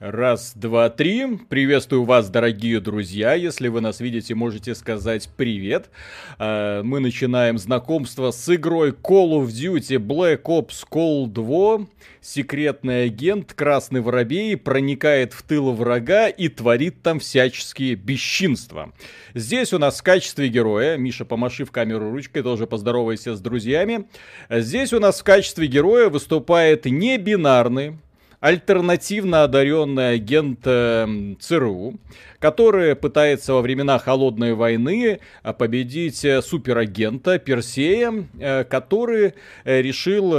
Раз, 0.00 0.52
два, 0.54 0.88
три. 0.88 1.26
Приветствую 1.50 2.04
вас, 2.04 2.30
дорогие 2.30 2.80
друзья. 2.80 3.34
Если 3.34 3.68
вы 3.68 3.82
нас 3.82 4.00
видите, 4.00 4.34
можете 4.34 4.74
сказать 4.74 5.28
привет. 5.36 5.90
А, 6.38 6.82
мы 6.82 7.00
начинаем 7.00 7.58
знакомство 7.58 8.30
с 8.30 8.48
игрой 8.48 8.92
Call 8.92 9.32
of 9.32 9.48
Duty 9.48 9.98
Black 9.98 10.44
Ops 10.44 10.86
Cold 10.90 11.26
2. 11.32 11.86
Секретный 12.22 13.04
агент 13.04 13.52
Красный 13.52 14.00
Воробей 14.00 14.56
проникает 14.56 15.34
в 15.34 15.42
тыл 15.42 15.70
врага 15.74 16.28
и 16.28 16.48
творит 16.48 17.02
там 17.02 17.20
всяческие 17.20 17.94
бесчинства. 17.94 18.94
Здесь 19.34 19.74
у 19.74 19.78
нас 19.78 20.00
в 20.00 20.02
качестве 20.02 20.48
героя, 20.48 20.96
Миша, 20.96 21.26
помаши 21.26 21.66
в 21.66 21.72
камеру 21.72 22.10
ручкой, 22.10 22.42
тоже 22.42 22.66
поздоровайся 22.66 23.34
с 23.36 23.40
друзьями. 23.42 24.06
Здесь 24.48 24.94
у 24.94 24.98
нас 24.98 25.20
в 25.20 25.24
качестве 25.24 25.66
героя 25.66 26.08
выступает 26.08 26.86
не 26.86 27.18
бинарный, 27.18 27.98
альтернативно 28.40 29.44
одаренный 29.44 30.14
агент 30.14 30.60
э, 30.64 31.06
ЦРУ, 31.38 32.00
который 32.38 32.96
пытается 32.96 33.52
во 33.52 33.60
времена 33.60 33.98
Холодной 33.98 34.54
войны 34.54 35.20
э, 35.42 35.52
победить 35.52 36.24
э, 36.24 36.40
суперагента 36.40 37.38
Персея, 37.38 38.26
который 38.68 39.34
решил 39.64 40.30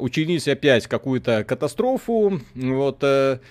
учинить 0.00 0.46
опять 0.46 0.86
какую-то 0.86 1.44
катастрофу, 1.44 2.40
вот, 2.54 3.04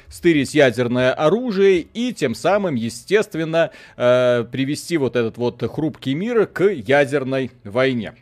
стырить 0.07 0.53
ядерное 0.53 1.13
оружие 1.13 1.79
и 1.93 2.13
тем 2.13 2.35
самым, 2.35 2.75
естественно, 2.75 3.71
привести 3.95 4.97
вот 4.97 5.15
этот 5.15 5.37
вот 5.37 5.63
хрупкий 5.71 6.13
мир 6.13 6.45
к 6.45 6.69
ядерной 6.69 7.51
войне. 7.63 8.13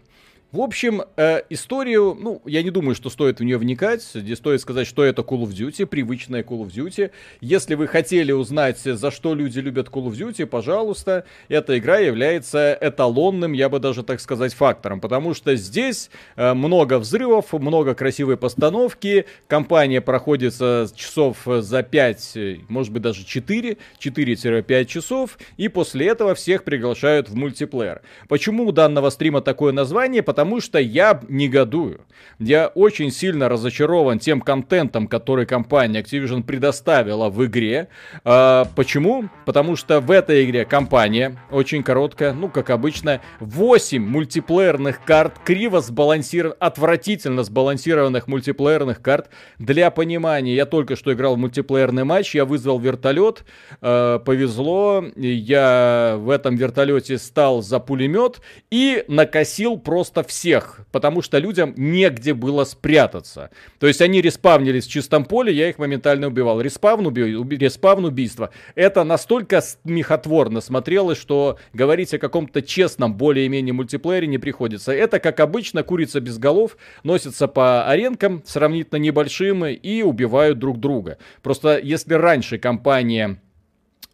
В 0.55 0.61
общем, 0.61 1.01
э, 1.17 1.41
историю, 1.49 2.17
ну, 2.17 2.41
я 2.45 2.63
не 2.63 2.69
думаю, 2.69 2.95
что 2.95 3.09
стоит 3.09 3.41
в 3.41 3.43
нее 3.43 3.57
вникать. 3.57 4.01
Здесь 4.01 4.37
стоит 4.37 4.61
сказать, 4.61 4.87
что 4.87 5.03
это 5.03 5.21
Call 5.21 5.43
of 5.43 5.49
Duty, 5.49 5.85
привычная 5.85 6.43
Call 6.43 6.65
of 6.65 6.67
Duty. 6.67 7.11
Если 7.41 7.75
вы 7.75 7.87
хотели 7.87 8.31
узнать, 8.31 8.79
за 8.79 9.11
что 9.11 9.35
люди 9.35 9.59
любят 9.59 9.89
Call 9.89 10.05
of 10.05 10.13
Duty, 10.13 10.45
пожалуйста, 10.45 11.25
эта 11.49 11.77
игра 11.77 11.97
является 11.97 12.77
эталонным, 12.79 13.51
я 13.51 13.67
бы 13.67 13.79
даже 13.79 14.01
так 14.01 14.21
сказать, 14.21 14.53
фактором. 14.53 15.01
Потому 15.01 15.33
что 15.33 15.57
здесь 15.57 16.09
э, 16.37 16.53
много 16.53 16.99
взрывов, 16.99 17.51
много 17.51 17.93
красивой 17.93 18.37
постановки. 18.37 19.25
Компания 19.49 19.99
проходится 19.99 20.87
часов 20.95 21.39
за 21.45 21.83
5, 21.83 22.37
может 22.69 22.93
быть 22.93 23.01
даже 23.01 23.25
4, 23.25 23.75
4-5 23.99 24.85
часов. 24.85 25.37
И 25.57 25.67
после 25.67 26.07
этого 26.07 26.33
всех 26.33 26.63
приглашают 26.63 27.27
в 27.27 27.35
мультиплеер. 27.35 28.03
Почему 28.29 28.65
у 28.65 28.71
данного 28.71 29.09
стрима 29.09 29.41
такое 29.41 29.73
название? 29.73 30.23
Потому 30.23 30.44
потому 30.45 30.61
что 30.61 30.77
я 30.77 31.19
негодую. 31.27 32.01
Я 32.39 32.67
очень 32.67 33.11
сильно 33.11 33.47
разочарован 33.47 34.19
тем 34.19 34.41
контентом, 34.41 35.07
который 35.07 35.45
компания 35.45 36.01
Activision 36.01 36.43
предоставила 36.43 37.29
в 37.29 37.45
игре. 37.45 37.87
А, 38.25 38.67
почему? 38.75 39.29
Потому 39.45 39.75
что 39.75 40.01
в 40.01 40.11
этой 40.11 40.43
игре 40.43 40.65
компания, 40.65 41.37
очень 41.49 41.81
короткая, 41.81 42.33
ну, 42.33 42.49
как 42.49 42.71
обычно, 42.71 43.21
8 43.39 44.05
мультиплеерных 44.05 45.03
карт, 45.05 45.39
криво 45.45 45.79
сбалансированных, 45.79 46.57
отвратительно 46.59 47.43
сбалансированных 47.43 48.27
мультиплеерных 48.27 49.01
карт. 49.01 49.29
Для 49.59 49.89
понимания, 49.91 50.55
я 50.55 50.65
только 50.65 50.97
что 50.97 51.13
играл 51.13 51.35
в 51.35 51.39
мультиплеерный 51.39 52.03
матч, 52.03 52.35
я 52.35 52.43
вызвал 52.43 52.79
вертолет, 52.79 53.45
э, 53.81 54.19
повезло, 54.25 55.05
я 55.15 56.15
в 56.17 56.29
этом 56.29 56.55
вертолете 56.55 57.17
стал 57.17 57.61
за 57.61 57.79
пулемет 57.79 58.41
и 58.69 59.05
накосил 59.07 59.77
просто 59.77 60.23
всех, 60.25 60.81
потому 60.91 61.21
что 61.21 61.37
людям 61.37 61.73
негде 61.77 62.33
было 62.33 62.63
спрятаться. 62.63 63.49
То 63.79 63.87
есть 63.87 64.01
они 64.01 64.21
респавнились 64.21 64.85
в 64.85 64.91
чистом 64.91 65.25
поле, 65.25 65.53
я 65.53 65.69
их 65.69 65.77
моментально 65.77 66.27
убивал. 66.27 66.61
Респавн, 66.61 67.07
уби... 67.07 67.57
респавн 67.57 68.05
убийство. 68.05 68.49
Это 68.75 69.03
настолько 69.03 69.61
смехотворно 69.61 70.61
смотрелось, 70.61 71.17
что 71.17 71.57
говорить 71.73 72.13
о 72.13 72.19
каком-то 72.19 72.61
честном, 72.61 73.15
более-менее 73.15 73.73
мультиплеере 73.73 74.27
не 74.27 74.37
приходится. 74.37 74.91
Это, 74.91 75.19
как 75.19 75.39
обычно, 75.39 75.83
курица 75.83 76.19
без 76.19 76.37
голов, 76.37 76.77
носятся 77.03 77.47
по 77.47 77.87
аренкам 77.87 78.43
сравнительно 78.45 78.99
небольшим 78.99 79.65
и 79.65 80.01
убивают 80.01 80.59
друг 80.59 80.79
друга. 80.79 81.17
Просто 81.41 81.79
если 81.79 82.13
раньше 82.13 82.57
компания 82.57 83.39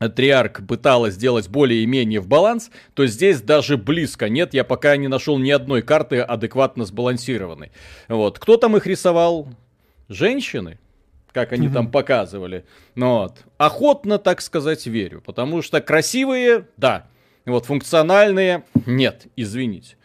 Триарк 0.09 0.66
пыталась 0.67 1.16
сделать 1.16 1.50
более-менее 1.50 2.19
в 2.19 2.28
баланс, 2.28 2.72
то 2.94 3.06
здесь 3.06 3.41
даже 3.41 3.78
близко 3.78 4.29
нет, 4.29 4.53
я 4.53 4.63
пока 4.63 4.97
не 4.97 5.07
нашел 5.07 5.38
ни 5.38 5.51
одной 5.51 5.81
карты 5.81 6.19
адекватно 6.19 6.85
сбалансированной. 6.85 7.72
Вот. 8.07 8.39
Кто 8.39 8.57
там 8.57 8.75
их 8.78 8.88
рисовал? 8.88 9.47
Женщины? 10.09 10.79
Как 11.31 11.53
они 11.53 11.69
там 11.69 11.89
показывали. 11.89 12.66
Ну, 12.95 13.19
вот. 13.19 13.38
Охотно, 13.57 14.17
так 14.17 14.41
сказать, 14.41 14.85
верю. 14.85 15.22
Потому 15.22 15.62
что 15.62 15.79
красивые, 15.79 16.68
да. 16.75 17.07
Вот, 17.45 17.66
функциональные, 17.66 18.63
нет, 18.85 19.28
извините. 19.35 19.95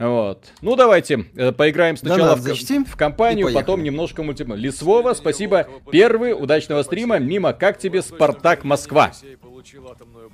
Вот. 0.00 0.46
Ну, 0.62 0.76
давайте 0.76 1.26
э, 1.36 1.52
поиграем 1.52 1.94
сначала 1.98 2.34
да, 2.34 2.54
в, 2.54 2.84
в 2.86 2.96
компанию, 2.96 3.52
потом 3.52 3.82
немножко 3.82 4.22
мультиплеер. 4.22 4.58
Лисвова, 4.58 5.12
спасибо. 5.12 5.68
Первый, 5.92 6.32
удачного 6.32 6.82
стрима. 6.82 7.18
Мимо, 7.18 7.52
как 7.52 7.78
тебе 7.78 8.00
Спартак 8.00 8.64
Москва? 8.64 9.12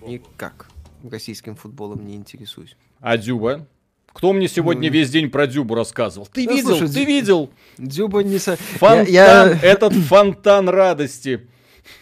Никак. 0.06 0.68
Российским 1.10 1.56
футболом 1.56 2.06
не 2.06 2.14
интересуюсь. 2.14 2.76
А 3.00 3.16
Дзюба? 3.16 3.66
Кто 4.12 4.32
мне 4.32 4.46
сегодня 4.46 4.88
ну, 4.88 4.94
весь 4.94 5.10
день 5.10 5.30
про 5.30 5.48
Дзюбу 5.48 5.74
рассказывал? 5.74 6.28
Ты 6.32 6.44
ну, 6.44 6.54
видел? 6.54 6.76
Слушай, 6.76 6.88
ты 6.88 7.04
видел? 7.04 7.50
Дзюба 7.76 8.22
не... 8.22 8.38
Со... 8.38 8.56
Фонтан, 8.56 9.06
я, 9.08 9.48
я... 9.48 9.58
этот 9.62 9.92
фонтан 9.94 10.68
радости. 10.68 11.48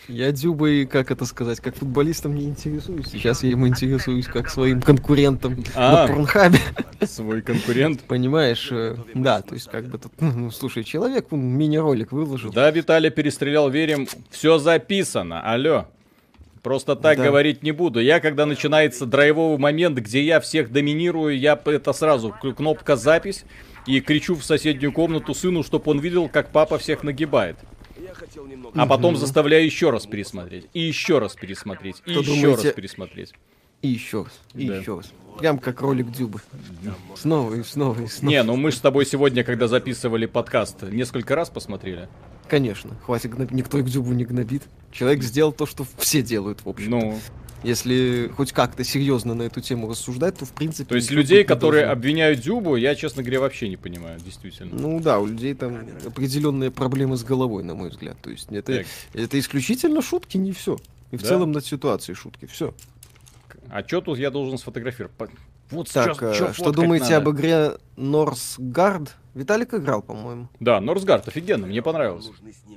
Я 0.08 0.32
Дзюбой, 0.32 0.86
как 0.86 1.10
это 1.10 1.24
сказать, 1.24 1.60
как 1.60 1.76
футболистом 1.76 2.34
не 2.34 2.44
интересуюсь. 2.44 3.08
Сейчас 3.08 3.42
я 3.42 3.50
ему 3.50 3.66
интересуюсь 3.68 4.26
как 4.26 4.50
своим 4.50 4.82
конкурентом 4.82 5.64
а, 5.74 6.06
на 6.06 6.06
Порнхабе. 6.06 6.58
Свой 7.02 7.42
конкурент? 7.42 8.02
Понимаешь, 8.02 8.68
э, 8.70 8.96
да, 9.14 9.40
то 9.42 9.54
есть 9.54 9.70
как 9.70 9.86
бы 9.86 9.98
тут, 9.98 10.12
ну, 10.20 10.32
ну 10.32 10.50
слушай, 10.50 10.84
человек 10.84 11.30
мини-ролик 11.30 12.12
выложил. 12.12 12.52
Да, 12.52 12.70
Виталий 12.70 13.10
перестрелял, 13.10 13.70
верим, 13.70 14.06
все 14.30 14.58
записано, 14.58 15.40
алло. 15.40 15.86
Просто 16.62 16.96
так 16.96 17.18
да. 17.18 17.24
говорить 17.24 17.62
не 17.62 17.72
буду. 17.72 18.00
Я, 18.00 18.20
когда 18.20 18.46
начинается 18.46 19.04
драйвовый 19.04 19.58
момент, 19.58 19.98
где 19.98 20.22
я 20.22 20.40
всех 20.40 20.72
доминирую, 20.72 21.38
я 21.38 21.60
это 21.62 21.92
сразу 21.92 22.34
кнопка 22.56 22.96
запись 22.96 23.44
и 23.86 24.00
кричу 24.00 24.34
в 24.34 24.44
соседнюю 24.44 24.90
комнату 24.92 25.34
сыну, 25.34 25.62
чтобы 25.62 25.90
он 25.90 26.00
видел, 26.00 26.28
как 26.28 26.50
папа 26.50 26.78
всех 26.78 27.02
нагибает. 27.02 27.58
А 28.74 28.86
потом 28.86 29.16
заставляю 29.16 29.64
еще 29.64 29.90
раз 29.90 30.06
пересмотреть. 30.06 30.66
И 30.72 30.80
еще 30.80 31.18
раз 31.18 31.34
пересмотреть. 31.34 32.02
И 32.06 32.12
еще 32.12 32.22
думаете... 32.22 32.68
раз 32.68 32.74
пересмотреть. 32.74 33.32
И 33.82 33.88
еще 33.88 34.22
раз. 34.22 34.32
И 34.54 34.66
да. 34.66 34.78
еще 34.78 34.96
раз. 34.96 35.12
Прям 35.38 35.58
как 35.58 35.80
ролик 35.80 36.10
Дюбы. 36.10 36.40
Снова 37.16 37.54
и 37.54 37.62
снова 37.62 38.00
и 38.00 38.06
снова. 38.06 38.30
Не, 38.30 38.42
ну 38.42 38.56
мы 38.56 38.70
же 38.70 38.78
с 38.78 38.80
тобой 38.80 39.04
сегодня, 39.04 39.44
когда 39.44 39.68
записывали 39.68 40.26
подкаст, 40.26 40.82
несколько 40.82 41.34
раз 41.34 41.50
посмотрели. 41.50 42.08
Конечно, 42.48 42.96
хватит 43.04 43.30
гноб... 43.34 43.50
никто 43.50 43.78
их 43.78 43.86
Дюбу 43.86 44.12
не 44.12 44.24
гнобит. 44.24 44.62
Человек 44.92 45.22
сделал 45.22 45.52
то, 45.52 45.66
что 45.66 45.84
все 45.98 46.22
делают, 46.22 46.64
в 46.64 46.68
общем. 46.68 46.90
Ну, 46.90 47.20
если 47.64 48.30
хоть 48.36 48.52
как-то 48.52 48.84
серьезно 48.84 49.34
на 49.34 49.42
эту 49.42 49.60
тему 49.60 49.88
рассуждать, 49.88 50.38
то 50.38 50.44
в 50.44 50.52
принципе... 50.52 50.88
То 50.88 50.94
есть 50.96 51.10
людей, 51.10 51.44
которые 51.44 51.86
должно. 51.86 51.92
обвиняют 51.98 52.40
Дюбу, 52.40 52.76
я, 52.76 52.94
честно 52.94 53.22
говоря, 53.22 53.40
вообще 53.40 53.68
не 53.68 53.76
понимаю, 53.76 54.20
действительно. 54.20 54.70
Ну 54.74 55.00
да, 55.00 55.18
у 55.18 55.26
людей 55.26 55.54
там 55.54 55.86
определенные 56.06 56.70
проблемы 56.70 57.16
с 57.16 57.24
головой, 57.24 57.64
на 57.64 57.74
мой 57.74 57.90
взгляд. 57.90 58.16
То 58.20 58.30
есть 58.30 58.50
это, 58.50 58.84
это 59.12 59.38
исключительно 59.38 60.02
шутки, 60.02 60.36
не 60.36 60.52
все. 60.52 60.78
И 61.10 61.16
в 61.16 61.22
да? 61.22 61.28
целом 61.28 61.52
над 61.52 61.64
ситуацией 61.64 62.14
шутки, 62.14 62.46
все. 62.46 62.74
А 63.70 63.82
что 63.86 64.00
тут 64.00 64.18
я 64.18 64.30
должен 64.30 64.58
сфотографировать? 64.58 65.14
Вот 65.70 65.90
так, 65.90 66.18
чё, 66.18 66.34
чё 66.34 66.52
что 66.52 66.72
думаете 66.72 67.04
надо? 67.04 67.16
об 67.16 67.30
игре 67.30 67.72
Норсгард? 67.96 69.16
Виталик 69.34 69.74
играл, 69.74 70.02
по-моему. 70.02 70.48
Да, 70.60 70.80
Норсгард, 70.80 71.26
офигенно, 71.26 71.66
мне 71.66 71.82
понравилось. 71.82 72.30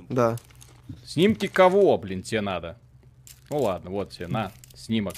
Да. 0.08 0.38
Снимки 1.04 1.46
кого, 1.46 1.96
блин, 1.98 2.22
тебе 2.22 2.40
надо? 2.40 2.78
Ну 3.50 3.62
ладно, 3.62 3.90
вот 3.90 4.10
тебе, 4.10 4.26
на, 4.26 4.52
снимок. 4.78 5.14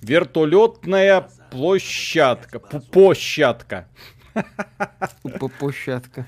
Вертолетная 0.00 1.28
площадка. 1.50 2.58
Площадка. 2.58 3.88
Площадка. 5.58 6.26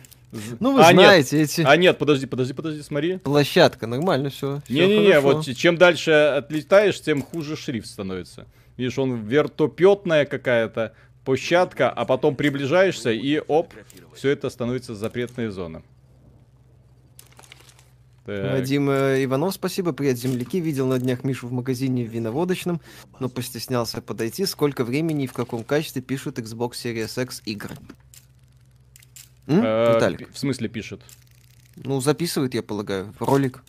Ну, 0.61 0.75
вы 0.75 0.83
а, 0.83 0.93
знаете 0.93 1.39
нет. 1.39 1.51
эти... 1.51 1.62
А 1.62 1.77
нет, 1.77 1.99
подожди, 1.99 2.27
подожди, 2.27 2.53
подожди, 2.53 2.83
смотри. 2.83 3.19
Площадка, 3.19 3.87
нормально 3.87 4.31
все. 4.31 4.61
Не-не-не, 4.69 5.19
вот 5.21 5.45
чем 5.57 5.77
дальше 5.77 6.11
отлетаешь, 6.11 7.01
тем 7.01 7.23
хуже 7.23 7.57
шрифт 7.57 7.89
становится. 7.89 8.47
Видишь, 8.77 8.99
он 8.99 9.25
вертопетная 9.27 10.27
какая-то 10.27 10.95
площадка, 11.25 11.91
а 11.91 12.05
потом 12.05 12.37
приближаешься 12.37 13.11
и 13.11 13.41
оп, 13.47 13.75
все 14.15 14.31
это 14.31 14.51
становится 14.51 14.95
запретной 14.95 15.49
зоной. 15.49 15.83
Так. 18.25 18.53
Вадим 18.53 18.91
э, 18.91 19.25
Иванов, 19.25 19.55
спасибо. 19.55 19.93
Привет, 19.93 20.19
земляки. 20.19 20.61
Видел 20.61 20.87
на 20.87 20.99
днях 20.99 21.25
Мишу 21.25 21.49
в 21.49 21.53
магазине 21.53 22.05
в 22.05 22.09
виноводочном, 22.09 22.81
но 23.19 23.29
постеснялся 23.29 24.03
подойти. 24.03 24.45
Сколько 24.47 24.85
времени 24.85 25.25
и 25.25 25.27
в 25.27 25.33
каком 25.33 25.65
качестве 25.65 26.03
пишут 26.03 26.39
Xbox 26.39 26.73
Series 26.73 27.23
X 27.23 27.43
игры? 27.47 27.77
М? 29.47 29.63
Э, 29.65 29.95
Виталик. 29.95 30.33
В 30.33 30.39
смысле 30.39 30.69
пишет? 30.69 31.03
Ну, 31.77 32.01
записывает, 32.01 32.55
я 32.55 32.63
полагаю, 32.63 33.15
ролик. 33.19 33.63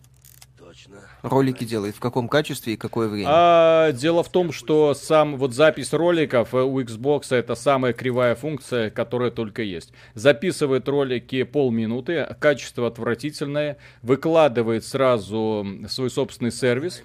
Ролики 1.21 1.63
делает, 1.63 1.95
в 1.95 1.99
каком 1.99 2.27
качестве 2.27 2.73
и 2.73 2.77
какое 2.77 3.07
время? 3.07 3.29
А, 3.29 3.91
дело 3.91 4.23
в 4.23 4.29
том, 4.29 4.51
что 4.51 4.93
сам 4.93 5.37
вот 5.37 5.53
запись 5.53 5.93
роликов 5.93 6.53
у 6.53 6.79
Xbox 6.79 7.35
это 7.35 7.55
самая 7.55 7.93
кривая 7.93 8.35
функция, 8.35 8.89
которая 8.89 9.31
только 9.31 9.61
есть. 9.61 9.93
Записывает 10.13 10.87
ролики 10.87 11.43
полминуты, 11.43 12.35
качество 12.39 12.87
отвратительное, 12.87 13.77
выкладывает 14.01 14.85
сразу 14.85 15.65
свой 15.87 16.09
собственный 16.09 16.51
сервис. 16.51 17.03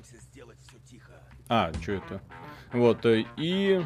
А, 1.49 1.73
что 1.81 1.93
это? 1.93 2.21
Вот, 2.73 3.07
э, 3.07 3.25
и 3.37 3.81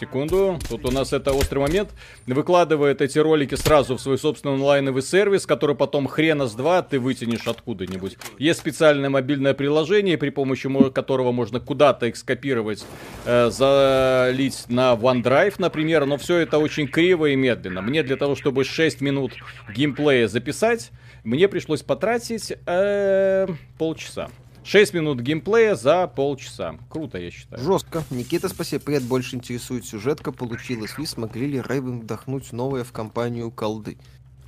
Секунду, 0.00 0.60
тут 0.68 0.86
у 0.86 0.92
нас 0.92 1.12
это 1.12 1.32
острый 1.32 1.58
момент. 1.58 1.90
Выкладывает 2.26 3.02
эти 3.02 3.18
ролики 3.18 3.56
сразу 3.56 3.96
в 3.96 4.00
свой 4.00 4.16
собственный 4.16 4.54
онлайновый 4.54 5.02
сервис, 5.02 5.44
который 5.44 5.74
потом 5.74 6.06
хрена 6.06 6.46
с 6.46 6.54
два 6.54 6.82
ты 6.82 7.00
вытянешь 7.00 7.48
откуда-нибудь. 7.48 8.16
Есть 8.38 8.60
специальное 8.60 9.10
мобильное 9.10 9.54
приложение, 9.54 10.16
при 10.16 10.30
помощи 10.30 10.68
которого 10.90 11.32
можно 11.32 11.58
куда-то 11.58 12.06
их 12.06 12.16
скопировать, 12.16 12.84
э, 13.24 13.50
залить 13.50 14.66
на 14.68 14.92
OneDrive, 14.94 15.54
например, 15.58 16.06
но 16.06 16.16
все 16.16 16.36
это 16.38 16.58
очень 16.58 16.86
криво 16.86 17.26
и 17.26 17.34
медленно. 17.34 17.82
Мне 17.82 18.04
для 18.04 18.16
того, 18.16 18.36
чтобы 18.36 18.62
6 18.62 19.00
минут 19.00 19.32
геймплея 19.74 20.28
записать, 20.28 20.90
мне 21.24 21.48
пришлось 21.48 21.82
потратить 21.82 22.52
э, 22.66 23.46
полчаса. 23.78 24.28
6 24.68 24.92
минут 24.92 25.20
геймплея 25.20 25.74
за 25.74 26.06
полчаса. 26.06 26.74
Круто, 26.90 27.16
я 27.16 27.30
считаю. 27.30 27.64
Жестко. 27.64 28.04
Никита, 28.10 28.50
спасибо. 28.50 28.84
Привет, 28.84 29.02
больше 29.02 29.36
интересует 29.36 29.86
сюжетка. 29.86 30.30
Получилось 30.30 30.98
ли, 30.98 31.06
смогли 31.06 31.46
ли 31.46 31.62
Рейвен 31.62 32.00
вдохнуть 32.00 32.52
новое 32.52 32.84
в 32.84 32.92
компанию 32.92 33.50
колды? 33.50 33.96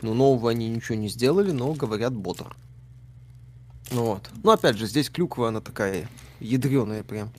Ну, 0.02 0.12
нового 0.12 0.50
они 0.50 0.68
ничего 0.68 0.98
не 0.98 1.08
сделали, 1.08 1.52
но 1.52 1.72
говорят 1.72 2.14
бодр. 2.14 2.54
Ну 3.92 4.04
вот. 4.04 4.28
Ну, 4.42 4.50
опять 4.50 4.76
же, 4.76 4.86
здесь 4.86 5.08
клюква, 5.08 5.48
она 5.48 5.62
такая 5.62 6.06
ядреная 6.38 7.02
прям. 7.02 7.30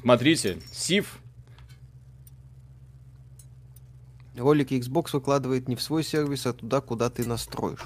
Смотрите, 0.00 0.60
Сив 0.70 1.18
Ролики 4.36 4.74
Xbox 4.74 5.08
выкладывает 5.12 5.66
не 5.66 5.74
в 5.74 5.82
свой 5.82 6.04
сервис, 6.04 6.46
а 6.46 6.52
туда, 6.52 6.80
куда 6.80 7.10
ты 7.10 7.26
настроишь. 7.26 7.84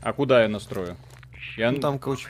А 0.00 0.14
куда 0.14 0.42
я 0.42 0.48
настрою? 0.48 0.96
Я... 1.56 1.70
Ну, 1.70 1.78
там, 1.78 1.98
короче, 1.98 2.28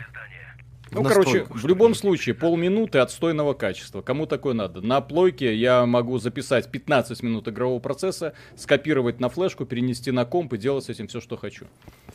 ну, 0.90 1.02
короче, 1.02 1.44
в 1.48 1.66
любом 1.66 1.94
случае, 1.94 2.34
полминуты 2.34 2.98
отстойного 2.98 3.54
качества. 3.54 4.00
Кому 4.02 4.26
такое 4.26 4.54
надо? 4.54 4.80
На 4.80 5.00
плойке 5.00 5.54
я 5.54 5.86
могу 5.86 6.18
записать 6.18 6.70
15 6.70 7.22
минут 7.22 7.48
игрового 7.48 7.80
процесса, 7.80 8.34
скопировать 8.56 9.18
на 9.20 9.28
флешку, 9.28 9.64
перенести 9.64 10.10
на 10.10 10.24
комп 10.24 10.54
и 10.54 10.58
делать 10.58 10.84
с 10.84 10.88
этим 10.88 11.08
все, 11.08 11.20
что 11.20 11.36
хочу. 11.36 11.66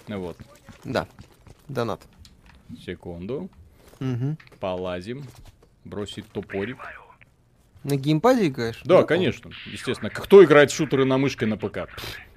Вот. 0.08 0.38
Да. 0.84 1.08
Донат. 1.68 2.02
Секунду. 2.86 3.50
Угу. 4.00 4.38
Полазим. 4.60 5.26
Бросить 5.84 6.28
топорик. 6.28 6.78
На 7.84 7.96
геймпаде 7.96 8.48
играешь? 8.48 8.82
Да, 8.86 9.02
да 9.02 9.04
конечно. 9.04 9.52
Естественно. 9.66 10.10
Кто 10.10 10.44
играет 10.44 10.72
в 10.72 10.76
шутеры 10.76 11.06
на 11.06 11.18
мышке 11.18 11.46
на 11.46 11.58
ПК? 11.58 11.90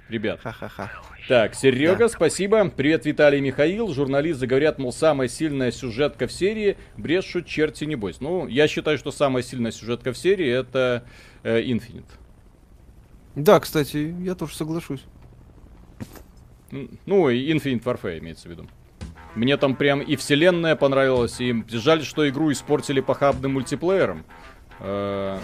ребят. 0.09 0.39
Ха-ха-ха. 0.41 0.91
Так, 1.27 1.55
Серега, 1.55 1.95
да. 1.99 2.09
спасибо. 2.09 2.69
Привет, 2.69 3.05
Виталий 3.05 3.39
Михаил. 3.39 3.93
Журналисты 3.93 4.45
говорят, 4.45 4.77
мол, 4.77 4.91
самая 4.91 5.29
сильная 5.29 5.71
сюжетка 5.71 6.27
в 6.27 6.33
серии 6.33 6.75
брешут 6.97 7.45
черти 7.45 7.85
не 7.85 7.95
бойся. 7.95 8.21
Ну, 8.21 8.47
я 8.47 8.67
считаю, 8.67 8.97
что 8.97 9.09
самая 9.09 9.41
сильная 9.41 9.71
сюжетка 9.71 10.11
в 10.11 10.17
серии 10.17 10.49
это 10.49 11.05
э, 11.43 11.61
Infinite. 11.61 12.03
Да, 13.35 13.61
кстати, 13.61 14.13
я 14.19 14.35
тоже 14.35 14.53
соглашусь. 14.53 15.05
Ну, 16.71 17.29
и 17.29 17.53
Infinite 17.53 17.83
Warfare 17.83 18.19
имеется 18.19 18.49
в 18.49 18.51
виду. 18.51 18.67
Мне 19.35 19.55
там 19.55 19.77
прям 19.77 20.01
и 20.01 20.17
вселенная 20.17 20.75
понравилась, 20.75 21.39
и 21.39 21.63
жаль, 21.69 22.03
что 22.03 22.27
игру 22.27 22.51
испортили 22.51 22.99
похабным 22.99 23.53
мультиплеером. 23.53 24.25
Э, 24.81 25.39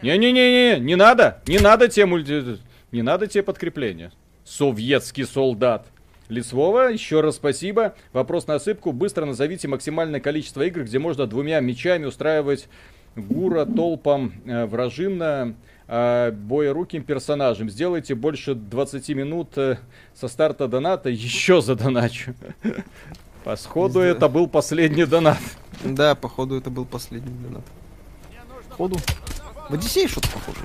не-не-не-не, 0.00 0.78
не 0.78 0.94
надо, 0.94 1.42
не 1.48 1.58
надо 1.58 1.88
те 1.88 2.06
мульти... 2.06 2.58
Не 2.92 3.02
надо 3.02 3.26
тебе 3.26 3.42
подкрепления. 3.42 4.12
Советский 4.44 5.24
солдат. 5.24 5.86
Лицвова, 6.28 6.90
еще 6.90 7.20
раз 7.20 7.36
спасибо. 7.36 7.94
Вопрос 8.12 8.46
на 8.46 8.54
осыпку. 8.54 8.92
Быстро 8.92 9.24
назовите 9.24 9.68
максимальное 9.68 10.20
количество 10.20 10.62
игр, 10.62 10.84
где 10.84 10.98
можно 10.98 11.26
двумя 11.26 11.60
мечами 11.60 12.06
устраивать 12.06 12.68
гура 13.16 13.64
толпам 13.64 14.32
э, 14.44 14.66
вражинно 14.66 15.54
э, 15.86 16.30
боеруким 16.32 17.04
персонажем. 17.04 17.70
Сделайте 17.70 18.14
больше 18.14 18.54
20 18.54 19.08
минут 19.10 19.56
э, 19.56 19.78
со 20.14 20.28
старта 20.28 20.66
доната. 20.66 21.10
Еще 21.10 21.60
за 21.60 21.74
доначу. 21.74 22.34
По 23.44 23.56
сходу 23.56 24.00
это 24.00 24.28
был 24.28 24.48
последний 24.48 25.04
донат. 25.04 25.40
Да, 25.84 26.14
походу 26.14 26.56
это 26.56 26.70
был 26.70 26.86
последний 26.86 27.34
донат. 27.46 27.64
Походу. 28.70 28.96
В 29.68 29.74
Одиссее 29.74 30.08
что-то 30.08 30.28
похоже. 30.30 30.60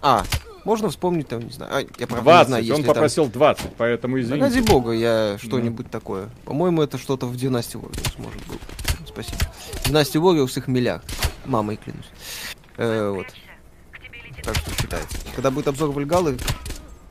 А, 0.00 0.24
можно 0.66 0.90
вспомнить 0.90 1.28
там, 1.28 1.42
не 1.42 1.52
знаю, 1.52 1.72
а, 1.72 1.80
я 1.80 2.06
правда 2.08 2.22
20, 2.24 2.46
не 2.48 2.66
знаю, 2.66 2.80
он 2.80 2.84
попросил 2.84 3.24
там... 3.26 3.32
20, 3.34 3.66
поэтому 3.78 4.20
извините. 4.20 4.44
ради 4.44 4.60
бога, 4.68 4.90
я 4.90 5.38
что-нибудь 5.40 5.86
да. 5.86 5.92
такое. 5.92 6.28
По-моему, 6.44 6.82
это 6.82 6.98
что-то 6.98 7.26
в 7.26 7.36
Династии 7.36 7.78
Warriors 7.78 8.14
может 8.18 8.44
быть. 8.48 8.58
Спасибо. 9.06 9.38
Династии 9.86 10.20
Warriors 10.20 10.58
их 10.58 10.66
миллиард. 10.66 11.04
Мамой 11.44 11.76
клянусь. 11.76 12.10
Э, 12.78 13.10
вот. 13.10 13.26
Так 14.42 14.56
что 14.56 14.70
считается. 14.82 15.16
Когда 15.36 15.52
будет 15.52 15.68
обзор 15.68 15.92
Вальгалы, 15.92 16.36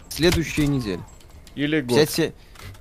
следующая 0.10 0.68
неделя. 0.68 1.02
Или 1.56 1.80
год. 1.80 1.96
57... 1.96 2.32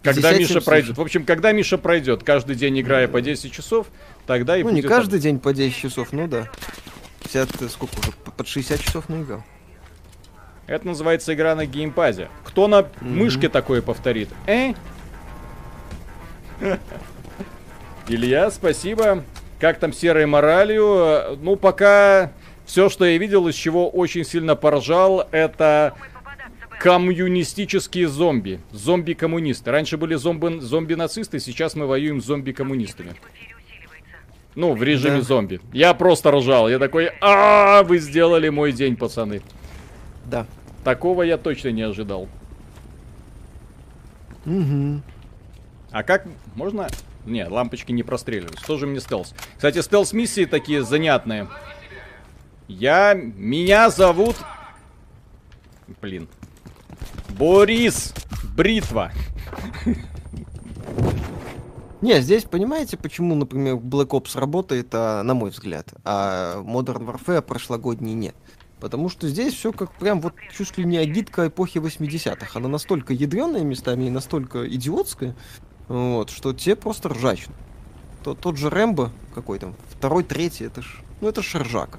Когда 0.03 0.37
Миша 0.37 0.61
пройдет. 0.61 0.97
В 0.99 1.01
общем, 1.01 1.25
когда 1.25 1.53
Миша 1.53 1.79
пройдет, 1.79 2.25
каждый 2.25 2.57
день 2.57 2.81
играя 2.81 3.07
по 3.07 3.21
10 3.21 3.53
часов, 3.53 3.87
тогда 4.27 4.57
и 4.59 4.65
Ну, 4.65 4.71
не 4.71 4.83
каждый 4.83 5.21
день 5.21 5.39
по 5.39 5.55
10 5.55 5.75
часов, 5.75 6.13
ну 6.13 6.27
да. 6.27 6.51
50, 7.23 7.71
сколько 7.71 7.97
уже, 8.01 8.11
под 8.37 8.49
60 8.49 8.81
часов 8.81 9.09
наиграл. 9.09 9.45
Это 10.67 10.87
называется 10.87 11.35
игра 11.35 11.55
на 11.55 11.67
геймпаде. 11.67 12.29
Кто 12.45 12.69
на 12.69 12.81
mm-hmm. 12.81 12.89
мышке 13.03 13.49
такое 13.49 13.83
повторит? 13.83 14.29
Э? 14.47 14.73
Илья, 18.09 18.51
спасибо. 18.51 19.25
Как 19.61 19.79
там 19.79 19.93
серой 19.93 20.27
моралью? 20.27 21.39
Ну, 21.41 21.57
пока 21.57 22.33
все, 22.65 22.89
что 22.89 23.05
я 23.05 23.19
видел, 23.19 23.47
из 23.49 23.55
чего 23.55 23.89
очень 23.89 24.25
сильно 24.25 24.57
поражал, 24.57 25.29
это 25.31 25.95
коммунистические 26.81 28.09
зомби. 28.09 28.61
Зомби-коммунисты. 28.73 29.71
Раньше 29.71 29.97
были 29.97 30.17
зомби- 30.17 30.61
зомби-нацисты, 30.61 31.41
сейчас 31.41 31.75
мы 31.75 31.87
воюем 31.87 32.21
с 32.21 32.27
зомби-коммунистами. 32.27 33.15
Ну, 34.55 34.75
в 34.75 34.83
режиме 34.83 35.19
да. 35.19 35.23
зомби. 35.23 35.61
Я 35.73 35.95
просто 35.95 36.31
ржал. 36.31 36.69
Я 36.69 36.79
такой, 36.79 37.11
а, 37.21 37.83
вы 37.83 37.99
сделали 37.99 38.49
мой 38.51 38.73
день, 38.73 38.97
пацаны. 38.97 39.43
Да. 40.27 40.47
Такого 40.85 41.23
я 41.23 41.39
точно 41.39 41.69
не 41.69 41.83
ожидал. 41.83 42.29
Угу. 44.47 45.01
А 45.91 46.03
как 46.03 46.27
можно... 46.55 46.89
Не, 47.25 47.47
лампочки 47.47 47.93
не 47.93 48.03
простреливаются. 48.03 48.67
Тоже 48.67 48.87
мне 48.87 49.01
стелс. 49.01 49.35
Кстати, 49.57 49.79
стелс-миссии 49.79 50.45
такие 50.45 50.83
занятные. 50.83 51.49
Я... 52.69 53.15
Меня 53.15 53.91
зовут... 53.91 54.37
Блин. 56.01 56.29
Борис 57.31 58.15
Бритва. 58.57 59.11
Не, 62.01 62.21
здесь 62.21 62.45
понимаете, 62.45 62.99
почему, 62.99 63.35
например, 63.35 63.77
Black 63.77 64.09
Ops 64.09 64.39
работает, 64.39 64.89
а, 64.93 65.23
на 65.23 65.33
мой 65.33 65.49
взгляд, 65.49 65.95
а 66.05 66.57
Modern 66.63 67.07
Warfare 67.07 67.41
прошлогодний 67.41 68.13
нет. 68.13 68.35
Потому 68.85 69.09
что 69.09 69.27
здесь 69.31 69.55
все 69.55 69.73
как 69.73 69.93
прям 69.93 70.21
вот 70.21 70.35
чуть 70.55 70.77
ли 70.77 70.85
не 70.85 70.99
агитка 70.99 71.47
эпохи 71.47 71.79
80-х. 71.79 72.51
Она 72.53 72.69
настолько 72.69 73.15
ядреная 73.15 73.63
местами 73.63 74.05
и 74.05 74.11
настолько 74.11 74.69
идиотская, 74.69 75.35
вот, 75.89 76.29
что 76.29 76.53
те 76.53 76.77
просто 76.77 77.09
ржачно. 77.09 77.55
Тот, 78.23 78.41
тот 78.41 78.59
же 78.59 78.69
Рэмбо 78.69 79.11
какой 79.35 79.59
там, 79.59 79.75
второй, 79.89 80.23
третий, 80.23 80.65
это 80.65 80.83
ж, 80.83 81.01
ну 81.23 81.29
это 81.29 81.41
ж 81.41 81.55
ржака. 81.63 81.99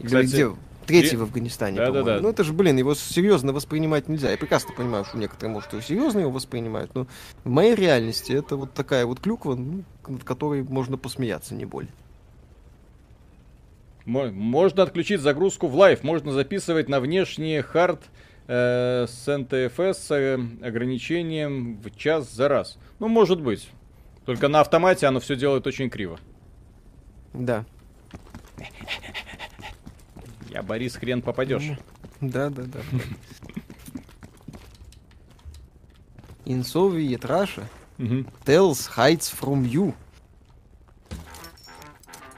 Кстати, 0.00 0.26
где? 0.26 0.50
Третий 0.86 1.16
в 1.16 1.22
Афганистане, 1.22 1.78
да, 1.78 1.86
по-моему. 1.86 2.06
Да, 2.06 2.14
да. 2.14 2.20
Ну 2.22 2.28
это 2.28 2.44
же, 2.44 2.52
блин, 2.52 2.76
его 2.76 2.94
серьезно 2.94 3.52
воспринимать 3.52 4.08
нельзя. 4.08 4.30
Я 4.30 4.38
прекрасно 4.38 4.72
понимаю, 4.72 5.04
что 5.04 5.18
некоторые, 5.18 5.52
может, 5.52 5.72
его 5.72 5.82
серьезно 5.82 6.20
его 6.20 6.30
воспринимают, 6.30 6.94
но 6.94 7.08
в 7.42 7.50
моей 7.50 7.74
реальности 7.74 8.30
это 8.30 8.54
вот 8.54 8.72
такая 8.72 9.04
вот 9.04 9.18
клюква, 9.18 9.56
ну, 9.56 9.82
над 10.06 10.22
которой 10.22 10.62
можно 10.62 10.96
посмеяться, 10.96 11.56
не 11.56 11.64
более. 11.64 11.90
Можно 14.04 14.82
отключить 14.82 15.20
загрузку 15.20 15.66
в 15.66 15.74
Live, 15.76 16.02
можно 16.02 16.32
записывать 16.32 16.88
на 16.88 17.00
внешний 17.00 17.60
хард 17.62 18.02
э, 18.46 19.06
с 19.08 19.26
NTFS 19.28 19.94
с 19.94 20.10
э, 20.10 20.34
ограничением 20.62 21.80
в 21.80 21.90
час 21.96 22.30
за 22.30 22.48
раз. 22.48 22.78
Ну, 22.98 23.08
может 23.08 23.40
быть. 23.40 23.70
Только 24.26 24.48
на 24.48 24.60
автомате 24.60 25.06
оно 25.06 25.20
все 25.20 25.36
делает 25.36 25.66
очень 25.66 25.88
криво. 25.88 26.18
Да. 27.32 27.64
Я 30.50 30.62
Борис 30.62 30.96
хрен 30.96 31.22
попадешь. 31.22 31.72
Да, 32.20 32.48
да, 32.50 32.62
да. 32.62 32.80
Russia, 36.44 37.64
Мгм. 37.98 38.26
Tells 38.44 38.88
hides 38.96 39.30
from 39.32 39.64
you. 39.64 39.94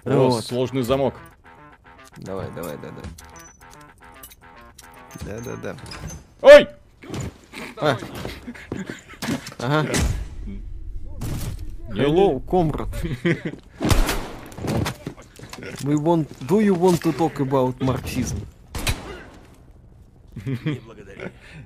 О, 0.05 0.29
Вот. 0.29 0.45
сложный 0.45 0.83
замок. 0.83 1.15
Давай, 2.19 2.51
давай, 2.55 2.77
да, 2.79 2.91
да. 2.91 3.03
Да, 5.25 5.41
да, 5.41 5.57
да. 5.57 5.77
Ой! 6.43 6.69
А. 7.77 7.97
Ага. 9.59 9.93
Hello, 11.91 12.41
comrade. 12.41 12.89
We 15.85 15.97
want... 15.97 16.29
Do 16.47 16.61
you 16.61 16.75
want 16.75 17.01
to 17.03 17.13
talk 17.13 17.41
about 17.41 17.81
Marxism? 17.81 18.47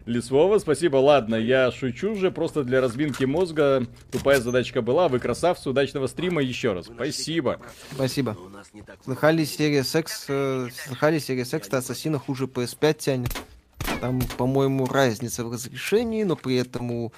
Лесвова, 0.06 0.58
спасибо. 0.58 0.96
Ладно, 0.96 1.34
я 1.34 1.70
шучу 1.70 2.14
же, 2.14 2.30
просто 2.30 2.64
для 2.64 2.80
разминки 2.80 3.24
мозга. 3.24 3.86
Тупая 4.10 4.40
задачка 4.40 4.82
была. 4.82 5.08
Вы 5.08 5.18
красавцы, 5.18 5.70
удачного 5.70 6.06
стрима 6.06 6.42
еще 6.42 6.72
раз. 6.72 6.86
Спасибо. 6.86 7.60
Спасибо. 7.92 8.36
Слыхали, 9.04 9.44
серия 9.44 9.84
секс... 9.84 10.26
э, 10.28 10.68
слыхали, 10.86 11.18
серия 11.18 11.44
секс 11.44 11.68
Ассасина 11.72 12.18
хуже 12.18 12.44
PS5 12.44 12.94
тянет. 12.94 13.36
Там, 14.00 14.20
по-моему, 14.36 14.86
разница 14.86 15.44
в 15.44 15.52
разрешении, 15.52 16.22
но 16.24 16.36
при 16.36 16.56
этом 16.56 16.90
у... 16.90 17.12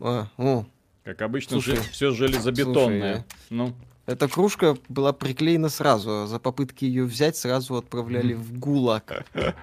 а, 0.00 0.28
о, 0.36 0.64
Как 1.04 1.22
обычно, 1.22 1.60
Слушай, 1.60 1.78
все 1.90 2.12
железобетонное. 2.12 3.14
слушай, 3.14 3.24
Ну, 3.50 3.74
эта 4.06 4.28
кружка 4.28 4.76
была 4.88 5.12
приклеена 5.12 5.68
сразу, 5.68 6.26
за 6.26 6.38
попытки 6.38 6.84
ее 6.84 7.04
взять 7.04 7.36
сразу 7.36 7.76
отправляли 7.76 8.34
в 8.34 8.58
ГУЛАГ. 8.58 9.24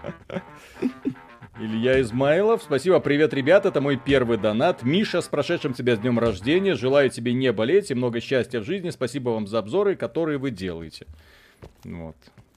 Илья 1.60 2.00
Измайлов, 2.02 2.64
спасибо, 2.64 3.00
привет, 3.02 3.34
ребят, 3.34 3.66
это 3.66 3.82
мой 3.82 3.98
первый 3.98 4.38
донат. 4.38 4.84
Миша, 4.84 5.22
с 5.22 5.28
прошедшим 5.28 5.74
тебя 5.74 5.98
с 5.98 6.00
днем 6.00 6.18
рождения, 6.18 6.76
желаю 6.76 7.10
тебе 7.10 7.34
не 7.34 7.52
болеть 7.52 7.92
и 7.92 7.94
много 7.94 8.22
счастья 8.22 8.62
в 8.62 8.64
жизни, 8.64 8.90
спасибо 8.90 9.32
вам 9.32 9.48
за 9.48 9.60
обзоры, 9.60 9.96
которые 9.96 10.38
вы 10.38 10.52
делаете. 10.52 11.06
Вот. 11.84 12.16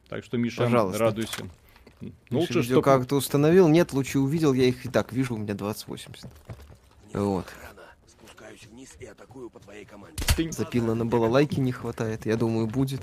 Так 0.09 0.25
что, 0.25 0.39
Миша, 0.39 0.63
Пожалуйста. 0.63 1.01
радуйся. 1.01 1.51
Ну, 2.01 2.13
лучше, 2.31 2.61
Видео 2.61 2.77
что... 2.77 2.83
как 2.83 3.07
ты 3.07 3.17
установил, 3.17 3.69
нет, 3.69 3.93
лучше 3.93 4.21
увидел, 4.21 4.53
я 4.53 4.65
их 4.65 4.87
и 4.87 4.89
так 4.89 5.13
вижу, 5.13 5.35
у 5.35 5.39
меня 5.39 5.55
2080. 5.55 6.31
Вот. 7.15 7.47
Спускаюсь 8.07 8.67
вниз 8.71 8.91
и 9.01 9.07
атакую 9.07 9.51
по 9.51 9.59
твоей 9.59 9.85
команде. 9.85 10.23
Запила 10.51 10.95
на 10.95 11.05
балалайке 11.05 11.61
не 11.61 11.73
хватает, 11.73 12.27
я 12.27 12.37
думаю, 12.37 12.69
будет. 12.69 13.01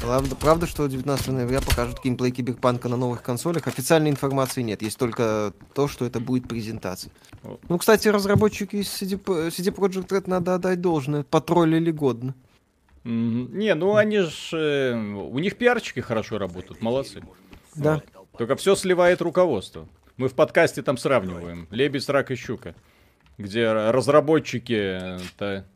Правда, 0.00 0.34
правда, 0.34 0.66
что 0.66 0.86
19 0.86 1.28
ноября 1.28 1.60
покажут 1.60 2.02
геймплей 2.02 2.30
Киберпанка 2.30 2.88
на 2.88 2.96
новых 2.96 3.22
консолях. 3.22 3.66
Официальной 3.66 4.10
информации 4.10 4.62
нет, 4.62 4.80
есть 4.80 4.98
только 4.98 5.52
то, 5.74 5.88
что 5.88 6.06
это 6.06 6.20
будет 6.20 6.48
презентация. 6.48 7.12
Ну, 7.68 7.78
кстати, 7.78 8.08
разработчики 8.08 8.76
из 8.76 8.88
CD, 8.88 9.22
CD 9.22 9.74
Projekt 9.74 10.08
Red 10.08 10.24
надо 10.26 10.54
отдать 10.54 10.80
должное. 10.80 11.22
Потроллили 11.22 11.90
годно. 11.90 12.34
Не, 13.04 13.74
ну 13.74 13.96
они 13.96 14.20
же... 14.20 14.94
У 15.30 15.38
них 15.38 15.56
пиарчики 15.56 16.00
хорошо 16.00 16.38
работают, 16.38 16.80
молодцы. 16.80 17.22
Да. 17.74 18.02
Только 18.38 18.56
все 18.56 18.74
сливает 18.76 19.20
руководство. 19.20 19.86
Мы 20.16 20.28
в 20.28 20.34
подкасте 20.34 20.82
там 20.82 20.96
сравниваем. 20.96 21.66
Лебедь, 21.70 22.08
рак 22.08 22.30
и 22.30 22.36
щука. 22.36 22.74
Где 23.38 23.60
р- 23.60 23.94
разработчики 23.94 24.72
это 24.72 25.66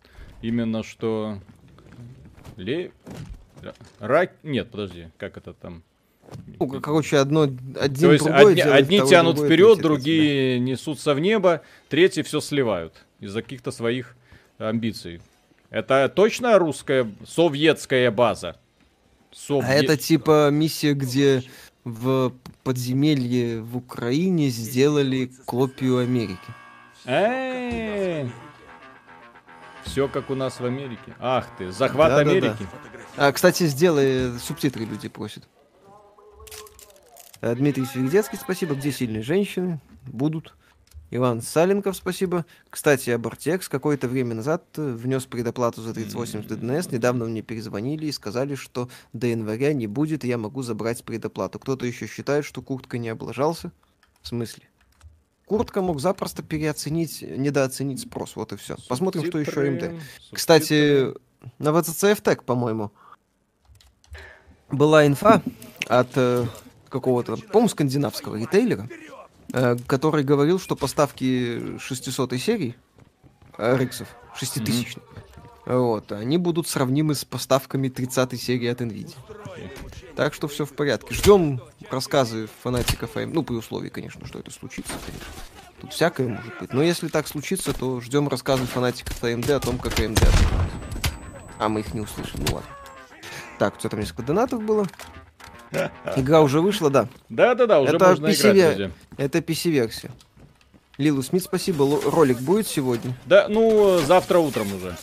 именно 0.40 0.82
что... 0.82 1.38
Ле... 2.56 2.92
Рак... 4.00 4.32
Нет, 4.42 4.70
подожди, 4.70 5.08
как 5.16 5.36
это 5.36 5.52
там? 5.52 5.82
Ну, 6.58 6.80
короче, 6.80 7.18
одно, 7.18 7.42
один 7.42 8.08
То 8.08 8.12
есть 8.12 8.24
другой 8.24 8.52
одни, 8.52 8.62
делает, 8.62 8.84
одни 8.84 9.00
тянут 9.00 9.38
вперед, 9.38 9.78
другие 9.78 10.58
несутся 10.58 11.14
в 11.14 11.20
небо, 11.20 11.62
третьи 11.88 12.22
все 12.22 12.40
сливают 12.40 12.94
из-за 13.20 13.42
каких-то 13.42 13.70
своих 13.70 14.16
амбиций. 14.58 15.20
Это 15.70 16.08
точно 16.08 16.58
русская, 16.58 17.10
советская 17.26 18.10
база? 18.10 18.52
да. 18.52 18.58
Сове- 19.36 19.62
А 19.64 19.74
это 19.74 19.96
типа 19.96 20.50
миссия, 20.50 20.94
где 20.94 21.42
в 21.84 22.32
подземелье 22.62 23.60
в 23.60 23.76
Украине 23.76 24.48
сделали 24.48 25.30
копию 25.44 25.98
Америки. 25.98 26.38
Все 29.84 30.08
как 30.08 30.30
у 30.30 30.34
нас 30.34 30.60
в 30.60 30.64
Америке. 30.64 31.14
Ах 31.18 31.46
ты, 31.58 31.70
захват. 31.70 32.12
Америки. 32.18 32.66
А, 33.16 33.30
кстати, 33.32 33.66
сделай 33.66 34.38
субтитры, 34.40 34.84
люди 34.84 35.08
просят. 35.08 35.44
Э, 37.40 37.54
Дмитрий 37.54 37.84
Свиридецкий, 37.84 38.38
спасибо. 38.38 38.74
Где 38.74 38.90
сильные 38.90 39.22
женщины? 39.22 39.80
Будут. 40.06 40.56
Иван 41.12 41.42
Саленков, 41.42 41.94
спасибо. 41.94 42.44
Кстати, 42.70 43.10
Абортекс 43.10 43.68
какое-то 43.68 44.08
время 44.08 44.34
назад 44.34 44.64
э, 44.78 44.92
внес 44.94 45.26
предоплату 45.26 45.80
за 45.80 45.94
3080 45.94 46.50
DNS. 46.50 46.88
Недавно 46.92 47.26
мне 47.26 47.42
перезвонили 47.42 48.06
и 48.06 48.12
сказали, 48.12 48.56
что 48.56 48.88
до 49.12 49.28
января 49.28 49.74
не 49.74 49.86
будет, 49.86 50.24
и 50.24 50.28
я 50.28 50.36
могу 50.36 50.62
забрать 50.62 51.04
предоплату. 51.04 51.60
Кто-то 51.60 51.86
еще 51.86 52.08
считает, 52.08 52.44
что 52.44 52.62
куртка 52.62 52.98
не 52.98 53.10
облажался. 53.10 53.70
В 54.22 54.28
смысле? 54.28 54.64
Куртка 55.46 55.82
мог 55.82 56.00
запросто 56.00 56.42
переоценить, 56.42 57.22
недооценить 57.22 58.00
спрос. 58.00 58.34
Вот 58.34 58.52
и 58.52 58.56
все. 58.56 58.76
Посмотрим, 58.88 59.24
что 59.26 59.38
еще 59.38 59.52
Субтитры, 59.52 59.70
МД. 59.70 59.82
субтитры. 59.82 60.32
Кстати, 60.32 61.14
на 61.58 61.68
Tech, 61.68 62.42
по-моему, 62.44 62.92
была 64.76 65.06
инфа 65.06 65.42
от 65.88 66.08
э, 66.16 66.46
какого-то, 66.88 67.36
по-моему, 67.36 67.68
скандинавского 67.68 68.36
ритейлера, 68.36 68.88
э, 69.52 69.76
который 69.86 70.24
говорил, 70.24 70.58
что 70.58 70.76
поставки 70.76 71.78
600 71.78 72.34
серии 72.34 72.74
э, 73.58 73.76
рексов, 73.76 74.08
6000 74.36 74.96
вот, 75.66 76.12
они 76.12 76.36
будут 76.36 76.68
сравнимы 76.68 77.14
с 77.14 77.24
поставками 77.24 77.88
30 77.88 78.40
серии 78.40 78.66
от 78.68 78.82
NVIDIA. 78.82 79.16
Так 80.14 80.34
что 80.34 80.46
все 80.46 80.66
в 80.66 80.74
порядке. 80.74 81.14
Ждем 81.14 81.60
рассказы 81.90 82.48
фанатиков 82.62 83.16
AMD. 83.16 83.30
Ну, 83.32 83.42
при 83.42 83.54
условии, 83.54 83.88
конечно, 83.88 84.26
что 84.26 84.40
это 84.40 84.50
случится, 84.50 84.92
конечно. 85.06 85.26
Тут 85.80 85.92
всякое 85.92 86.28
может 86.28 86.58
быть. 86.60 86.72
Но 86.72 86.82
если 86.82 87.08
так 87.08 87.26
случится, 87.26 87.72
то 87.72 88.00
ждем 88.00 88.28
рассказы 88.28 88.64
фанатиков 88.66 89.22
AMD 89.22 89.52
о 89.52 89.60
том, 89.60 89.78
как 89.78 89.98
AMD 89.98 90.16
отыграет. 90.16 90.72
А 91.58 91.68
мы 91.68 91.80
их 91.80 91.94
не 91.94 92.00
услышим, 92.00 92.40
ну 92.46 92.56
ладно. 92.56 92.70
Так, 93.64 93.76
что 93.78 93.88
там 93.88 94.00
несколько 94.00 94.22
донатов 94.22 94.62
было. 94.62 94.86
Игра 96.16 96.42
уже 96.42 96.60
вышла, 96.60 96.90
да. 96.90 97.08
Да-да-да, 97.30 97.80
уже 97.80 97.96
Это 97.96 98.08
можно 98.08 98.26
PC 98.26 98.52
играть, 98.52 98.76
люди. 98.78 98.92
Это 99.16 99.38
PC-версия. 99.38 100.10
Лилу 100.98 101.22
Смит, 101.22 101.44
спасибо. 101.44 101.82
Ло- 101.82 102.02
Ролик 102.10 102.40
будет 102.40 102.66
сегодня? 102.66 103.16
Да, 103.24 103.46
ну, 103.48 104.00
завтра 104.00 104.36
утром 104.40 104.66
уже. 104.74 104.98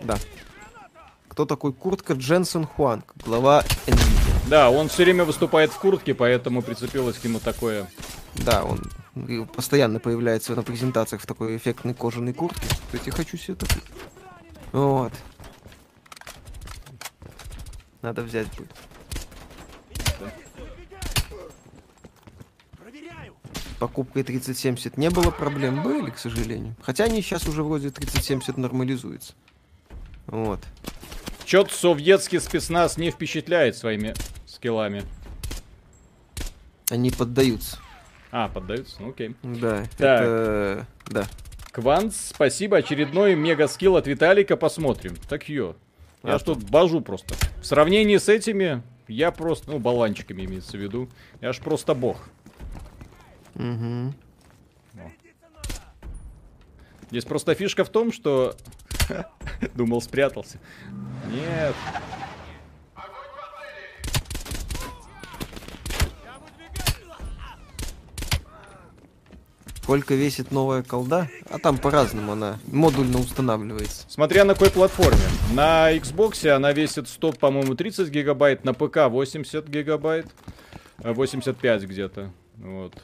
Да. 0.00 0.16
Кто 1.28 1.44
такой 1.44 1.74
Куртка 1.74 2.14
Дженсен 2.14 2.64
Хуанг, 2.64 3.12
глава 3.26 3.62
NVIDIA? 3.86 4.48
Да, 4.48 4.70
он 4.70 4.88
все 4.88 5.04
время 5.04 5.26
выступает 5.26 5.70
в 5.70 5.78
куртке, 5.78 6.14
поэтому 6.14 6.62
прицепилось 6.62 7.18
к 7.18 7.24
нему 7.24 7.40
такое. 7.40 7.90
Да, 8.36 8.64
он 8.64 8.80
постоянно 9.48 10.00
появляется 10.00 10.54
на 10.54 10.62
презентациях 10.62 11.20
в 11.20 11.26
такой 11.26 11.58
эффектной 11.58 11.92
кожаной 11.92 12.32
куртке. 12.32 12.66
Кстати, 12.86 13.10
хочу 13.10 13.36
себе 13.36 13.54
такую. 13.54 13.82
Вот. 14.72 15.12
Надо 18.06 18.22
взять 18.22 18.46
будет. 18.56 18.70
Покупкой 23.80 24.22
3070 24.22 24.96
не 24.96 25.10
было 25.10 25.32
проблем, 25.32 25.82
были, 25.82 26.10
к 26.10 26.18
сожалению. 26.18 26.76
Хотя 26.82 27.02
они 27.06 27.20
сейчас 27.20 27.48
уже 27.48 27.64
вроде 27.64 27.90
3070 27.90 28.58
нормализуется. 28.58 29.34
Вот. 30.28 30.60
Чет 31.44 31.72
советский 31.72 32.38
спецназ 32.38 32.96
не 32.96 33.10
впечатляет 33.10 33.76
своими 33.76 34.14
скиллами. 34.46 35.02
Они 36.88 37.10
поддаются. 37.10 37.78
А, 38.30 38.48
поддаются? 38.48 39.02
Ну, 39.02 39.10
окей. 39.10 39.34
Да, 39.42 39.82
Так. 39.98 40.20
это... 40.22 40.86
Да. 41.06 41.26
Кванс, 41.72 42.28
спасибо. 42.32 42.76
Очередной 42.76 43.34
мега 43.34 43.66
скилл 43.66 43.96
от 43.96 44.06
Виталика. 44.06 44.56
Посмотрим. 44.56 45.16
Так 45.28 45.48
ё. 45.48 45.74
Я 46.22 46.34
А 46.34 46.38
тут 46.38 46.68
бажу 46.70 47.00
просто. 47.00 47.34
В 47.60 47.66
сравнении 47.66 48.16
с 48.16 48.28
этими, 48.28 48.82
я 49.08 49.30
просто, 49.30 49.70
ну, 49.70 49.78
болванчиками 49.78 50.44
имеется 50.44 50.76
в 50.76 50.80
виду. 50.80 51.08
Я 51.40 51.52
ж 51.52 51.60
просто 51.60 51.94
бог. 51.94 52.28
Угу. 53.54 54.14
Здесь 57.10 57.24
просто 57.24 57.54
фишка 57.54 57.84
в 57.84 57.88
том, 57.88 58.12
что... 58.12 58.56
Думал, 59.74 60.02
спрятался. 60.02 60.58
Нет. 61.30 61.74
Сколько 69.86 70.14
весит 70.14 70.50
новая 70.50 70.82
колда? 70.82 71.28
А 71.48 71.60
там 71.60 71.78
по-разному 71.78 72.32
она 72.32 72.58
модульно 72.66 73.20
устанавливается. 73.20 74.04
Смотря 74.08 74.44
на 74.44 74.54
какой 74.54 74.70
платформе. 74.70 75.20
На 75.52 75.92
Xbox 75.96 76.48
она 76.48 76.72
весит 76.72 77.08
100, 77.08 77.34
по-моему, 77.34 77.76
30 77.76 78.08
гигабайт, 78.08 78.64
на 78.64 78.74
ПК 78.74 79.06
80 79.08 79.68
гигабайт. 79.68 80.26
э, 80.98 81.12
85 81.12 81.84
где-то. 81.84 82.32
Вот. 82.56 82.94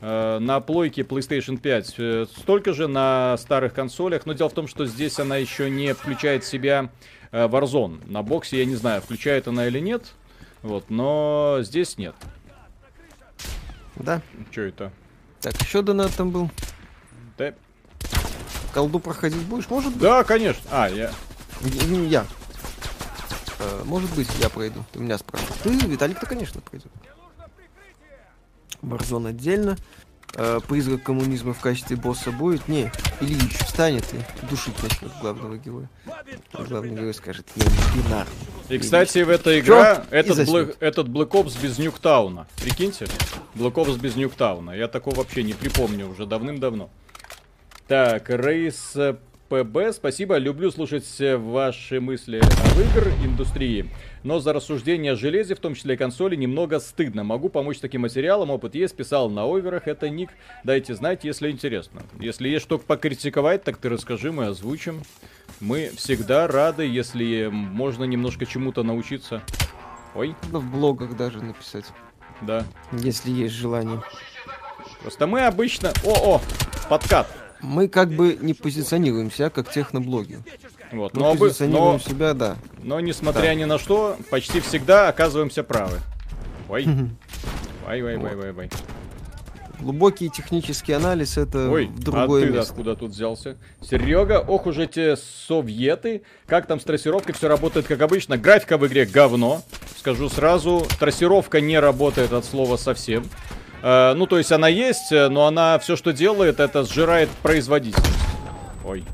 э, 0.00 0.38
на 0.38 0.60
плойке 0.60 1.02
PlayStation 1.02 1.58
5 1.58 1.94
э, 1.98 2.26
столько 2.34 2.72
же 2.72 2.88
на 2.88 3.36
старых 3.36 3.74
консолях, 3.74 4.24
но 4.24 4.32
дело 4.32 4.48
в 4.48 4.54
том, 4.54 4.68
что 4.68 4.86
здесь 4.86 5.18
она 5.18 5.36
еще 5.36 5.68
не 5.68 5.92
включает 5.92 6.44
в 6.44 6.48
себя 6.48 6.88
э, 7.30 7.46
Warzone. 7.46 8.10
На 8.10 8.22
боксе 8.22 8.56
я 8.60 8.64
не 8.64 8.76
знаю, 8.76 9.02
включает 9.02 9.48
она 9.48 9.66
или 9.66 9.80
нет, 9.80 10.14
вот, 10.62 10.88
но 10.88 11.58
здесь 11.60 11.98
нет. 11.98 12.14
Да. 13.96 14.22
Что 14.50 14.62
это? 14.62 14.92
Так, 15.40 15.60
еще 15.60 15.82
донат 15.82 16.12
там 16.14 16.30
был. 16.30 16.50
Да, 17.38 17.54
Колду 18.72 18.98
проходить 18.98 19.42
будешь? 19.42 19.68
Может 19.70 19.92
быть. 19.92 20.02
да 20.02 20.22
конечно. 20.24 20.62
А, 20.70 20.88
я... 20.88 21.10
Не, 21.62 22.06
я. 22.08 22.26
Э, 23.58 23.82
может 23.84 24.14
быть, 24.14 24.28
я 24.40 24.50
пройду. 24.50 24.84
Ты 24.92 24.98
меня 24.98 25.16
спрашиваешь. 25.16 25.60
Ты, 25.62 25.70
Виталик-то, 25.86 26.26
конечно, 26.26 26.60
пройдет. 26.60 26.92
Warzone 28.82 29.28
отдельно. 29.28 29.76
Э, 30.38 30.60
призрак 30.68 31.02
коммунизма 31.02 31.54
в 31.54 31.60
качестве 31.60 31.96
босса 31.96 32.30
будет? 32.30 32.68
Не. 32.68 32.92
Ильич 33.22 33.56
встанет 33.58 34.04
и 34.12 34.46
душить 34.46 34.74
начнет 34.82 35.10
главного 35.22 35.56
героя. 35.56 35.88
А 36.52 36.62
главный 36.62 36.94
герой 36.94 37.14
скажет, 37.14 37.46
я 37.56 37.64
не 37.64 38.02
бинар. 38.02 38.26
И, 38.68 38.76
кстати, 38.78 39.20
в 39.20 39.30
этой 39.30 39.60
игра 39.60 39.96
Чё? 39.96 40.02
И 40.10 40.14
этот. 40.14 40.38
Black, 40.40 40.76
этот 40.80 41.08
Black 41.08 41.30
Ops 41.30 41.58
без 41.62 41.78
Нюктауна. 41.78 42.46
Прикиньте, 42.60 43.06
Black 43.54 43.72
Ops 43.74 43.98
без 43.98 44.14
Нюктауна. 44.16 44.72
Я 44.72 44.88
такого 44.88 45.14
вообще 45.14 45.42
не 45.42 45.54
припомню 45.54 46.06
уже 46.06 46.26
давным-давно. 46.26 46.90
Так, 47.88 48.28
Рейс 48.28 48.94
э, 48.94 49.16
ПБ, 49.48 49.92
спасибо. 49.94 50.36
Люблю 50.36 50.70
слушать 50.70 51.06
э, 51.18 51.36
ваши 51.36 52.00
мысли 52.00 52.38
об 52.38 52.78
игр 52.78 53.08
индустрии. 53.24 53.88
Но 54.26 54.40
за 54.40 54.52
рассуждение 54.52 55.12
о 55.12 55.14
железе, 55.14 55.54
в 55.54 55.60
том 55.60 55.76
числе 55.76 55.94
и 55.94 55.96
консоли, 55.96 56.34
немного 56.34 56.80
стыдно. 56.80 57.22
Могу 57.22 57.48
помочь 57.48 57.78
таким 57.78 58.00
материалом, 58.00 58.50
опыт 58.50 58.74
есть, 58.74 58.96
писал 58.96 59.30
на 59.30 59.44
оверах, 59.44 59.86
это 59.86 60.08
ник. 60.08 60.30
Дайте 60.64 60.96
знать, 60.96 61.22
если 61.22 61.48
интересно. 61.48 62.02
Если 62.18 62.48
есть 62.48 62.64
что 62.64 62.78
покритиковать, 62.78 63.62
так 63.62 63.76
ты 63.76 63.88
расскажи, 63.88 64.32
мы 64.32 64.46
озвучим. 64.46 65.04
Мы 65.60 65.92
всегда 65.96 66.48
рады, 66.48 66.84
если 66.84 67.46
можно 67.52 68.02
немножко 68.02 68.46
чему-то 68.46 68.82
научиться. 68.82 69.42
Ой, 70.16 70.34
Надо 70.46 70.58
в 70.58 70.72
блогах 70.72 71.16
даже 71.16 71.40
написать, 71.40 71.84
да. 72.42 72.64
если 72.90 73.30
есть 73.30 73.54
желание. 73.54 74.02
Просто 75.02 75.28
мы 75.28 75.42
обычно... 75.42 75.92
О-о, 76.02 76.40
подкат. 76.88 77.28
Мы 77.60 77.86
как 77.86 78.10
бы 78.10 78.36
не 78.40 78.54
позиционируем 78.54 79.30
себя 79.30 79.50
как 79.50 79.70
техноблоги. 79.70 80.40
Вот. 80.92 81.14
Мы 81.14 81.20
Но, 81.20 81.32
обы- 81.34 81.52
но, 81.66 81.98
себя, 81.98 82.32
да. 82.34 82.56
но 82.82 83.00
несмотря 83.00 83.42
Да. 83.48 83.54
ни 83.54 83.64
на 83.64 83.78
что, 83.78 84.16
почти 84.30 84.60
всегда 84.60 85.08
оказываемся 85.08 85.62
правы. 85.64 85.98
Ой. 86.68 86.86
Ой, 87.88 88.02
ой, 88.02 88.16
ой, 88.16 88.34
ой, 88.36 88.52
ой. 88.52 88.70
Глубокий 89.78 90.30
технический 90.30 90.92
анализ 90.94 91.36
это 91.36 91.68
Ой, 91.70 91.88
другое 91.98 92.44
а 92.44 92.46
ты 92.46 92.52
место. 92.52 92.70
откуда 92.72 92.96
тут 92.96 93.10
взялся? 93.10 93.56
Серега, 93.82 94.40
ох 94.40 94.66
уж 94.66 94.78
эти 94.78 95.16
советы. 95.16 96.22
Как 96.46 96.66
там 96.66 96.80
с 96.80 96.84
трассировкой? 96.84 97.34
Все 97.34 97.46
работает 97.46 97.86
как 97.86 98.00
обычно. 98.00 98.38
Графика 98.38 98.78
в 98.78 98.86
игре 98.86 99.04
говно. 99.04 99.62
Скажу 99.98 100.30
сразу, 100.30 100.86
трассировка 100.98 101.60
не 101.60 101.78
работает 101.78 102.32
от 102.32 102.44
слова 102.46 102.76
совсем. 102.78 103.24
Э, 103.82 104.14
ну, 104.14 104.26
то 104.26 104.38
есть 104.38 104.50
она 104.50 104.68
есть, 104.68 105.10
но 105.12 105.46
она 105.46 105.78
все, 105.78 105.94
что 105.94 106.12
делает, 106.12 106.58
это 106.58 106.82
сжирает 106.84 107.28
производительность. 107.42 108.10
Ой. 108.84 109.04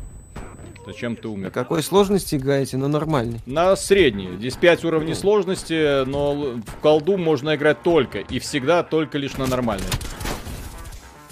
Зачем 0.85 1.15
ты 1.17 1.29
На 1.29 1.35
умер? 1.35 1.51
какой 1.51 1.83
сложности 1.83 2.35
играете? 2.35 2.77
На 2.77 2.89
нормальной. 2.89 3.41
На 3.47 3.77
средней. 3.77 4.37
Здесь 4.37 4.57
5 4.57 4.85
уровней 4.85 5.15
сложности, 5.15 6.05
но 6.05 6.35
в 6.35 6.81
колду 6.81 7.17
можно 7.17 7.55
играть 7.55 7.83
только 7.83 8.19
и 8.19 8.39
всегда 8.39 8.83
только 8.83 9.19
лишь 9.19 9.37
на 9.37 9.47
нормальной. 9.47 9.87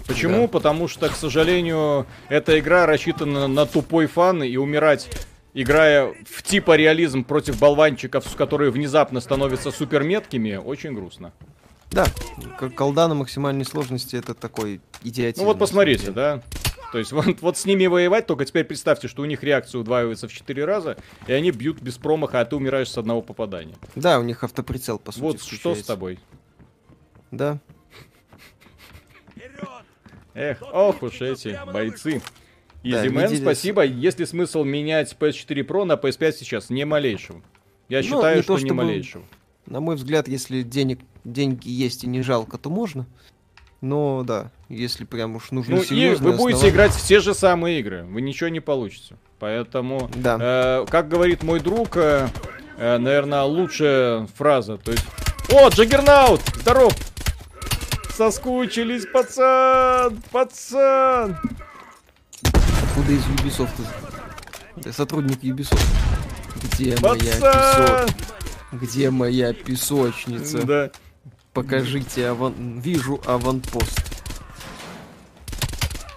Почему? 0.07 0.43
Да. 0.43 0.49
Потому 0.49 0.89
что, 0.89 1.09
к 1.09 1.15
сожалению, 1.17 2.07
эта 2.29 2.59
игра 2.59 2.87
рассчитана 2.87 3.47
на 3.49 3.67
тупой 3.67 4.07
фан 4.07 4.43
и 4.43 4.57
умирать, 4.57 5.09
играя 5.55 6.15
в 6.29 6.43
типа 6.43 6.77
реализм 6.77 7.25
против 7.25 7.59
болванчиков, 7.59 8.25
которые 8.37 8.71
внезапно 8.71 9.21
становятся 9.21 9.71
суперметкими, 9.71 10.57
очень 10.57 10.95
грустно. 10.95 11.33
Да, 11.93 12.07
колда 12.77 13.09
на 13.09 13.15
максимальной 13.15 13.65
сложности 13.65 14.15
это 14.15 14.35
такой 14.35 14.81
идиотизм. 15.03 15.43
Ну 15.43 15.49
вот 15.49 15.55
на 15.55 15.61
посмотрите, 15.61 16.13
да? 16.13 16.41
То 16.93 16.99
есть 16.99 17.13
вот, 17.13 17.41
вот 17.41 17.57
с 17.57 17.65
ними 17.67 17.87
воевать, 17.87 18.27
только 18.27 18.45
теперь 18.45 18.65
представьте, 18.65 19.09
что 19.09 19.23
у 19.23 19.25
них 19.25 19.43
реакция 19.43 19.81
удваивается 19.81 20.29
в 20.29 20.33
4 20.33 20.65
раза, 20.65 20.97
и 21.27 21.33
они 21.33 21.51
бьют 21.51 21.81
без 21.81 21.99
промаха, 21.99 22.41
а 22.41 22.45
ты 22.45 22.57
умираешь 22.57 22.91
с 22.91 22.99
одного 22.99 23.23
попадания. 23.23 23.75
Да, 23.95 24.19
у 24.19 24.23
них 24.23 24.43
автоприцел, 24.45 24.99
по 24.99 25.13
сути, 25.13 25.23
вот 25.23 25.37
что 25.37 25.45
с 25.45 25.49
включается. 25.49 25.87
тобой? 25.87 26.19
Да. 27.31 27.59
Эх, 30.35 30.63
ох 30.63 31.03
уж 31.03 31.21
эти 31.21 31.59
бойцы. 31.73 32.23
Да, 32.83 33.05
Изимен, 33.07 33.29
с- 33.29 33.41
спасибо. 33.41 33.85
Есть 33.85 34.19
ли 34.21 34.27
смысл 34.27 34.65
менять 34.65 35.15
PS4 35.19 35.67
Pro 35.67 35.85
на 35.85 35.95
PS5 35.95 36.33
сейчас? 36.33 36.71
Не 36.71 36.85
малейшего. 36.87 37.43
Я 37.89 37.99
Ну, 37.99 38.05
считаю, 38.05 38.37
не 38.37 38.43
что 38.43 38.57
то 38.57 38.65
не 38.65 38.73
малейшего. 38.73 39.25
На 39.67 39.81
мой 39.81 39.97
взгляд, 39.97 40.29
если 40.29 40.63
денег, 40.63 41.01
деньги 41.25 41.69
есть 41.69 42.05
и 42.05 42.07
не 42.07 42.23
жалко, 42.23 42.57
то 42.59 42.71
можно. 42.71 43.07
Но 43.81 44.23
да, 44.25 44.51
если 44.69 45.05
прям 45.05 45.37
уж 45.37 45.51
нужно 45.53 45.77
Ну 45.77 45.83
и 45.83 45.87
серьезно. 45.87 46.31
вы 46.31 46.37
будете 46.37 46.69
играть 46.69 46.93
в 46.93 47.07
те 47.07 47.21
же 47.21 47.33
самые 47.35 47.81
игры. 47.81 48.05
Вы 48.05 48.21
ничего 48.21 48.49
не 48.51 48.61
получите. 48.61 49.17
Поэтому, 49.39 50.11
Да. 50.15 50.37
э, 50.41 50.87
как 50.91 51.09
говорит 51.09 51.43
мой 51.43 51.61
друг, 51.61 51.97
э, 51.97 52.29
наверное, 52.79 53.43
лучшая 53.45 54.27
фраза. 54.37 54.77
То 54.77 54.93
есть, 54.93 55.05
о, 55.51 55.69
Джаггернаут, 55.71 56.43
здоров! 56.57 56.93
Соскучились, 58.15 59.07
пацан, 59.07 60.21
пацан. 60.31 61.39
Откуда 62.43 63.13
из 63.13 63.25
Ubisoft? 63.25 63.71
Да, 64.77 64.93
сотрудник 64.93 65.43
Ubisoft. 65.43 65.81
Где 66.63 66.97
моя 67.01 67.15
Пацан! 67.41 68.07
песок? 68.09 68.17
Где 68.73 69.11
моя 69.11 69.53
песочница? 69.55 70.63
Да. 70.67 70.91
Покажите 71.53 72.29
аван... 72.29 72.81
Вижу 72.81 73.21
аванпост. 73.27 74.11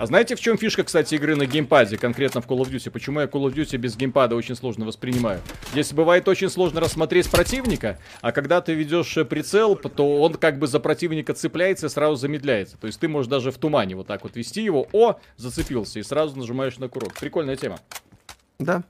А 0.03 0.05
знаете, 0.05 0.35
в 0.35 0.41
чем 0.41 0.57
фишка, 0.57 0.83
кстати, 0.83 1.15
игры 1.15 1.35
на 1.37 1.45
геймпаде, 1.45 1.97
конкретно 1.97 2.41
в 2.41 2.47
Call 2.47 2.57
of 2.57 2.69
Duty? 2.69 2.91
Почему 2.91 3.21
я 3.21 3.25
Call 3.25 3.45
of 3.45 3.53
Duty 3.53 3.77
без 3.77 3.95
геймпада 3.95 4.35
очень 4.35 4.55
сложно 4.55 4.85
воспринимаю? 4.85 5.39
Здесь 5.71 5.93
бывает 5.93 6.27
очень 6.27 6.49
сложно 6.49 6.81
рассмотреть 6.81 7.31
противника, 7.31 7.97
а 8.19 8.33
когда 8.33 8.59
ты 8.59 8.73
ведешь 8.73 9.15
э, 9.15 9.23
прицел, 9.23 9.77
то 9.77 10.21
он 10.21 10.33
как 10.33 10.59
бы 10.59 10.67
за 10.67 10.81
противника 10.81 11.33
цепляется 11.33 11.85
и 11.85 11.89
сразу 11.89 12.17
замедляется. 12.17 12.75
То 12.77 12.87
есть 12.87 12.99
ты 12.99 13.07
можешь 13.07 13.29
даже 13.29 13.51
в 13.51 13.57
тумане 13.57 13.95
вот 13.95 14.07
так 14.07 14.23
вот 14.23 14.35
вести 14.35 14.61
его, 14.61 14.87
о, 14.91 15.19
зацепился, 15.37 15.99
и 15.99 16.03
сразу 16.03 16.37
нажимаешь 16.37 16.77
на 16.79 16.89
курок. 16.89 17.13
Прикольная 17.13 17.55
тема. 17.55 17.79
Да. 18.59 18.83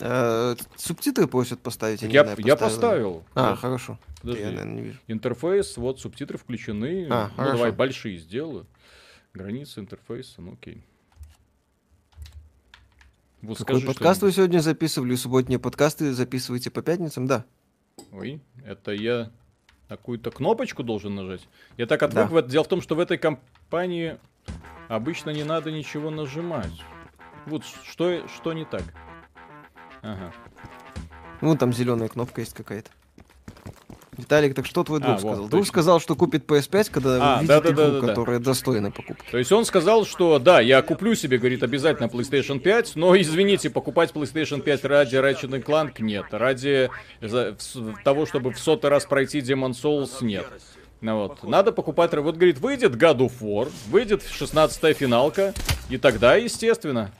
Э, 0.00 0.56
субтитры 0.76 1.26
просят 1.26 1.60
поставить. 1.60 2.02
Я, 2.02 2.34
я 2.38 2.56
поставил. 2.56 3.24
А, 3.34 3.56
хорошо. 3.56 3.98
Подожди. 4.20 4.42
Я, 4.42 4.50
наверное, 4.50 4.74
не 4.74 4.82
вижу. 4.82 4.98
Интерфейс, 5.06 5.76
вот 5.76 6.00
субтитры 6.00 6.38
включены. 6.38 7.06
А, 7.10 7.28
ну 7.28 7.34
хорошо. 7.36 7.52
давай 7.52 7.72
большие 7.72 8.18
сделаю. 8.18 8.66
Границы 9.32 9.80
интерфейса, 9.80 10.42
ну 10.42 10.54
окей. 10.54 10.84
Вот 13.42 13.58
Какой 13.58 13.76
скажи 13.76 13.86
подкаст 13.86 14.22
вы 14.22 14.32
сегодня 14.32 14.58
записывали? 14.58 15.14
Субботние 15.14 15.58
подкасты 15.58 16.12
записываете 16.12 16.70
по 16.70 16.82
пятницам? 16.82 17.26
Да. 17.26 17.44
Ой, 18.12 18.40
это 18.64 18.92
я 18.92 19.30
какую-то 19.88 20.30
кнопочку 20.30 20.82
должен 20.82 21.14
нажать? 21.14 21.48
Я 21.78 21.86
так 21.86 22.02
отвык. 22.02 22.30
Да. 22.30 22.42
Дело 22.42 22.64
в 22.64 22.68
том, 22.68 22.82
что 22.82 22.94
в 22.94 23.00
этой 23.00 23.18
компании 23.18 24.18
обычно 24.88 25.30
не 25.30 25.44
надо 25.44 25.72
ничего 25.72 26.10
нажимать. 26.10 26.82
Вот 27.46 27.64
что, 27.64 28.28
что 28.28 28.52
не 28.52 28.64
так? 28.64 28.82
Ага. 30.02 30.32
Ну, 31.40 31.56
там 31.56 31.72
зеленая 31.72 32.08
кнопка 32.08 32.42
есть 32.42 32.54
какая-то. 32.54 32.90
Виталик, 34.20 34.54
так 34.54 34.66
что 34.66 34.84
твой 34.84 34.98
А, 35.00 35.02
друг 35.02 35.12
вот, 35.14 35.20
сказал? 35.20 35.36
точно. 35.44 35.50
Друг 35.50 35.66
сказал, 35.66 36.00
что 36.00 36.14
купит 36.14 36.44
PS5, 36.46 36.90
когда 36.90 37.34
А, 37.34 37.36
увидит 37.38 37.48
да-да-да-да-да. 37.48 37.98
игру, 37.98 38.06
которая 38.08 38.38
достойна 38.38 38.90
покупки. 38.90 39.30
То 39.30 39.38
есть 39.38 39.50
он 39.52 39.64
сказал, 39.64 40.04
что 40.04 40.38
да, 40.38 40.60
я 40.60 40.82
куплю 40.82 41.14
себе, 41.14 41.38
говорит, 41.38 41.62
обязательно 41.62 42.06
PlayStation 42.06 42.58
5, 42.60 42.96
но 42.96 43.18
извините, 43.20 43.70
покупать 43.70 44.12
PlayStation 44.12 44.60
5 44.60 44.84
ради 44.84 45.16
Ratchet 45.16 45.64
Clank 45.64 45.94
нет, 46.00 46.26
ради 46.30 46.90
того, 48.04 48.26
чтобы 48.26 48.52
в 48.52 48.58
сотый 48.58 48.90
раз 48.90 49.04
пройти 49.06 49.40
Demon 49.40 49.72
Souls 49.72 50.22
нет. 50.22 50.46
Ну 51.00 51.16
вот. 51.16 51.42
Надо 51.44 51.72
покупать... 51.72 52.12
Вот, 52.12 52.36
говорит, 52.36 52.58
выйдет 52.58 52.94
God 52.94 53.18
of 53.18 53.32
War, 53.40 53.72
выйдет 53.88 54.22
16-я 54.22 54.92
финалка, 54.92 55.54
и 55.88 55.96
тогда, 55.96 56.36
естественно... 56.36 57.10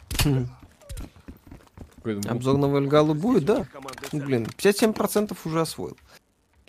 Обзор 2.02 2.56
на 2.56 2.68
Вальгалу 2.68 3.14
будет, 3.14 3.44
да? 3.44 3.66
Блин, 4.12 4.46
57% 4.58 5.36
уже 5.44 5.60
освоил. 5.60 5.96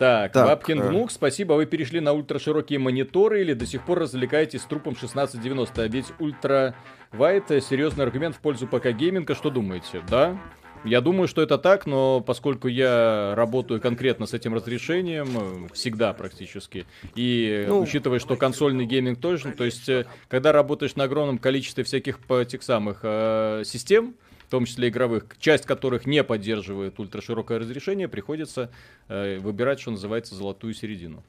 Так, 0.02 0.32
Так, 0.32 0.46
Бабкин 0.48 0.80
э. 0.80 0.88
внук, 0.88 1.12
спасибо, 1.12 1.52
вы 1.52 1.64
перешли 1.64 2.00
на 2.00 2.12
ультраширокие 2.12 2.80
мониторы 2.80 3.40
или 3.42 3.52
до 3.52 3.66
сих 3.66 3.84
пор 3.84 4.00
развлекаетесь 4.00 4.62
с 4.62 4.64
трупом 4.64 4.94
1690, 4.94 5.80
а 5.80 5.86
ведь 5.86 6.06
ультра 6.18 6.74
вайт 7.12 7.44
серьезный 7.50 8.04
аргумент 8.04 8.34
в 8.34 8.40
пользу 8.40 8.66
ПК 8.66 8.88
гейминга, 8.88 9.36
что 9.36 9.48
думаете, 9.48 10.02
да? 10.10 10.36
Я 10.84 11.00
думаю, 11.00 11.28
что 11.28 11.40
это 11.40 11.56
так, 11.56 11.86
но 11.86 12.20
поскольку 12.20 12.66
я 12.66 13.34
работаю 13.36 13.80
конкретно 13.80 14.26
с 14.26 14.34
этим 14.34 14.54
разрешением, 14.54 15.28
э, 15.36 15.68
всегда 15.72 16.12
практически, 16.14 16.84
и 17.14 17.64
Ну, 17.68 17.80
учитывая, 17.82 18.18
что 18.18 18.34
консольный 18.34 18.86
гейминг 18.86 19.20
тоже, 19.20 19.52
то 19.52 19.62
есть, 19.62 19.88
э, 19.88 20.06
когда 20.26 20.50
работаешь 20.50 20.96
на 20.96 21.04
огромном 21.04 21.38
количестве 21.38 21.84
всяких 21.84 22.18
по- 22.18 22.44
тех 22.44 22.64
самых 22.64 22.98
э, 23.04 23.62
систем, 23.64 24.16
том 24.52 24.66
числе 24.66 24.90
игровых, 24.90 25.24
часть 25.38 25.64
которых 25.64 26.04
не 26.04 26.22
поддерживает 26.22 27.00
ультраширокое 27.00 27.58
разрешение, 27.58 28.06
приходится 28.06 28.70
э, 29.08 29.38
выбирать, 29.38 29.80
что 29.80 29.92
называется, 29.92 30.34
золотую 30.34 30.74
середину. 30.74 31.22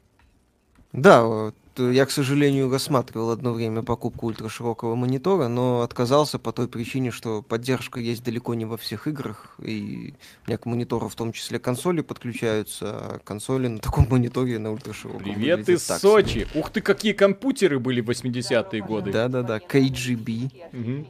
Да, 0.91 1.23
вот, 1.23 1.55
э, 1.77 1.91
я, 1.93 2.05
к 2.05 2.11
сожалению, 2.11 2.69
рассматривал 2.69 3.31
одно 3.31 3.53
время 3.53 3.81
покупку 3.81 4.27
ультраширокого 4.27 4.95
монитора, 4.95 5.47
но 5.47 5.83
отказался 5.83 6.37
по 6.37 6.51
той 6.51 6.67
причине, 6.67 7.11
что 7.11 7.41
поддержка 7.41 8.01
есть 8.01 8.25
далеко 8.25 8.55
не 8.55 8.65
во 8.65 8.75
всех 8.75 9.07
играх, 9.07 9.55
и 9.59 10.13
у 10.45 10.49
меня 10.49 10.57
к 10.57 10.65
монитору 10.65 11.07
в 11.07 11.15
том 11.15 11.31
числе 11.31 11.59
консоли 11.59 12.01
подключаются, 12.01 12.89
а 12.89 13.19
консоли 13.23 13.67
на 13.67 13.79
таком 13.79 14.05
мониторе 14.09 14.59
на 14.59 14.73
ультрашироком 14.73 15.23
Привет 15.23 15.69
из 15.69 15.83
так 15.85 16.01
себе. 16.01 16.11
Сочи! 16.11 16.47
Ух 16.55 16.71
ты, 16.71 16.81
какие 16.81 17.13
компьютеры 17.13 17.79
были 17.79 18.01
в 18.01 18.09
80-е 18.09 18.83
годы! 18.83 19.13
Да-да-да, 19.13 19.59
KGB, 19.59 20.51
Мгм. 20.73 21.07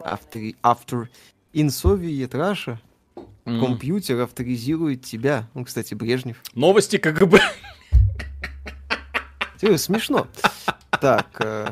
After, 0.00 0.54
after 0.62 1.08
Soviet 1.52 2.30
Russia, 2.30 2.78
Мгм. 3.44 3.64
компьютер 3.64 4.20
авторизирует 4.20 5.02
тебя. 5.02 5.48
Ну, 5.54 5.64
кстати, 5.64 5.94
Брежнев. 5.94 6.36
Новости 6.54 6.98
КГБ. 6.98 7.40
Тебе 9.60 9.78
смешно. 9.78 10.26
Так. 11.00 11.26
э. 11.40 11.68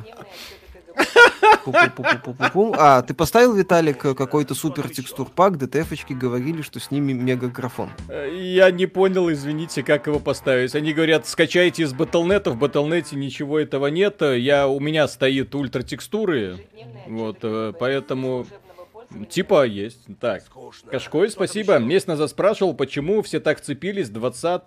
А, 2.78 3.02
ты 3.02 3.12
поставил, 3.12 3.54
Виталик, 3.54 3.98
какой-то 3.98 4.54
супер 4.54 4.88
текстур 4.88 5.28
пак, 5.28 5.58
ДТФочки 5.58 6.12
говорили, 6.12 6.62
что 6.62 6.80
с 6.80 6.90
ними 6.90 7.12
мегаграфон. 7.12 7.90
Я 8.08 8.70
не 8.70 8.86
понял, 8.86 9.30
извините, 9.30 9.82
как 9.82 10.06
его 10.06 10.20
поставить. 10.20 10.74
Они 10.74 10.92
говорят, 10.92 11.26
скачайте 11.26 11.82
из 11.82 11.92
Battle.net, 11.92 12.48
в 12.50 12.62
Battle.net 12.62 13.14
ничего 13.14 13.58
этого 13.58 13.88
нет. 13.88 14.22
Я, 14.22 14.68
у 14.68 14.80
меня 14.80 15.06
стоит 15.08 15.54
ультра 15.54 15.82
текстуры, 15.82 16.66
вот, 17.08 17.38
э, 17.42 17.72
поэтому 17.78 18.46
типа 19.24 19.66
есть. 19.66 20.00
Так, 20.20 20.42
Кашкой, 20.90 21.30
спасибо. 21.30 21.78
Месяц 21.78 22.06
назад 22.06 22.30
спрашивал, 22.30 22.74
почему 22.74 23.22
все 23.22 23.40
так 23.40 23.60
цепились 23.60 24.08
20 24.10 24.62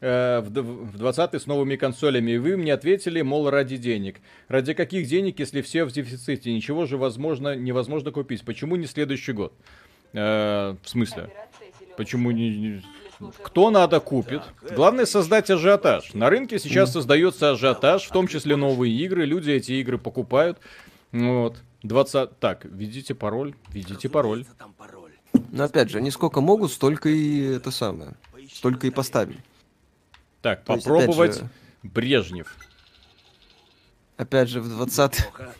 э, 0.00 0.40
в 0.40 0.50
в 0.50 0.98
20 0.98 1.34
с 1.34 1.46
новыми 1.46 1.76
консолями. 1.76 2.32
И 2.32 2.38
вы 2.38 2.56
мне 2.56 2.72
ответили, 2.74 3.22
мол, 3.22 3.48
ради 3.50 3.76
денег. 3.76 4.20
Ради 4.48 4.74
каких 4.74 5.06
денег, 5.06 5.38
если 5.38 5.62
все 5.62 5.84
в 5.84 5.92
дефиците? 5.92 6.52
Ничего 6.52 6.86
же 6.86 6.96
возможно, 6.96 7.54
невозможно 7.54 8.10
купить. 8.10 8.44
Почему 8.44 8.76
не 8.76 8.86
следующий 8.86 9.32
год? 9.32 9.52
Э, 10.12 10.76
в 10.82 10.88
смысле? 10.88 11.30
Почему 11.96 12.30
не, 12.30 12.50
не- 12.50 12.82
Кто 13.42 13.70
надо 13.70 14.00
купит? 14.00 14.42
Главное 14.74 15.06
создать 15.06 15.50
ажиотаж. 15.50 16.12
На 16.14 16.28
рынке 16.28 16.58
сейчас 16.58 16.92
создается 16.92 17.50
ажиотаж, 17.52 18.04
в 18.04 18.10
том 18.10 18.28
числе 18.28 18.56
новые 18.56 18.94
игры. 18.94 19.24
Люди 19.24 19.50
эти 19.52 19.72
игры 19.72 19.96
покупают. 19.98 20.58
Вот. 21.12 21.56
20... 21.88 22.38
Так, 22.38 22.64
введите 22.64 23.14
пароль. 23.14 23.54
Введите 23.68 24.08
пароль. 24.08 24.44
Но 25.52 25.64
опять 25.64 25.90
же, 25.90 25.98
они 25.98 26.10
сколько 26.10 26.40
могут, 26.40 26.72
столько 26.72 27.08
и 27.08 27.40
это 27.40 27.70
самое. 27.70 28.14
Столько 28.52 28.86
и 28.86 28.90
на 28.90 28.96
поставили. 28.96 29.42
Так, 30.42 30.64
То 30.64 30.74
есть, 30.74 30.84
попробовать 30.84 31.36
опять 31.36 31.42
же- 31.42 31.50
Брежнев. 31.82 32.56
Опять 34.16 34.48
же, 34.48 34.60
в 34.60 34.68
20 34.68 35.22
плохо. 35.24 35.54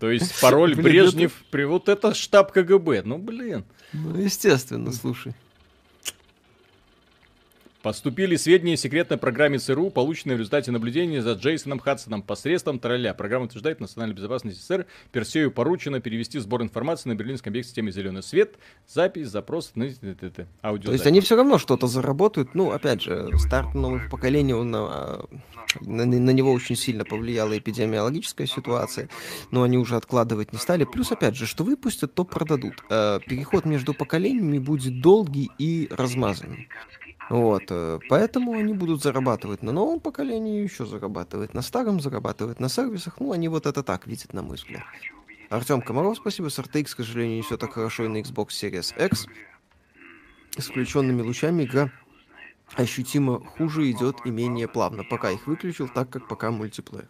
То 0.00 0.10
есть 0.10 0.40
пароль 0.40 0.74
Блин, 0.74 0.84
Брежнев. 0.84 1.44
При... 1.50 1.64
Вот 1.64 1.88
это 1.88 2.14
штаб 2.14 2.52
КГБ. 2.52 3.02
Ну, 3.04 3.18
блин. 3.18 3.64
Ну, 3.92 4.16
естественно, 4.18 4.92
слушай. 4.92 5.34
Поступили 7.86 8.34
сведения 8.34 8.74
о 8.74 8.76
секретной 8.76 9.16
программе 9.16 9.58
ЦРУ, 9.58 9.90
полученные 9.90 10.34
в 10.34 10.40
результате 10.40 10.72
наблюдения 10.72 11.22
за 11.22 11.34
Джейсоном 11.34 11.78
Хадсоном 11.78 12.20
посредством 12.20 12.80
тролля. 12.80 13.14
Программа 13.14 13.44
утверждает, 13.44 13.78
Национальной 13.78 14.16
безопасности 14.16 14.58
СССР 14.58 14.86
Персею 15.12 15.52
поручено 15.52 16.00
перевести 16.00 16.40
сбор 16.40 16.62
информации 16.62 17.10
на 17.10 17.14
берлинском 17.14 17.52
объекте 17.52 17.68
системы 17.68 17.92
«Зеленый 17.92 18.24
свет», 18.24 18.56
запись, 18.88 19.28
запрос 19.28 19.70
на 19.76 19.88
аудио. 20.64 20.86
То 20.86 20.92
есть 20.94 21.06
они 21.06 21.20
все 21.20 21.36
равно 21.36 21.58
что-то 21.58 21.86
заработают. 21.86 22.56
Ну, 22.56 22.72
опять 22.72 23.02
же, 23.02 23.30
старт 23.38 23.72
нового 23.74 24.08
поколения, 24.08 24.56
а, 24.56 25.24
на, 25.80 26.06
на 26.06 26.30
него 26.30 26.50
очень 26.50 26.74
сильно 26.74 27.04
повлияла 27.04 27.56
эпидемиологическая 27.56 28.48
ситуация, 28.48 29.08
но 29.52 29.62
они 29.62 29.78
уже 29.78 29.94
откладывать 29.94 30.52
не 30.52 30.58
стали. 30.58 30.82
Плюс, 30.82 31.12
опять 31.12 31.36
же, 31.36 31.46
что 31.46 31.62
выпустят, 31.62 32.12
то 32.14 32.24
продадут. 32.24 32.82
Э, 32.90 33.20
Переход 33.24 33.64
между 33.64 33.94
поколениями 33.94 34.58
будет 34.58 35.00
долгий 35.00 35.52
и 35.56 35.86
размазанный. 35.92 36.68
Вот, 37.28 37.64
э, 37.70 37.98
поэтому 38.08 38.52
они 38.52 38.72
будут 38.72 39.02
зарабатывать 39.02 39.62
на 39.62 39.72
новом 39.72 39.98
поколении, 39.98 40.62
еще 40.62 40.86
зарабатывать 40.86 41.54
на 41.54 41.62
старом, 41.62 42.00
зарабатывать 42.00 42.60
на 42.60 42.68
сервисах. 42.68 43.18
Ну, 43.18 43.32
они 43.32 43.48
вот 43.48 43.66
это 43.66 43.82
так 43.82 44.06
видят, 44.06 44.32
на 44.32 44.42
мой 44.42 44.56
взгляд. 44.56 44.84
Артем 45.50 45.80
Комаров, 45.80 46.16
спасибо. 46.16 46.48
С 46.50 46.58
RTX, 46.58 46.84
к 46.84 46.96
сожалению, 46.96 47.36
не 47.36 47.42
все 47.42 47.56
так 47.56 47.72
хорошо 47.72 48.04
и 48.04 48.08
на 48.08 48.18
Xbox 48.18 48.48
Series 48.48 49.06
X. 49.06 49.26
С 50.56 50.66
включенными 50.66 51.22
лучами 51.22 51.64
игра 51.64 51.90
ощутимо 52.74 53.40
хуже 53.40 53.90
идет 53.90 54.24
и 54.24 54.30
менее 54.30 54.68
плавно. 54.68 55.04
Пока 55.04 55.30
их 55.30 55.46
выключил, 55.46 55.88
так 55.88 56.08
как 56.10 56.28
пока 56.28 56.50
мультиплеер. 56.50 57.08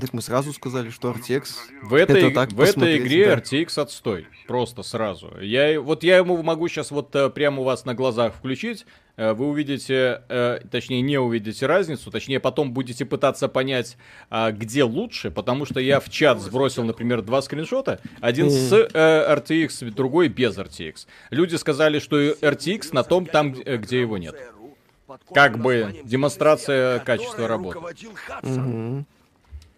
Так 0.00 0.14
мы 0.14 0.22
сразу 0.22 0.52
сказали, 0.54 0.88
что 0.88 1.10
RTX 1.10 1.48
В 1.82 1.94
этой, 1.94 2.22
это 2.22 2.34
так 2.34 2.52
в 2.52 2.60
этой 2.60 2.96
игре 2.96 3.26
да. 3.26 3.34
RTX 3.34 3.82
отстой. 3.82 4.26
Просто 4.46 4.82
сразу. 4.82 5.30
Я, 5.40 5.80
вот 5.80 6.02
я 6.02 6.16
ему 6.16 6.42
могу 6.42 6.66
сейчас 6.68 6.90
вот 6.90 7.14
э, 7.14 7.28
прямо 7.28 7.60
у 7.60 7.64
вас 7.64 7.84
на 7.84 7.94
глазах 7.94 8.34
включить. 8.34 8.86
Э, 9.16 9.34
Вы 9.34 9.48
увидите, 9.48 10.22
э, 10.30 10.60
точнее 10.70 11.02
не 11.02 11.18
увидите 11.18 11.66
разницу, 11.66 12.10
точнее 12.10 12.40
потом 12.40 12.72
будете 12.72 13.04
пытаться 13.04 13.48
понять, 13.48 13.98
а, 14.30 14.50
где 14.50 14.82
лучше, 14.82 15.30
потому 15.30 15.66
что 15.66 15.78
я 15.78 16.00
в 16.00 16.08
чат 16.08 16.40
сбросил, 16.40 16.84
например, 16.84 17.20
два 17.20 17.42
скриншота. 17.42 18.00
Один 18.20 18.50
с 18.50 18.72
RTX, 18.72 19.90
другой 19.90 20.28
без 20.28 20.56
RTX. 20.56 21.06
Люди 21.28 21.56
сказали, 21.56 21.98
что 21.98 22.18
RTX 22.18 22.88
на 22.92 23.04
том, 23.04 23.26
там, 23.26 23.52
где 23.52 24.00
его 24.00 24.16
нет. 24.16 24.36
Как 25.34 25.58
бы 25.58 26.00
демонстрация 26.04 26.98
качества 27.00 27.46
работы. 27.46 27.78
Мгм. 28.42 29.06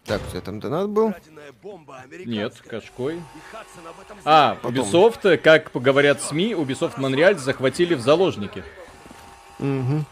Так, 0.05 0.21
у 0.27 0.29
тебя 0.31 0.41
там 0.41 0.59
донат 0.59 0.89
был? 0.89 1.13
Нет. 2.25 2.61
Кашкой. 2.67 3.21
А, 4.23 4.57
знал. 4.61 4.71
Ubisoft, 4.71 5.27
э, 5.27 5.37
как 5.37 5.71
говорят 5.73 6.21
СМИ, 6.21 6.53
Ubisoft 6.53 6.99
Монреаль 6.99 7.37
захватили 7.37 7.95
в 7.95 8.01
заложники. 8.01 8.63
Мгм. 9.57 10.05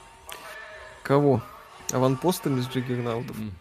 Кого? 1.04 1.44
Аванпостом 1.92 2.58
из 2.60 2.68
Джиггернаутов. 2.68 3.38
М. 3.38 3.52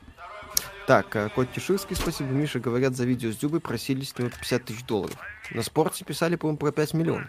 Так, 0.86 1.14
а, 1.16 1.28
Кот 1.28 1.52
Тиширский, 1.52 1.94
спасибо. 1.96 2.30
Миша, 2.30 2.60
говорят, 2.60 2.96
за 2.96 3.04
видео 3.04 3.30
с 3.30 3.36
Дюбой 3.36 3.60
просили 3.60 4.02
с 4.04 4.16
него 4.18 4.30
50 4.30 4.64
тысяч 4.64 4.84
долларов. 4.84 5.16
На 5.50 5.62
спорте 5.62 6.04
писали, 6.04 6.36
по-моему, 6.36 6.58
про 6.58 6.72
5 6.72 6.94
миллионов. 6.94 7.28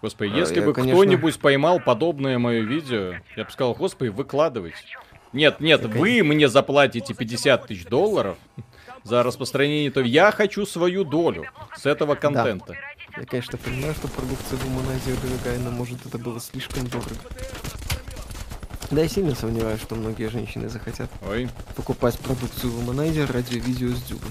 Господи, 0.00 0.32
А, 0.32 0.36
если 0.36 0.60
я, 0.60 0.66
бы 0.66 0.72
конечно- 0.72 0.94
кто-нибудь 0.94 1.38
поймал 1.40 1.80
подобное 1.80 2.38
мое 2.38 2.60
видео, 2.62 3.14
я 3.36 3.44
бы 3.44 3.50
сказал, 3.50 3.74
господи, 3.74 4.08
выкладывайте. 4.10 4.78
Нет, 5.32 5.60
нет, 5.60 5.84
вы 5.84 6.22
мне 6.22 6.48
заплатите 6.48 7.14
50 7.14 7.66
тысяч 7.66 7.84
долларов 7.86 8.36
за 9.02 9.22
распространение 9.22 9.88
этого. 9.88 10.04
Я 10.04 10.30
хочу 10.30 10.66
свою 10.66 11.04
долю 11.04 11.46
с 11.76 11.86
этого 11.86 12.14
контента. 12.14 12.76
Я, 13.16 13.24
конечно, 13.24 13.58
понимаю, 13.58 13.94
что 13.94 14.08
продукция 14.08 14.58
Womanizer 14.58 15.20
дорогая, 15.20 15.58
но 15.58 15.70
может 15.70 16.04
это 16.06 16.18
было 16.18 16.40
слишком 16.40 16.86
дорого. 16.86 17.16
Да, 18.90 19.02
я 19.02 19.08
сильно 19.08 19.34
сомневаюсь, 19.34 19.80
что 19.80 19.94
многие 19.94 20.28
женщины 20.28 20.68
захотят 20.68 21.10
Ой, 21.26 21.48
покупать 21.76 22.18
продукцию 22.18 22.72
Womanizer 22.72 23.30
ради 23.32 23.54
видео 23.54 23.88
с 23.88 24.02
Дюбой. 24.02 24.30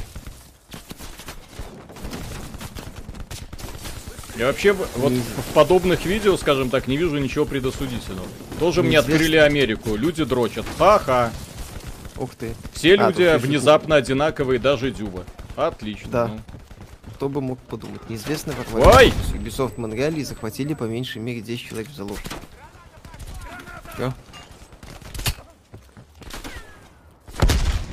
Я 4.41 4.47
вообще 4.47 4.73
вот 4.73 5.13
в 5.13 5.53
подобных 5.53 6.03
видео, 6.05 6.35
скажем 6.35 6.71
так, 6.71 6.87
не 6.87 6.97
вижу 6.97 7.19
ничего 7.19 7.45
предосудительного. 7.45 8.27
Тоже 8.59 8.81
мне 8.81 8.97
открыли 8.97 9.37
Америку, 9.37 9.95
люди 9.95 10.23
дрочат. 10.23 10.65
Ха-ха. 10.79 11.31
Ух 12.17 12.33
ты, 12.33 12.55
Все 12.73 12.95
А, 12.95 13.09
люди 13.09 13.37
внезапно 13.37 13.97
одинаковые, 13.97 14.57
даже 14.59 14.89
Дюба. 14.89 15.25
Отлично. 15.55 16.09
Да. 16.09 16.27
ну. 16.27 16.39
кто 17.13 17.29
бы 17.29 17.39
мог 17.39 17.59
подумать. 17.59 18.09
Неизвестно, 18.09 18.53
как 18.53 18.65
Ой! 18.73 19.13
Ubisoft 19.31 19.79
Монреале 19.79 20.21
и 20.21 20.23
захватили 20.23 20.73
по 20.73 20.85
меньшей 20.85 21.21
мере 21.21 21.41
10 21.41 21.67
человек 21.67 21.89
в 21.89 21.95
заложники. 21.95 22.31
Чё? 23.95 24.11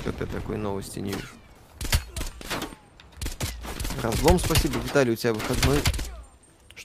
Что-то 0.00 0.24
я 0.24 0.26
такой 0.26 0.56
новости 0.56 0.98
не 0.98 1.12
вижу. 1.12 1.28
Разлом, 4.02 4.38
спасибо. 4.38 4.78
Виталий, 4.78 5.12
у 5.12 5.16
тебя 5.16 5.34
выходной... 5.34 5.80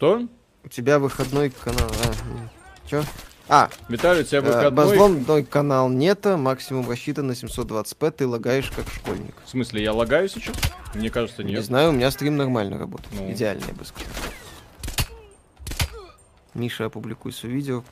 Что? 0.03 0.27
У 0.65 0.67
тебя 0.67 0.99
выходной 0.99 1.49
канал... 1.49 1.89
А, 1.89 2.89
чё? 2.89 3.05
А, 3.47 3.69
Виталий, 3.87 4.23
у 4.23 4.25
тебя 4.25 4.39
э, 4.39 4.41
выходной? 4.41 4.83
разломной 4.91 5.45
канал 5.45 5.87
нету, 5.87 6.35
максимум 6.35 6.89
рассчитан 6.89 7.27
на 7.27 7.31
720p, 7.31 8.11
ты 8.11 8.27
лагаешь 8.27 8.69
как 8.69 8.85
школьник. 8.93 9.33
В 9.45 9.49
смысле, 9.49 9.81
я 9.81 9.93
лагаю 9.93 10.27
сейчас? 10.27 10.57
Мне 10.93 11.09
кажется, 11.09 11.41
Не 11.45 11.53
нет. 11.53 11.63
знаю, 11.63 11.91
у 11.91 11.93
меня 11.93 12.11
стрим 12.11 12.35
нормально 12.35 12.77
работает. 12.77 13.13
Ну. 13.13 13.31
Идеально, 13.31 13.63
я 13.65 13.73
бы 13.73 13.85
сказал. 13.85 14.11
Миша, 16.53 16.83
опубликуй 16.83 17.31
свое 17.31 17.55
видео. 17.55 17.85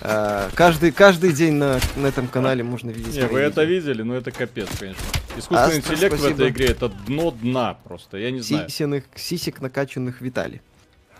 А, 0.00 0.48
каждый, 0.54 0.92
каждый 0.92 1.32
день 1.32 1.54
на, 1.54 1.80
на 1.96 2.06
этом 2.06 2.28
канале 2.28 2.62
можно 2.62 2.90
видеть. 2.90 3.16
Не, 3.16 3.26
вы 3.26 3.32
мои 3.32 3.42
это 3.42 3.64
видео. 3.64 3.90
видели? 3.90 4.02
Ну 4.02 4.14
это 4.14 4.30
капец, 4.30 4.68
конечно. 4.78 5.02
Искусственный 5.36 5.78
Астра, 5.78 5.92
интеллект 5.92 6.14
в 6.14 6.18
спасибо. 6.20 6.42
этой 6.44 6.50
игре 6.50 6.66
это 6.66 6.88
дно 6.88 7.32
дна 7.32 7.74
просто, 7.82 8.16
я 8.16 8.30
не 8.30 8.42
знаю. 8.42 8.68
Сисяных, 8.68 9.04
сисек 9.16 9.60
накачанных 9.60 10.20
Витали. 10.20 10.62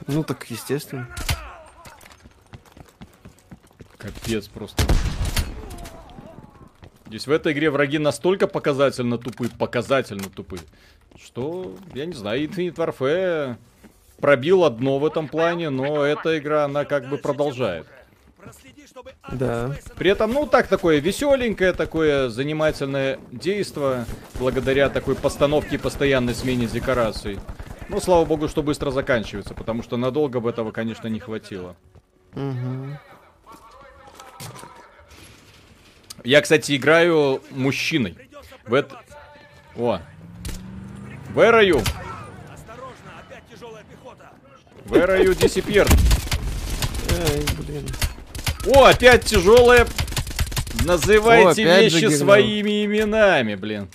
Ну 0.06 0.24
так 0.24 0.44
естественно. 0.50 1.08
Капец 3.96 4.48
просто. 4.48 4.82
Здесь 7.06 7.26
в 7.26 7.30
этой 7.30 7.52
игре 7.52 7.70
враги 7.70 7.98
настолько 7.98 8.46
показательно 8.46 9.18
тупы, 9.18 9.48
показательно 9.48 10.28
тупы, 10.28 10.58
что, 11.16 11.76
я 11.94 12.06
не 12.06 12.12
знаю, 12.12 12.42
Infinite 12.42 12.74
Warfare 12.74 13.56
пробила 14.20 14.70
дно 14.70 14.98
в 14.98 15.06
этом 15.06 15.28
плане, 15.28 15.70
но 15.70 16.02
эта 16.04 16.38
игра, 16.38 16.64
она 16.64 16.84
как 16.84 17.08
бы 17.08 17.18
продолжает. 17.18 17.86
Да. 19.32 19.76
При 19.96 20.10
этом, 20.10 20.32
ну, 20.32 20.46
так, 20.46 20.66
такое 20.68 20.98
веселенькое, 20.98 21.72
такое 21.72 22.28
занимательное 22.28 23.18
действо, 23.30 24.04
благодаря 24.38 24.88
такой 24.88 25.14
постановке 25.14 25.76
и 25.76 25.78
постоянной 25.78 26.34
смене 26.34 26.66
декораций. 26.66 27.38
Ну, 27.88 28.00
слава 28.00 28.24
богу, 28.24 28.48
что 28.48 28.62
быстро 28.62 28.90
заканчивается, 28.90 29.54
потому 29.54 29.82
что 29.82 29.96
надолго 29.96 30.40
бы 30.40 30.50
этого, 30.50 30.70
конечно, 30.72 31.08
не 31.08 31.20
хватило. 31.20 31.76
Мгм. 32.34 32.98
Я, 36.24 36.40
кстати, 36.40 36.76
играю 36.76 37.42
мужчиной. 37.50 38.16
В 38.66 38.74
это... 38.74 38.96
О. 39.76 40.00
Where 41.34 41.52
are 41.52 41.68
you? 41.68 41.80
осторожно, 42.52 43.10
опять 43.20 43.44
тяжелая 43.52 43.84
пехота. 43.84 44.30
Where 44.86 45.08
are 45.08 45.22
you, 45.22 45.34
disappeared? 45.34 45.92
Эй, 47.10 47.44
блин. 47.62 47.86
О, 48.74 48.84
опять 48.84 49.24
тяжелая. 49.24 49.86
Называйте 50.84 51.66
О, 51.66 51.72
опять 51.72 51.92
вещи 51.92 52.08
своими 52.08 52.84
именами, 52.84 53.54
блин. 53.54 53.88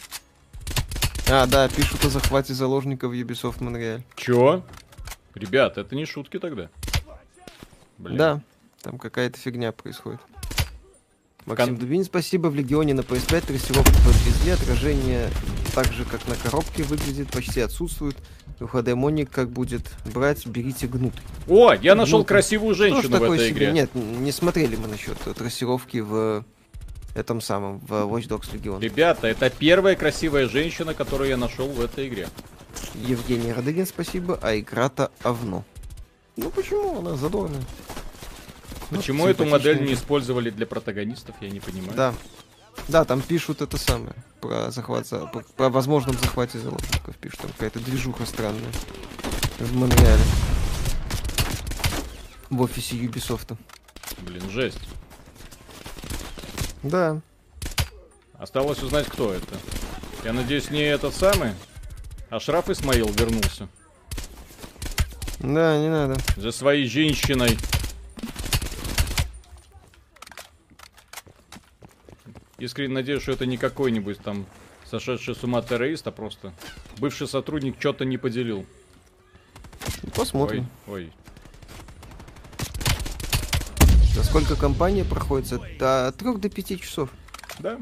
А, 1.31 1.45
да, 1.45 1.67
пишут 1.69 2.03
о 2.05 2.09
захвате 2.09 2.53
заложников 2.53 3.13
Ubisoft 3.13 3.59
Montreal. 3.59 4.01
Чё? 4.15 4.63
Ребят, 5.35 5.77
это 5.77 5.95
не 5.95 6.05
шутки 6.05 6.39
тогда. 6.39 6.69
Блин. 7.97 8.17
Да, 8.17 8.41
там 8.81 8.97
какая-то 8.97 9.37
фигня 9.37 9.71
происходит. 9.71 10.19
Максим 11.45 11.67
Кон- 11.69 11.77
Дубин, 11.77 12.03
спасибо. 12.03 12.47
В 12.47 12.55
Легионе 12.55 12.93
на 12.93 13.01
PS5 13.01 13.47
трассировка 13.47 13.91
подвезли. 13.91 14.51
Отражение 14.51 15.29
так 15.73 15.91
же, 15.93 16.03
как 16.05 16.27
на 16.27 16.35
коробке 16.35 16.83
выглядит, 16.83 17.29
почти 17.31 17.61
отсутствует. 17.61 18.15
В 18.59 18.65
HD 18.65 18.95
Моник 18.95 19.29
как 19.31 19.49
будет 19.49 19.83
брать, 20.13 20.45
берите 20.45 20.87
гнут. 20.87 21.13
О, 21.47 21.73
я 21.73 21.95
нашел 21.95 22.19
Ну, 22.19 22.25
красивую 22.25 22.75
женщину 22.75 23.07
в 23.07 23.11
такое 23.11 23.35
этой 23.37 23.49
себе. 23.49 23.55
игре. 23.65 23.71
Нет, 23.71 23.95
не 23.95 24.31
смотрели 24.31 24.75
мы 24.75 24.87
насчет 24.87 25.17
трассировки 25.19 25.99
в 25.99 26.43
этом 27.19 27.41
самом, 27.41 27.79
в 27.79 27.91
Watch 27.91 28.27
Dogs 28.27 28.51
Legion. 28.53 28.79
Ребята, 28.81 29.27
это 29.27 29.49
первая 29.49 29.95
красивая 29.95 30.47
женщина, 30.47 30.93
которую 30.93 31.29
я 31.29 31.37
нашел 31.37 31.67
в 31.67 31.79
этой 31.81 32.07
игре. 32.07 32.29
Евгений 32.95 33.51
Радыгин, 33.53 33.85
спасибо. 33.85 34.39
А 34.41 34.57
игра-то 34.57 35.11
овно. 35.23 35.63
Ну 36.37 36.49
почему? 36.51 36.99
Она 36.99 37.15
задорная. 37.15 37.61
Ну, 38.91 38.97
Почему 38.97 39.27
эту 39.27 39.45
модель 39.45 39.85
не 39.85 39.93
использовали 39.93 40.49
для 40.49 40.65
протагонистов, 40.65 41.35
я 41.41 41.49
не 41.49 41.59
понимаю. 41.59 41.93
Да. 41.95 42.13
Да, 42.87 43.05
там 43.05 43.21
пишут 43.21 43.61
это 43.61 43.77
самое. 43.77 44.15
Про 44.41 44.71
захват, 44.71 45.05
за- 45.05 45.27
про, 45.27 45.43
про 45.55 45.69
возможном 45.69 46.17
захвате 46.17 46.57
заложников 46.57 47.15
пишут. 47.17 47.39
Там 47.41 47.51
какая-то 47.51 47.79
движуха 47.79 48.25
странная. 48.25 48.71
В 49.59 49.75
Монреале. 49.75 50.23
В 52.49 52.61
офисе 52.61 52.95
Ubisoft. 52.95 53.55
Блин, 54.19 54.49
жесть. 54.49 54.79
Да. 56.83 57.21
Осталось 58.33 58.81
узнать, 58.81 59.07
кто 59.07 59.33
это. 59.33 59.57
Я 60.23 60.33
надеюсь, 60.33 60.69
не 60.69 60.81
этот 60.81 61.13
самый? 61.13 61.53
Ашраф 62.29 62.69
Исмаил 62.69 63.09
вернулся. 63.09 63.67
Да, 65.39 65.77
не 65.77 65.89
надо. 65.89 66.17
За 66.35 66.51
своей 66.51 66.87
женщиной. 66.87 67.57
Искренне 72.57 72.93
надеюсь, 72.93 73.23
что 73.23 73.31
это 73.31 73.45
не 73.45 73.57
какой-нибудь 73.57 74.19
там 74.19 74.45
сошедший 74.85 75.35
с 75.35 75.43
ума 75.43 75.61
террорист, 75.61 76.07
а 76.07 76.11
просто 76.11 76.53
бывший 76.97 77.27
сотрудник 77.27 77.75
что-то 77.79 78.03
не 78.05 78.17
поделил. 78.17 78.65
Посмотрим. 80.13 80.67
Ой, 80.87 80.93
ой. 81.05 81.13
Сколько 84.23 84.55
компания 84.55 85.03
проходит? 85.03 85.61
От 85.81 86.15
3 86.17 86.35
до 86.37 86.49
5 86.49 86.81
часов. 86.81 87.09
Да. 87.59 87.77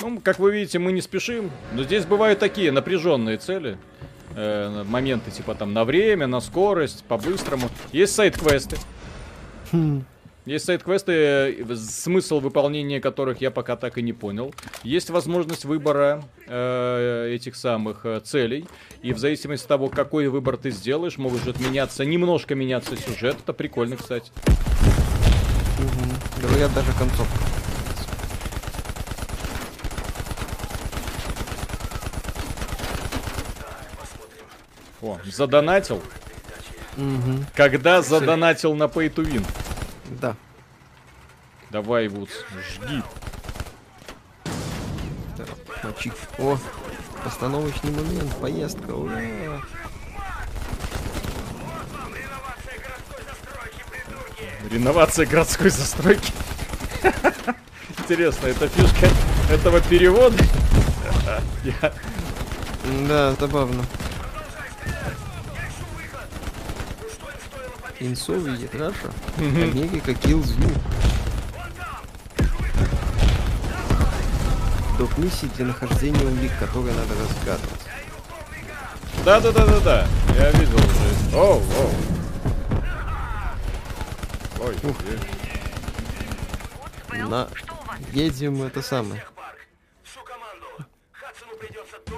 Ну, 0.00 0.20
как 0.20 0.38
вы 0.38 0.52
видите, 0.52 0.78
мы 0.78 0.92
не 0.92 1.02
спешим. 1.02 1.50
Но 1.72 1.82
здесь 1.82 2.06
бывают 2.06 2.38
такие 2.38 2.72
напряженные 2.72 3.36
цели. 3.36 3.76
Э, 4.34 4.84
моменты 4.86 5.30
типа 5.30 5.54
там 5.54 5.72
на 5.72 5.84
время, 5.84 6.26
на 6.26 6.40
скорость, 6.40 7.04
по-быстрому. 7.04 7.68
Есть 7.92 8.14
сайт-квесты. 8.14 8.76
Хм. 9.72 10.04
Есть 10.46 10.64
сайт-квесты, 10.64 11.12
э, 11.12 11.76
смысл 11.76 12.40
выполнения 12.40 13.00
которых 13.00 13.40
я 13.40 13.50
пока 13.50 13.76
так 13.76 13.98
и 13.98 14.02
не 14.02 14.12
понял. 14.12 14.54
Есть 14.82 15.10
возможность 15.10 15.64
выбора 15.64 16.24
э, 16.46 17.32
этих 17.34 17.56
самых 17.56 18.06
э, 18.06 18.20
целей. 18.20 18.66
И 19.02 19.12
в 19.12 19.18
зависимости 19.18 19.64
от 19.64 19.68
того, 19.68 19.88
какой 19.88 20.28
выбор 20.28 20.56
ты 20.56 20.70
сделаешь, 20.70 21.18
может 21.18 21.60
меняться, 21.60 22.04
немножко 22.04 22.54
меняться 22.54 22.96
сюжет. 22.96 23.36
Это 23.42 23.52
прикольно, 23.52 23.96
кстати. 23.96 24.32
Мгм. 25.80 26.42
Говорят, 26.42 26.74
даже 26.74 26.92
концовка. 26.92 27.38
О, 35.00 35.18
задонатил. 35.24 36.02
Мгм. 36.96 37.46
Когда 37.54 38.02
задонатил 38.02 38.74
на 38.74 38.84
Pay 38.84 39.14
to 39.14 39.24
Win? 39.24 39.46
Да. 40.20 40.36
Давай, 41.70 42.08
Вудс, 42.08 42.32
жги. 42.74 43.02
Так, 45.36 45.48
мочи. 45.84 46.12
О, 46.38 46.58
постановочный 47.24 47.92
момент, 47.92 48.36
поездка. 48.36 48.90
Ура. 48.90 49.62
Реновация 54.68 55.26
городской 55.26 55.70
застройки. 55.70 56.32
Интересно, 57.98 58.48
это 58.48 58.68
фишка 58.68 59.08
этого 59.50 59.80
перевода? 59.80 60.42
Я- 61.64 61.92
Да, 63.08 63.34
забавно. 63.38 63.84
In 68.00 68.14
Soviet 68.14 68.72
Russia, 68.72 69.12
Америка 69.38 70.12
kills 70.12 70.56
you. 70.58 70.72
Доп. 74.98 75.16
миссии 75.18 75.50
для 75.56 75.66
нахождения 75.66 76.24
улик, 76.24 76.52
которые 76.58 76.94
надо 76.94 77.14
разгадывать. 77.14 77.80
Да-да-да-да-да, 79.24 80.06
я 80.38 80.50
видел 80.52 80.76
уже. 80.76 81.36
Оу, 81.36 81.56
оу. 81.58 81.90
Ой, 84.60 84.74
э, 87.12 87.24
На... 87.24 87.48
Едем 88.12 88.62
это 88.62 88.82
самое. 88.82 89.24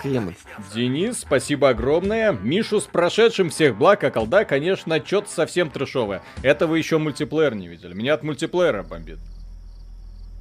Кремль. 0.01 0.35
Денис, 0.75 1.21
спасибо 1.21 1.69
огромное. 1.69 2.33
Мишу 2.33 2.81
с 2.81 2.85
прошедшим 2.85 3.51
всех 3.51 3.77
благ, 3.77 4.03
а 4.03 4.11
колда, 4.11 4.45
конечно, 4.45 5.05
что-то 5.05 5.31
совсем 5.31 5.71
трешовое. 5.71 6.23
Это 6.43 6.67
вы 6.67 6.79
еще 6.79 6.99
мультиплеер 6.99 7.55
не 7.55 7.69
видели. 7.69 7.95
Меня 7.95 8.15
от 8.15 8.25
мультиплеера 8.25 8.83
бомбит. 8.83 9.19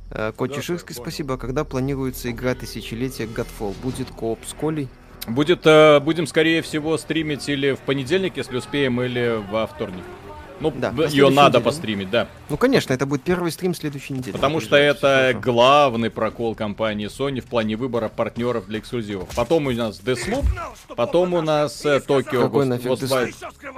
А, 0.09 0.31
Кот 0.31 0.55
Чеширский, 0.55 0.95
спасибо. 0.95 1.35
А 1.35 1.37
Когда 1.37 1.63
планируется 1.63 2.31
игра 2.31 2.55
тысячелетия 2.55 3.25
Godfall? 3.25 3.75
Будет 3.83 4.09
кооп 4.09 4.39
с 4.45 4.53
Колей? 4.53 4.87
Будет, 5.27 5.67
э, 5.67 5.99
будем, 5.99 6.25
скорее 6.25 6.63
всего, 6.63 6.97
стримить 6.97 7.47
или 7.47 7.73
в 7.73 7.79
понедельник, 7.81 8.37
если 8.37 8.57
успеем, 8.57 8.99
или 9.01 9.39
во 9.51 9.67
вторник. 9.67 10.03
Ну, 10.61 10.71
Да, 10.75 10.91
ее 11.07 11.29
надо 11.29 11.57
неделе, 11.57 11.63
постримить, 11.65 12.09
да. 12.09 12.27
Ну, 12.49 12.57
конечно, 12.57 12.93
это 12.93 13.05
будет 13.05 13.23
первый 13.23 13.51
стрим 13.51 13.73
следующей 13.73 14.13
недели. 14.13 14.31
Потому 14.33 14.59
что 14.59 14.75
это 14.75 15.31
хорошо. 15.31 15.39
главный 15.39 16.09
прокол 16.09 16.55
компании 16.55 17.07
Sony 17.07 17.41
в 17.41 17.45
плане 17.45 17.75
выбора 17.75 18.09
партнеров 18.09 18.67
для 18.67 18.79
эксклюзивов. 18.79 19.29
Потом 19.35 19.67
у 19.67 19.71
нас 19.71 19.99
Deathloop, 19.99 20.45
потом 20.95 21.33
у 21.33 21.41
нас 21.41 21.85
э, 21.85 21.99
Токио 21.99 22.43
Какой 22.43 22.65
Ghost- 22.65 22.69
нафиг 22.69 22.91
Ghostwire. 22.91 23.33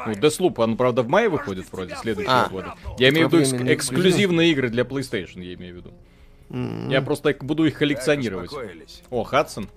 Ну, 0.08 0.12
Deathloop, 0.14 0.54
он, 0.58 0.78
правда, 0.78 1.02
в 1.04 1.08
мае 1.08 1.30
выходит 1.30 1.66
вроде, 1.72 1.96
следующего 1.96 2.44
А. 2.46 2.50
года. 2.50 2.74
Я 3.00 3.10
имею 3.10 3.30
в 3.30 3.34
виду 3.34 3.42
экс- 3.44 3.52
Временный 3.52 3.74
эксклюзивные 3.76 4.52
игры 4.52 4.70
для 4.70 4.84
PlayStation, 4.84 5.42
я 5.42 5.54
имею 5.54 5.74
в 5.74 5.78
виду. 5.78 5.94
М, 6.50 6.90
Я 6.90 7.02
просто 7.02 7.36
буду 7.40 7.66
их 7.66 7.78
коллекционировать. 7.78 8.52
О, 9.10 9.24
Хадсон. 9.24 9.70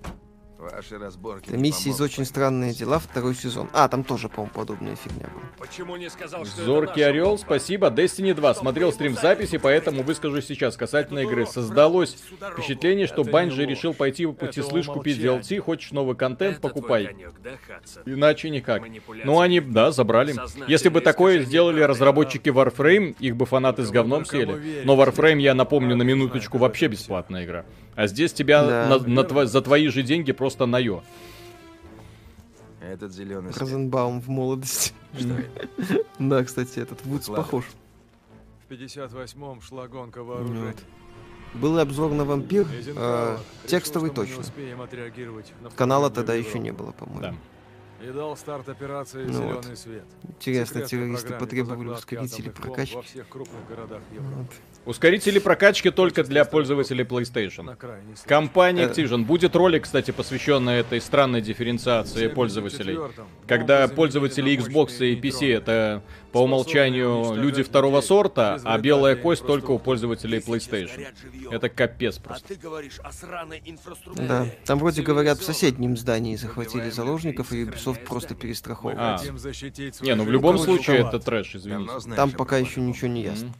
Ваши 0.57 0.97
разборки. 0.97 1.49
Это 1.49 1.57
миссия 1.57 1.91
из 1.91 2.01
очень 2.01 2.25
странные 2.25 2.73
дела, 2.73 2.97
второй 2.97 3.35
сезон. 3.35 3.69
А, 3.73 3.87
там 3.87 4.03
тоже, 4.03 4.27
по-моему, 4.27 4.51
подобная 4.55 4.95
фигня 4.95 5.27
была. 5.31 5.43
Почему 5.59 5.95
не 5.97 6.09
сказал, 6.09 6.45
что 6.45 6.63
Зоркий 6.63 7.03
Орел, 7.03 7.37
спасибо. 7.37 7.87
Destiny 7.89 8.33
2. 8.33 8.55
Смотрел 8.55 8.91
стрим 8.91 9.15
в 9.15 9.19
записи, 9.19 9.57
поэтому 9.59 10.01
выскажу 10.01 10.41
сейчас 10.41 10.75
касательно 10.75 11.19
игры. 11.19 11.45
Создалось 11.45 12.17
впечатление, 12.53 13.05
что 13.05 13.23
Банжи 13.23 13.65
решил 13.65 13.93
пойти 13.93 14.25
по 14.25 14.33
пути 14.33 14.63
слышь 14.63 14.87
купить. 14.87 15.19
DLC. 15.19 15.59
Хочешь 15.59 15.91
новый 15.91 16.15
контент, 16.15 16.59
покупай. 16.59 17.15
Иначе 18.05 18.49
никак. 18.49 18.81
Ну 19.25 19.39
они, 19.39 19.59
да, 19.59 19.91
забрали. 19.91 20.35
Если 20.67 20.89
бы 20.89 21.01
такое 21.01 21.41
сделали 21.43 21.81
разработчики 21.81 22.49
Warframe, 22.49 23.15
их 23.19 23.35
бы 23.35 23.45
фанаты 23.45 23.83
с 23.83 23.91
говном 23.91 24.23
верить? 24.23 24.85
Но 24.85 24.95
Warframe, 24.95 25.39
я 25.39 25.53
напомню, 25.53 25.95
на 25.95 26.03
минуточку, 26.03 26.57
вообще 26.57 26.87
бесплатная 26.87 27.45
игра. 27.45 27.65
А 27.97 28.05
здесь 28.05 28.31
тебя 28.31 28.63
Да. 28.63 28.87
на- 28.87 28.99
на 28.99 29.19
тво- 29.21 29.45
за 29.47 29.59
твои 29.59 29.87
же 29.87 30.03
деньги 30.03 30.31
просто 30.31 30.67
наё. 30.67 31.01
Этот 32.79 33.11
зеленый 33.11 33.51
свет. 33.51 33.61
Розенбаум 33.61 34.21
в 34.21 34.29
молодости. 34.29 34.93
Что? 35.17 35.35
Да, 36.19 36.43
кстати, 36.43 36.77
этот 36.79 37.03
Вудс 37.05 37.27
похож. 37.27 37.65
В 38.67 38.71
58-м 38.71 39.61
шла 39.61 39.87
гонка 39.87 40.23
вооружений. 40.23 40.73
Был 41.55 41.79
и 41.79 41.81
обзор 41.81 42.11
на 42.11 42.23
вампир, 42.23 42.67
э, 42.95 43.37
текстовый 43.65 44.11
точно. 44.11 44.43
Канала 45.75 46.11
тогда 46.11 46.35
еще 46.35 46.59
не 46.59 46.71
было, 46.71 46.91
по-моему. 46.91 47.21
Да. 47.21 48.07
И 48.07 48.11
дал 48.11 48.37
старт 48.37 48.69
операции 48.69 49.25
Ну 49.25 49.33
«Зеленый 49.33 49.53
вот. 49.69 49.77
свет». 49.79 50.05
Интересно, 50.23 50.81
террористы 50.81 51.33
потребовали 51.33 51.87
ускорители 51.87 52.49
прокачки. 52.49 52.95
Во 52.95 53.01
всех 53.01 53.27
крупных 53.27 53.67
городах 53.67 54.01
Европы. 54.13 54.35
Вот. 54.35 54.47
Ускорители 54.87 55.39
прокачки 55.39 55.91
только 55.91 56.23
для 56.23 56.45
пользователей 56.45 57.03
PlayStation. 57.03 57.75
Компания 58.25 58.83
Э. 58.83 58.87
Activision. 58.87 59.25
Будет 59.25 59.53
ролик, 59.53 59.83
кстати, 59.83 60.11
посвященный 60.11 60.75
этой 60.75 61.01
странной 61.01 61.41
дифференциации 61.41 62.27
пользователей. 62.29 62.95
74-м 62.95 63.27
Когда 63.47 63.87
пользователи 63.89 64.57
Xbox 64.57 65.05
и 65.05 65.19
PC 65.19 65.53
это 65.53 66.01
по 66.31 66.39
умолчанию 66.39 67.33
люди 67.35 67.63
второго 67.63 67.99
сорта, 67.99 68.61
а 68.63 68.77
белая 68.77 69.17
кость 69.17 69.45
только 69.45 69.71
у 69.71 69.79
пользователей 69.79 70.39
PlayStation. 70.39 71.05
Это 71.51 71.67
капец 71.67 72.17
А 72.17 72.21
просто. 72.21 72.55
Да, 74.15 74.47
там 74.65 74.79
вроде 74.79 75.01
говорят 75.01 75.39
в 75.39 75.43
соседнем 75.43 75.97
здании 75.97 76.37
захватили 76.37 76.89
заложников, 76.89 77.51
и 77.51 77.65
Ubisoft 77.65 78.05
просто 78.05 78.29
здание. 78.29 78.37
Мы 78.37 78.41
перестраховывает. 78.41 78.99
А. 78.99 79.19
Не, 80.01 80.15
ну 80.15 80.23
в 80.23 80.31
любом 80.31 80.57
случае 80.57 80.99
это 80.99 81.19
трэш, 81.19 81.55
извините. 81.55 81.91
Там 82.15 82.31
пока 82.31 82.57
еще 82.57 82.79
ничего 82.79 83.07
не 83.07 83.23
ясно. 83.23 83.53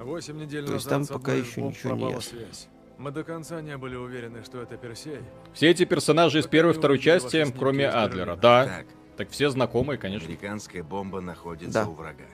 Восемь 0.00 0.38
недель 0.38 0.66
То 0.66 0.74
есть 0.74 0.86
назад 0.90 1.08
там 1.08 1.18
пока 1.20 1.32
еще 1.34 1.62
ничего 1.62 1.92
не 1.94 1.98
пропала 2.00 2.10
ясно. 2.16 2.38
связь. 2.38 2.68
Мы 2.98 3.10
до 3.12 3.24
конца 3.24 3.60
не 3.62 3.76
были 3.76 3.96
уверены, 3.96 4.42
что 4.44 4.60
это 4.60 4.76
Персей. 4.76 5.20
Все 5.54 5.70
эти 5.70 5.84
персонажи 5.84 6.40
из 6.40 6.46
первой 6.46 6.72
и 6.72 6.76
второй 6.76 6.98
части, 6.98 7.46
кроме 7.58 7.88
Адлера. 7.88 8.36
Да, 8.36 8.64
Так, 8.66 8.86
так 9.16 9.30
все 9.30 9.48
знакомые, 9.50 9.96
конечно. 9.98 10.26
американская 10.26 10.82
бомба 10.82 11.20
находится 11.20 11.84
Да. 11.84 11.88
у 11.88 11.94
врага. 11.94 12.24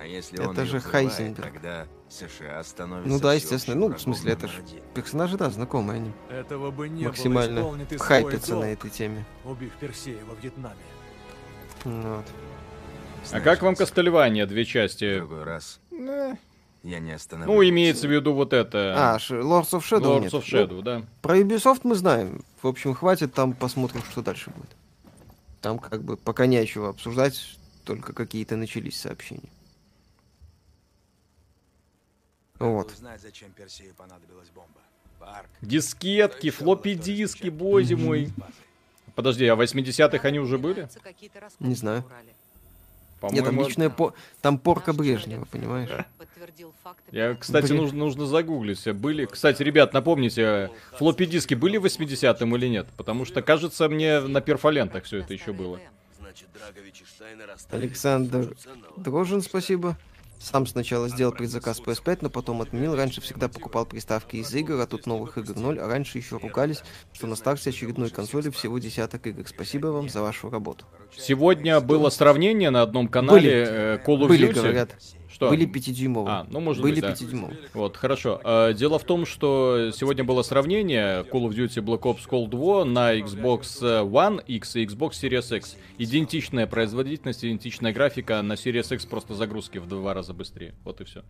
А 0.00 0.04
если 0.06 0.38
Это 0.38 0.48
он 0.50 0.54
же 0.54 0.62
её 0.62 0.78
взрывает, 0.78 1.08
Хайзенберг. 1.10 1.52
тогда 1.52 1.86
США 2.08 2.62
становится 2.62 3.08
Ну 3.12 3.20
да, 3.20 3.34
естественно. 3.34 3.76
Ну, 3.76 3.94
в 3.94 4.00
смысле, 4.00 4.32
это 4.32 4.46
номер 4.46 4.54
ж 4.56 4.58
один. 4.60 4.82
персонажи, 4.94 5.36
да, 5.36 5.50
знакомые 5.50 5.96
они. 5.96 6.12
Этого 6.30 6.70
бы 6.70 6.88
не 6.88 7.04
Максимально 7.04 7.62
было, 7.62 7.78
хайпятся 7.98 8.54
на 8.56 8.66
этой 8.72 8.90
теме. 8.90 9.24
убив 9.44 9.72
Персея 9.80 10.18
во 10.28 10.34
Вьетнаме. 10.40 10.76
Ну 11.84 12.16
Вот. 12.16 12.24
А 13.32 13.40
как 13.40 13.62
вам 13.62 13.74
Кастельвания, 13.74 14.46
две 14.46 14.64
в 14.64 14.68
части? 14.68 15.16
другой 15.18 15.42
раз 15.42 15.80
Э, 15.90 16.34
я 16.88 17.00
не 17.00 17.12
остановлюсь. 17.12 17.54
Ну, 17.54 17.68
имеется 17.68 18.08
в 18.08 18.10
виду 18.10 18.32
вот 18.32 18.52
это. 18.52 18.94
А, 18.96 19.16
Lords 19.18 19.70
of 19.72 19.80
Shadow 19.80 20.16
Lords 20.16 20.20
нет. 20.20 20.32
of 20.32 20.44
Ну, 20.50 20.58
Shadow, 20.58 20.82
да. 20.82 21.02
Про 21.20 21.38
Ubisoft 21.38 21.80
мы 21.84 21.94
знаем. 21.94 22.42
В 22.62 22.66
общем, 22.66 22.94
хватит, 22.94 23.34
там 23.34 23.52
посмотрим, 23.52 24.02
что 24.10 24.22
дальше 24.22 24.50
будет. 24.50 24.70
Там 25.60 25.78
как 25.78 26.02
бы 26.02 26.16
пока 26.16 26.46
не 26.46 26.56
о 26.56 26.64
чем 26.64 26.84
обсуждать, 26.84 27.58
только 27.84 28.12
какие-то 28.12 28.56
начались 28.56 28.98
сообщения. 28.98 29.50
Вот. 32.58 32.92
Узнать, 32.92 33.20
зачем 33.20 33.52
Персею 33.52 33.94
понадобилась 33.94 34.48
бомба. 34.54 34.80
Парк. 35.20 35.48
Дискетки, 35.60 36.50
флоппи 36.50 36.94
диски, 36.94 37.48
боже 37.48 37.96
мой. 37.96 38.32
Подожди, 39.14 39.46
а 39.46 39.56
в 39.56 39.60
80-х 39.60 40.26
они 40.26 40.38
уже 40.38 40.58
были? 40.58 40.88
Не 41.60 41.74
знаю. 41.74 42.04
Нет, 43.30 43.44
там 43.44 43.60
личная 43.60 43.90
по... 43.90 44.14
Там 44.40 44.58
порка 44.58 44.92
Брежнева, 44.92 45.44
понимаешь? 45.44 45.90
Я, 47.12 47.34
кстати, 47.34 47.68
Блин. 47.68 47.76
нужно, 47.78 47.98
нужно 47.98 48.26
загуглить. 48.26 48.86
Были. 48.92 49.26
Кстати, 49.26 49.62
ребят, 49.62 49.92
напомните, 49.92 50.70
флоппи 50.96 51.26
диски 51.26 51.54
были 51.54 51.76
в 51.76 51.84
80-м 51.86 52.56
или 52.56 52.66
нет? 52.68 52.86
Потому 52.96 53.24
что, 53.24 53.42
кажется, 53.42 53.88
мне 53.88 54.20
на 54.20 54.40
перфолентах 54.40 55.04
все 55.04 55.18
это 55.18 55.32
еще 55.32 55.52
было. 55.52 55.80
Значит, 56.18 56.48
Драгович 56.52 57.02
и 57.02 57.04
Штайнер 57.04 57.50
оставили 57.50 57.86
Александр. 57.86 58.56
Дрожин, 58.96 59.42
спасибо. 59.42 59.96
Сам 60.40 60.66
сначала 60.66 61.08
сделал 61.08 61.32
предзаказ 61.32 61.80
PS5, 61.80 62.18
но 62.20 62.30
потом 62.30 62.62
отменил. 62.62 62.94
Раньше 62.94 63.20
всегда 63.20 63.48
покупал 63.48 63.86
приставки 63.86 64.36
из 64.36 64.54
игр, 64.54 64.80
а 64.80 64.86
тут 64.86 65.06
новых 65.06 65.36
игр 65.36 65.56
ноль. 65.56 65.80
А 65.80 65.88
раньше 65.88 66.18
еще 66.18 66.36
ругались, 66.36 66.82
что 67.12 67.26
на 67.26 67.34
старте 67.34 67.70
очередной 67.70 68.10
консоли 68.10 68.50
всего 68.50 68.78
десяток 68.78 69.26
игр. 69.26 69.44
Спасибо 69.46 69.88
вам 69.88 70.08
за 70.08 70.22
вашу 70.22 70.48
работу. 70.48 70.84
Сегодня 71.16 71.80
было 71.80 72.08
сравнение 72.10 72.70
на 72.70 72.82
одном 72.82 73.08
канале 73.08 73.50
э, 73.50 73.98
Call 74.06 74.20
of 74.20 74.28
Были, 74.28 74.50
Duty. 74.50 74.54
говорят. 74.54 74.96
Что? 75.30 75.50
Были 75.50 75.66
пятидюймовые. 75.66 76.32
А, 76.32 76.46
ну, 76.50 76.60
может 76.60 76.82
Были 76.82 77.00
быть, 77.00 77.30
да. 77.30 77.50
Вот, 77.74 77.96
хорошо. 77.96 78.40
А, 78.44 78.72
Дело 78.72 78.98
в 78.98 79.04
том, 79.04 79.26
что 79.26 79.90
сегодня 79.94 80.24
было 80.24 80.42
сравнение 80.42 81.22
Call 81.24 81.48
of 81.48 81.50
Duty 81.50 81.82
Black 81.82 82.00
Ops 82.00 82.28
Cold 82.28 82.50
War 82.50 82.84
на 82.84 83.14
Xbox 83.16 83.80
One 83.80 84.42
X 84.46 84.76
и 84.76 84.86
Xbox 84.86 85.10
Series 85.10 85.56
X. 85.56 85.76
Идентичная 85.98 86.66
производительность, 86.66 87.44
идентичная 87.44 87.92
графика, 87.92 88.40
на 88.42 88.54
Series 88.54 88.94
X 88.94 89.04
просто 89.06 89.34
загрузки 89.34 89.78
в 89.78 89.86
два 89.86 90.14
раза 90.14 90.32
быстрее. 90.32 90.74
Вот 90.84 91.00
и 91.00 91.04
все. 91.04 91.22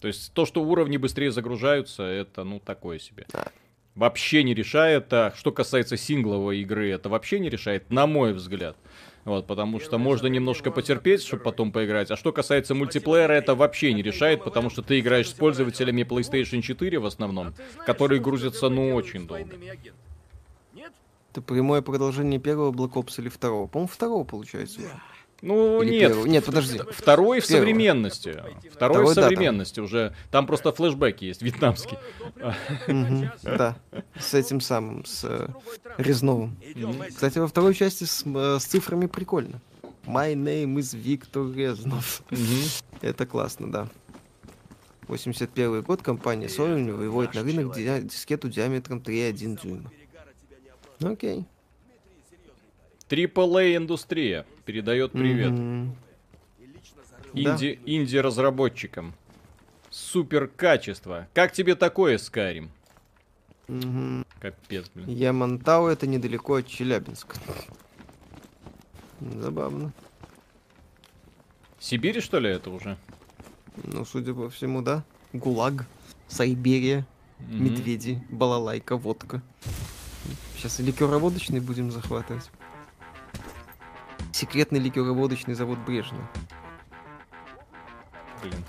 То 0.00 0.08
есть 0.08 0.32
то, 0.34 0.44
что 0.44 0.62
уровни 0.62 0.98
быстрее 0.98 1.30
загружаются, 1.30 2.02
это, 2.02 2.44
ну, 2.44 2.60
такое 2.60 2.98
себе. 2.98 3.26
Да. 3.32 3.46
Вообще 3.94 4.42
не 4.42 4.52
решает. 4.52 5.10
А 5.14 5.32
что 5.34 5.52
касается 5.52 5.96
сингловой 5.96 6.60
игры, 6.60 6.90
это 6.90 7.08
вообще 7.08 7.38
не 7.38 7.48
решает, 7.48 7.90
на 7.90 8.06
мой 8.06 8.34
взгляд. 8.34 8.76
Вот, 9.26 9.48
потому 9.48 9.80
что 9.80 9.98
можно 9.98 10.28
немножко 10.28 10.70
потерпеть, 10.70 11.20
чтобы 11.20 11.42
потом 11.42 11.72
поиграть. 11.72 12.12
А 12.12 12.16
что 12.16 12.32
касается 12.32 12.76
мультиплеера, 12.76 13.32
это 13.32 13.56
вообще 13.56 13.92
не 13.92 14.00
решает, 14.00 14.44
потому 14.44 14.70
что 14.70 14.82
ты 14.82 15.00
играешь 15.00 15.28
с 15.28 15.32
пользователями 15.32 16.02
PlayStation 16.02 16.62
4 16.62 16.98
в 17.00 17.06
основном, 17.06 17.52
которые 17.84 18.20
грузятся, 18.20 18.68
ну, 18.68 18.94
очень 18.94 19.26
долго. 19.26 19.50
Это 21.32 21.42
прямое 21.42 21.82
продолжение 21.82 22.38
первого 22.38 22.70
Black 22.70 22.92
Ops 22.92 23.14
или 23.18 23.28
второго? 23.28 23.66
По-моему, 23.66 23.88
второго 23.88 24.22
получается 24.22 24.78
уже. 24.78 24.90
Ну, 25.42 25.82
Или 25.82 25.90
нет. 25.90 26.00
первого? 26.10 26.26
Нет, 26.26 26.44
подожди. 26.44 26.80
Второй 26.92 27.40
в 27.40 27.46
современности. 27.46 28.30
Второй, 28.32 28.54
Второй, 28.72 29.12
в 29.12 29.14
да, 29.14 29.22
современности 29.22 29.80
уже. 29.80 30.14
Там 30.30 30.46
просто 30.46 30.72
флешбеки 30.72 31.24
есть, 31.24 31.42
вьетнамские. 31.42 32.00
Да, 33.42 33.76
с 34.18 34.34
этим 34.34 34.60
самым, 34.60 35.04
с 35.04 35.24
э, 35.24 35.48
Резновым. 35.98 36.56
Кстати, 37.08 37.38
во 37.38 37.48
второй 37.48 37.74
части 37.74 38.04
с, 38.04 38.22
э, 38.24 38.58
с 38.58 38.64
цифрами 38.64 39.06
прикольно. 39.06 39.60
My 40.06 40.34
name 40.34 40.74
is 40.76 40.96
Виктор 40.96 41.50
Резнов. 41.52 42.22
Это 43.02 43.26
классно, 43.26 43.70
да. 43.70 43.88
81 45.08 45.82
год 45.82 46.02
компания 46.02 46.46
Sony 46.46 46.92
выводит 46.92 47.34
на 47.34 47.42
рынок 47.42 47.74
ди- 47.76 48.02
дискету 48.02 48.48
диаметром 48.48 48.98
3,1 49.00 49.60
дюйма. 49.62 49.90
Окей. 51.00 51.44
AAA 53.08 53.76
индустрия 53.76 54.46
передает 54.64 55.12
привет. 55.12 55.52
Мгм. 55.52 55.96
Инди, 57.32 57.78
инди-разработчикам. 57.86 59.14
Супер 59.90 60.48
качество. 60.48 61.28
Как 61.34 61.52
тебе 61.52 61.74
такое, 61.74 62.18
Скарим? 62.18 62.70
Мгм. 63.68 64.24
Капец, 64.40 64.90
блин. 64.94 65.08
Ямантау 65.08 65.86
это 65.86 66.06
недалеко 66.06 66.54
от 66.56 66.66
Челябинска. 66.66 67.36
Забавно. 69.20 69.92
Сибирь, 71.78 72.20
что 72.20 72.38
ли, 72.38 72.50
это 72.50 72.70
уже? 72.70 72.96
Ну, 73.84 74.04
судя 74.04 74.34
по 74.34 74.48
всему, 74.50 74.82
да. 74.82 75.04
ГУЛАГ, 75.32 75.86
Сайберия, 76.28 77.06
Мгм. 77.38 77.64
медведи, 77.64 78.22
балалайка, 78.30 78.96
водка. 78.96 79.42
Сейчас 80.56 80.78
ликероводочный 80.78 81.60
будем 81.60 81.90
захватывать. 81.90 82.50
Секретный 84.36 84.80
ликероводочный 84.80 85.54
завод 85.54 85.78
Брежнева. 85.78 86.28
Блин. 88.42 88.62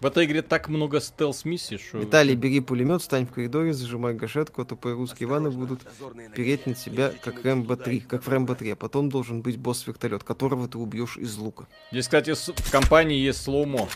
В 0.00 0.06
этой 0.06 0.24
игре 0.24 0.40
так 0.40 0.70
много 0.70 1.00
стелс-миссий, 1.00 1.76
что... 1.76 1.98
Виталий, 1.98 2.34
бери 2.34 2.60
пулемет, 2.60 3.02
стань 3.02 3.26
в 3.26 3.30
коридоре, 3.30 3.74
зажимай 3.74 4.14
гашетку, 4.14 4.62
а 4.62 4.64
то 4.64 4.76
по-русски 4.76 5.24
Иваны 5.24 5.50
будут 5.50 5.86
переть 6.34 6.66
на 6.66 6.72
тебя, 6.72 7.12
как 7.22 7.44
Рэмбо 7.44 7.76
3, 7.76 8.00
как 8.00 8.22
в 8.22 8.28
Рэмбо 8.30 8.54
3, 8.54 8.70
а 8.70 8.76
потом 8.76 9.10
должен 9.10 9.42
быть 9.42 9.58
босс-вертолет, 9.58 10.24
которого 10.24 10.66
ты 10.66 10.78
убьешь 10.78 11.18
из 11.18 11.36
лука. 11.36 11.66
Здесь, 11.92 12.06
кстати, 12.06 12.32
в 12.32 12.70
компании 12.70 13.18
есть 13.18 13.42
слоумо. 13.42 13.86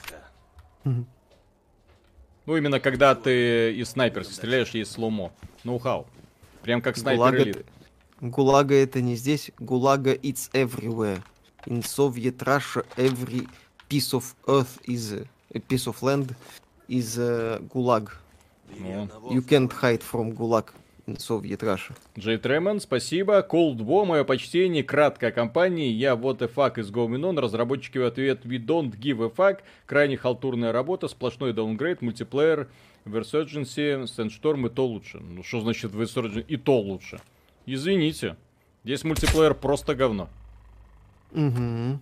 Ну, 0.85 1.07
именно 2.47 2.78
когда 2.78 3.14
ты 3.14 3.72
из 3.72 3.89
снайперки 3.89 4.30
стреляешь, 4.30 4.68
есть 4.72 4.93
слоумо. 4.93 5.32
Ноу-хау. 5.64 6.07
Прям 6.61 6.82
как 6.82 6.99
снайпер 6.99 7.43
элит. 7.43 7.66
Гулага 8.21 8.75
это 8.75 9.01
не 9.01 9.17
здесь. 9.17 9.51
Гулага 9.59 10.15
it's 10.15 10.51
everywhere. 10.53 11.23
In 11.67 11.83
Soviet 11.83 12.43
Russia 12.43 12.85
every 12.97 13.49
piece 13.89 14.15
of 14.15 14.35
earth 14.47 14.79
is 14.87 15.12
a 15.55 15.61
piece 15.61 15.87
of 15.87 16.03
land 16.03 16.35
is 16.89 17.19
a 17.19 17.61
gulag. 17.73 18.11
Ну. 18.79 19.09
You 19.31 19.43
can't 19.43 19.73
hide 19.73 20.03
from 20.03 20.33
gulag 20.33 20.67
Soviet 21.19 21.62
Russia. 21.62 21.95
Джей 22.19 22.39
Тремон, 22.39 22.81
спасибо. 22.81 23.47
Cold 23.49 23.83
мое 24.07 24.25
почтение, 24.25 24.83
краткая 24.83 25.31
компания. 25.33 25.91
Я 25.91 26.17
вот 26.17 26.43
и 26.43 26.47
fuck 26.47 26.77
is 26.77 26.91
going. 26.91 27.39
Разработчики 27.39 27.99
в 27.99 28.05
ответ 28.05 28.45
we 28.45 28.59
don't 28.59 28.99
give 28.99 29.23
a 29.23 29.29
fuck. 29.29 29.61
Крайне 29.87 30.17
халтурная 30.17 30.73
работа, 30.73 31.09
сплошной 31.09 31.53
даунгрейд, 31.53 32.01
мультиплеер, 32.01 32.69
Insurgency: 33.05 34.05
Sandstorm 34.05 34.67
и 34.67 34.71
то 34.71 34.87
лучше. 34.87 35.19
Ну 35.19 35.43
что 35.43 35.61
значит 35.61 35.93
Insurgency 35.93 36.45
и 36.47 36.57
то 36.57 36.81
лучше? 36.81 37.21
Извините. 37.67 38.37
Здесь 38.85 39.05
мультиплеер 39.05 39.55
просто 39.55 39.95
говно. 39.95 40.29
Угу. 41.33 42.01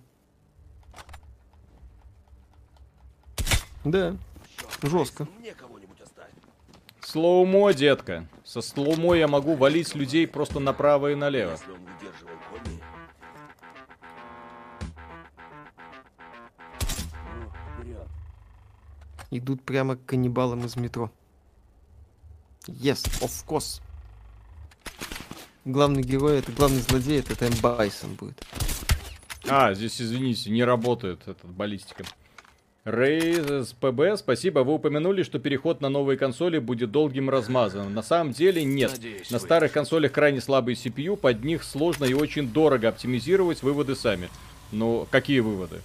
Да. 3.85 4.15
Жестко. 4.81 5.27
Slow-mo, 6.99 7.73
детка. 7.73 8.27
Со 8.43 8.61
slow-mo 8.61 9.15
я 9.15 9.27
могу 9.27 9.55
валить 9.55 9.95
людей 9.95 10.27
просто 10.27 10.59
направо 10.59 11.11
и 11.11 11.15
налево. 11.15 11.57
Идут 19.31 19.63
прямо 19.63 19.95
к 19.95 20.05
каннибалам 20.05 20.65
из 20.65 20.75
метро. 20.75 21.11
Yes, 22.67 23.05
of 23.21 23.45
course. 23.47 23.81
Главный 25.65 26.03
герой, 26.03 26.39
это 26.39 26.51
главный 26.51 26.81
злодей, 26.81 27.19
это 27.19 27.37
Тайм 27.37 27.53
Байсон 27.61 28.15
будет. 28.15 28.43
А, 29.47 29.73
здесь, 29.73 30.01
извините, 30.01 30.49
не 30.49 30.63
работает 30.63 31.21
этот 31.25 31.49
баллистика. 31.49 32.03
Рей 32.85 33.35
с 33.35 33.71
ПБ, 33.71 34.17
спасибо. 34.17 34.59
Вы 34.59 34.73
упомянули, 34.73 35.23
что 35.23 35.39
переход 35.39 35.79
на 35.79 35.87
новые 35.87 36.17
консоли 36.17 36.59
будет 36.59 36.91
долгим 36.91 37.29
и 37.29 37.31
размазанным. 37.31 37.93
На 37.93 38.03
самом 38.03 38.33
деле 38.33 38.65
нет. 38.65 38.91
Надеюсь, 38.91 39.31
на 39.31 39.39
старых 39.39 39.71
консолях 39.71 40.11
крайне 40.11 40.41
слабый 40.41 40.75
CPU, 40.75 41.15
под 41.15 41.45
них 41.45 41.63
сложно 41.63 42.03
и 42.03 42.13
очень 42.13 42.49
дорого 42.49 42.89
оптимизировать 42.89 43.63
выводы 43.63 43.95
сами. 43.95 44.29
Ну, 44.73 45.07
какие 45.09 45.39
выводы? 45.39 45.79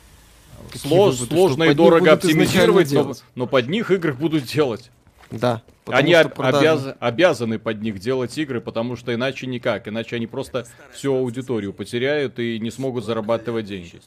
Какие 0.72 0.90
Сло- 0.90 1.10
выводы? 1.10 1.26
Сложно 1.26 1.64
Что 1.66 1.72
и 1.72 1.74
дорого 1.76 2.12
оптимизировать, 2.12 2.90
но, 2.90 3.14
но 3.36 3.46
под 3.46 3.68
них 3.68 3.92
игры 3.92 4.12
будут 4.12 4.42
делать. 4.44 4.90
Да. 5.30 5.62
Они 5.86 6.12
об- 6.14 6.38
обяз- 6.40 6.94
обязаны 7.00 7.58
под 7.58 7.80
них 7.82 7.98
делать 7.98 8.36
игры, 8.38 8.60
потому 8.60 8.96
что 8.96 9.14
иначе 9.14 9.46
никак. 9.46 9.88
Иначе 9.88 10.16
они 10.16 10.26
просто 10.26 10.66
всю 10.92 11.14
аудиторию 11.14 11.72
потеряют 11.72 12.38
и 12.38 12.58
не 12.58 12.70
смогут 12.70 13.04
зарабатывать 13.04 13.66
деньги. 13.66 14.00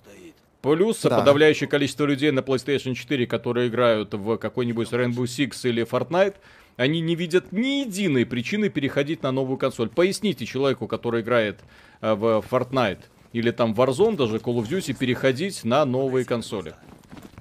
Плюс 0.61 1.01
Да. 1.01 1.17
подавляющее 1.19 1.67
количество 1.67 2.05
людей 2.05 2.29
на 2.31 2.39
PlayStation 2.41 2.93
4, 2.93 3.25
которые 3.25 3.67
играют 3.67 4.13
в 4.13 4.37
какой-нибудь 4.37 4.89
Rainbow 4.91 5.23
Six 5.23 5.67
или 5.67 5.83
Fortnite, 5.83 6.35
они 6.77 7.01
не 7.01 7.15
видят 7.15 7.51
ни 7.51 7.81
единой 7.85 8.25
причины 8.27 8.69
переходить 8.69 9.23
на 9.23 9.31
новую 9.31 9.57
консоль. 9.57 9.89
Поясните 9.89 10.45
человеку, 10.45 10.87
который 10.87 11.21
играет 11.21 11.59
э, 12.01 12.13
в 12.13 12.43
Fortnite 12.49 12.99
или 13.33 13.49
там 13.51 13.73
Warzone, 13.73 14.15
даже 14.17 14.37
Call 14.37 14.57
of 14.61 14.69
Duty, 14.69 14.95
переходить 14.97 15.63
на 15.63 15.83
новые 15.85 16.25
консоли. 16.25 16.73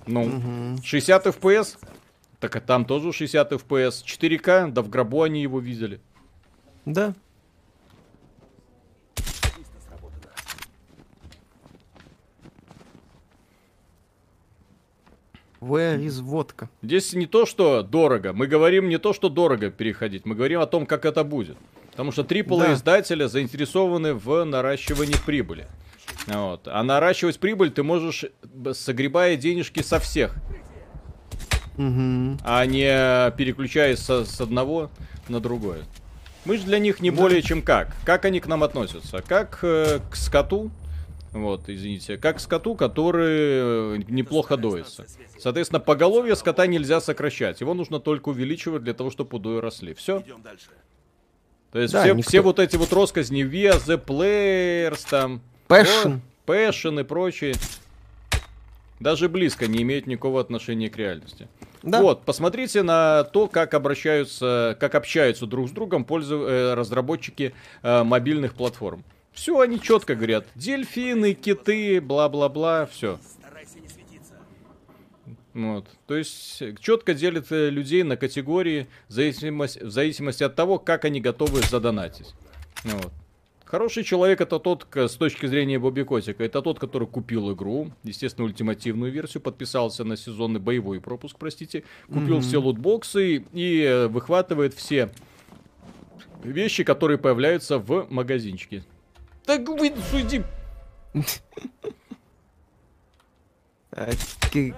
Ну, 0.07 0.77
60 0.83 1.27
FPS? 1.27 1.77
Так 2.41 2.57
а 2.57 2.61
там 2.61 2.85
тоже 2.87 3.13
60 3.13 3.53
FPS. 3.53 4.03
4К? 4.05 4.71
Да 4.73 4.83
в 4.83 4.89
гробу 4.89 5.23
они 5.23 5.43
его 5.43 5.61
видели. 5.61 6.01
Да. 6.87 7.15
Where 15.61 15.99
is 16.03 16.23
водка? 16.23 16.71
Здесь 16.83 17.13
не 17.13 17.27
то, 17.27 17.45
что 17.45 17.83
дорого. 17.83 18.33
Мы 18.33 18.47
говорим 18.47 18.89
не 18.89 18.99
то, 18.99 19.13
что 19.13 19.29
дорого 19.29 19.71
переходить. 19.71 20.25
Мы 20.25 20.35
говорим 20.35 20.61
о 20.61 20.67
том, 20.67 20.87
как 20.87 21.05
это 21.05 21.23
будет. 21.23 21.59
Потому 21.91 22.13
что 22.13 22.23
AAA 22.23 22.59
Да. 22.69 22.73
издателя 22.73 23.29
заинтересованы 23.29 24.15
в 24.15 24.45
наращивании 24.45 25.17
прибыли. 25.27 25.67
Вот. 26.27 26.67
А 26.67 26.83
наращивать 26.83 27.39
прибыль 27.39 27.71
ты 27.71 27.83
можешь, 27.83 28.25
согребая 28.73 29.37
денежки 29.37 29.83
со 29.83 29.99
всех, 29.99 30.35
Угу. 31.81 32.39
а 32.45 32.67
не 32.67 33.31
переключаясь 33.37 33.99
со- 34.01 34.25
с 34.25 34.41
одного 34.41 34.91
на 35.29 35.41
другое. 35.41 35.81
Мы 36.45 36.57
же 36.59 36.65
для 36.65 36.79
них 36.79 37.01
не 37.01 37.11
более 37.11 37.43
чем 37.43 37.63
как. 37.63 37.95
Как 38.05 38.25
они 38.25 38.41
к 38.41 38.47
нам 38.47 38.63
относятся? 38.63 39.23
Как 39.27 39.59
э, 39.63 40.01
к 40.11 40.17
скоту, 40.17 40.71
вот, 41.33 41.69
извините, 41.69 42.17
как 42.19 42.39
к 42.39 42.41
скоту, 42.41 42.75
который 42.75 43.97
э, 43.99 44.03
неплохо 44.09 44.57
доится. 44.57 45.07
Соответственно, 45.39 45.81
поголовье 45.81 46.35
скота 46.37 46.67
нельзя 46.67 47.01
сокращать. 47.01 47.61
Его 47.61 47.75
нужно 47.75 48.01
только 48.01 48.31
увеличивать 48.31 48.83
для 48.85 48.95
того, 48.95 49.11
чтобы 49.11 49.37
удои 49.37 49.59
росли. 49.61 49.95
Все. 49.95 50.21
Идем 50.21 50.43
дальше. 50.43 50.67
То 51.73 51.79
есть 51.79 51.93
Да, 51.93 52.03
все, 52.03 52.15
никто- 52.15 52.29
все 52.29 52.41
вот 52.41 52.59
эти 52.59 52.77
вот 52.77 52.93
россказни 52.93 53.45
via 53.45 53.79
the 53.79 54.03
players, 54.05 55.07
там, 55.09 55.41
Passion. 55.69 56.21
passion 56.47 57.01
и 57.01 57.05
прочие, 57.05 57.55
даже 58.99 59.29
близко 59.29 59.67
не 59.69 59.83
имеют 59.83 60.07
никакого 60.07 60.41
отношения 60.41 60.91
к 60.91 60.97
реальности. 60.97 61.49
Да. 61.83 62.01
Вот, 62.03 62.25
посмотрите 62.25 62.83
на 62.83 63.25
то, 63.25 63.49
как 63.49 63.75
обращаются, 63.75 64.77
как 64.79 64.95
общаются 64.95 65.47
друг 65.47 65.69
с 65.69 65.73
другом 65.73 66.05
пользу, 66.05 66.47
э, 66.47 66.75
разработчики 66.75 67.55
э, 67.83 68.03
мобильных 68.03 68.55
платформ. 68.55 69.05
Все 69.33 69.59
они 69.61 69.81
четко 69.81 70.15
говорят. 70.15 70.47
Дельфины, 70.55 71.35
киты, 71.35 72.01
бла-бла-бла, 72.01 72.87
все. 72.87 73.19
Старайся 73.23 73.81
не 73.81 73.89
светиться. 73.89 74.35
Вот. 75.55 75.87
То 76.07 76.17
есть 76.17 76.63
четко 76.81 77.15
делят 77.15 77.47
э, 77.51 77.71
людей 77.71 78.03
на 78.03 78.17
категории 78.17 78.87
в 79.09 79.13
зависимости, 79.13 79.79
в 79.79 79.91
зависимости 79.91 80.43
от 80.43 80.55
того, 80.55 80.79
как 80.79 81.05
они 81.05 81.21
готовы 81.21 81.61
задонатить. 81.63 82.35
Вот. 82.85 83.13
Хороший 83.71 84.03
человек 84.03 84.41
это 84.41 84.59
тот, 84.59 84.89
с 84.97 85.15
точки 85.15 85.47
зрения 85.47 85.79
Бобби 85.79 86.03
Котика, 86.03 86.43
это 86.43 86.61
тот, 86.61 86.81
который 86.81 87.07
купил 87.07 87.53
игру, 87.53 87.93
естественно, 88.03 88.45
ультимативную 88.47 89.13
версию, 89.13 89.45
подписался 89.45 90.03
на 90.03 90.17
сезонный 90.17 90.59
боевой 90.59 91.01
пропуск, 91.01 91.37
простите, 91.39 91.85
купил 92.09 92.41
все 92.41 92.61
лутбоксы 92.61 93.45
и 93.53 93.83
э, 93.83 94.09
выхватывает 94.09 94.75
все 94.75 95.13
вещи, 96.43 96.83
которые 96.83 97.17
появляются 97.17 97.79
в 97.79 98.09
магазинчике. 98.11 98.83
Так 99.45 99.69
вы 99.69 99.93
суди. 100.11 100.43
А, 103.93 104.11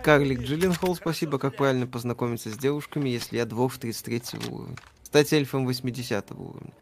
Карлик 0.03 0.43
Джилленхол, 0.43 0.97
спасибо. 0.97 1.38
Как 1.38 1.57
правильно 1.57 1.86
познакомиться 1.86 2.51
с 2.51 2.59
девушками, 2.59 3.09
если 3.09 3.38
я 3.38 3.47
двух 3.47 3.78
33 3.78 4.22
уровня? 4.51 4.76
Стать 5.03 5.32
эльфом 5.32 5.64
80 5.64 6.30
уровня. 6.32 6.72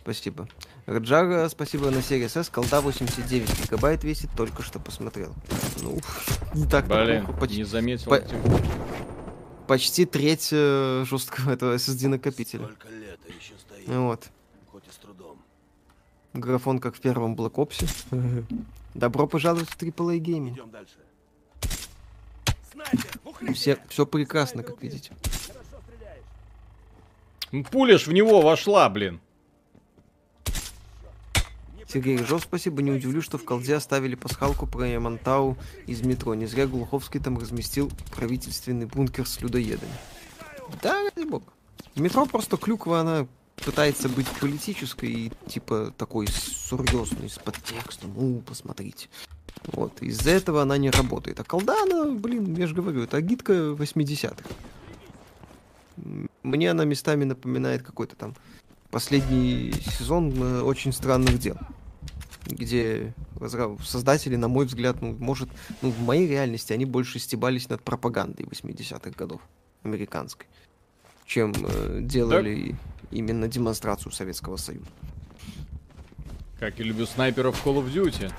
Спасибо. 0.00 0.48
Раджара, 0.88 1.46
спасибо 1.50 1.90
на 1.90 2.00
серии 2.00 2.28
СС. 2.28 2.48
Колда 2.48 2.80
89 2.80 3.60
гигабайт 3.64 4.04
весит, 4.04 4.30
только 4.34 4.62
что 4.62 4.78
посмотрел. 4.80 5.34
Ну, 5.82 5.98
не 6.54 6.66
так 6.66 6.86
Блин, 6.88 7.26
плохо. 7.26 7.40
Почти, 7.40 7.56
не 7.58 7.64
заметил. 7.64 8.10
по- 8.10 8.22
почти 9.66 10.06
треть 10.06 10.48
э, 10.50 11.04
жесткого 11.06 11.50
этого 11.52 11.74
SSD 11.74 12.08
накопителя. 12.08 12.62
Лет, 12.88 13.20
а 13.22 13.28
еще 13.28 13.52
стоит. 13.58 13.86
Вот. 13.86 14.28
Хоть 14.72 14.84
и 14.88 14.90
с 14.90 14.96
трудом. 14.96 15.36
Графон, 16.32 16.78
как 16.78 16.94
в 16.96 17.00
первом 17.00 17.36
Black 17.36 17.56
Ops. 17.56 18.44
Добро 18.94 19.26
пожаловать 19.26 19.68
в 19.68 19.76
AAA 19.76 20.18
Gaming. 20.20 20.54
Идем 20.54 20.70
дальше. 20.70 20.94
Все, 23.52 23.76
все 23.90 24.06
прекрасно, 24.06 24.62
как 24.62 24.82
видите. 24.82 25.12
Хорошо 25.22 25.82
стреляешь. 25.84 27.66
Пуля 27.70 27.98
ж 27.98 28.06
в 28.06 28.12
него 28.12 28.40
вошла, 28.40 28.88
блин. 28.88 29.20
Сергей 31.88 32.18
Рыжов, 32.18 32.42
спасибо. 32.42 32.82
Не 32.82 32.90
удивлюсь, 32.90 33.24
что 33.24 33.38
в 33.38 33.44
колде 33.44 33.74
оставили 33.74 34.14
пасхалку 34.14 34.66
про 34.66 34.86
Ямантау 34.86 35.56
из 35.86 36.02
метро. 36.02 36.34
Не 36.34 36.44
зря 36.46 36.66
Глуховский 36.66 37.18
там 37.18 37.38
разместил 37.38 37.90
правительственный 38.14 38.84
бункер 38.84 39.26
с 39.26 39.40
людоедами. 39.40 39.92
Да, 40.82 41.02
ради 41.02 41.26
бога. 41.26 41.46
Метро 41.96 42.26
просто 42.26 42.58
клюква, 42.58 43.00
она 43.00 43.26
пытается 43.64 44.10
быть 44.10 44.28
политической 44.38 45.10
и 45.10 45.32
типа 45.48 45.94
такой 45.96 46.26
серьезной, 46.26 47.30
с 47.30 47.38
подтекстом. 47.38 48.12
Ну, 48.14 48.40
посмотрите. 48.40 49.08
Вот, 49.72 50.02
из-за 50.02 50.30
этого 50.30 50.62
она 50.62 50.76
не 50.76 50.90
работает. 50.90 51.40
А 51.40 51.44
колда, 51.44 51.82
она, 51.82 52.04
блин, 52.04 52.54
я 52.54 52.66
же 52.66 52.74
говорю, 52.74 53.02
это 53.02 53.16
агитка 53.16 53.52
80-х. 53.52 54.44
М, 55.96 56.28
Мне 56.42 56.70
она 56.70 56.84
местами 56.84 57.24
напоминает 57.24 57.82
какой-то 57.82 58.14
там 58.14 58.34
последний 58.90 59.72
сезон 59.72 60.32
э, 60.42 60.60
очень 60.62 60.92
странных 60.92 61.38
дел, 61.38 61.56
где 62.46 63.14
создатели, 63.84 64.36
на 64.36 64.48
мой 64.48 64.66
взгляд, 64.66 65.00
ну, 65.00 65.14
может, 65.18 65.48
ну, 65.82 65.90
в 65.90 66.00
моей 66.00 66.26
реальности 66.26 66.72
они 66.72 66.84
больше 66.84 67.18
стебались 67.18 67.68
над 67.68 67.82
пропагандой 67.82 68.46
80-х 68.46 69.10
годов 69.10 69.40
американской. 69.82 70.46
чем 71.26 71.52
э, 71.56 72.00
делали 72.02 72.74
именно 73.10 73.48
демонстрацию 73.48 74.12
Советского 74.12 74.56
Союза. 74.56 74.86
Как 76.58 76.78
я 76.78 76.84
люблю 76.84 77.06
снайперов 77.06 77.64
Call 77.64 77.84
of 77.84 77.92
Duty. 77.92 78.32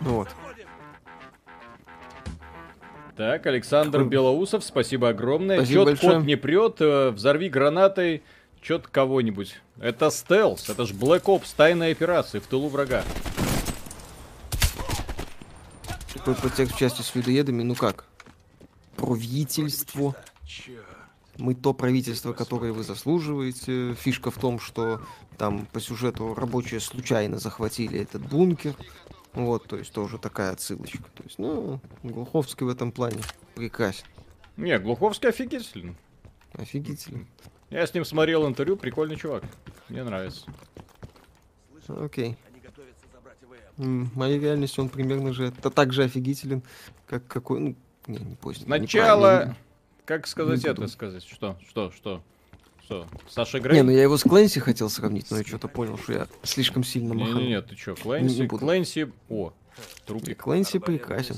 Вот. 0.00 0.28
Так, 3.16 3.46
Александр 3.46 4.04
Белоусов, 4.04 4.64
спасибо 4.64 5.10
огромное. 5.10 5.58
Спасибо 5.58 5.80
Чет 5.80 5.86
большое. 5.86 6.16
кот 6.16 6.24
не 6.24 6.36
прет, 6.36 6.76
э, 6.80 7.10
взорви 7.10 7.48
гранатой 7.50 8.22
чет 8.62 8.86
кого-нибудь. 8.86 9.56
Это 9.80 10.10
стелс, 10.10 10.70
это 10.70 10.86
ж 10.86 10.92
Black 10.92 11.24
Ops, 11.24 11.52
тайная 11.56 11.92
операция 11.92 12.40
в 12.40 12.46
тылу 12.46 12.68
врага. 12.68 13.04
Такой 16.14 16.34
подтекст 16.36 16.74
в 16.74 16.78
части 16.78 17.02
с 17.02 17.14
людоедами, 17.14 17.62
ну 17.62 17.74
как? 17.74 18.06
Правительство. 18.96 20.14
Мы 21.38 21.54
то 21.54 21.72
правительство, 21.74 22.32
которое 22.32 22.72
вы 22.72 22.82
заслуживаете. 22.84 23.94
Фишка 23.94 24.30
в 24.30 24.38
том, 24.38 24.60
что 24.60 25.00
там 25.38 25.66
по 25.72 25.80
сюжету 25.80 26.34
рабочие 26.34 26.78
случайно 26.78 27.38
захватили 27.38 28.00
этот 28.00 28.22
бункер. 28.22 28.74
Вот, 29.34 29.66
то 29.66 29.76
есть 29.76 29.92
тоже 29.92 30.18
такая 30.18 30.52
отсылочка. 30.52 31.04
То 31.14 31.22
есть, 31.24 31.38
ну, 31.38 31.80
Глуховский 32.02 32.66
в 32.66 32.68
этом 32.68 32.92
плане 32.92 33.22
прекрасен. 33.54 34.06
Не, 34.56 34.78
Глуховский 34.78 35.30
офигительный. 35.30 35.96
Офигительно. 36.52 37.26
Я 37.70 37.86
с 37.86 37.94
ним 37.94 38.04
смотрел 38.04 38.46
интервью, 38.46 38.76
прикольный 38.76 39.16
чувак. 39.16 39.44
Мне 39.88 40.04
нравится. 40.04 40.44
Окей. 41.88 42.36
В 43.78 44.16
моей 44.16 44.38
реальности 44.38 44.78
он 44.78 44.90
примерно 44.90 45.32
же 45.32 45.46
это 45.46 45.70
так 45.70 45.94
же 45.94 46.04
офигителен, 46.04 46.62
как 47.06 47.26
какой, 47.26 47.60
ну, 47.60 47.76
не, 48.06 48.18
не. 48.18 48.36
Сначала, 48.54 49.30
неправильно. 49.30 49.56
как 50.04 50.26
сказать 50.26 50.62
Не 50.62 50.70
это, 50.70 50.86
сказать, 50.88 51.24
что, 51.24 51.58
что, 51.66 51.90
что, 51.90 52.22
что, 52.84 53.06
Саша 53.28 53.58
Не, 53.58 53.62
Грей? 53.64 53.82
ну 53.82 53.90
я 53.90 54.02
его 54.02 54.16
с 54.16 54.22
Клэнси 54.22 54.60
хотел 54.60 54.90
сравнить, 54.90 55.30
но 55.30 55.38
я 55.38 55.44
что-то 55.44 55.68
понял, 55.68 55.98
что 55.98 56.12
я 56.12 56.28
слишком 56.42 56.84
сильно 56.84 57.14
маханул. 57.14 57.40
Не-не-не, 57.40 57.62
ты 57.62 57.74
чё, 57.76 57.92
Не 57.92 58.02
Клэнси, 58.02 58.42
буду. 58.42 58.58
Клэнси, 58.58 59.12
о, 59.28 59.52
трупик. 60.06 60.42
Клэнси 60.42 60.78
прекрасен. 60.78 61.36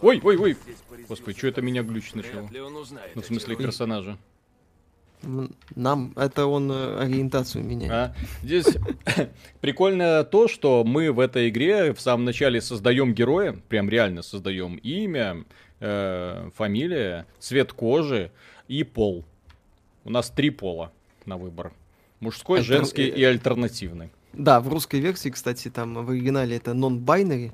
Ой, 0.00 0.20
ой, 0.22 0.36
ой, 0.36 0.56
господи, 1.08 1.38
что 1.38 1.46
это 1.48 1.62
меня 1.62 1.82
глючить 1.82 2.16
начало? 2.16 2.48
Ну, 2.52 3.22
в 3.22 3.26
смысле, 3.26 3.56
персонажа. 3.56 4.18
Нам 5.74 6.12
это 6.14 6.46
он 6.46 6.70
э, 6.70 6.98
ориентацию 7.00 7.64
меняет. 7.64 7.90
А? 7.92 8.14
Здесь 8.42 8.66
прикольно 9.60 10.22
то, 10.24 10.46
что 10.46 10.84
мы 10.84 11.10
в 11.10 11.20
этой 11.20 11.48
игре 11.48 11.94
в 11.94 12.00
самом 12.00 12.26
начале 12.26 12.60
создаем 12.60 13.14
героя, 13.14 13.58
прям 13.68 13.88
реально 13.88 14.22
создаем 14.22 14.76
имя, 14.76 15.44
э, 15.80 16.50
фамилия, 16.54 17.26
цвет 17.38 17.72
кожи 17.72 18.30
и 18.68 18.84
пол. 18.84 19.24
У 20.06 20.10
нас 20.10 20.30
три 20.30 20.50
пола 20.50 20.92
на 21.24 21.36
выбор. 21.36 21.72
Мужской, 22.20 22.60
Альтер- 22.60 22.76
женский 22.76 23.08
и 23.08 23.24
альтернативный. 23.24 24.12
Да, 24.32 24.60
в 24.60 24.68
русской 24.68 25.00
версии, 25.00 25.30
кстати, 25.30 25.68
там 25.68 25.94
в 25.94 26.10
оригинале 26.10 26.56
это 26.56 26.70
non-binary, 26.70 27.52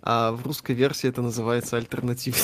а 0.00 0.30
в 0.30 0.46
русской 0.46 0.76
версии 0.76 1.08
это 1.08 1.22
называется 1.22 1.76
альтернативный. 1.76 2.40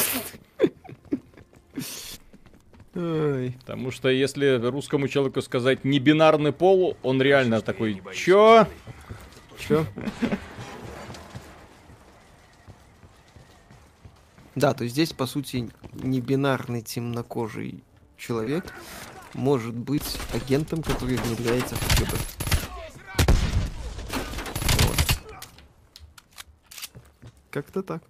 Ой. 2.96 3.56
Потому 3.60 3.92
что 3.92 4.08
если 4.08 4.56
русскому 4.56 5.06
человеку 5.06 5.40
сказать 5.40 5.84
не 5.84 6.00
бинарный 6.00 6.50
пол, 6.50 6.96
он 7.04 7.22
реально 7.22 7.60
такой, 7.60 8.02
чё? 8.12 8.66
Чё? 9.56 9.86
Да, 14.56 14.74
то 14.74 14.82
есть 14.82 14.94
здесь, 14.94 15.12
по 15.12 15.26
сути, 15.26 15.70
не 15.92 16.20
бинарный 16.20 16.82
темнокожий 16.82 17.84
человек 18.16 18.74
может 19.34 19.74
быть 19.74 20.18
агентом, 20.32 20.82
который 20.82 21.16
внедряется 21.16 21.74
в 21.74 21.96
КГБ. 21.96 22.16
Вот. 24.80 24.96
Как-то 27.50 27.82
так. 27.82 28.02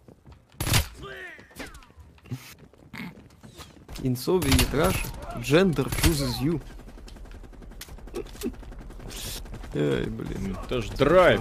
In 4.03 4.15
Soviet 4.15 4.71
Russia, 4.73 5.09
gender 5.43 5.89
chooses 6.03 6.41
you. 6.41 6.63
Эй, 9.75 10.07
блин. 10.07 10.57
Это 10.65 10.81
ж 10.81 10.89
драйв. 10.91 11.41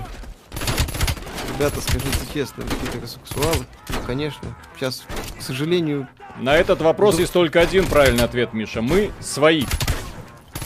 Ребята, 1.58 1.82
скажите 1.82 2.20
честно, 2.32 2.64
вы 2.66 2.86
гетеросексуалы? 2.86 3.66
Ну, 3.90 3.96
конечно. 4.06 4.56
Сейчас, 4.76 5.04
к 5.40 5.42
сожалению, 5.42 6.08
На 6.38 6.56
этот 6.56 6.82
вопрос 6.82 7.16
Ну- 7.16 7.22
есть 7.22 7.34
только 7.34 7.60
один 7.60 7.88
правильный 7.88 8.24
ответ, 8.24 8.54
Миша. 8.54 8.84
Мы 8.84 9.12
свои. 9.20 9.66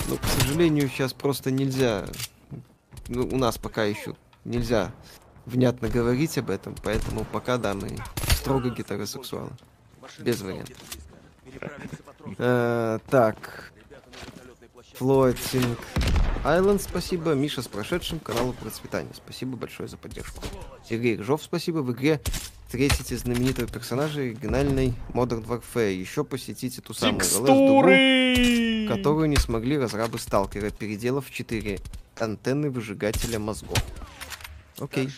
ну, 0.09 0.17
к 0.17 0.25
сожалению, 0.25 0.89
сейчас 0.89 1.13
просто 1.13 1.49
нельзя. 1.49 2.03
Ну, 3.07 3.25
у 3.25 3.37
нас 3.37 3.57
пока 3.57 3.85
еще 3.85 4.17
нельзя 4.43 4.91
внятно 5.45 5.87
говорить 5.87 6.37
об 6.37 6.49
этом, 6.49 6.75
поэтому 6.83 7.23
пока, 7.23 7.55
да, 7.55 7.73
мы 7.73 7.97
строго 8.35 8.69
гетеросексуалы. 8.69 9.51
Без 10.19 10.41
вариантов. 10.41 10.75
Э, 12.37 12.99
так. 13.09 13.70
Floating 15.01 15.77
Island, 16.43 16.79
спасибо. 16.79 17.33
Миша 17.33 17.63
с 17.63 17.67
прошедшим 17.67 18.19
каналу 18.19 18.53
процветания. 18.53 19.09
Спасибо 19.15 19.57
большое 19.57 19.89
за 19.89 19.97
поддержку. 19.97 20.43
Сергей 20.87 21.17
Рыжов, 21.17 21.41
спасибо. 21.41 21.79
В 21.79 21.91
игре 21.91 22.21
встретите 22.67 23.17
знаменитого 23.17 23.67
персонажа 23.67 24.21
оригинальной 24.21 24.93
Modern 25.13 25.43
Warfare. 25.43 25.91
Еще 25.91 26.23
посетите 26.23 26.81
ту 26.81 26.93
самую 26.93 27.19
Текстуры! 27.19 28.87
которую 28.87 29.27
не 29.29 29.37
смогли 29.37 29.79
разрабы 29.79 30.19
Сталкера, 30.19 30.69
переделав 30.69 31.31
4 31.31 31.79
антенны 32.19 32.69
выжигателя 32.69 33.39
мозгов. 33.39 33.83
Окей. 34.79 35.09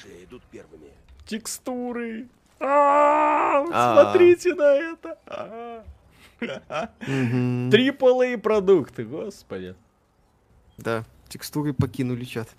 Текстуры. 1.25 2.27
А, 2.61 3.65
А. 3.73 4.11
Смотрите 4.13 4.55
на 4.55 4.75
это. 4.75 5.84
Трипл 7.71 8.21
A 8.21 8.37
продукты, 8.37 9.03
господи. 9.03 9.75
Да, 10.77 11.05
текстуры 11.29 11.73
покинули 11.73 12.25
чат. 12.25 12.49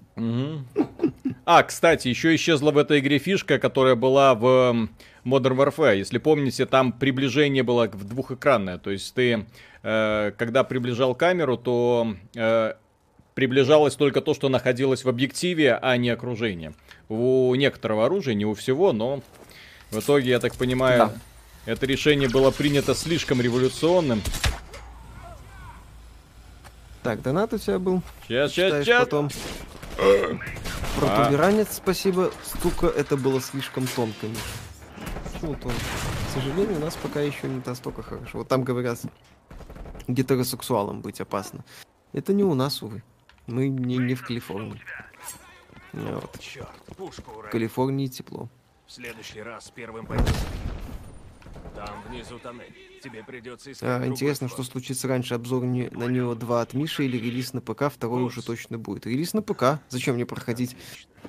А, 1.47 1.62
кстати, 1.62 2.09
еще 2.09 2.35
исчезла 2.35 2.70
в 2.70 2.78
этой 2.78 3.01
игре 3.01 3.18
фишка, 3.18 3.59
которая 3.59 3.97
была 3.97 4.35
в 4.35 4.89
Modern 5.24 5.57
Warfare. 5.57 5.99
Если 5.99 6.18
помните, 6.18 6.66
там 6.66 6.93
приближение 6.93 7.62
было 7.62 7.89
в 7.93 8.05
двухэкранное. 8.05 8.78
То 8.78 8.91
есть 8.91 9.14
ты, 9.14 9.47
э, 9.82 10.32
когда 10.39 10.64
приближал 10.64 11.14
камеру, 11.14 11.59
то 11.59 12.14
э, 12.35 12.74
приближалось 13.35 13.97
только 13.97 14.20
то, 14.20 14.32
что 14.32 14.49
находилось 14.49 15.05
в 15.05 15.09
объективе, 15.09 15.74
а 15.74 15.97
не 15.97 16.11
окружение. 16.11 16.72
У 17.09 17.55
некоторого 17.55 18.07
оружия, 18.07 18.35
не 18.35 18.47
у 18.47 18.55
всего, 18.55 18.93
но 18.93 19.22
в 19.91 19.99
итоге, 19.99 20.30
я 20.30 20.41
так 20.41 20.55
понимаю, 20.55 20.99
Да. 20.99 21.14
Это 21.67 21.87
решение 21.87 22.29
было 22.29 22.51
принято 22.51 22.95
слишком 22.95 23.41
революционным. 23.41 24.23
Так, 27.03 27.21
донат 27.23 27.53
у 27.53 27.59
тебя 27.59 27.79
был. 27.79 28.03
Сейчас, 28.27 28.53
сейчас, 28.53 28.85
сейчас. 28.85 29.05
потом. 29.05 29.31
Протуберанец, 30.99 31.77
спасибо. 31.77 32.33
Стука, 32.43 32.87
это 32.87 33.17
было 33.17 33.41
слишком 33.41 33.87
тонко. 33.87 34.27
Миша. 34.27 34.41
Почему 35.33 35.55
тонко? 35.55 35.79
К 36.29 36.35
сожалению, 36.35 36.77
у 36.79 36.81
нас 36.81 36.97
пока 36.97 37.21
еще 37.21 37.49
не 37.49 37.62
настолько 37.65 38.03
хорошо. 38.03 38.39
Вот 38.39 38.49
там 38.49 38.65
говорят, 38.65 38.99
гетеросексуалом 40.09 41.01
быть 41.01 41.21
опасно. 41.21 41.65
Это 42.12 42.33
не 42.33 42.43
у 42.43 42.55
нас, 42.55 42.83
увы. 42.83 43.03
Мы 43.47 43.69
не, 43.69 43.99
не 43.99 44.15
в 44.15 44.25
Калифорнии. 44.25 44.81
Вот. 45.93 46.39
Черт, 46.41 46.71
В. 46.97 47.51
Калифорнии 47.51 48.07
тепло. 48.07 48.49
В 48.87 48.93
следующий 48.93 49.43
раз 49.43 49.71
первым 49.75 50.07
пойдем. 50.07 50.27
Там 51.75 51.89
внизу 52.09 52.39
тоннель. 52.39 52.72
Тебе 53.03 53.22
придется 53.25 53.72
искать 53.72 53.89
А, 54.03 54.07
интересно, 54.07 54.49
что 54.49 54.62
случится 54.62 55.09
раньше, 55.09 55.35
обзор 55.35 55.64
не- 55.64 55.89
на 55.91 56.05
него 56.05 56.35
2 56.35 56.62
от 56.62 56.72
Миши 56.72 57.05
или 57.05 57.16
релиз 57.18 57.53
на 57.53 57.61
ПК, 57.61 57.91
второй 57.93 58.22
уже 58.22 58.43
точно 58.43 58.79
будет. 58.79 59.07
Релиз 59.07 59.35
на 59.35 59.43
ПК. 59.43 59.81
Зачем 59.89 60.14
мне 60.14 60.25
проходить 60.25 60.77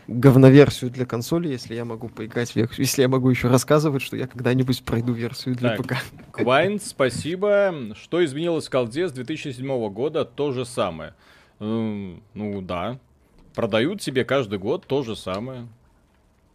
говноверсию 0.07 0.91
для 0.91 1.05
консоли, 1.05 1.47
если 1.49 1.73
я 1.75 1.83
могу 1.83 2.09
поиграть 2.09 2.51
в 2.51 2.55
версию, 2.55 2.79
если 2.85 3.01
я 3.01 3.07
могу 3.09 3.29
еще 3.29 3.47
рассказывать, 3.49 4.01
что 4.03 4.15
я 4.15 4.27
когда-нибудь 4.27 4.83
пройду 4.83 5.13
версию 5.13 5.55
для 5.55 5.75
Так. 5.77 5.85
ПК. 5.87 5.95
Квайн, 6.31 6.79
спасибо. 6.79 7.93
Что 7.95 8.23
изменилось 8.23 8.67
в 8.67 8.69
колде 8.69 9.07
с 9.07 9.11
2007 9.11 9.89
года? 9.89 10.25
То 10.25 10.51
же 10.51 10.65
самое. 10.65 11.13
Ну 11.59 12.21
да. 12.61 12.99
Продают 13.53 14.01
тебе 14.01 14.25
каждый 14.25 14.59
год 14.59 14.85
то 14.85 15.01
же 15.03 15.15
самое. 15.15 15.67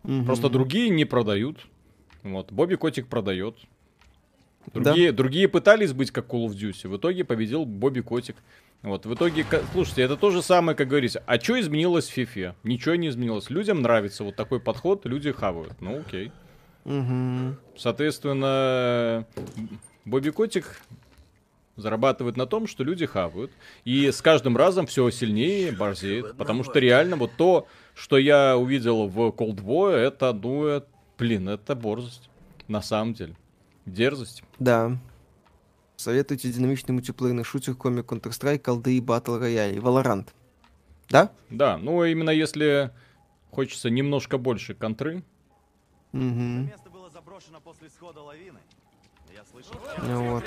Мгм. 0.02 0.24
Просто 0.26 0.48
другие 0.48 0.90
не 0.90 1.04
продают. 1.04 1.66
Вот. 2.22 2.52
Бобби 2.52 2.74
Котик 2.76 3.06
продает. 3.06 3.56
Другие, 4.72 5.12
другие 5.12 5.48
пытались 5.48 5.92
быть 5.92 6.10
как 6.10 6.26
Call 6.26 6.46
of 6.46 6.52
Duty. 6.52 6.88
В 6.88 6.96
итоге 6.96 7.24
победил 7.24 7.64
Бобби 7.64 8.00
Котик. 8.00 8.36
Вот, 8.82 9.04
в 9.04 9.14
итоге, 9.14 9.44
слушайте, 9.72 10.02
это 10.02 10.16
то 10.16 10.30
же 10.30 10.42
самое, 10.42 10.76
как 10.76 10.88
говорится. 10.88 11.22
А 11.26 11.38
что 11.38 11.60
изменилось 11.60 12.08
в 12.08 12.16
FIFA? 12.16 12.54
Ничего 12.62 12.94
не 12.94 13.08
изменилось. 13.08 13.50
Людям 13.50 13.82
нравится 13.82 14.24
вот 14.24 14.36
такой 14.36 14.60
подход, 14.60 15.04
люди 15.04 15.32
хавают. 15.32 15.80
Ну, 15.80 16.00
окей. 16.00 16.32
Мгм. 16.84 17.56
Соответственно, 17.76 19.26
Бобби 20.06 20.30
Котик 20.30 20.80
зарабатывает 21.76 22.36
на 22.36 22.46
том, 22.46 22.66
что 22.66 22.84
люди 22.84 23.04
хавают. 23.06 23.50
И 23.84 24.10
с 24.10 24.22
каждым 24.22 24.56
разом 24.56 24.86
все 24.86 25.10
сильнее 25.10 25.72
борзеет. 25.72 26.36
Потому 26.36 26.64
что 26.64 26.78
реально 26.78 27.16
вот 27.16 27.32
то, 27.36 27.66
что 27.94 28.16
я 28.16 28.56
увидел 28.56 29.08
в 29.08 29.18
Cold 29.28 29.62
War, 29.62 29.92
это, 29.92 30.32
ну, 30.32 30.64
это, 30.64 30.88
блин, 31.18 31.48
это 31.48 31.74
борзость. 31.74 32.30
На 32.68 32.80
самом 32.80 33.14
деле. 33.14 33.34
Дерзость. 33.86 34.42
Да. 34.58 34.98
Советуйте 35.96 36.50
динамичный 36.50 36.94
мультиплеерный 36.94 37.44
шутер, 37.44 37.74
комик 37.74 38.10
Counter-Strike, 38.10 38.58
колды 38.58 38.96
и 38.96 39.00
Battle 39.00 39.40
Royale. 39.40 39.78
Valorant. 39.78 40.28
Да? 41.08 41.30
Да, 41.50 41.76
ну 41.76 42.04
именно 42.04 42.30
если 42.30 42.90
хочется 43.50 43.90
немножко 43.90 44.38
больше 44.38 44.74
контры. 44.74 45.24
Угу. 46.12 46.20
Место 46.22 46.90
было 46.90 47.10
заброшено 47.10 47.60
после 47.60 47.90
схода 47.90 48.20
лавины. 48.20 48.60
Я 49.34 49.44
слышал. 49.44 49.74
Ну 50.02 50.30
вот. 50.34 50.44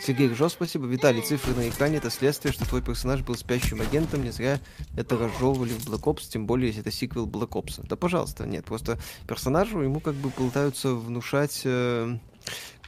Сергей 0.00 0.28
Жо, 0.28 0.48
спасибо. 0.48 0.86
Виталий, 0.86 1.22
цифры 1.22 1.54
на 1.54 1.68
экране 1.68 1.96
это 1.96 2.10
следствие, 2.10 2.52
что 2.52 2.66
твой 2.66 2.82
персонаж 2.82 3.22
был 3.22 3.34
спящим 3.34 3.80
агентом, 3.80 4.22
не 4.22 4.30
зря 4.30 4.60
это 4.96 5.16
разжевывали 5.16 5.70
в 5.70 5.88
Black 5.88 6.02
Ops, 6.02 6.28
тем 6.28 6.46
более, 6.46 6.68
если 6.68 6.82
это 6.82 6.90
сиквел 6.90 7.26
Black 7.26 7.50
Ops. 7.50 7.84
Да, 7.86 7.96
пожалуйста, 7.96 8.46
нет, 8.46 8.64
просто 8.64 8.98
персонажу 9.26 9.80
ему 9.80 10.00
как 10.00 10.14
бы 10.14 10.30
пытаются 10.30 10.94
внушать, 10.94 11.62
э, 11.64 12.18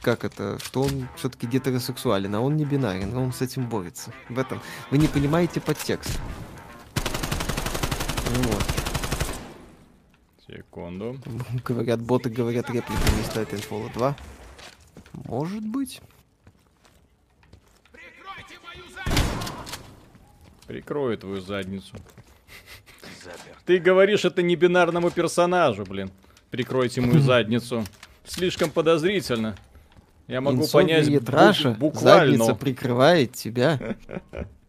как 0.01 0.23
это, 0.23 0.59
что 0.63 0.83
он 0.83 1.07
все-таки 1.15 1.47
гетеросексуален, 1.47 2.33
а 2.35 2.41
он 2.41 2.55
не 2.55 2.65
бинарен, 2.65 3.15
а 3.15 3.19
он 3.19 3.33
с 3.33 3.41
этим 3.41 3.67
борется. 3.67 4.13
В 4.29 4.37
этом 4.37 4.61
вы 4.91 4.97
не 4.97 5.07
понимаете 5.07 5.59
подтекст. 5.59 6.19
Вот. 8.43 8.63
Секунду. 10.47 11.19
Говорят, 11.65 12.01
боты 12.01 12.29
говорят 12.29 12.69
реплики 12.69 12.99
стоит 13.29 13.51
Titanfall 13.51 13.91
2. 13.93 14.15
Может 15.25 15.65
быть. 15.65 16.01
Прикрою 20.69 21.17
твою 21.17 21.41
задницу. 21.41 21.95
Ты 23.65 23.79
говоришь 23.79 24.23
это 24.23 24.43
не 24.43 24.55
бинарному 24.55 25.09
персонажу, 25.09 25.83
блин. 25.83 26.11
Прикройте 26.51 27.01
мою 27.01 27.19
задницу. 27.21 27.83
Слишком 28.23 28.69
подозрительно. 28.69 29.55
Я 30.27 30.41
могу 30.41 30.67
понять 30.67 30.99
Инсомниет 31.07 31.23
бу- 31.23 31.31
Раша, 31.31 31.71
буквально. 31.71 32.37
задница 32.37 32.53
прикрывает 32.53 33.33
тебя. 33.33 33.79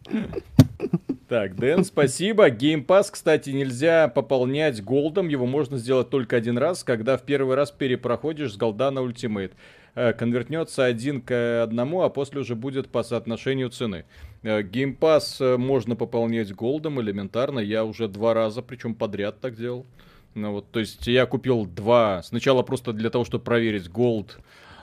Так, 1.31 1.55
Дэн, 1.55 1.85
спасибо. 1.85 2.49
Pass, 2.49 3.05
кстати, 3.13 3.51
нельзя 3.51 4.09
пополнять 4.09 4.83
голдом. 4.83 5.29
Его 5.29 5.47
можно 5.47 5.79
сделать 5.79 6.11
только 6.11 6.35
один 6.35 6.59
раз, 6.59 6.83
когда 6.83 7.17
в 7.17 7.23
первый 7.23 7.55
раз 7.55 7.71
перепроходишь 7.71 8.55
с 8.55 8.57
голда 8.57 8.91
на 8.91 9.01
ультимейт. 9.01 9.53
Э, 9.95 10.13
Конвертнется 10.13 10.85
один 10.85 11.21
к 11.21 11.63
одному, 11.63 12.03
а 12.03 12.11
после 12.11 12.41
уже 12.41 12.57
будет 12.57 12.89
по 12.89 13.05
соотношению 13.05 13.71
цены. 13.71 14.07
Э, 14.43 14.63
Game 14.63 14.99
Pass 14.99 15.37
э, 15.39 15.57
можно 15.57 15.95
пополнять 15.95 16.53
голдом 16.53 17.01
элементарно. 17.01 17.61
Я 17.61 17.85
уже 17.85 18.09
два 18.09 18.35
раза, 18.35 18.61
причем 18.61 18.97
подряд 18.97 19.41
так 19.41 19.55
делал. 19.55 19.87
Ну 20.35 20.51
вот, 20.51 20.73
то 20.73 20.81
есть 20.81 21.07
я 21.07 21.27
купил 21.27 21.65
два. 21.65 22.25
Сначала 22.25 22.65
просто 22.65 22.93
для 22.93 23.09
того, 23.09 23.25
чтобы 23.25 23.45
проверить 23.45 23.89
голд 23.89 24.41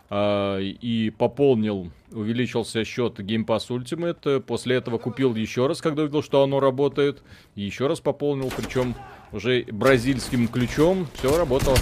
а, 0.10 0.60
и 0.60 1.10
пополнил, 1.10 1.92
увеличился 2.12 2.84
счет 2.86 3.20
Game 3.20 3.46
Pass 3.46 3.70
Ultimate. 3.70 4.40
После 4.42 4.76
этого 4.76 4.98
купил 4.98 5.36
еще 5.36 5.68
раз, 5.68 5.82
когда 5.82 6.04
увидел, 6.04 6.24
что 6.24 6.44
оно 6.44 6.60
работает. 6.60 7.24
Еще 7.56 7.88
раз 7.88 8.00
пополнил, 8.00 8.52
причем 8.56 8.96
уже 9.32 9.66
бразильским 9.72 10.48
ключом. 10.48 11.08
Все 11.16 11.38
работало. 11.38 11.78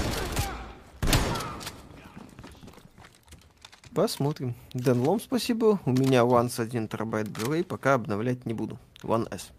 Посмотрим. 3.94 4.56
Дэн 4.74 5.00
Лом, 5.00 5.22
спасибо. 5.22 5.80
У 5.86 5.92
меня 5.92 6.24
One 6.24 6.50
с 6.50 6.60
1 6.60 6.90
терабайт 6.90 7.28
Blu-ray, 7.28 7.64
пока 7.64 7.94
обновлять 7.94 8.46
не 8.46 8.54
буду. 8.54 8.78
One 9.04 9.34
S. 9.34 9.52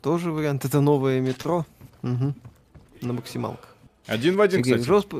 Тоже 0.00 0.32
вариант. 0.32 0.64
Это 0.64 0.80
новое 0.80 1.20
метро. 1.20 1.66
Угу. 2.02 2.34
На 3.02 3.12
максималках. 3.12 3.69
Один 4.10 4.36
в 4.36 4.40
один, 4.40 4.64
Сергей 4.64 4.74
кстати. 4.74 4.88
Жосп... 4.88 5.14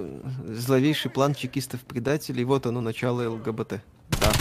Зловейший 0.49 1.13
план 1.13 1.37
чекистов-предателей. 1.37 2.43
Вот 2.43 2.67
оно, 2.67 2.81
начало 2.81 3.31
ЛГБТ. 3.31 3.81
Да. 4.21 4.33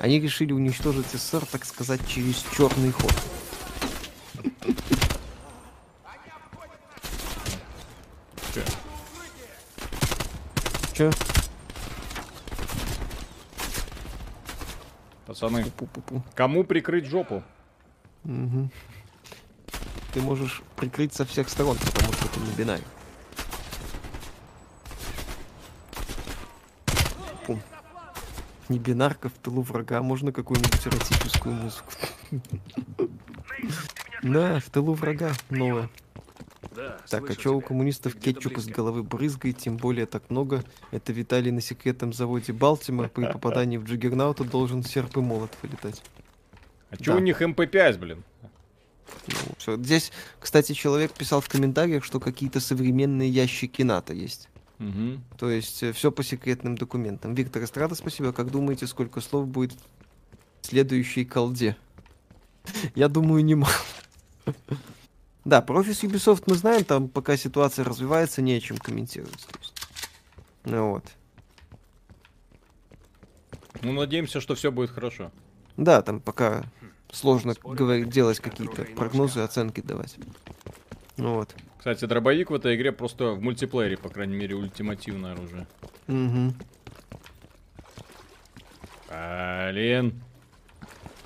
Они 0.00 0.18
решили 0.18 0.52
уничтожить 0.52 1.06
СССР, 1.12 1.46
так 1.46 1.64
сказать, 1.64 2.00
через 2.08 2.44
черный 2.56 2.90
ход. 2.90 3.14
Чё? 8.52 8.62
Че? 10.92 11.10
Пацаны, 15.24 15.66
Пу-пу-пу. 15.78 16.22
кому 16.34 16.64
прикрыть 16.64 17.04
жопу? 17.04 17.44
Мгм. 18.24 18.72
Ты 20.12 20.20
можешь 20.20 20.62
прикрыть 20.74 21.14
со 21.14 21.24
всех 21.24 21.48
сторон, 21.48 21.76
потому 21.76 22.12
что 22.12 22.19
ты 22.32 22.40
не 22.40 22.52
бинарь. 22.52 22.82
Пум. 27.46 27.60
Небинарка 28.68 29.28
в 29.28 29.32
тылу 29.32 29.62
врага, 29.62 30.02
можно 30.02 30.32
какую-нибудь 30.32 30.86
эротическую 30.86 31.54
музыку. 31.54 31.92
Да, 34.22 34.60
в 34.60 34.68
тылу 34.68 34.92
врага 34.92 35.32
новая. 35.48 35.88
Да, 36.76 36.98
Так, 37.08 37.30
а 37.30 37.34
чё 37.34 37.54
у 37.54 37.60
коммунистов 37.62 38.14
кетчуп 38.16 38.58
из 38.58 38.66
головы 38.68 39.02
брызгает, 39.02 39.58
тем 39.58 39.76
более 39.78 40.04
так 40.04 40.28
много? 40.28 40.62
Это 40.90 41.12
Виталий 41.12 41.50
на 41.50 41.62
секретном 41.62 42.12
заводе 42.12 42.52
Балтимор 42.52 43.08
при 43.08 43.24
попадании 43.24 43.78
в 43.78 43.84
Джиггернаута 43.84 44.44
должен 44.44 44.82
серп 44.82 45.16
и 45.16 45.20
молот 45.20 45.56
вылетать. 45.62 46.02
А 46.90 46.96
чё 46.96 47.16
у 47.16 47.18
них 47.18 47.40
МП5, 47.40 47.98
блин? 47.98 48.24
Ну, 49.26 49.54
всё. 49.58 49.76
Здесь, 49.76 50.12
кстати, 50.38 50.72
человек 50.72 51.12
писал 51.12 51.40
в 51.40 51.48
комментариях, 51.48 52.04
что 52.04 52.20
какие-то 52.20 52.60
современные 52.60 53.28
ящики 53.28 53.82
НАТО 53.82 54.12
есть. 54.12 54.48
Мгм. 54.78 55.22
То 55.38 55.50
есть 55.50 55.84
все 55.94 56.10
по 56.10 56.22
секретным 56.22 56.76
документам. 56.76 57.34
Виктор 57.34 57.62
Эстрада, 57.64 57.94
спасибо. 57.94 58.32
Как 58.32 58.50
думаете, 58.50 58.86
сколько 58.86 59.20
слов 59.20 59.46
будет 59.46 59.72
в 60.62 60.66
следующей 60.66 61.24
колде? 61.24 61.76
Я 62.94 63.08
думаю, 63.08 63.44
немало. 63.44 63.72
Да, 65.42 65.62
про 65.62 65.80
офис 65.80 66.04
Ubisoft 66.04 66.42
мы 66.46 66.54
знаем, 66.54 66.84
там 66.84 67.08
пока 67.08 67.34
ситуация 67.38 67.82
развивается, 67.82 68.42
не 68.42 68.52
о 68.52 68.60
чем 68.60 68.76
комментировать. 68.76 69.48
Ну 70.64 70.90
вот. 70.90 71.04
Ну, 73.80 73.92
надеемся, 73.92 74.40
что 74.42 74.54
все 74.54 74.70
будет 74.70 74.90
хорошо. 74.90 75.30
Да, 75.78 76.02
там 76.02 76.20
пока 76.20 76.64
сложно 77.12 77.54
говорить, 77.62 78.08
делать 78.08 78.40
какие-то 78.40 78.82
и 78.82 78.94
прогнозы, 78.94 79.40
оценки 79.40 79.80
давать. 79.80 80.16
Ну 81.16 81.34
вот. 81.34 81.54
Кстати, 81.78 82.04
дробовик 82.04 82.50
в 82.50 82.54
этой 82.54 82.76
игре 82.76 82.92
просто 82.92 83.32
в 83.32 83.40
мультиплеере, 83.40 83.96
по 83.96 84.08
крайней 84.08 84.36
мере, 84.36 84.54
ультимативное 84.54 85.32
оружие. 85.32 85.66
Мгм. 86.06 86.54
Блин. 89.08 90.20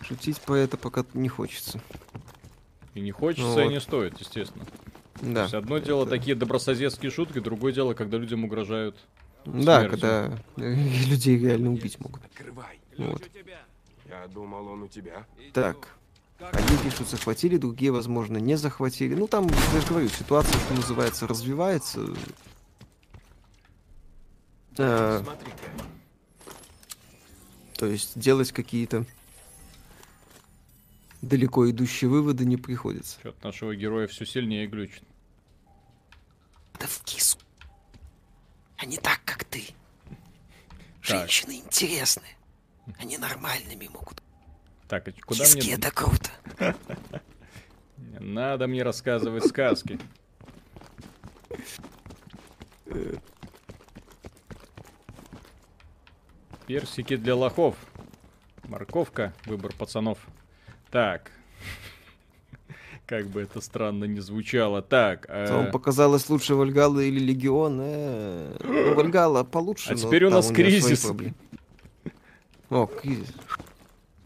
Шутить 0.03 0.41
по 0.41 0.55
это 0.55 0.77
пока 0.77 1.05
не 1.15 1.29
хочется. 1.29 1.81
И 2.95 3.01
не 3.01 3.11
хочется, 3.11 3.47
Ну 3.49 3.61
и 3.61 3.65
вот. 3.65 3.71
не 3.71 3.81
стоит, 3.81 4.21
естественно. 4.21 4.65
То 5.15 5.27
Да. 5.27 5.43
есть 5.43 5.55
одно 5.55 5.79
дело 5.79 6.03
это- 6.03 6.11
такие 6.11 6.37
добрососедские 6.37 7.11
шутки, 7.11 7.39
другое 7.41 7.73
дело, 7.73 7.95
когда 7.95 8.19
людям 8.19 8.45
угрожают. 8.45 8.97
Да, 9.47 9.81
смертью. 9.81 9.91
когда 9.91 10.39
людей 10.57 11.39
реально 11.39 11.73
убить 11.73 11.99
могут. 12.01 12.25
Открывай. 12.25 12.81
Вот. 12.99 13.23
Я 14.23 14.29
думал, 14.29 14.69
он 14.69 14.83
у 14.85 14.89
тебя. 14.89 15.27
Так. 15.53 15.97
Одни 16.39 16.77
пишут, 16.79 17.09
захватили, 17.09 17.57
другие, 17.57 17.91
возможно, 17.91 18.37
не 18.39 18.57
захватили. 18.57 19.15
Ну, 19.15 19.27
там, 19.27 19.49
я 19.49 19.81
же 19.81 19.87
говорю, 19.89 20.09
ситуация, 20.09 20.59
что 20.61 20.75
называется, 20.75 21.27
развивается. 21.27 22.15
Э, 24.79 25.21
Смотри-ка. 25.23 25.69
то 27.77 27.87
есть 27.87 28.19
делать 28.19 28.53
какие-то 28.53 29.05
далеко 31.23 31.69
идущие 31.71 32.09
выводы 32.09 32.45
не 32.45 32.57
приходится. 32.57 33.19
Что-то 33.21 33.47
нашего 33.47 33.75
героя 33.75 34.07
все 34.07 34.25
сильнее 34.25 34.67
глючит. 34.67 35.03
Да 36.79 36.87
в 36.87 37.01
кису. 37.05 37.39
Они 38.77 38.97
так, 38.97 39.21
как 39.25 39.45
ты. 39.45 39.65
Так. 40.07 40.17
Женщины 41.03 41.57
интересные. 41.65 42.37
Они 42.99 43.19
нормальными 43.19 43.89
могут. 43.89 44.23
Так, 44.89 45.09
а 45.09 45.13
куда 45.25 45.45
Киски 45.45 45.67
мне... 45.67 45.75
это 45.75 45.91
круто. 45.91 46.31
Не 47.99 48.19
Надо 48.21 48.67
мне 48.67 48.83
рассказывать 48.83 49.47
сказки. 49.47 49.99
Персики 56.67 57.17
для 57.17 57.35
лохов. 57.35 57.77
Морковка, 58.69 59.35
выбор 59.47 59.73
пацанов. 59.77 60.19
Так. 60.91 61.31
Как 63.07 63.27
бы 63.27 63.43
это 63.43 63.61
странно 63.61 64.05
не 64.05 64.21
звучало. 64.21 64.81
Так, 64.81 65.27
э, 65.29 65.53
Вам 65.53 65.71
показалось 65.71 66.29
лучше 66.31 66.55
Вальгала 66.55 67.01
или 67.01 67.21
Легион? 67.21 67.79
Э, 67.83 68.57
ну, 68.61 68.95
Вальгала 68.95 69.45
получше, 69.45 69.93
А 69.93 69.97
теперь 69.97 70.25
у 70.25 70.31
нас 70.31 70.51
кризис. 70.51 71.07
О. 72.75 72.91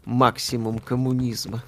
Максимум 0.05 0.79
коммунизма. 0.79 1.63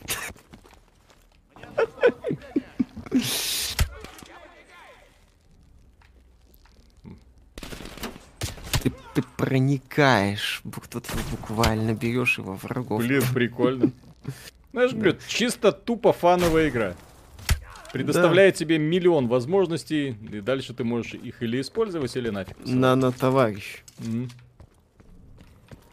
Ты, 8.81 8.91
ты 9.13 9.21
проникаешь, 9.37 10.63
тут 10.89 11.07
буквально 11.29 11.93
берешь 11.93 12.39
его 12.39 12.55
врагов. 12.55 13.01
блин, 13.01 13.21
прикольно. 13.31 13.91
Знаешь, 14.71 14.93
говорю, 14.93 15.17
чисто 15.27 15.71
тупо 15.71 16.13
фановая 16.13 16.69
игра. 16.69 16.95
Предоставляет 17.93 18.55
тебе 18.55 18.79
миллион 18.79 19.27
возможностей, 19.27 20.15
и 20.31 20.41
дальше 20.41 20.73
ты 20.73 20.83
можешь 20.83 21.13
их 21.13 21.43
или 21.43 21.61
использовать, 21.61 22.15
или 22.15 22.29
нафиг. 22.29 22.57
посылать. 22.57 22.79
Нано 22.79 23.11
товарищ. 23.11 23.83
М. 23.99 24.31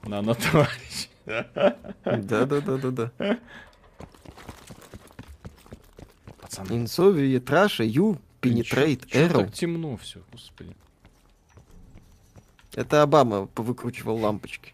Нано, 0.04 0.34
товарищ. 0.34 1.08
Да, 1.26 2.46
да, 2.46 2.46
да, 2.46 2.60
да, 2.78 2.90
да. 2.90 3.38
Пацаны, 6.40 6.72
Инсови, 6.76 7.38
Траша, 7.40 7.84
Ю, 7.84 8.18
Пенетрейт, 8.40 9.04
Эрл. 9.14 9.40
так 9.40 9.52
темно 9.52 9.96
все, 9.98 10.20
господи. 10.32 10.74
Это 12.74 13.02
Обама 13.02 13.46
повыкручивал 13.46 14.16
лампочки. 14.18 14.72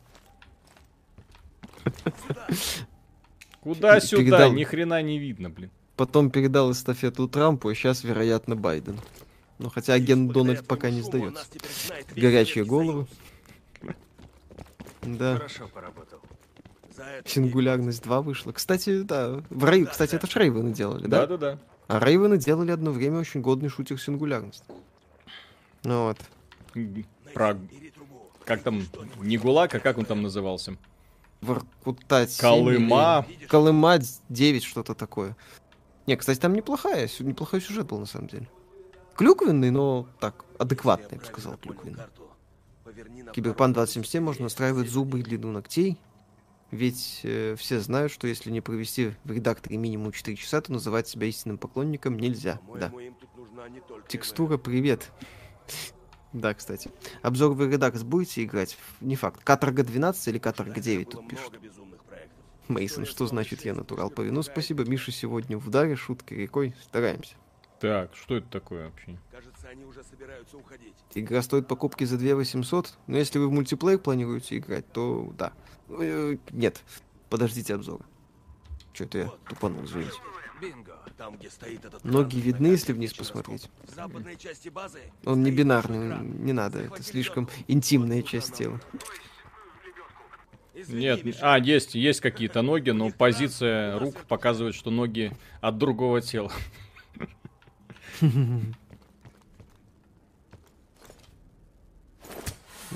Куда 3.61 3.99
сюда? 4.01 4.23
передал- 4.23 4.53
Ни 4.53 4.65
хрена 4.65 5.03
не 5.03 5.19
видно, 5.19 5.49
блин. 5.51 5.71
Потом 5.97 6.31
передал 6.31 6.73
эстафету 6.73 7.29
Трампу, 7.29 7.71
и 7.71 7.75
сейчас, 7.75 8.05
вероятно, 8.05 8.57
Байден. 8.57 8.99
Ну, 9.59 9.71
хотя 9.71 9.95
агент 9.95 10.33
Дональд 10.33 10.67
пока 10.67 10.91
не 10.91 11.03
сдается. 11.03 11.47
Горячие 12.15 12.65
головы. 12.65 13.07
Да. 15.05 15.37
Хорошо 15.37 15.69
поработал. 15.69 16.19
Сингулярность 17.25 18.03
2 18.03 18.23
вышла. 18.23 18.53
Кстати, 18.53 19.03
да. 19.03 19.43
В 19.51 19.69
Рей... 19.69 19.85
Кстати, 19.87 20.15
это 20.15 20.27
ж 20.29 20.37
Рейвены 20.37 20.73
делали, 20.73 21.07
да? 21.07 21.27
Да-да-да. 21.27 21.59
А 21.89 21.99
Рейвены 21.99 22.39
делали 22.39 22.71
одно 22.71 22.91
время 22.93 23.19
очень 23.19 23.41
годный 23.41 23.69
шутер 23.69 24.01
сингулярность. 24.01 24.65
Ну 25.83 26.05
вот. 26.05 26.19
Про... 27.35 27.59
Как 28.45 28.63
там? 28.63 28.83
Не 29.21 29.39
ГУЛАГ, 29.39 29.75
а 29.75 29.81
как 29.81 29.99
он 29.99 30.05
там 30.05 30.23
назывался? 30.23 30.77
Воркута 31.41 32.27
7 32.27 32.41
Колыма. 32.41 33.27
или- 33.29 33.47
Колыма 33.47 33.99
9, 34.29 34.63
что-то 34.63 34.95
такое. 34.95 35.37
Не, 36.07 36.17
кстати, 36.17 36.39
там 36.39 36.55
неплохая, 36.55 37.09
неплохой 37.21 37.61
сюжет 37.61 37.87
был 37.87 37.99
на 37.99 38.07
самом 38.07 38.29
деле. 38.29 38.49
Клюквенный, 39.17 39.71
но 39.71 40.07
так, 40.21 40.45
адекватный, 40.59 41.17
я 41.17 41.19
бы 41.19 41.25
сказал, 41.25 41.57
клюквенный. 41.57 42.03
Киберпан 43.33 43.73
2077 43.73 44.23
можно 44.23 44.45
настраивать 44.45 44.89
зубы 44.89 45.21
и 45.21 45.23
длину 45.23 45.51
ногтей. 45.51 45.99
Ведь 46.71 47.21
э, 47.23 47.55
все 47.57 47.79
знают, 47.81 48.11
что 48.11 48.27
если 48.27 48.51
не 48.51 48.61
провести 48.61 49.13
в 49.25 49.31
редакторе 49.31 49.77
минимум 49.77 50.13
4 50.13 50.37
часа, 50.37 50.61
то 50.61 50.73
называть 50.73 51.07
себя 51.07 51.27
истинным 51.27 51.59
поклонником 51.59 52.19
нельзя. 52.19 52.59
Да. 52.79 52.93
Текстура, 54.09 54.57
привет. 54.59 55.13
Да, 56.33 56.53
кстати. 56.53 56.91
Обзор 57.23 57.53
в 57.53 57.71
редакс 57.71 58.03
будете 58.03 58.43
играть? 58.43 58.77
Не 59.01 59.15
факт. 59.15 59.43
Каторга 59.45 59.85
12 59.85 60.29
или 60.29 60.39
Каторга 60.39 60.81
9 60.81 61.11
тут 61.11 61.29
пишут. 61.29 61.61
Мейсон, 62.67 63.05
что 63.05 63.27
значит 63.27 63.65
я 63.65 63.75
натурал 63.75 64.11
пове? 64.11 64.33
Ну, 64.33 64.43
спасибо, 64.43 64.85
Миша, 64.85 65.13
сегодня 65.13 65.59
в 65.59 65.69
ударе, 65.69 65.97
шутки 65.97 66.35
рекой. 66.35 66.75
Стараемся. 66.83 67.35
Так, 67.79 68.17
что 68.17 68.37
это 68.37 68.49
такое 68.49 68.87
вообще? 68.87 69.19
Они 69.75 69.85
уже 69.87 70.05
собираются 70.05 70.57
уходить. 70.57 70.95
Игра 71.17 71.43
стоит 71.43 71.67
покупки 71.67 72.05
за 72.05 72.17
2 72.17 72.37
800, 72.37 72.95
но 73.09 73.17
если 73.17 73.41
вы 73.41 73.49
в 73.49 73.51
мультиплеер 73.51 73.99
планируете 73.99 74.59
играть, 74.59 74.87
то 74.93 75.33
да. 75.37 75.53
Э, 75.89 76.37
Нет, 76.53 76.81
подождите 77.29 77.75
обзора. 77.75 78.05
Что 78.93 79.03
это 79.03 79.19
я 79.19 79.33
тупанул, 79.49 79.85
извините. 79.85 80.15
Бинго. 80.61 80.97
Там, 81.19 81.37
где 81.37 81.51
стоит 81.51 81.85
этот 81.85 82.05
Ноги 82.05 82.37
видны, 82.37 82.69
если 82.69 82.93
вниз 82.93 83.15
посмотреть. 83.15 83.69
В 83.83 83.93
западной 83.97 84.37
части 84.37 84.69
базы 84.69 85.01
Он 85.25 85.43
не 85.43 85.51
бинарный, 85.51 86.21
не 86.21 86.53
надо, 86.53 86.79
это 86.79 87.03
слишком 87.03 87.49
интимная 87.67 88.23
часть 88.23 88.55
тела. 88.55 88.81
Извини, 90.73 91.01
Нет, 91.03 91.25
Миша. 91.25 91.55
а, 91.55 91.59
есть, 91.59 91.97
есть 91.97 92.21
какие-то 92.21 92.63
ноги, 92.63 92.91
но 92.91 93.11
позиция 93.11 93.99
рук 93.99 94.25
показывает, 94.29 94.77
что 94.77 94.93
ноги 94.93 95.33
от 95.61 95.79
другого 95.79 96.21
тела. 96.21 96.53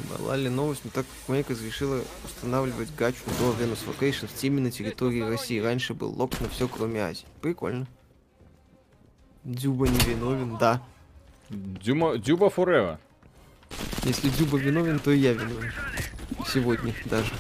Была 0.07 0.37
ли 0.37 0.49
новость, 0.49 0.83
но 0.85 0.91
так 0.91 1.05
как 1.07 1.29
Майк 1.29 1.51
разрешила 1.51 2.03
устанавливать 2.25 2.95
гачу 2.95 3.23
до 3.39 3.53
Venus 3.53 3.81
Vacation 3.87 4.27
в 4.27 4.35
Steam 4.35 4.61
на 4.61 4.71
территории 4.71 5.23
России. 5.23 5.59
Раньше 5.59 5.95
был 5.95 6.11
лог 6.11 6.41
на 6.41 6.49
все, 6.49 6.69
кроме 6.69 7.01
Азии. 7.03 7.27
Прикольно. 7.41 7.87
Дюба 9.45 9.89
не 9.89 9.99
виновен, 9.99 10.57
да. 10.59 10.83
Дюма, 11.51 12.19
Дюба 12.19 12.47
Forever. 12.49 12.99
Если 14.05 14.29
Дюба 14.29 14.59
виновен, 14.59 14.99
то 14.99 15.11
и 15.11 15.19
я 15.19 15.33
виновен. 15.33 15.73
Сегодня 16.47 16.95
даже. 17.07 17.33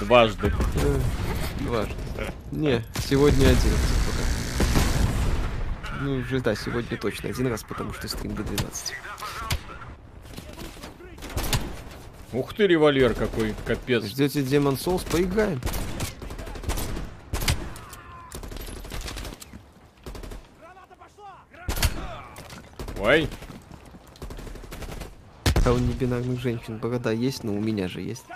Дважды. 0.00 0.52
Э, 0.82 1.00
Дважды. 1.60 1.94
Не, 2.52 2.84
сегодня 3.08 3.46
один 3.46 3.72
раз 3.72 3.92
пока. 4.06 4.16
Ну, 6.02 6.16
уже 6.16 6.40
да, 6.40 6.54
сегодня 6.54 6.96
точно 6.98 7.30
один 7.30 7.46
раз, 7.46 7.62
потому 7.62 7.92
что 7.92 8.08
стрим 8.08 8.34
до 8.34 8.42
12. 8.42 8.94
Ух 12.36 12.52
ты, 12.52 12.66
револьвер 12.66 13.14
какой, 13.14 13.54
капец. 13.64 14.04
Ждете 14.04 14.40
Demon 14.40 14.76
Souls? 14.76 15.10
Поиграем. 15.10 15.58
Ой, 22.98 23.26
А 25.64 25.72
у 25.72 25.78
небинарных 25.78 26.38
женщин 26.38 26.76
борода 26.76 27.10
есть, 27.10 27.42
но 27.42 27.54
у 27.54 27.58
меня 27.58 27.88
же 27.88 28.02
есть. 28.02 28.26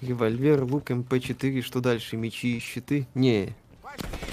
Револьвер, 0.00 0.62
лук, 0.62 0.90
МП4, 0.90 1.60
что 1.60 1.80
дальше? 1.82 2.16
Мечи 2.16 2.56
и 2.56 2.60
щиты? 2.60 3.06
Не, 3.14 3.54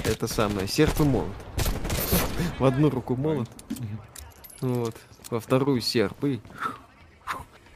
это 0.06 0.28
самое, 0.28 0.70
серп 0.70 1.02
и 1.02 1.04
молот. 1.04 1.45
В 2.60 2.66
одну 2.66 2.90
руку 2.90 3.16
молот, 3.16 3.50
вот, 4.62 4.96
во 5.30 5.40
вторую 5.40 5.82
серп 5.82 6.24
и... 6.26 6.40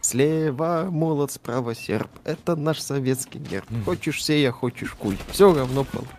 Слева 0.02 0.88
молот, 0.90 1.32
справа 1.32 1.76
серп. 1.76 2.10
Это 2.24 2.56
наш 2.56 2.80
советский 2.80 3.38
герб. 3.38 3.68
Хочешь 3.86 4.24
сея, 4.24 4.52
хочешь 4.52 4.94
куй. 4.94 5.18
Все 5.32 5.54
равно 5.54 5.84
получишь. 5.84 6.16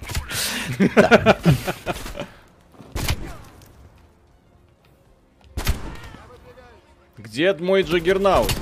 где 7.30 7.54
мой 7.54 7.82
Джаггернаут? 7.82 8.52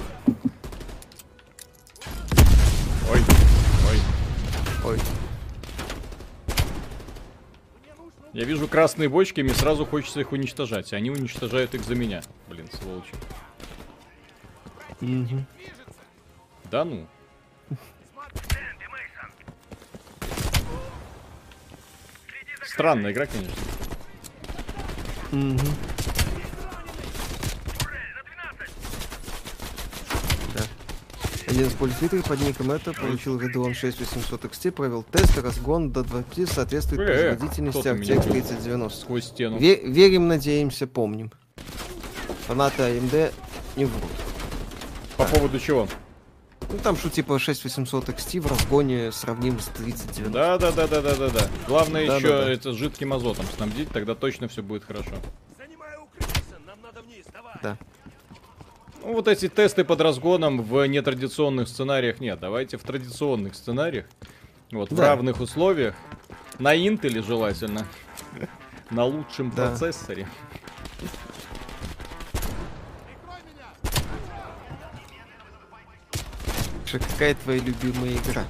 Я 8.39 8.45
вижу 8.45 8.69
красные 8.69 9.09
бочки, 9.09 9.41
мне 9.41 9.53
сразу 9.53 9.85
хочется 9.85 10.21
их 10.21 10.31
уничтожать. 10.31 10.93
и 10.93 10.97
Они 10.97 11.11
уничтожают 11.11 11.75
их 11.75 11.83
за 11.83 11.97
меня. 11.97 12.23
Блин, 12.49 12.71
сволочи. 12.71 13.11
Мгм. 15.01 15.45
Да 16.71 16.85
ну. 16.85 17.09
Странная 22.63 23.11
игра, 23.11 23.27
конечно. 23.27 23.57
Мгм. 25.33 25.59
Да. 30.55 31.48
Один 31.59 31.71
из 31.71 31.75
пользователей 31.75 32.23
под 32.23 32.41
ником 32.41 32.71
это 32.71 32.93
получил 32.93 33.37
Radeon 33.37 33.75
6800 33.75 34.45
XT, 34.45 34.71
провел 34.71 35.03
тест, 35.03 35.37
разгон 35.39 35.91
до 35.91 36.05
20 36.05 36.49
соответствует 36.49 37.01
Э, 37.01 37.35
производительности 37.35 37.89
RTX 37.89 37.95
бил. 37.99 38.23
3090. 38.23 38.97
Сквозь 39.01 39.25
стену. 39.25 39.59
Ве- 39.59 39.85
верим, 39.85 40.29
надеемся, 40.29 40.87
помним. 40.87 41.33
Фанаты 42.47 42.83
AMD 42.85 43.33
не 43.75 43.87
врут. 43.87 44.11
По 45.17 45.25
поводу 45.25 45.59
чего? 45.59 45.89
Ну 46.71 46.79
там 46.81 46.97
что 46.97 47.11
типа 47.11 47.41
6800 47.41 48.09
XT 48.11 48.39
в 48.41 48.47
разгоне 48.47 49.11
сравним 49.11 49.59
с 49.59 49.67
3090. 49.67 50.31
Да, 50.31 50.59
да, 50.59 50.71
да, 50.71 50.87
да, 50.87 51.03
да, 51.03 51.17
да, 51.17 51.29
да. 51.29 51.49
Главное 51.67 52.07
Да, 52.07 52.17
еще 52.19 52.29
да, 52.29 52.45
да. 52.45 52.53
это 52.53 52.73
жидким 52.73 53.13
азотом 53.13 53.47
снабдить, 53.57 53.89
тогда 53.91 54.15
точно 54.15 54.47
все 54.47 54.63
будет 54.63 54.85
хорошо. 54.85 55.11
Занимаю 55.59 56.05
укрытие, 56.05 56.35
нам 56.65 56.79
надо 56.83 57.03
вниз, 57.03 57.25
давай. 57.33 57.55
Да. 57.65 57.77
Ну, 59.03 59.15
вот 59.15 59.29
эти 59.29 59.49
тесты 59.49 59.85
под 59.85 60.01
разгоном 60.01 60.63
в 60.63 60.85
нетрадиционных 60.87 61.69
сценариях 61.69 62.21
нет. 62.21 62.39
Давайте 62.41 62.77
в 62.77 62.83
традиционных 62.83 63.55
сценариях. 63.55 64.07
Вот, 64.73 64.91
в 64.91 64.97
Да. 64.97 65.09
равных 65.09 65.41
условиях. 65.41 65.95
На 66.59 66.77
Интеле 66.77 67.23
желательно. 67.23 67.87
На 68.91 69.05
лучшем 69.05 69.51
Да. 69.51 69.69
процессоре. 69.69 70.27
Какая 76.91 77.35
твоя 77.35 77.61
любимая 77.61 78.13
игра? 78.15 78.45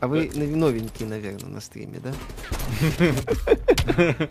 А 0.00 0.08
вы 0.08 0.30
нов- 0.34 0.56
новенькие, 0.56 1.08
наверное, 1.08 1.48
на 1.50 1.60
стриме, 1.60 2.00
да? 2.00 2.12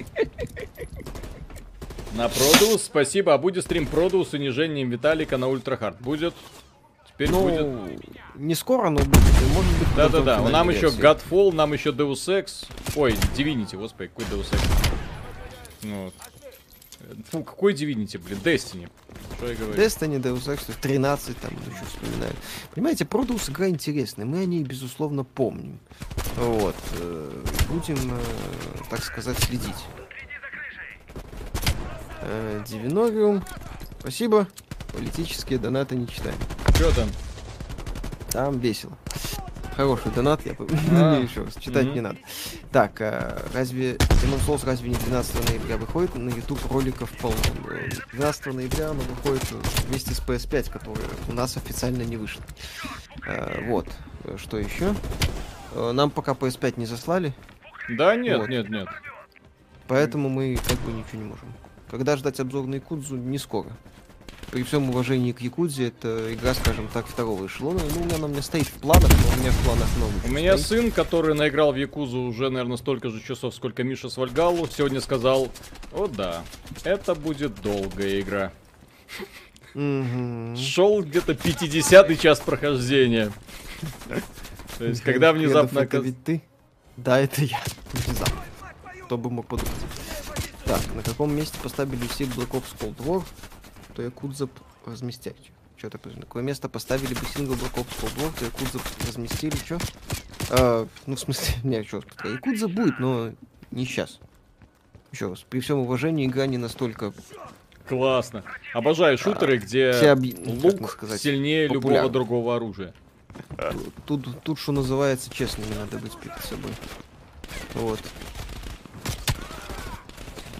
На 2.15 2.27
Продус, 2.29 2.83
спасибо. 2.83 3.33
А 3.33 3.37
будет 3.37 3.63
стрим 3.63 3.85
Продус 3.87 4.29
с 4.29 4.33
унижением 4.33 4.89
Виталика 4.89 5.37
на 5.37 5.47
Ультрахард? 5.47 5.99
Будет. 6.01 6.33
Теперь 7.07 7.31
будет. 7.31 7.61
Ну, 7.61 7.89
не 8.35 8.55
скоро, 8.55 8.89
но 8.89 8.99
будет. 8.99 9.17
Может 9.53 9.79
быть, 9.79 9.87
Да-да-да, 9.95 10.37
нам 10.39 10.47
финальная 10.47 10.75
еще. 10.75 10.87
Godfall, 10.87 11.53
нам 11.53 11.73
еще 11.73 11.91
Deus 11.91 12.27
Ex. 12.27 12.67
Ой, 12.95 13.13
Divinity, 13.37 13.77
господи, 13.77 14.09
какой 14.15 14.25
Deus 14.25 14.47
Ex. 14.51 14.61
Вот. 15.83 16.13
Фу, 17.31 17.43
какой 17.43 17.73
Divinity, 17.73 18.17
блин, 18.19 18.39
Destiny. 18.43 18.89
Что 19.37 19.47
я 19.47 19.55
говорю? 19.55 19.73
Destiny, 19.81 20.21
Deus 20.21 20.47
Ex, 20.47 20.71
13, 20.81 21.37
там 21.39 21.51
еще 21.53 21.85
вспоминаю. 21.85 22.33
Понимаете, 22.73 23.05
Продус 23.05 23.49
игра 23.49 23.69
интересная, 23.69 24.25
мы 24.25 24.39
о 24.39 24.45
ней, 24.45 24.63
безусловно, 24.63 25.23
помним. 25.23 25.79
Вот. 26.37 26.75
э, 26.99 27.43
Будем, 27.69 27.97
э, 28.13 28.21
так 28.89 29.03
сказать, 29.03 29.37
следить. 29.39 29.75
Э, 32.21 32.63
Дивиновиум, 32.67 33.43
спасибо. 33.99 34.47
Политические 34.93 35.59
донаты 35.59 35.95
не 35.95 36.07
читаем. 36.07 36.35
Что 36.75 36.93
там? 36.95 37.09
Там 38.29 38.59
весело. 38.59 38.97
Хороший 39.75 40.11
донат, 40.11 40.45
я 40.45 40.53
А, 40.91 41.17
еще 41.19 41.43
раз, 41.43 41.55
читать 41.55 41.93
не 41.93 42.01
надо. 42.01 42.17
Так, 42.71 42.99
а, 42.99 43.41
разве 43.53 43.93
Demon 43.95 44.39
Souls 44.45 44.65
разве 44.65 44.89
не 44.89 44.95
12 44.95 45.49
ноября 45.49 45.77
выходит? 45.77 46.13
На 46.15 46.29
YouTube 46.29 46.59
роликов 46.69 47.09
полно. 47.17 47.37
Э, 47.69 47.89
12 48.13 48.47
ноября 48.47 48.89
она 48.91 48.99
выходит 49.01 49.43
э, 49.51 49.55
вместе 49.87 50.13
с 50.13 50.19
PS5, 50.19 50.69
которая 50.71 51.05
у 51.29 51.33
нас 51.33 51.55
официально 51.57 52.03
не 52.03 52.17
вышла. 52.17 52.43
А, 53.25 53.61
Вот, 53.67 53.87
Э, 54.25 54.35
что 54.37 54.57
еще? 54.57 54.93
Э, 55.73 55.91
Нам 55.93 56.11
пока 56.11 56.33
PS5 56.33 56.73
не 56.77 56.85
заслали, 56.85 57.33
Да 57.89 58.15
нет, 58.17 58.39
Вот. 58.39 58.49
нет, 58.49 58.69
нет. 58.69 58.87
поэтому 59.87 60.27
мы 60.29 60.57
как 60.67 60.77
бы 60.79 60.91
ничего 60.91 61.21
не 61.23 61.29
можем. 61.29 61.53
Когда 61.91 62.15
ждать 62.15 62.39
обзор 62.39 62.67
на 62.67 62.75
Якудзу, 62.75 63.17
не 63.17 63.37
скоро. 63.37 63.67
При 64.49 64.63
всем 64.63 64.89
уважении 64.89 65.33
к 65.33 65.41
Якудзе, 65.41 65.89
это 65.89 66.33
игра, 66.33 66.53
скажем 66.53 66.87
так, 66.87 67.05
второго 67.05 67.47
эшелона. 67.47 67.81
Ну, 67.93 68.01
у 68.01 68.05
меня 68.05 68.15
она 68.15 68.25
у 68.27 68.29
меня 68.29 68.41
стоит 68.41 68.67
в 68.67 68.79
планах, 68.79 69.09
но 69.09 69.35
у 69.35 69.39
меня 69.41 69.51
в 69.51 69.65
планах 69.65 69.89
новый. 69.97 70.15
У 70.25 70.29
меня 70.29 70.57
сын, 70.57 70.91
который 70.91 71.35
наиграл 71.35 71.73
в 71.73 71.75
Якузу 71.75 72.19
уже, 72.21 72.49
наверное, 72.49 72.77
столько 72.77 73.09
же 73.09 73.21
часов, 73.21 73.53
сколько 73.53 73.83
Миша 73.83 74.09
с 74.09 74.15
Вальгалу, 74.15 74.67
сегодня 74.67 75.01
сказал, 75.01 75.49
о 75.91 76.07
да, 76.07 76.43
это 76.85 77.13
будет 77.13 77.61
долгая 77.61 78.21
игра. 78.21 78.53
Шел 79.73 81.01
где-то 81.03 81.35
50 81.35 82.19
час 82.19 82.39
прохождения. 82.39 83.33
То 84.77 84.85
есть, 84.85 85.01
когда 85.01 85.33
внезапно... 85.33 85.79
это 85.79 85.97
ведь 85.97 86.23
ты? 86.23 86.41
Да, 86.95 87.19
это 87.19 87.43
я. 87.43 87.59
Внезапно. 87.91 88.43
Кто 89.05 89.17
бы 89.17 89.29
мог 89.29 89.47
подумать. 89.47 89.71
Так, 90.71 90.95
на 90.95 91.03
каком 91.03 91.35
месте 91.35 91.57
поставили 91.61 92.07
сик 92.07 92.29
Black 92.29 92.51
Ops 92.51 92.77
Cold 92.79 92.95
War, 92.99 93.25
то 93.93 94.01
Якудза 94.01 94.47
разместять. 94.85 95.51
Что-то 95.75 95.99
на 96.07 96.21
какое 96.21 96.43
место 96.43 96.69
поставили 96.69 97.13
бы 97.13 97.25
сингл 97.35 97.55
Black 97.55 97.73
Ops 97.73 97.93
Cold 97.99 98.15
War, 98.15 98.39
то 98.39 98.45
Якудза 98.45 98.79
разместили, 99.05 99.53
что? 99.57 100.87
ну, 101.07 101.15
в 101.17 101.19
смысле, 101.19 101.55
не, 101.65 101.83
что, 101.83 102.01
Якудза 102.23 102.69
будет, 102.69 102.99
но 102.99 103.33
не 103.71 103.83
сейчас. 103.83 104.21
Еще 105.11 105.27
раз, 105.27 105.39
при 105.41 105.59
всем 105.59 105.79
уважении, 105.79 106.25
игра 106.25 106.45
не 106.45 106.57
настолько 106.57 107.11
Классно. 107.89 108.45
Обожаю 108.73 109.17
шутеры, 109.17 109.57
где 109.57 109.91
все 109.91 110.13
объ- 110.13 110.61
лук 110.61 110.89
сказать, 110.89 111.19
сильнее 111.19 111.63
любого 111.67 111.81
популярны. 111.81 112.09
другого 112.11 112.55
оружия. 112.55 112.93
Тут, 114.05 114.41
тут, 114.43 114.57
что 114.57 114.71
называется, 114.71 115.29
честными 115.29 115.73
надо 115.73 115.97
быть 115.97 116.17
перед 116.17 116.39
собой. 116.45 116.71
Вот. 117.73 117.99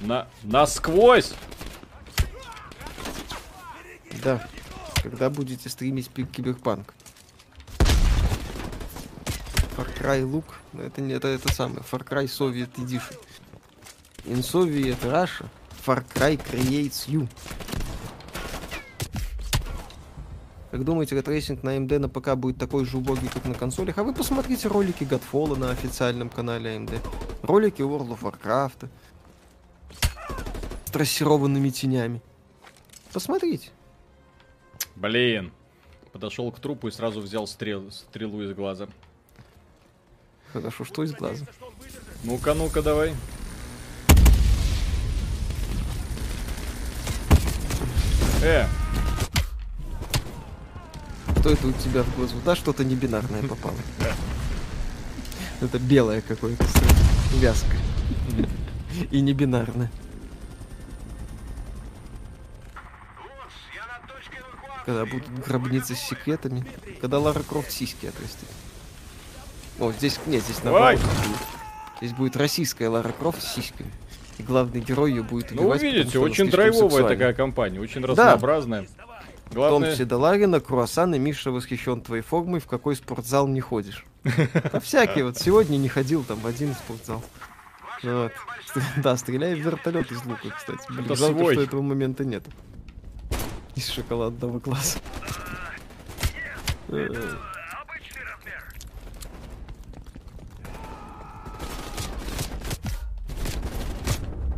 На... 0.01 0.27
Насквозь! 0.43 1.33
Да. 4.23 4.47
Когда 5.01 5.29
будете 5.29 5.69
стримить 5.69 6.09
киберпанк? 6.09 6.93
Far 9.77 9.87
Cry 9.97 10.43
ну, 10.73 10.81
это 10.81 11.01
не 11.01 11.13
это, 11.13 11.27
это 11.27 11.51
самое, 11.53 11.81
Far 11.81 12.05
Cry 12.07 12.25
Soviet 12.25 12.71
Edition. 12.75 13.17
In 14.25 14.39
Soviet 14.39 15.01
Russia, 15.03 15.47
Far 15.85 16.03
Cry 16.13 16.37
creates 16.37 17.07
you. 17.07 17.27
Как 20.71 20.85
думаете, 20.85 21.15
ray 21.15 21.30
tracing 21.30 21.63
на 21.63 21.75
AMD 21.75 21.99
на 21.99 22.09
ПК 22.09 22.35
будет 22.35 22.57
такой 22.57 22.85
же 22.85 22.97
убогий, 22.97 23.27
как 23.27 23.45
на 23.45 23.53
консолях? 23.53 23.97
А 23.97 24.03
вы 24.03 24.13
посмотрите 24.13 24.67
ролики 24.67 25.03
Godfall 25.03 25.57
на 25.57 25.71
официальном 25.71 26.29
канале 26.29 26.77
AMD. 26.77 26.99
Ролики 27.43 27.81
World 27.81 28.17
of 28.17 28.21
Warcraft. 28.21 28.89
С 30.91 30.93
трассированными 30.93 31.69
тенями. 31.69 32.21
Посмотрите. 33.13 33.69
Блин. 34.97 35.53
Подошел 36.11 36.51
к 36.51 36.59
трупу 36.59 36.89
и 36.89 36.91
сразу 36.91 37.21
взял 37.21 37.47
стрел- 37.47 37.89
стрелу 37.91 38.41
из 38.43 38.53
глаза. 38.53 38.89
Хорошо, 40.51 40.83
что 40.83 41.03
из 41.03 41.13
глаза? 41.13 41.45
Ну-ка, 42.25 42.53
ну-ка, 42.55 42.81
давай. 42.81 43.13
Э, 48.43 48.65
Что 51.39 51.51
это 51.51 51.67
у 51.67 51.71
тебя 51.71 52.03
в 52.03 52.15
глазу? 52.17 52.35
Да, 52.43 52.53
что-то 52.53 52.83
не 52.83 52.95
бинарное 52.95 53.43
попало. 53.43 53.77
Это 55.61 55.79
белое 55.79 56.19
какое-то. 56.19 56.65
Вязкое. 57.35 57.79
И 59.09 59.21
не 59.21 59.31
бинарное. 59.31 59.89
Когда 64.91 65.05
будут 65.05 65.29
гробницы 65.45 65.95
с 65.95 65.99
секретами. 65.99 66.65
Когда 66.99 67.19
Лара 67.19 67.41
Крофт 67.47 67.71
сиськи 67.71 68.07
отрастит. 68.07 68.47
О, 69.79 69.93
здесь, 69.93 70.19
нет, 70.25 70.43
здесь 70.43 70.61
наоборот. 70.65 70.99
Здесь 72.01 72.11
будет 72.11 72.35
российская 72.35 72.89
Лара 72.89 73.13
Крофт 73.17 73.41
с 73.41 73.53
сиськами. 73.53 73.89
И 74.37 74.43
главный 74.43 74.81
герой 74.81 75.11
ее 75.11 75.23
будет 75.23 75.51
ну 75.51 75.61
убивать, 75.61 75.81
вы 75.81 75.87
видите, 75.87 76.07
потому 76.07 76.25
очень 76.25 76.49
драйвовая 76.49 76.89
сексуальна. 76.89 77.09
такая 77.09 77.33
компания, 77.33 77.79
очень 77.79 78.03
разнообразная. 78.03 78.81
Том 78.81 79.53
Главное, 79.53 79.95
Седолагина, 79.95 80.59
круассан 80.59 81.13
и 81.15 81.19
Миша 81.19 81.51
восхищен 81.51 82.01
твоей 82.01 82.23
формой, 82.23 82.59
в 82.59 82.67
какой 82.67 82.95
спортзал 82.95 83.47
не 83.47 83.61
ходишь. 83.61 84.05
Да 84.23 84.79
всякие, 84.81 85.23
вот 85.23 85.37
сегодня 85.37 85.77
не 85.77 85.87
ходил 85.87 86.23
там 86.23 86.39
в 86.39 86.47
один 86.47 86.73
спортзал. 86.73 87.23
Вот. 88.03 88.31
Да, 88.97 89.15
стреляй 89.17 89.55
в 89.55 89.59
вертолет 89.59 90.11
из 90.11 90.23
лука, 90.25 90.49
кстати. 90.57 90.81
Блин, 90.89 91.15
жалко, 91.15 91.39
свой. 91.39 91.53
что 91.53 91.63
этого 91.63 91.81
момента 91.81 92.23
нет. 92.25 92.43
Из 93.81 93.89
шоколадного 93.89 94.59
класса. 94.59 94.99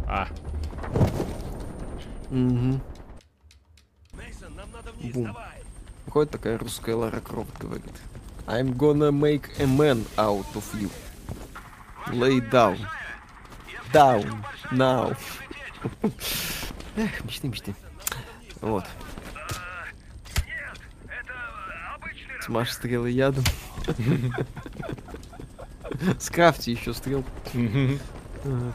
А, 0.06 0.28
Мгм. 2.32 2.82
Мейсон, 4.12 4.56
нам 4.56 4.70
надо 4.74 4.92
вниз, 4.92 5.14
Бум. 5.14 5.24
давай. 5.24 5.64
Выходит 6.06 6.32
такая 6.32 6.58
русская 6.58 6.96
Лара 6.96 7.22
Крофт 7.22 7.58
говорит. 7.58 7.94
I'm 8.46 8.76
gonna 8.76 9.14
make 9.14 9.58
a 9.58 9.66
man 9.66 10.06
out 10.18 10.46
of 10.54 10.66
you. 10.74 10.92
Lay 12.12 12.42
down. 12.52 12.78
Down. 13.94 14.44
Now. 14.74 15.16
Эх, 16.98 17.24
мечты, 17.24 17.48
мечты. 17.48 17.74
Вот. 18.60 18.84
Смажь 22.44 22.72
стрелы 22.72 23.10
ядом. 23.12 23.44
Скрафти 26.20 26.72
еще 26.72 26.94
стрел. 26.94 27.24
Вот. 28.44 28.74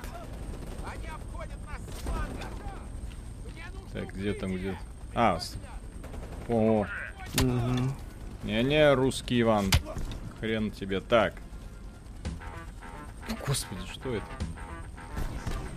так, 3.93 4.15
где 4.15 4.33
там, 4.33 4.55
где? 4.57 4.79
А, 5.15 5.39
с- 5.41 5.55
о, 6.49 6.87
Мгм. 7.43 7.93
не-не, 8.45 8.95
русский 8.95 9.41
Иван, 9.43 9.71
хрен 10.41 10.71
тебе, 10.71 11.01
так. 11.01 11.35
Господи, 13.47 13.81
что 13.93 14.15
это? 14.15 14.25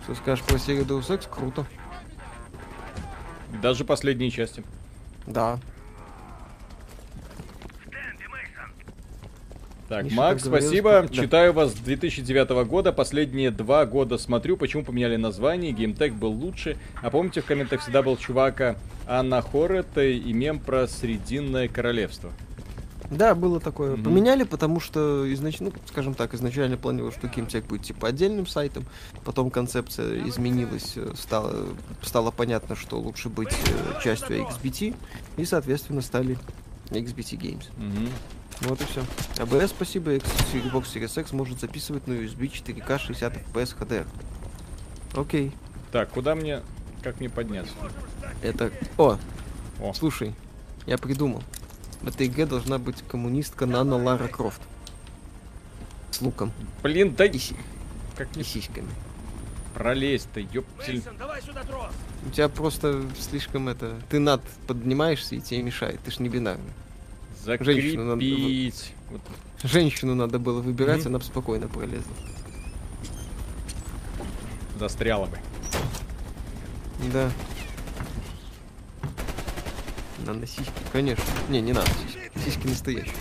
Что 0.04 0.14
скажешь 0.14 0.44
про 0.44 0.58
серию 0.58 0.84
Deus 0.84 1.08
Ex? 1.08 1.28
Круто. 1.28 1.66
Даже 3.60 3.84
последние 3.84 4.30
части. 4.30 4.64
Да. 5.26 5.58
Так, 9.92 10.04
Миша 10.04 10.16
Макс, 10.16 10.42
говорил, 10.44 10.68
спасибо. 10.68 11.02
что- 11.04 11.14
да. 11.16 11.22
Читаю 11.22 11.52
вас 11.52 11.72
с 11.72 11.74
2009 11.74 12.64
года. 12.64 12.92
Последние 12.92 13.50
два 13.50 13.84
года 13.84 14.16
смотрю, 14.16 14.56
почему 14.56 14.84
поменяли 14.84 15.16
название. 15.16 15.72
Геймтек 15.72 16.14
был 16.14 16.30
лучше. 16.30 16.78
А 17.02 17.10
помните, 17.10 17.42
в 17.42 17.44
комментах 17.44 17.82
всегда 17.82 18.02
был 18.02 18.16
чувака 18.16 18.76
Анна 19.06 19.42
Хорет 19.42 19.98
и 19.98 20.32
мем 20.32 20.60
про 20.60 20.88
Срединное 20.88 21.68
Королевство. 21.68 22.32
Да, 23.10 23.34
было 23.34 23.60
такое. 23.60 23.96
Мгм. 23.96 24.04
Поменяли, 24.04 24.44
потому 24.44 24.80
что, 24.80 25.30
изнач... 25.30 25.60
ну, 25.60 25.70
скажем 25.86 26.14
так, 26.14 26.32
изначально 26.32 26.78
планировалось, 26.78 27.18
что 27.18 27.28
Кимтек 27.28 27.66
будет 27.66 27.82
типа 27.82 28.08
отдельным 28.08 28.46
сайтом, 28.46 28.86
потом 29.26 29.50
концепция 29.50 30.26
изменилась, 30.26 30.94
э, 30.96 31.12
стало, 31.18 31.66
стало 32.00 32.30
понятно, 32.30 32.76
что 32.76 32.98
лучше 32.98 33.28
быть 33.28 33.52
э, 33.52 34.02
частью 34.02 34.38
XBT, 34.38 34.96
и, 35.36 35.44
соответственно, 35.44 36.00
стали 36.00 36.38
XBT 36.88 37.36
Games. 37.38 37.64
Мгм. 37.76 38.08
Вот 38.62 38.80
и 38.80 38.84
все. 38.84 39.04
АБС, 39.38 39.70
спасибо, 39.70 40.14
Xbox 40.16 40.84
Series 40.84 41.20
X 41.20 41.32
может 41.32 41.60
записывать 41.60 42.06
на 42.06 42.12
USB 42.12 42.50
4К 42.50 42.98
60 42.98 43.34
FPS 43.52 43.76
HDR. 43.78 44.06
Окей. 45.14 45.52
Так, 45.90 46.10
куда 46.10 46.34
мне... 46.34 46.62
Как 47.02 47.18
мне 47.18 47.28
подняться? 47.28 47.72
Это... 48.42 48.70
О, 48.96 49.18
О. 49.80 49.92
слушай, 49.92 50.34
я 50.86 50.96
придумал. 50.96 51.42
В 52.00 52.08
этой 52.08 52.26
игре 52.28 52.46
должна 52.46 52.78
быть 52.78 53.02
коммунистка 53.08 53.66
Нана 53.66 53.96
Лара 53.96 54.28
Крофт. 54.28 54.60
С 56.12 56.20
луком 56.20 56.52
Блин, 56.82 57.14
да 57.16 57.24
и, 57.24 57.38
си- 57.38 57.56
как 58.16 58.34
и 58.34 58.38
не 58.38 58.44
сиськами. 58.44 58.88
пролезть-то, 59.74 60.40
ёптель. 60.40 60.96
Мейсон, 60.96 61.16
давай 61.16 61.42
сюда 61.42 61.62
трос! 61.64 61.92
У 62.26 62.30
тебя 62.30 62.48
просто 62.48 63.02
слишком 63.18 63.68
это... 63.68 64.00
Ты 64.08 64.20
над 64.20 64.42
поднимаешься 64.66 65.34
и 65.34 65.40
тебе 65.40 65.62
мешает. 65.62 66.00
Ты 66.04 66.10
ж 66.12 66.18
не 66.20 66.28
бинарный. 66.28 66.72
Женщину 67.44 68.04
надо- 68.04 68.20
Закрепить. 68.20 68.92
Вот. 69.10 69.20
Женщину 69.62 70.14
надо 70.14 70.38
было 70.38 70.60
выбирать, 70.60 71.00
Мгм. 71.00 71.08
она 71.08 71.18
бы 71.18 71.24
спокойно 71.24 71.68
пролезла. 71.68 72.12
Застряла 74.78 75.26
бы. 75.26 75.38
Да. 77.12 77.30
Наносиськи, 80.26 80.70
конечно. 80.92 81.24
Не, 81.48 81.60
не 81.60 81.72
надо 81.72 81.88
сиськи. 81.90 82.30
Сиськи 82.44 82.66
настоящие. 82.66 83.14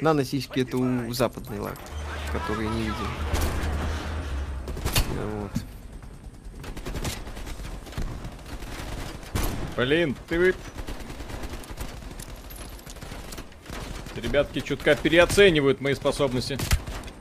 Наносиськи 0.00 0.60
это 0.60 0.76
у 0.76 1.12
западной 1.12 1.58
лак, 1.58 1.78
которые 2.32 2.68
не 2.68 2.82
видим. 2.82 2.94
Вот. 5.40 5.52
Блин, 9.76 10.14
ты 10.28 10.38
вы... 10.38 10.54
Ребятки 14.16 14.60
чутка 14.60 14.94
переоценивают 14.94 15.80
мои 15.80 15.94
способности. 15.94 16.58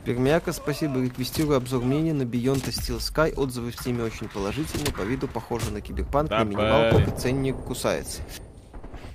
Пермяка, 0.06 0.52
спасибо. 0.52 1.02
Реквестирую 1.02 1.58
обзор 1.58 1.84
мнения 1.84 2.14
на 2.14 2.24
Beyond 2.24 2.66
Steel 2.66 3.00
Sky. 3.00 3.34
Отзывы 3.34 3.72
в 3.72 3.78
теме 3.78 4.04
очень 4.04 4.28
положительные. 4.28 4.94
По 4.94 5.02
виду 5.02 5.28
похоже 5.28 5.72
на 5.72 5.82
киберпанк, 5.82 6.30
на 6.30 6.44
минимал, 6.44 6.92
блин. 6.92 7.06
только 7.06 7.20
ценник 7.20 7.56
кусается. 7.56 8.22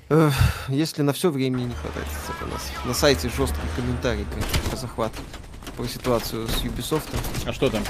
Эх, 0.08 0.32
если 0.68 1.02
на 1.02 1.12
все 1.12 1.30
времени 1.30 1.64
не 1.64 1.74
хватает, 1.74 2.06
у 2.42 2.46
нас 2.46 2.62
на 2.86 2.94
сайте 2.94 3.28
жесткий 3.28 3.60
комментарий 3.76 4.24
короче, 4.30 4.70
про 4.70 4.76
захват, 4.76 5.12
про 5.76 5.86
ситуацию 5.86 6.48
с 6.48 6.62
Ubisoft. 6.62 7.04
А 7.44 7.52
что 7.52 7.68
там? 7.68 7.84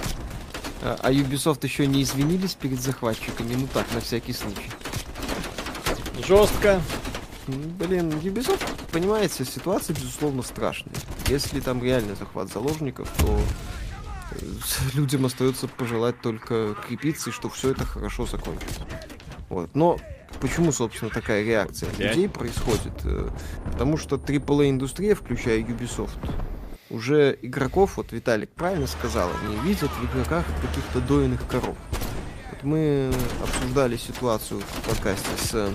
А, 0.82 0.98
а 1.00 1.12
Ubisoft 1.12 1.60
еще 1.62 1.86
не 1.86 2.02
извинились 2.02 2.54
перед 2.54 2.80
захватчиками, 2.80 3.54
ну 3.54 3.68
так, 3.72 3.86
на 3.94 4.00
всякий 4.00 4.32
случай. 4.32 4.70
Жестко. 6.26 6.82
Блин, 7.48 8.10
Ubisoft, 8.10 8.62
понимаете, 8.92 9.44
ситуация, 9.44 9.96
безусловно, 9.96 10.42
страшная. 10.42 10.94
Если 11.28 11.60
там 11.60 11.82
реально 11.82 12.14
захват 12.14 12.52
заложников, 12.52 13.10
то 13.18 13.40
э, 14.32 14.36
людям 14.94 15.24
остается 15.24 15.66
пожелать 15.66 16.20
только 16.20 16.74
крепиться, 16.86 17.30
и 17.30 17.32
что 17.32 17.48
все 17.48 17.70
это 17.70 17.86
хорошо 17.86 18.26
закончится. 18.26 18.86
Вот. 19.48 19.74
Но 19.74 19.98
почему, 20.40 20.72
собственно, 20.72 21.10
такая 21.10 21.42
реакция 21.42 21.88
людей 21.96 22.28
происходит? 22.28 22.92
Э, 23.04 23.30
Потому 23.64 23.96
что 23.96 24.16
AAA-индустрия, 24.16 25.14
включая 25.14 25.60
Ubisoft, 25.60 26.18
уже 26.90 27.38
игроков, 27.40 27.96
вот 27.96 28.12
Виталик 28.12 28.50
правильно 28.50 28.86
сказал, 28.86 29.30
они 29.42 29.56
видят 29.60 29.90
в 29.90 30.04
игроках 30.04 30.44
каких-то 30.60 31.00
доиных 31.00 31.46
коров. 31.48 31.76
Вот 32.50 32.62
мы 32.62 33.10
обсуждали 33.42 33.96
ситуацию 33.96 34.60
в 34.60 34.88
подкасте 34.88 35.30
с 35.40 35.70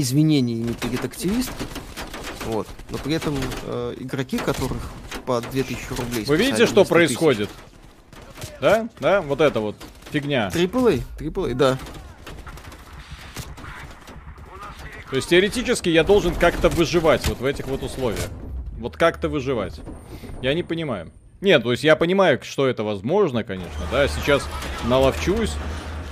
извинениями 0.00 0.72
перед 0.72 1.04
активистами, 1.04 1.68
вот, 2.46 2.66
но 2.90 2.98
при 2.98 3.14
этом 3.14 3.36
э, 3.64 3.94
игроки, 3.98 4.38
которых 4.38 4.90
по 5.26 5.40
2000 5.40 5.88
рублей 5.90 6.24
Вы 6.24 6.36
видите, 6.36 6.66
что 6.66 6.84
100 6.84 6.84
тысяч. 6.84 6.88
происходит? 6.88 7.50
Да? 8.60 8.88
Да? 9.00 9.20
Вот 9.20 9.40
это 9.40 9.60
вот 9.60 9.76
фигня. 10.10 10.48
AAA, 10.48 11.02
AAA, 11.18 11.54
да. 11.54 11.78
То 15.10 15.16
есть 15.16 15.28
теоретически 15.28 15.88
я 15.88 16.04
должен 16.04 16.34
как-то 16.34 16.68
выживать 16.68 17.26
вот 17.28 17.40
в 17.40 17.44
этих 17.44 17.66
вот 17.66 17.82
условиях. 17.82 18.28
Вот 18.78 18.96
как-то 18.96 19.28
выживать. 19.28 19.80
Я 20.42 20.54
не 20.54 20.62
понимаю. 20.62 21.10
Нет, 21.40 21.62
то 21.62 21.70
есть 21.70 21.84
я 21.84 21.96
понимаю, 21.96 22.40
что 22.42 22.66
это 22.66 22.82
возможно, 22.82 23.44
конечно, 23.44 23.80
да. 23.90 24.08
Сейчас 24.08 24.46
наловчусь 24.86 25.52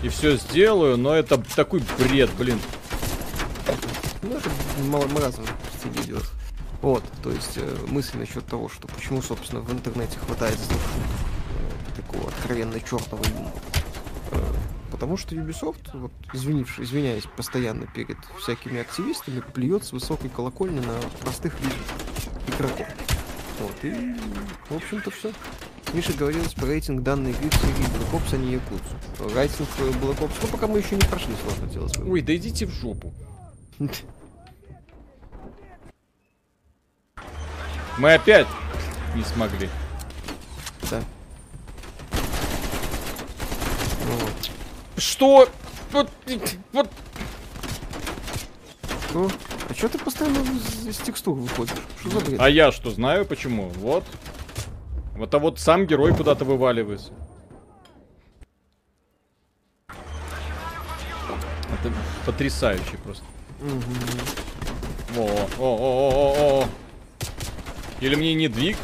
и 0.02 0.08
все 0.08 0.36
сделаю, 0.36 0.96
но 0.96 1.14
это 1.14 1.40
такой 1.54 1.82
бред, 1.98 2.30
блин. 2.38 2.58
Ну, 4.28 4.86
мало- 4.90 5.06
маразм 5.08 5.42
стиле 5.78 6.02
идет. 6.04 6.24
Вот, 6.82 7.02
то 7.22 7.30
есть 7.30 7.56
э, 7.56 7.76
мысль 7.88 8.18
насчет 8.18 8.44
того, 8.46 8.68
что 8.68 8.86
почему, 8.88 9.22
собственно, 9.22 9.60
в 9.62 9.72
интернете 9.72 10.18
хватает 10.18 10.58
слов 10.58 10.80
э, 10.98 11.96
такого 12.00 12.28
откровенно 12.28 12.78
черного 12.80 13.24
юмора. 13.24 13.52
Э, 14.32 14.38
Потому 14.90 15.16
что 15.18 15.34
Ubisoft, 15.34 15.90
вот, 15.94 16.12
извинившись, 16.32 16.86
извиняясь 16.86 17.24
постоянно 17.36 17.86
перед 17.86 18.16
всякими 18.40 18.80
активистами, 18.80 19.40
плюет 19.40 19.84
с 19.84 19.92
высокой 19.92 20.30
колокольни 20.30 20.80
на 20.80 20.94
простых 21.20 21.54
игроков. 22.48 22.86
Вот, 23.60 23.74
и, 23.82 24.14
в 24.70 24.76
общем-то, 24.76 25.10
все. 25.10 25.32
Миша 25.92 26.12
говорилось 26.14 26.54
про 26.54 26.66
рейтинг 26.66 27.02
данной 27.02 27.32
игры 27.32 27.50
в 27.50 27.54
серии 27.54 27.86
Black 27.94 28.12
Ops, 28.12 28.34
а 28.34 28.36
не 28.38 28.52
Якудзу. 28.52 29.34
Рейтинг 29.34 29.68
Black 30.02 30.18
Ops, 30.20 30.32
ну, 30.42 30.48
пока 30.48 30.66
мы 30.66 30.78
еще 30.78 30.94
не 30.94 31.02
прошли, 31.06 31.34
сложно 31.42 31.66
делать. 31.66 31.98
Ой, 31.98 32.22
да 32.22 32.34
идите 32.36 32.66
в 32.66 32.70
жопу. 32.70 33.12
Мы 37.98 38.14
опять 38.14 38.46
не 39.14 39.22
смогли. 39.22 39.68
Да. 40.90 41.02
Ну 44.04 44.12
вот. 44.12 44.50
Что? 44.96 45.48
Вот, 45.92 46.10
вот 46.72 46.90
Что? 49.08 49.30
А 49.68 49.74
что 49.74 49.88
ты 49.88 49.98
постоянно 49.98 50.38
из, 50.38 50.86
из 50.86 50.96
текстур 50.98 51.36
выходишь? 51.36 51.74
Что 52.00 52.10
за 52.10 52.20
бред? 52.20 52.40
А 52.40 52.48
я 52.48 52.72
что, 52.72 52.90
знаю 52.90 53.26
почему? 53.26 53.68
Вот. 53.68 54.04
Вот 55.16 55.34
а 55.34 55.38
вот 55.38 55.58
сам 55.58 55.86
герой 55.86 56.14
куда-то 56.14 56.44
вываливается. 56.44 57.12
Это 61.72 61.92
потрясающе 62.24 62.98
просто. 63.02 63.24
Мгм. 63.60 63.82
О, 65.16 65.48
о, 65.58 65.64
о, 65.64 66.10
о, 66.10 66.10
о, 66.60 66.62
о. 66.64 66.68
Или 68.00 68.14
мне 68.14 68.34
не 68.34 68.48
двиг? 68.48 68.76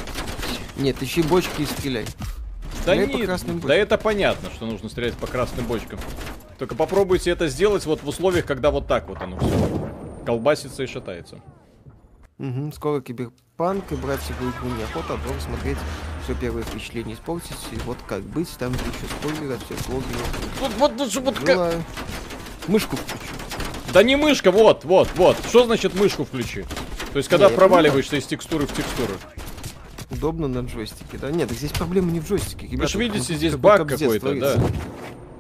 Нет, 0.76 1.02
ищи 1.02 1.22
бочки 1.22 1.62
и 1.62 1.66
стреляй. 1.66 2.04
Да 2.04 2.94
Стреляй 2.94 3.08
по 3.08 3.16
нет, 3.18 3.26
красным 3.26 3.60
да 3.60 3.74
это 3.74 3.98
понятно, 3.98 4.50
что 4.50 4.66
нужно 4.66 4.88
стрелять 4.88 5.14
по 5.14 5.26
красным 5.26 5.66
бочкам. 5.66 6.00
Только 6.58 6.74
попробуйте 6.74 7.30
это 7.30 7.48
сделать 7.48 7.84
вот 7.86 8.02
в 8.02 8.08
условиях, 8.08 8.46
когда 8.46 8.70
вот 8.70 8.86
так 8.88 9.08
вот 9.08 9.20
оно 9.20 9.38
все 9.38 9.88
колбасится 10.24 10.82
и 10.82 10.86
шатается. 10.86 11.40
Мгм, 12.38 12.72
Скоро 12.72 13.00
киберпанк, 13.00 13.84
и 13.92 13.94
брать 13.94 14.20
себе 14.22 14.36
игру 14.38 14.68
неохота, 14.76 15.14
а 15.14 15.40
смотреть 15.40 15.78
все 16.24 16.34
первое 16.34 16.62
впечатление 16.62 17.14
испортить. 17.14 17.56
И 17.72 17.76
вот 17.84 17.98
как 18.08 18.22
быть, 18.22 18.48
там 18.58 18.72
еще 18.72 19.06
спойлеры 19.18 19.54
от 19.54 19.62
всех 19.64 19.78
блогеров. 19.86 20.60
Вот, 20.60 20.72
вот, 20.78 20.92
вот, 20.98 21.14
вот 21.14 21.38
как- 21.38 21.46
Желаю. 21.46 21.84
Мышку 22.68 22.96
включу. 22.96 23.41
Да 23.92 24.02
не 24.02 24.16
мышка, 24.16 24.50
вот, 24.50 24.84
вот, 24.84 25.08
вот. 25.16 25.36
Что 25.48 25.64
значит 25.66 25.94
мышку 25.94 26.24
включи? 26.24 26.64
То 27.12 27.18
есть, 27.18 27.28
когда 27.28 27.46
Не, 27.46 27.52
я 27.52 27.58
проваливаешься 27.58 28.16
из 28.16 28.24
текстуры 28.24 28.66
в 28.66 28.72
текстуру. 28.74 29.12
Удобно 30.10 30.48
на 30.48 30.60
джойстике, 30.66 31.18
да? 31.18 31.30
Нет, 31.30 31.50
здесь 31.50 31.72
проблема 31.72 32.10
не 32.10 32.20
в 32.20 32.28
джойстике. 32.28 32.66
Вы 32.66 32.72
ребята, 32.72 32.92
же 32.92 32.98
видите, 32.98 33.34
здесь 33.34 33.52
какой 33.52 33.78
баг 33.78 33.88
какой-то, 33.88 34.34
да. 34.34 34.60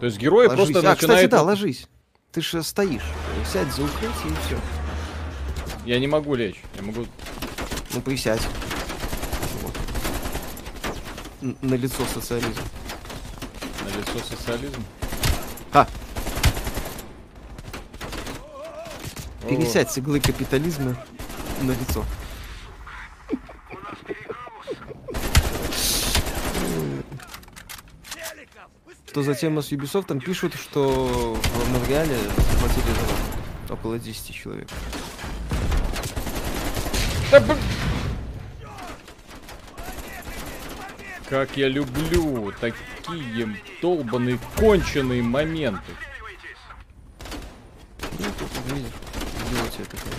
То 0.00 0.06
есть 0.06 0.18
герой 0.18 0.48
Ложись. 0.48 0.66
просто 0.66 0.90
а, 0.90 0.94
кстати, 0.94 1.10
начинает... 1.10 1.30
да, 1.30 1.42
ложись. 1.42 1.86
Ты 2.32 2.42
же 2.42 2.62
стоишь. 2.62 3.02
Сядь 3.50 3.72
за 3.72 3.84
укрытие 3.84 4.32
и 4.32 4.46
все. 4.46 4.58
Я 5.86 5.98
не 5.98 6.06
могу 6.06 6.34
лечь. 6.34 6.62
Я 6.76 6.82
могу... 6.82 7.06
Ну, 7.94 8.00
присядь. 8.00 8.42
Вот. 9.62 9.74
На 11.62 11.74
лицо 11.74 12.02
социализм. 12.12 12.60
На 13.84 13.98
лицо 13.98 14.26
социализм. 14.28 14.82
А! 15.72 15.86
Пересядь 19.48 19.90
с 19.90 19.98
иглы 19.98 20.20
капитализма 20.20 20.96
на 21.62 21.72
лицо. 21.72 22.04
Что 29.08 29.22
за 29.22 29.34
тема 29.34 29.60
с 29.60 29.70
Ubisoft, 29.72 30.06
там 30.06 30.20
пишут, 30.20 30.54
что 30.54 31.34
в 31.34 31.72
Монреале 31.72 32.16
захватили 32.16 32.84
завод. 32.94 33.16
Около 33.70 33.98
10 33.98 34.34
человек. 34.34 34.68
Да 37.30 37.40
б- 37.40 37.56
Как 41.28 41.56
я 41.56 41.68
люблю 41.68 42.52
такие 42.60 43.56
долбаные 43.82 44.38
конченые 44.56 45.22
моменты. 45.22 45.92
Ну, 48.18 48.26
тут 48.38 48.50
видишь, 48.74 48.90
идиотия 49.72 49.84
такая. 49.84 50.12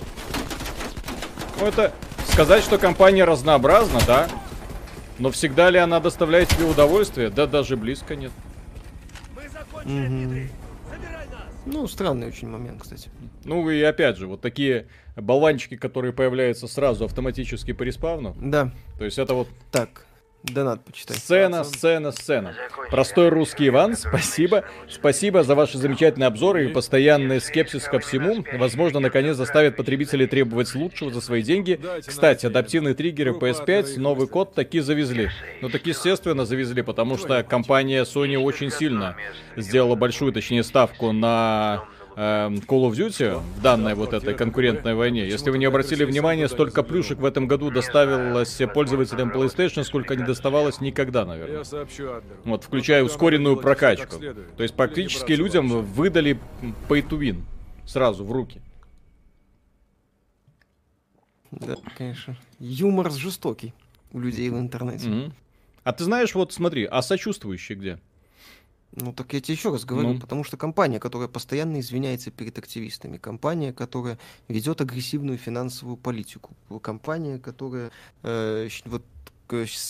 Ну 1.59 1.67
это 1.67 1.93
сказать, 2.27 2.63
что 2.63 2.77
компания 2.77 3.25
разнообразна, 3.25 3.99
да? 4.07 4.27
Но 5.19 5.31
всегда 5.31 5.69
ли 5.69 5.77
она 5.77 5.99
доставляет 5.99 6.49
тебе 6.49 6.65
удовольствие? 6.65 7.29
Да 7.29 7.45
даже 7.45 7.77
близко 7.77 8.15
нет. 8.15 8.31
Ну, 11.65 11.87
странный 11.87 12.27
очень 12.27 12.49
момент, 12.49 12.81
кстати. 12.81 13.09
Ну 13.45 13.69
и 13.69 13.81
опять 13.81 14.17
же, 14.17 14.27
вот 14.27 14.41
такие 14.41 14.87
болванчики, 15.15 15.77
которые 15.77 16.11
появляются 16.11 16.67
сразу 16.67 17.05
автоматически 17.05 17.71
по 17.71 17.83
респавну. 17.83 18.35
Да, 18.37 18.71
То 18.97 19.05
есть 19.05 19.17
это 19.17 19.33
вот 19.33 19.47
так, 19.71 20.05
донат 20.43 20.83
почитай. 20.83 21.17
сцена, 21.17 21.63
сцена, 21.63 22.11
сцена. 22.11 22.55
Простой 22.89 23.29
русский 23.29 23.69
Иван, 23.69 23.95
спасибо. 23.95 24.65
Спасибо 24.89 25.43
за 25.43 25.55
ваши 25.55 25.77
замечательные 25.77 26.27
обзоры 26.27 26.65
и 26.65 26.67
постоянный 26.67 27.39
скепсис 27.41 27.83
ко 27.83 27.99
всему. 27.99 28.43
Возможно, 28.53 28.99
наконец 28.99 29.37
заставит 29.37 29.75
потребителей 29.75 30.27
требовать 30.27 30.73
лучшего 30.75 31.11
за 31.11 31.21
свои 31.21 31.41
деньги. 31.41 31.79
Кстати, 32.05 32.45
адаптивные 32.45 32.93
триггеры 32.93 33.31
PS5, 33.31 33.99
новый 33.99 34.27
код 34.27 34.53
таки 34.53 34.79
завезли. 34.79 35.29
Ну 35.61 35.69
так 35.69 35.85
естественно 35.85 36.45
завезли, 36.45 36.81
потому 36.81 37.17
что 37.17 37.43
компания 37.43 38.03
Sony 38.03 38.37
очень 38.37 38.71
сильно 38.71 39.15
сделала 39.55 39.95
большую, 39.95 40.33
точнее, 40.33 40.63
ставку 40.63 41.11
на 41.11 41.85
Call 42.15 42.89
of 42.89 42.91
Duty 42.91 43.39
в 43.39 43.61
данной 43.61 43.95
вот 43.95 44.13
этой 44.13 44.33
конкурентной 44.33 44.93
войне. 44.93 45.27
Если 45.27 45.49
вы 45.49 45.57
не 45.57 45.65
обратили 45.65 46.03
внимания, 46.03 46.47
столько 46.47 46.83
плюшек 46.83 47.19
в 47.19 47.25
этом 47.25 47.47
году 47.47 47.71
доставилось 47.71 48.61
пользователям 48.73 49.31
PlayStation, 49.31 49.83
сколько 49.83 50.15
не 50.15 50.23
доставалось 50.23 50.81
никогда, 50.81 51.25
наверное. 51.25 51.63
Вот, 52.43 52.63
включая 52.63 53.03
ускоренную 53.03 53.57
прокачку. 53.57 54.17
То 54.57 54.63
есть 54.63 54.75
практически 54.75 55.33
людям 55.33 55.67
выдали 55.67 56.39
pay 56.87 57.07
to 57.07 57.19
win 57.19 57.41
сразу 57.85 58.23
в 58.23 58.31
руки. 58.31 58.61
Да, 61.51 61.75
конечно. 61.97 62.35
Юмор 62.59 63.11
жестокий 63.11 63.73
у 64.11 64.19
людей 64.19 64.49
в 64.49 64.57
интернете. 64.57 65.07
Мгм. 65.07 65.33
А 65.83 65.93
ты 65.93 66.03
знаешь, 66.03 66.33
вот 66.33 66.53
смотри, 66.53 66.85
а 66.85 67.01
сочувствующие 67.01 67.77
где? 67.77 67.99
Ну 68.95 69.11
так 69.11 69.33
я 69.33 69.41
тебе 69.41 69.55
еще 69.55 69.71
раз 69.71 69.85
говорю, 69.85 70.13
Ну. 70.13 70.19
потому 70.19 70.43
что 70.43 70.55
компания, 70.57 70.99
которая 70.99 71.27
постоянно 71.27 71.79
извиняется 71.79 72.29
перед 72.31 72.57
активистами, 72.57 73.17
компания, 73.17 73.73
которая 73.73 74.19
ведет 74.47 74.81
агрессивную 74.81 75.37
финансовую 75.37 75.97
политику, 75.97 76.51
компания, 76.81 77.39
которая 77.39 77.91
э, 78.23 78.69
вот 78.85 79.03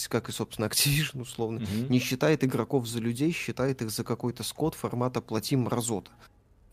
как 0.09 0.29
и 0.29 0.31
собственно 0.31 0.65
Activision 0.65 1.21
условно, 1.21 1.59
Мгм. 1.61 1.89
не 1.91 1.99
считает 1.99 2.43
игроков 2.43 2.87
за 2.87 2.99
людей, 2.99 3.31
считает 3.31 3.81
их 3.81 3.91
за 3.91 4.03
какой-то 4.03 4.43
скот 4.43 4.75
формата 4.75 5.21
плати 5.21 5.55
мразота. 5.55 6.11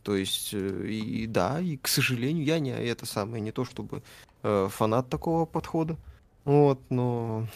То 0.02 0.16
есть, 0.16 0.50
э, 0.54 0.86
и 0.88 1.26
да, 1.26 1.60
и 1.60 1.76
к 1.76 1.86
сожалению, 1.88 2.44
я 2.44 2.58
не 2.58 2.70
это 2.70 3.06
самое, 3.06 3.40
не 3.42 3.52
то 3.52 3.64
чтобы 3.64 4.02
э, 4.42 4.68
фанат 4.70 5.08
такого 5.10 5.44
подхода. 5.46 5.96
Вот, 6.44 6.80
но 6.90 7.46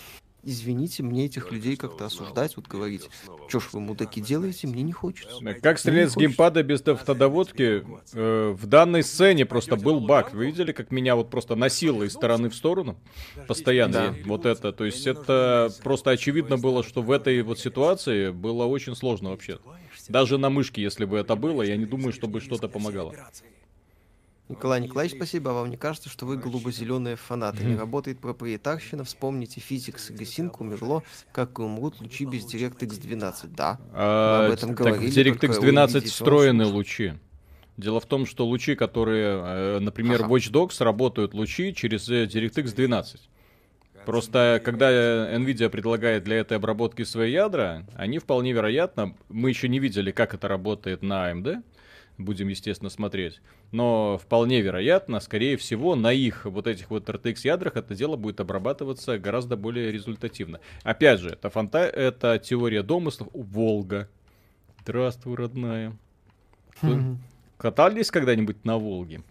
извините, 0.45 1.03
мне 1.03 1.27
этих 1.27 1.51
людей 1.53 1.77
как-то 1.77 2.07
осуждать, 2.07 2.57
вот 2.57 2.67
говорить, 2.67 3.09
что 3.49 3.61
ж 3.61 3.69
вы, 3.73 3.81
мудаки, 3.81 4.21
Да, 4.21 4.27
делаете, 4.27 4.67
мне 4.67 4.83
не 4.83 4.93
хочется. 4.93 5.55
Как 5.63 5.79
стрелять 5.79 6.13
с 6.13 6.17
геймпада 6.17 6.63
без 6.63 6.81
автодоводки? 6.87 7.85
Э, 8.13 8.51
в 8.51 8.67
данной 8.67 9.03
сцене 9.03 9.47
просто 9.47 9.77
был 9.77 10.01
баг. 10.01 10.33
Вы 10.33 10.47
видели, 10.47 10.73
как 10.73 10.91
меня 10.91 11.17
вот 11.17 11.31
просто 11.31 11.55
носило 11.55 12.03
из 12.03 12.13
стороны 12.13 12.49
в 12.49 12.55
сторону? 12.55 12.97
Постоянно. 13.47 13.93
Да. 13.93 14.15
Вот 14.25 14.47
это. 14.47 14.73
То 14.73 14.85
есть 14.85 15.07
это 15.07 15.71
просто 15.83 16.11
очевидно 16.11 16.59
было, 16.59 16.83
что 16.83 17.03
в 17.03 17.11
этой 17.11 17.43
вот 17.43 17.59
ситуации 17.59 18.31
было 18.31 18.65
очень 18.65 18.95
сложно 18.97 19.31
вообще. 19.31 19.59
Даже 20.09 20.39
на 20.39 20.51
мышке, 20.51 20.83
если 20.83 21.05
бы 21.05 21.17
это 21.17 21.35
было, 21.37 21.63
я 21.63 21.77
не 21.77 21.87
думаю, 21.87 22.13
чтобы 22.13 22.41
что-то 22.41 22.69
помогало. 22.69 23.15
Николай 24.55 24.81
Николаевич, 24.81 25.17
спасибо. 25.17 25.51
А 25.51 25.55
вам 25.55 25.71
не 25.71 25.77
кажется, 25.77 26.09
что 26.09 26.27
вы 26.27 26.37
голубо-зеленые 26.37 27.17
фанаты? 27.17 27.65
Не 27.65 27.77
работает 27.77 28.21
проприетарщина. 28.21 29.05
Вспомните 29.05 29.61
физикс, 29.61 30.11
Гасинку, 30.11 30.65
умерло, 30.65 31.03
как 31.33 31.59
и 31.59 31.63
умрут 31.63 32.01
лучи 32.01 32.25
без 32.25 32.45
DirectX 32.45 33.01
12. 33.01 33.53
Да. 33.53 33.79
А, 33.93 34.47
об 34.47 34.53
этом 34.53 34.71
так 34.71 34.79
говорили, 34.79 35.11
в 35.11 35.17
DirectX 35.17 35.39
только 35.39 35.61
12 35.61 35.95
увидите, 35.95 36.07
он 36.07 36.11
встроены 36.11 36.67
лучи. 36.67 37.15
Дело 37.77 37.99
в 38.01 38.07
том, 38.07 38.25
что 38.27 38.47
лучи, 38.47 38.77
которые, 38.77 39.43
э, 39.45 39.79
например, 39.81 40.23
Ага. 40.23 40.33
Watch 40.33 40.53
Dogs 40.53 40.83
работают 40.83 41.35
лучи 41.35 41.75
через 41.75 42.09
э, 42.09 42.25
DirectX 42.27 42.75
12. 42.75 43.29
Просто 44.07 44.61
когда 44.65 44.91
э, 44.91 45.37
Nvidia 45.37 45.69
предлагает 45.69 46.25
для 46.25 46.37
этой 46.37 46.59
обработки 46.59 47.03
свои 47.03 47.33
ядра, 47.33 47.87
они 47.97 48.19
вполне 48.19 48.53
вероятно, 48.53 49.17
мы 49.29 49.49
еще 49.49 49.69
не 49.69 49.81
видели, 49.81 50.13
как 50.13 50.35
это 50.35 50.47
работает 50.47 51.03
на 51.03 51.33
AMD, 51.33 51.63
будем, 52.19 52.49
естественно, 52.49 52.91
смотреть, 52.91 53.41
но 53.73 54.19
вполне 54.19 54.61
вероятно, 54.61 55.21
скорее 55.21 55.57
всего, 55.57 55.97
на 55.97 56.13
их 56.13 56.45
вот 56.45 56.67
этих 56.67 56.91
вот 56.91 57.09
RTX 57.09 57.41
ядрах 57.45 57.77
это 57.77 57.95
дело 57.95 58.17
будет 58.17 58.41
обрабатываться 58.41 59.19
гораздо 59.19 59.57
более 59.57 59.91
результативно. 59.91 60.61
Опять 60.83 61.21
же, 61.21 61.31
это, 61.31 61.51
фанта... 61.51 61.81
это 61.81 62.39
теория 62.39 62.83
домыслов. 62.83 63.29
Волга. 63.33 64.09
Здравствуй, 64.83 65.37
родная. 65.37 65.97
Катались 67.57 68.11
когда-нибудь 68.11 68.65
на 68.65 68.79
Волге? 68.79 69.23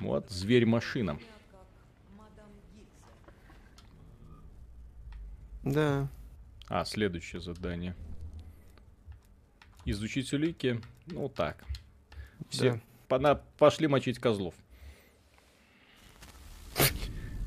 Вот, 0.00 0.30
зверь-машина. 0.30 1.18
Да. 5.64 6.08
А, 6.68 6.84
следующее 6.84 7.40
задание. 7.40 7.94
Изучить 9.84 10.32
улики. 10.32 10.80
Ну 11.10 11.28
так. 11.28 11.64
Все. 12.50 12.72
Да. 12.72 12.80
Пона- 13.08 13.40
Пошли 13.58 13.88
мочить 13.88 14.18
козлов. 14.18 14.54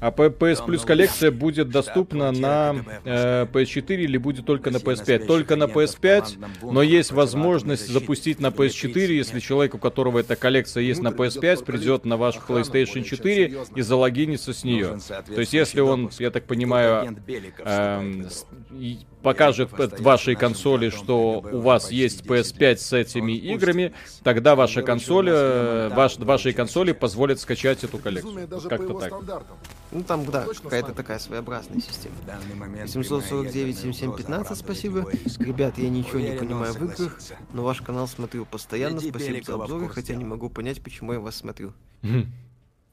А 0.02 0.10
PS 0.10 0.66
Plus 0.66 0.84
коллекция 0.84 1.30
будет 1.30 1.70
доступна 1.70 2.32
на 2.32 2.76
э, 3.06 3.46
PS4 3.46 3.98
или 3.98 4.18
будет 4.18 4.48
только 4.48 4.72
на 4.72 4.78
PS5? 4.78 5.28
Только 5.28 5.56
на 5.56 5.66
PS5, 5.66 6.44
но 6.64 6.82
есть 6.82 7.12
возможность 7.12 7.88
запустить 7.88 8.40
на 8.40 8.48
PS4, 8.48 9.12
если 9.12 9.40
человек, 9.40 9.76
у 9.76 9.78
которого 9.78 10.18
эта 10.18 10.36
коллекция 10.36 10.82
есть 10.82 11.04
на 11.04 11.10
PS5, 11.10 11.66
придет 11.66 12.06
на 12.06 12.18
ваш 12.18 12.38
PlayStation 12.38 13.04
4 13.04 13.56
и 13.76 13.82
залогинится 13.82 14.54
с 14.54 14.64
нее. 14.64 14.98
То 15.08 15.40
есть 15.40 15.54
если 15.54 15.82
он, 15.82 16.10
я 16.18 16.32
так 16.32 16.46
понимаю, 16.46 17.16
эм, 17.60 18.28
и 18.72 18.98
покажет 19.22 19.70
вашей 20.00 20.36
консоли, 20.36 20.90
что 20.90 21.44
у 21.52 21.60
вас 21.60 21.92
есть 21.92 22.26
PS5 22.26 22.78
с 22.78 22.94
этими 22.94 23.34
играми, 23.34 23.94
тогда 24.24 24.56
ваша 24.56 24.82
консоль, 24.82 25.30
э, 25.30 25.90
ваш, 25.94 26.18
вашей 26.18 26.54
консоли 26.54 26.92
позволит 26.92 27.40
скачать 27.40 27.84
эту 27.84 27.98
коллекцию. 28.00 28.48
Как-то 28.68 28.94
так. 28.96 29.44
Ну 29.92 30.04
там, 30.04 30.26
да, 30.26 30.46
какая-то 30.46 30.94
такая 30.94 31.20
своеобразная 31.20 31.82
система. 31.82 32.16
В 32.16 32.26
данный 32.26 32.56
момент 32.56 32.90
749 32.90 33.76
7715, 33.78 34.58
спасибо. 34.58 35.06
Ребят, 35.40 35.78
я 35.78 35.90
ничего 35.90 36.20
не 36.20 36.32
он 36.32 36.38
понимаю 36.38 36.74
в 36.74 36.84
играх, 36.84 37.20
но 37.52 37.64
ваш 37.64 37.82
канал 37.82 38.08
смотрю 38.08 38.46
постоянно. 38.46 39.02
Спасибо 39.02 39.44
за 39.44 39.58
в 39.58 39.62
обзоры, 39.62 39.90
хотя 39.90 40.16
не 40.16 40.24
могу 40.24 40.50
понять, 40.50 40.82
почему 40.82 41.12
я 41.14 41.20
вас 41.20 41.36
смотрю. 41.36 41.74
Мгм. 42.04 42.32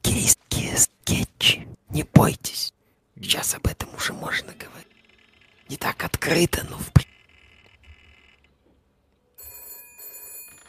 Киски, 0.01 0.75
скетчи, 0.75 1.67
не 1.89 2.03
бойтесь. 2.03 2.73
Сейчас 3.15 3.55
об 3.55 3.67
этом 3.67 3.89
уже 3.95 4.13
можно 4.13 4.51
говорить. 4.53 4.87
Не 5.69 5.77
так 5.77 6.03
открыто, 6.03 6.65
но 6.69 6.77
в... 6.77 6.91
при- 6.91 7.05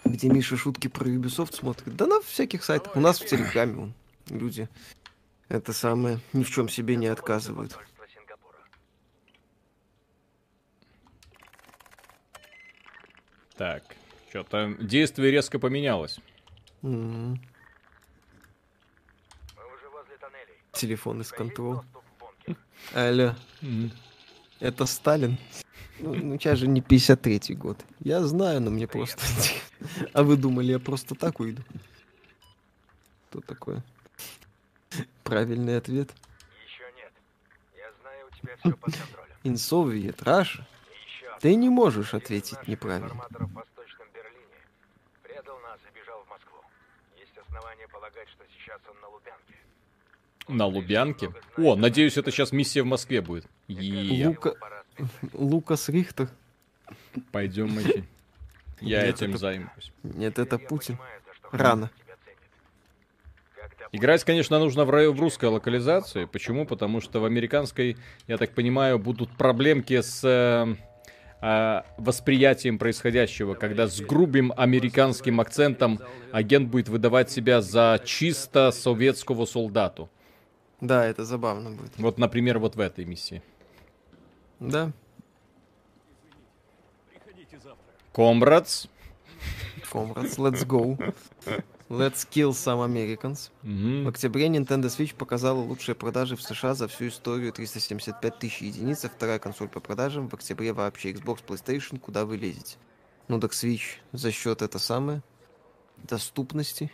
Где 0.05 0.28
Миша 0.28 0.57
шутки 0.57 0.89
про 0.89 1.09
Ubisoft 1.09 1.55
смотрит? 1.55 1.94
Да 1.97 2.07
на 2.07 2.20
всяких 2.20 2.65
сайтах. 2.65 2.94
У 2.97 3.01
нас 3.01 3.20
в 3.20 3.27
Телеграме 3.27 3.74
вон, 3.74 3.94
люди. 4.28 4.69
Это 5.51 5.72
самое, 5.72 6.20
ни 6.32 6.44
в 6.44 6.51
чем 6.51 6.68
себе 6.68 6.94
не 6.94 7.09
отказывают. 7.09 7.77
Так, 13.56 13.82
что-то 14.31 14.77
действие 14.81 15.32
резко 15.32 15.59
поменялось. 15.59 16.20
М. 16.85 17.40
Телефон 20.72 21.20
из 21.20 21.32
контрол. 21.32 21.82
Алло, 22.94 23.35
Мгм. 23.60 23.90
это 24.60 24.86
Сталин? 24.86 25.36
Ну, 25.98 26.14
ну, 26.14 26.39
сейчас 26.39 26.60
же 26.60 26.68
не 26.68 26.81
53-й 26.81 27.55
год. 27.56 27.85
Я 27.98 28.22
знаю, 28.22 28.60
но 28.60 28.70
мне 28.70 28.86
просто... 28.86 29.20
А 30.12 30.22
вы 30.22 30.36
думали, 30.36 30.70
я 30.70 30.78
просто 30.78 31.16
так 31.16 31.40
уйду? 31.40 31.62
Что 33.31 33.40
такое? 33.40 33.82
Правильный 35.31 35.77
ответ. 35.78 36.11
Еще 36.66 36.82
нет. 36.97 37.12
Я 37.77 37.93
знаю, 38.01 38.27
у 38.27 38.36
тебя 38.36 38.57
все 38.57 38.70
под 38.77 38.94
контролем. 38.94 39.31
In 39.44 39.55
Soviet 39.55 40.16
Russia? 40.24 40.62
И 40.90 41.24
еще 41.24 41.39
Ты 41.40 41.55
не 41.55 41.69
можешь 41.69 42.15
ответить 42.15 42.66
неправильно. 42.66 43.07
информаторов 43.07 43.48
в 43.51 43.55
Восточном 43.55 44.09
Берлине 44.12 44.57
предал 45.23 45.59
нас 45.61 45.78
и 45.89 45.98
бежал 45.98 46.23
в 46.24 46.28
Москву. 46.28 46.59
Есть 47.16 47.32
основания 47.39 47.86
полагать, 47.89 48.28
что 48.28 48.44
сейчас 48.59 48.81
он 48.90 49.01
на 49.01 49.09
Лубянке. 49.09 49.55
На 50.48 50.66
Лубянке. 50.66 51.32
О, 51.57 51.77
надеюсь, 51.77 52.16
это 52.16 52.31
сейчас 52.32 52.51
миссия 52.51 52.82
в 52.82 52.86
Москве 52.86 53.20
будет. 53.20 53.47
Лука- 53.69 54.57
Лукас 55.32 55.89
Рихтер? 55.89 56.28
пойдем 57.31 57.70
мочи. 57.70 58.05
Я 58.81 59.05
Нет, 59.07 59.15
этим 59.16 59.31
это- 59.31 59.39
займусь. 59.39 59.93
Нет, 60.02 60.39
это 60.40 60.59
Путин. 60.59 60.98
Рано. 61.52 61.90
Играть, 63.92 64.22
конечно, 64.24 64.58
нужно 64.58 64.84
в, 64.84 64.88
в 64.88 65.20
русской 65.20 65.46
локализации. 65.46 66.24
Почему? 66.24 66.64
Потому 66.64 67.00
что 67.00 67.20
в 67.20 67.24
американской, 67.24 67.96
я 68.28 68.38
так 68.38 68.54
понимаю, 68.54 68.98
будут 68.98 69.30
проблемки 69.36 70.00
с 70.00 70.20
э, 70.22 70.76
э, 71.40 71.82
восприятием 71.98 72.78
происходящего, 72.78 73.54
когда 73.54 73.88
с 73.88 74.00
грубым 74.00 74.52
американским 74.56 75.40
акцентом 75.40 75.98
агент 76.30 76.68
будет 76.68 76.88
выдавать 76.88 77.30
себя 77.30 77.60
за 77.60 78.00
чисто 78.04 78.70
советского 78.70 79.44
солдату. 79.44 80.08
Да, 80.80 81.04
это 81.04 81.24
забавно 81.24 81.70
будет. 81.70 81.92
Вот, 81.98 82.16
например, 82.18 82.58
вот 82.58 82.76
в 82.76 82.80
этой 82.80 83.04
миссии. 83.04 83.42
Да, 84.60 84.92
Комрадс. 88.12 88.86
Comrades, 89.92 90.36
let's 90.38 90.64
go. 90.64 90.96
Let's 91.90 92.24
kill 92.30 92.50
some 92.50 92.84
Americans. 92.86 93.50
В 93.62 93.66
Мгм. 93.66 94.06
октябре 94.08 94.46
Nintendo 94.46 94.84
Switch 94.84 95.12
показала 95.14 95.58
лучшие 95.58 95.96
продажи 95.96 96.36
в 96.36 96.42
США 96.42 96.74
за 96.74 96.86
всю 96.86 97.08
историю 97.08 97.52
375 97.52 98.38
тысяч 98.38 98.62
единиц, 98.62 99.04
а 99.04 99.08
вторая 99.08 99.40
консоль 99.40 99.68
по 99.68 99.80
продажам 99.80 100.28
в 100.28 100.34
октябре 100.34 100.72
вообще 100.72 101.10
Xbox 101.10 101.44
PlayStation, 101.44 101.98
куда 101.98 102.24
вы 102.24 102.36
лезете. 102.36 102.76
Ну 103.26 103.40
так 103.40 103.50
Switch 103.52 103.98
за 104.12 104.30
счет 104.30 104.62
это 104.62 104.78
самое 104.78 105.22
доступности 106.04 106.92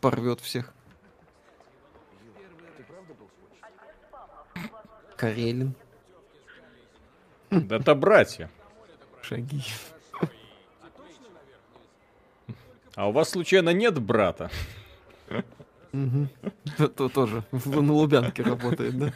порвет 0.00 0.40
всех. 0.40 0.72
Карелин, 5.16 5.74
Это 7.50 7.94
братья. 7.94 8.50
шаги. 9.22 9.62
А 12.98 13.06
у 13.08 13.12
вас 13.12 13.28
случайно 13.30 13.70
нет 13.72 14.00
брата? 14.02 14.50
Это 16.78 17.08
тоже 17.08 17.44
в- 17.52 17.80
на 17.80 17.92
Лубянке 17.92 18.42
работает, 18.42 18.98
да? 18.98 19.12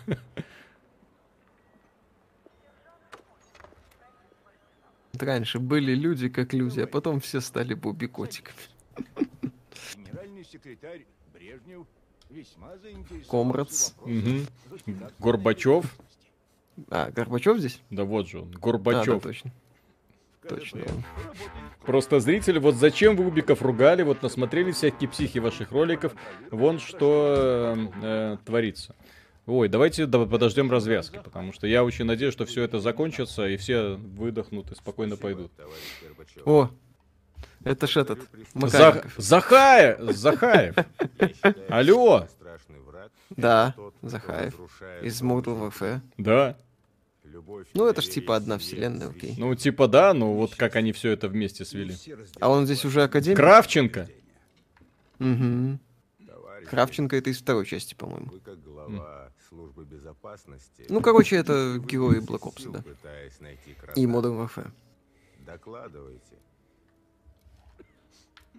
Раньше 5.19 5.59
были 5.59 5.95
люди 5.97 6.29
как 6.29 6.53
люди, 6.53 6.81
а 6.81 6.87
потом 6.87 7.19
все 7.21 7.41
стали 7.41 7.75
бубикотиками. 7.75 8.57
Генеральный 9.97 10.45
секретарь 10.45 11.05
Брежнев 11.35 11.87
весьма 12.31 12.77
заинтересован 12.79 13.29
Комрадс. 13.29 13.95
Горбачев. 15.19 15.99
А, 16.89 17.11
Горбачев 17.11 17.59
здесь? 17.59 17.81
Да 17.91 18.05
вот 18.05 18.29
же 18.29 18.41
он, 18.43 18.49
А, 18.49 18.53
да, 18.53 18.59
Горбачев. 18.61 19.23
точно. 19.23 19.53
Точно. 20.49 20.81
Просто 21.85 22.21
зритель, 22.21 22.59
вот 22.59 22.75
зачем 22.75 23.17
вы 23.17 23.27
Убиков 23.27 23.63
ругали, 23.63 24.03
вот 24.03 24.23
насмотрели 24.23 24.73
всякие 24.73 25.09
психи 25.09 25.39
ваших 25.39 25.73
роликов, 25.73 26.13
вон 26.51 26.79
что 26.79 27.77
э, 28.03 28.37
творится. 28.45 28.95
Ой, 29.47 29.69
давайте 29.69 30.07
да, 30.07 30.25
подождем 30.25 30.71
развязки, 30.71 31.21
потому 31.23 31.53
что 31.53 31.67
я 31.67 31.83
очень 31.83 32.05
надеюсь, 32.05 32.33
что 32.33 32.47
все 32.47 32.63
это 32.63 32.79
закончится, 32.79 33.49
и 33.49 33.57
все 33.57 33.95
выдохнут 33.95 34.71
и 34.71 34.75
спокойно 34.75 35.17
пойдут. 35.17 35.51
О, 36.45 36.71
это 37.65 37.87
ж 37.87 37.99
этот, 37.99 38.21
За... 38.21 38.27
Макаренков. 38.55 39.15
Захаев! 39.17 39.99
Захаев! 40.13 40.75
Алло! 41.69 42.27
Да, 43.31 43.75
Захаев. 44.03 44.55
Из 45.03 45.23
Warfare. 45.23 46.01
Да. 46.19 46.57
Любовь 47.33 47.67
Ну, 47.73 47.87
это 47.87 48.03
ж 48.03 48.09
типа 48.09 48.37
одна 48.37 48.59
вселенная, 48.59 49.09
окей. 49.09 49.35
Ну, 49.39 49.55
типа 49.55 49.89
да, 49.89 50.13
ну 50.13 50.35
вот 50.35 50.55
как 50.55 50.77
они 50.77 50.93
все 50.93 51.13
это 51.13 51.29
вместе 51.29 51.65
свели. 51.65 51.97
А 52.41 52.51
он 52.51 52.67
здесь 52.67 52.85
уже 52.85 53.05
академик? 53.05 53.39
Кравченко! 53.39 54.09
Угу. 55.19 55.79
Кравченко 56.69 57.17
это 57.17 57.31
из 57.31 57.39
второй 57.39 57.65
части, 57.65 57.95
по-моему. 57.95 58.27
Вы 58.33 58.41
как 58.41 58.63
глава 58.63 59.33
службы 59.49 59.85
безопасности. 59.85 60.85
Ну, 60.91 61.01
короче, 61.01 61.37
это 61.37 61.79
герои 61.79 62.21
Black 62.21 62.43
Ops, 62.43 62.71
да. 62.71 62.85
И. 63.95 64.05
Modern 64.05 64.47
Warfare. 64.47 64.71
Докладывайте. 65.47 66.37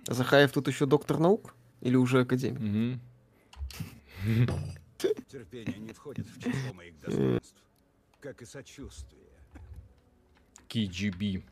Захаев 0.07 0.51
тут 0.51 0.67
еще 0.67 0.87
доктор 0.87 1.19
наук? 1.19 1.53
Или 1.81 1.95
уже 1.95 2.21
академик? 2.21 2.99
Терпение 5.27 5.77
не 5.79 5.93
входит 5.93 6.25
в 6.27 6.39
число 6.39 6.73
моих 6.73 6.99
достоинств, 6.99 7.61
как 8.23 8.41
и 8.41 8.45
сочувствие. 8.45 9.21
KGB. 10.69 11.43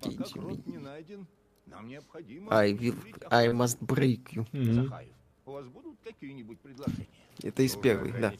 Пока 0.00 0.24
крот 0.24 0.64
не 0.66 0.78
найден, 0.78 1.26
нам 1.66 1.88
необходимо... 1.88 2.52
I 2.52 2.72
will... 2.74 2.96
I 3.28 3.48
must 3.48 3.80
break 3.80 4.22
you. 4.32 4.46
Мгм. 4.52 4.84
Захаев, 4.84 5.14
у 5.46 5.50
вас 5.50 5.66
будут 5.66 5.98
какие-нибудь 6.04 6.60
предложения? 6.60 7.08
Это 7.42 7.64
из 7.64 7.74
первой, 7.74 8.12
да. 8.12 8.32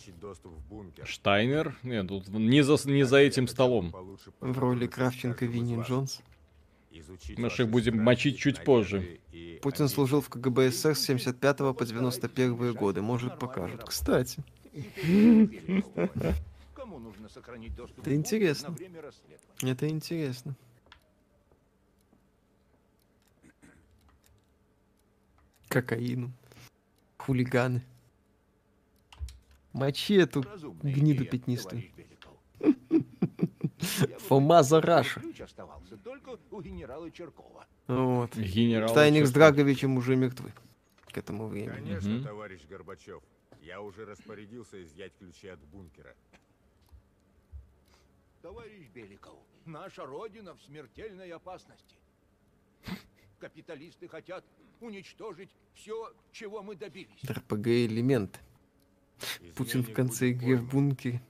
Штайнер? 1.04 1.76
Нет, 1.82 2.06
тут 2.06 2.28
не 2.28 2.62
за, 2.62 2.76
не 2.88 3.02
за 3.02 3.16
этим 3.18 3.48
столом. 3.48 3.92
В 4.40 4.58
роли 4.58 4.86
Кравченко 4.86 5.44
Винни. 5.44 5.82
Джонс. 5.82 6.22
Мы 6.92 7.02
ж 7.02 7.38
ваши 7.42 7.62
их 7.64 7.68
будем 7.68 8.00
мочить 8.00 8.38
чуть 8.38 8.64
позже. 8.64 9.20
Путин 9.60 9.88
служил 9.88 10.20
в 10.20 10.28
КГБ 10.28 10.70
СССР 10.70 10.94
с 10.94 11.04
75 11.04 11.58
по 11.76 11.84
91 11.84 12.74
годы. 12.74 13.02
Может, 13.02 13.38
покажут. 13.40 13.84
Кстати, 13.84 14.42
нужно 17.06 17.28
сохранить 17.28 17.74
доступ 17.74 18.00
Это 18.00 18.14
интересно. 18.14 18.68
на 18.70 18.74
время 18.74 19.00
расследования? 19.00 19.72
это 19.72 19.88
интересно. 19.88 20.56
Кокаину. 25.68 26.32
Хулиганы. 27.18 27.82
Мочи 29.72 30.14
эту 30.14 30.42
Разумная 30.42 30.92
гниду 30.92 31.22
идея, 31.24 31.30
пятнистую. 31.30 31.82
Фома 34.28 34.62
Зараша. 34.62 35.20
Вот. 37.86 38.36
Генерал. 38.36 38.88
Штайник 38.88 39.26
с. 39.26 39.32
Драговичем 39.32 39.96
уже 39.96 40.16
мертвы. 40.16 40.52
К 41.12 41.18
этому 41.18 41.46
времени. 41.46 41.74
Конечно, 41.74 42.22
товарищ 42.22 42.62
Горбачев. 42.68 43.22
Я 43.62 43.80
уже 43.80 44.04
распорядился 44.04 44.82
изъять 44.82 45.12
ключи 45.18 45.48
от 45.48 45.60
бункера. 45.60 46.14
Товарищ 48.46 48.86
Беликов, 48.94 49.40
наша 49.64 50.06
Родина 50.06 50.54
в 50.54 50.62
смертельной 50.62 51.32
опасности. 51.32 51.96
Капиталисты 53.40 54.06
хотят 54.06 54.44
уничтожить 54.80 55.50
все, 55.74 56.14
чего 56.30 56.62
мы 56.62 56.76
добились. 56.76 57.28
РПГ 57.28 57.66
элемент. 57.66 58.38
Путин 59.56 59.82
в 59.82 59.92
конце 59.92 60.30
игры 60.30 60.58
в 60.58 60.70
бункере. 60.70 61.20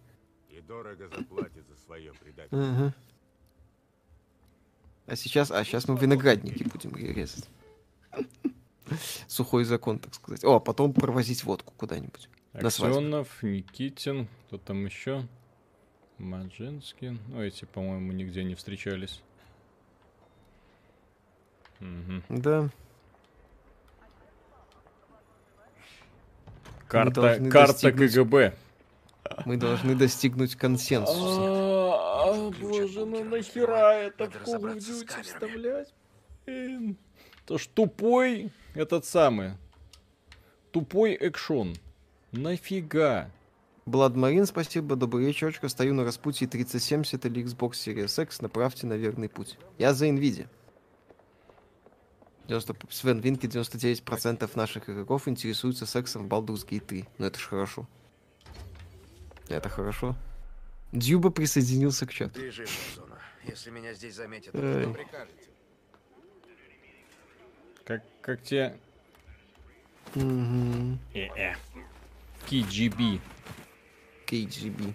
И 0.51 0.61
дорого 0.61 1.09
заплатит 1.09 1.67
за 1.67 1.77
свое 1.87 2.13
предательство. 2.13 2.69
Ага. 2.69 2.95
А 5.07 5.17
сейчас, 5.17 5.51
а 5.51 5.65
сейчас 5.65 5.89
мы 5.89 5.97
виноградники 5.97 6.65
будем 6.65 6.95
резать. 6.97 7.49
Сухой 9.27 9.65
закон, 9.65 10.01
так 10.01 10.13
сказать. 10.13 10.45
О, 10.45 10.57
а 10.57 10.61
потом 10.61 10.93
провозить 10.93 11.45
водку 11.45 11.73
куда-нибудь. 11.79 12.29
Аксенов, 12.53 13.43
Никитин, 13.43 14.29
кто 14.49 14.59
там 14.59 14.85
еще? 14.85 15.27
Маджинский. 16.19 17.19
Ну, 17.29 17.43
эти, 17.43 17.65
по-моему, 17.67 18.13
нигде 18.13 18.43
не 18.45 18.55
встречались. 18.55 19.21
Мгм. 21.81 22.23
Да. 22.29 22.71
Карта, 26.89 27.39
карта 27.51 27.73
достигнуть- 27.73 28.13
КГБ. 28.15 28.55
Мы 29.45 29.57
должны 29.57 29.95
достигнуть 29.97 30.55
консенсуса. 30.55 31.19
А, 31.19 32.51
боже, 32.61 33.05
ну 33.05 33.25
нахера 33.25 33.93
это 33.95 34.31
в 34.31 34.37
Call 34.37 34.61
of 34.61 34.77
Duty 34.77 35.23
вставлять? 35.23 35.93
Блин. 36.47 36.97
То 37.45 37.59
ж 37.59 37.67
тупой 37.67 38.53
этот 38.75 39.05
самый. 39.05 39.53
Тупой 40.71 41.13
экшон. 41.15 41.75
Нафига? 42.33 43.31
Бладмарин, 43.87 44.47
спасибо, 44.47 44.97
добрый 44.97 45.27
вечерочка. 45.27 45.69
Стою 45.69 45.95
на 45.95 46.03
распутье 46.03 46.49
3070 46.49 47.25
или 47.25 47.45
Xbox 47.45 47.71
Series 47.73 48.21
X. 48.21 48.41
Направьте 48.41 48.85
на 48.89 48.95
верный 48.95 49.29
путь. 49.29 49.59
Я 49.79 49.95
за 49.95 50.09
Nvidia. 50.09 50.49
90... 52.49 52.77
Свен 52.91 53.21
Винки 53.21 53.47
99% 53.47 54.51
наших 54.57 54.91
игроков 54.91 55.29
интересуются 55.29 55.87
сексом 55.87 56.29
в 56.29 56.33
Baldur's 56.33 56.67
Gate 56.67 56.85
3. 56.85 57.05
Ну 57.19 57.27
это 57.27 57.39
ж 57.39 57.47
хорошо. 57.47 57.89
Это 59.49 59.69
хорошо. 59.69 60.17
Дюба 60.91 61.31
присоединился 61.31 62.07
к 62.07 62.13
чату. 62.13 62.41
Бежим. 62.41 62.67
Если 63.45 63.71
меня 63.71 63.95
здесь 63.95 64.17
заметят, 64.17 64.53
Эй. 64.55 64.83
что 64.83 64.93
прикажете? 64.93 65.51
Как, 67.85 68.03
как 68.21 68.43
тебе... 68.43 68.77
Мгм. 70.17 70.99
Э-э. 71.15 71.55
KGB. 72.49 73.21
KGB. 74.27 74.95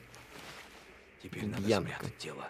Теперь 1.23 1.45
надо 1.45 1.67
Янка. 1.67 1.93
спрятать 1.95 2.17
тело. 2.17 2.47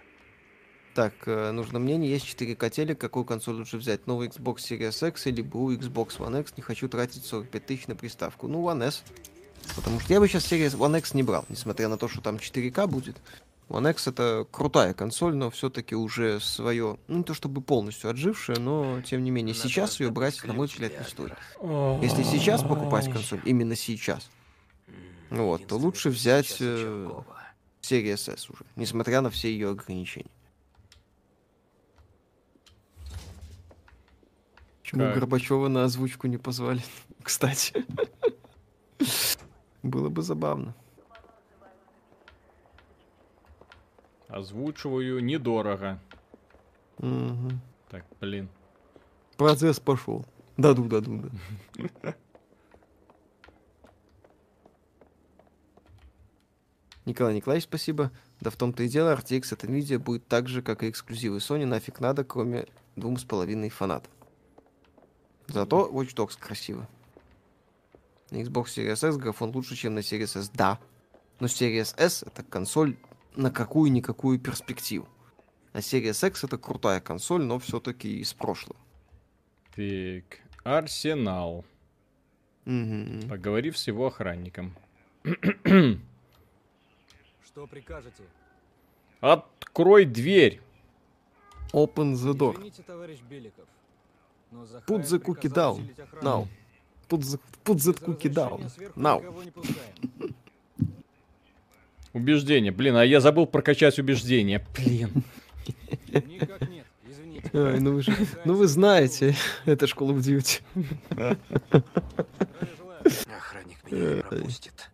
Так, 0.93 1.13
э, 1.25 1.51
нужно 1.51 1.79
мнение. 1.79 2.11
Есть 2.11 2.25
4 2.25 2.55
котели. 2.55 2.93
Какую 2.93 3.23
консоль 3.23 3.55
лучше 3.55 3.77
взять? 3.77 4.07
Новый 4.07 4.27
Xbox 4.27 4.57
Series 4.57 5.07
X 5.07 5.27
или 5.27 5.41
был 5.41 5.71
Xbox 5.71 6.17
One 6.17 6.41
X? 6.41 6.53
Не 6.57 6.63
хочу 6.63 6.89
тратить 6.89 7.25
45 7.25 7.65
тысяч 7.65 7.87
на 7.87 7.95
приставку. 7.95 8.47
Ну, 8.47 8.61
One 8.67 8.83
S. 8.83 9.03
Потому 9.75 9.99
что 9.99 10.13
я 10.13 10.19
бы 10.19 10.27
сейчас 10.27 10.51
Series 10.51 10.77
One 10.77 10.97
X 10.97 11.13
не 11.13 11.23
брал, 11.23 11.45
несмотря 11.47 11.87
на 11.87 11.97
то, 11.97 12.07
что 12.07 12.21
там 12.21 12.37
4К 12.37 12.87
будет. 12.87 13.17
One 13.69 13.89
X 13.89 14.07
это 14.07 14.45
крутая 14.51 14.93
консоль, 14.93 15.33
но 15.35 15.49
все-таки 15.49 15.95
уже 15.95 16.41
свое, 16.41 16.97
ну 17.07 17.19
не 17.19 17.23
то 17.23 17.33
чтобы 17.33 17.61
полностью 17.61 18.09
отжившая, 18.09 18.57
но 18.57 19.01
тем 19.01 19.23
не 19.23 19.31
менее 19.31 19.55
Надо 19.55 19.69
сейчас 19.69 19.99
ее 20.01 20.09
брать, 20.11 20.43
на 20.43 20.53
мой 20.53 20.67
взгляд, 20.67 20.91
не 20.99 21.05
стоит. 21.05 21.33
Если 22.01 22.23
сейчас 22.23 22.63
покупать 22.63 23.09
консоль, 23.09 23.41
именно 23.45 23.77
сейчас, 23.77 24.29
вот, 25.31 25.65
то 25.65 25.77
лучше 25.77 26.09
взять, 26.09 26.57
э. 26.59 27.09
Series 27.81 28.33
S 28.33 28.49
уже, 28.49 28.63
несмотря 28.75 29.21
на 29.21 29.29
все 29.29 29.51
ее 29.51 29.69
ограничения. 29.69 30.29
Почему 34.81 35.05
Как? 35.05 35.15
Горбачева 35.15 35.67
на 35.69 35.85
озвучку 35.85 36.27
не 36.27 36.37
позвали? 36.37 36.81
Кстати. 37.23 37.85
Было 39.81 40.09
бы 40.09 40.21
забавно. 40.21 40.75
Озвучиваю 44.27 45.23
недорого. 45.23 45.99
Мгм. 46.97 47.61
Так, 47.89 48.05
блин. 48.19 48.49
Процесс 49.37 49.79
пошел. 49.79 50.25
Даду, 50.57 50.83
даду, 50.85 51.31
да. 51.73 52.15
Николай 57.11 57.35
Николаевич, 57.35 57.65
спасибо. 57.65 58.09
Да 58.39 58.49
в 58.49 58.55
том-то 58.55 58.83
и 58.83 58.87
дело, 58.87 59.13
RTX 59.13 59.53
от 59.53 59.65
NVIDIA 59.65 59.99
будет 59.99 60.27
так 60.27 60.47
же, 60.47 60.61
как 60.61 60.81
и 60.81 60.89
эксклюзивы 60.89 61.39
Sony, 61.39 61.65
нафиг 61.65 61.99
надо, 61.99 62.23
кроме 62.23 62.67
двум 62.95 63.17
с 63.17 63.25
половиной 63.25 63.69
фанатов. 63.69 64.11
Зато 65.47 65.89
Watch 65.91 66.15
Dogs 66.15 66.39
красиво. 66.39 66.87
На 68.29 68.37
Xbox 68.37 68.67
Series 68.67 69.05
S 69.05 69.17
графон 69.17 69.51
лучше, 69.53 69.75
чем 69.75 69.93
на 69.93 69.99
Series 69.99 70.39
S, 70.39 70.49
да. 70.53 70.79
Но 71.41 71.47
Series 71.47 71.93
S 71.97 72.23
это 72.23 72.43
консоль 72.43 72.95
на 73.35 73.51
какую-никакую 73.51 74.39
перспективу. 74.39 75.09
А 75.73 75.79
Series 75.79 76.25
X 76.29 76.45
это 76.45 76.57
крутая 76.57 77.01
консоль, 77.01 77.43
но 77.43 77.59
все-таки 77.59 78.19
из 78.19 78.33
прошлого. 78.33 78.79
Так, 79.75 80.39
Арсенал. 80.63 81.65
Мгм. 82.63 83.27
Поговори 83.27 83.71
с 83.71 83.85
его 83.87 84.07
охранником. 84.07 84.77
Что 87.51 87.67
прикажете? 87.67 88.23
Открой 89.19 90.05
дверь. 90.05 90.61
Open 91.73 92.13
the 92.13 92.33
door. 92.33 92.55
Извините, 92.55 92.83
товарищ 92.83 93.19
Беликов. 93.29 93.65
но 94.51 94.63
Put 94.87 95.03
the 95.03 95.19
cookie 95.19 95.49
down. 95.49 95.93
Now. 96.21 96.47
Put 97.09 97.19
the, 97.19 97.39
put 97.65 97.77
the 97.77 97.93
cookie 97.93 98.29
down. 98.29 98.71
Now. 98.95 99.21
Убеждение. 102.13 102.71
Блин, 102.71 102.95
а 102.95 103.03
я 103.03 103.19
забыл 103.19 103.45
прокачать 103.45 103.99
убеждение. 103.99 104.65
Блин. 104.75 105.23
Никак 106.07 106.69
нет, 106.69 106.85
извините. 107.03 107.49
Ай, 107.53 107.79
ну 107.79 107.95
вы 107.95 108.01
же, 108.01 108.15
ну 108.45 108.55
вы 108.55 108.67
знаете, 108.67 109.35
это 109.65 109.87
Duty. 110.19 110.61
Здравия 111.09 111.37
желаю. 112.77 113.01
Охранник 113.37 113.91
меня 113.91 114.15
не 114.15 114.21
пропустит. 114.21 114.90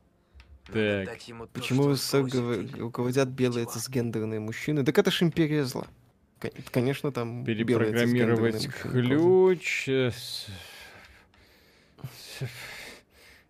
Так. 0.73 1.05
дать 1.05 1.27
ему 1.27 1.45
то, 1.47 1.51
Почему 1.53 1.95
руководят 2.79 3.29
белые 3.29 3.63
дела. 3.65 3.73
цисгендерные 3.73 4.39
мужчины? 4.39 4.83
Так 4.83 4.97
это 4.97 5.11
ж 5.11 5.23
империя 5.23 5.63
зла. 5.65 5.87
Кон- 6.39 6.51
Конечно, 6.71 7.11
там 7.11 7.43
Перепрограммировать 7.45 8.67
ключ. 8.67 9.87
э, 9.89 10.11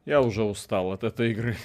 Я 0.05 0.21
уже 0.21 0.43
устал 0.43 0.91
от 0.93 1.03
этой 1.03 1.31
игры. 1.31 1.57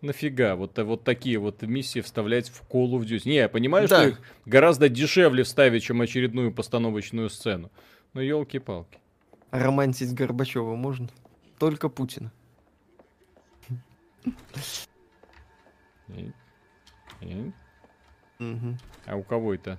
Нафига 0.00 0.54
вот, 0.54 0.78
вот 0.78 1.02
такие 1.02 1.38
вот 1.38 1.62
миссии 1.62 2.00
вставлять 2.00 2.50
в 2.50 2.62
Call 2.70 2.90
of 2.92 3.00
Duty? 3.00 3.22
Не, 3.24 3.36
я 3.36 3.48
понимаю, 3.48 3.88
Да. 3.88 3.96
что 4.00 4.08
их 4.10 4.20
гораздо 4.46 4.88
дешевле 4.88 5.42
вставить, 5.42 5.82
чем 5.82 6.00
очередную 6.00 6.52
постановочную 6.52 7.30
сцену. 7.30 7.72
Но 8.14 8.20
елки-палки. 8.20 8.98
А 9.50 9.58
романтить 9.58 10.12
Горбачева 10.14 10.76
можно? 10.76 11.08
Только. 11.58 11.90
И- 16.08 16.32
и- 17.20 17.52
Мгм. 18.38 18.78
А 19.06 19.16
у 19.16 19.22
кого 19.24 19.54
это? 19.54 19.78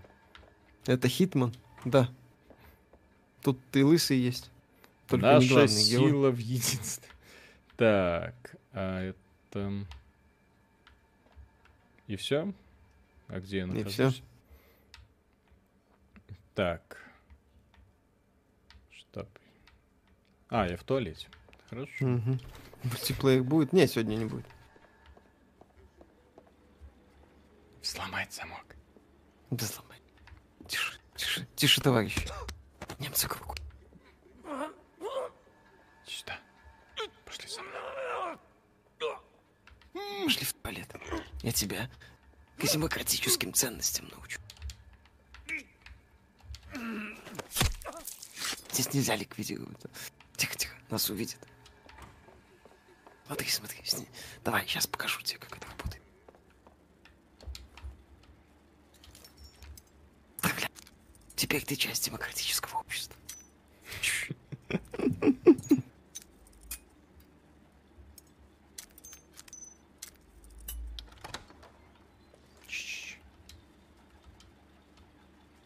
Это 0.85 1.07
Хитман? 1.07 1.53
Да. 1.85 2.10
Тут 3.41 3.57
ты 3.72 3.85
лысый 3.85 4.18
есть. 4.18 4.51
Только 5.07 5.26
не 5.26 5.31
Наша 5.34 5.47
главный 5.49 5.84
герой. 5.89 6.10
сила 6.10 6.31
в 6.31 6.38
единстве. 6.38 7.07
Так, 7.77 8.56
а 8.73 9.01
это... 9.01 9.85
И 12.07 12.15
все? 12.18 12.53
А 13.27 13.39
где 13.39 13.57
я 13.60 13.64
И 13.64 13.65
нахожусь? 13.68 13.93
всё. 13.93 14.11
Так. 16.53 16.97
Штаб. 18.91 19.30
А, 20.49 20.68
я 20.68 20.76
в 20.76 20.84
туалете. 20.84 21.27
Хорошо. 21.70 22.06
Мгм. 22.06 22.40
Мультиплеер 22.84 23.44
будет? 23.44 23.74
Нет, 23.74 23.91
сегодня 23.91 24.16
не 24.16 24.26
будет. 24.26 24.46
Сломать 27.82 28.34
замок. 28.34 28.76
Да 29.52 29.66
сломай. 29.66 30.02
Тише, 30.68 31.00
тише, 31.16 31.48
тише, 31.56 31.82
товарищ. 31.82 32.16
Немцы 33.00 33.28
кругу. 33.28 33.56
Сюда. 36.06 36.40
Пошли 37.26 37.48
со 37.48 37.62
мной. 37.62 38.38
Пошли 40.26 40.46
в 40.46 40.54
туалет. 40.54 40.96
Я 41.41 41.52
тебя 41.52 41.90
к 42.58 42.64
демократическим 42.64 43.54
ценностям 43.54 44.08
научу. 44.10 44.40
Здесь 48.72 48.94
нельзя 48.94 49.16
ликвидировать. 49.16 49.82
Тихо, 50.36 50.56
тихо, 50.56 50.76
нас 50.90 51.10
увидят. 51.10 51.40
Смотри, 53.30 53.47
смотри. 53.47 53.77
сни- 53.85 54.07
Давай, 54.43 54.65
сейчас 54.65 54.88
покажу 54.88 55.22
тебе, 55.22 55.38
как 55.38 55.56
это 55.56 55.68
работает. 55.68 56.01
Да, 60.41 60.49
бля. 60.57 60.68
Теперь 61.35 61.64
ты 61.64 61.76
часть 61.76 62.06
демократического 62.06 62.80
общества. 62.80 63.15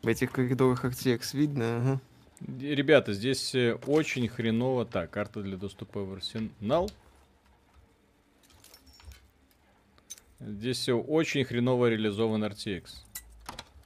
В 0.02 0.08
этих 0.08 0.32
коридорах 0.32 0.84
RTX 0.86 1.36
видно, 1.38 1.78
ага. 1.78 2.02
Ребята, 2.60 3.14
здесь 3.14 3.56
э, 3.56 3.76
очень 3.88 4.28
хреново. 4.28 4.86
Так, 4.86 5.12
карта 5.12 5.42
для 5.42 5.56
доступа 5.56 6.02
в 6.04 6.14
арсенал. 6.14 6.92
Здесь 10.46 10.78
все 10.78 10.98
очень 10.98 11.46
хреново 11.46 11.88
реализован 11.90 12.44
RTX. 12.44 12.84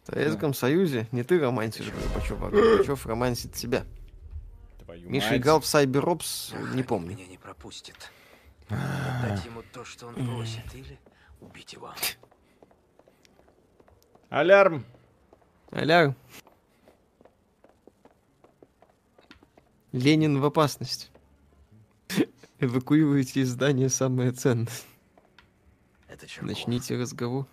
В 0.03 0.07
Советском 0.07 0.53
Союзе 0.53 1.07
не 1.11 1.23
ты 1.23 1.39
романтишь 1.39 1.91
Горбачева, 1.91 2.47
а 2.47 2.49
Горбачев 2.49 3.05
романтит 3.05 3.53
тебя. 3.53 3.85
Твою 4.83 5.09
Миша 5.09 5.31
мать. 5.31 5.39
играл 5.41 5.59
в 5.59 5.63
Cyber 5.65 6.03
Ops, 6.03 6.75
не 6.75 6.81
помню. 6.81 7.15
меня 7.15 7.27
не 7.27 7.37
пропустит. 7.37 7.95
Надо 8.69 9.29
дать 9.29 9.45
ему 9.45 9.61
то, 9.71 9.85
что 9.85 10.07
он 10.07 10.15
просит, 10.15 10.73
или 10.73 10.97
убить 11.41 11.73
его. 11.73 11.93
Алярм! 14.29 14.85
Аля. 15.71 16.15
Ленин 19.91 20.39
в 20.39 20.45
опасности. 20.45 21.09
Эвакуируйте 22.59 23.41
из 23.41 23.49
здания 23.49 23.89
самое 23.89 24.31
ценное. 24.31 24.67
Это 26.17 26.25
Чирков. 26.25 26.49
Начните 26.49 26.97
разговор. 26.97 27.45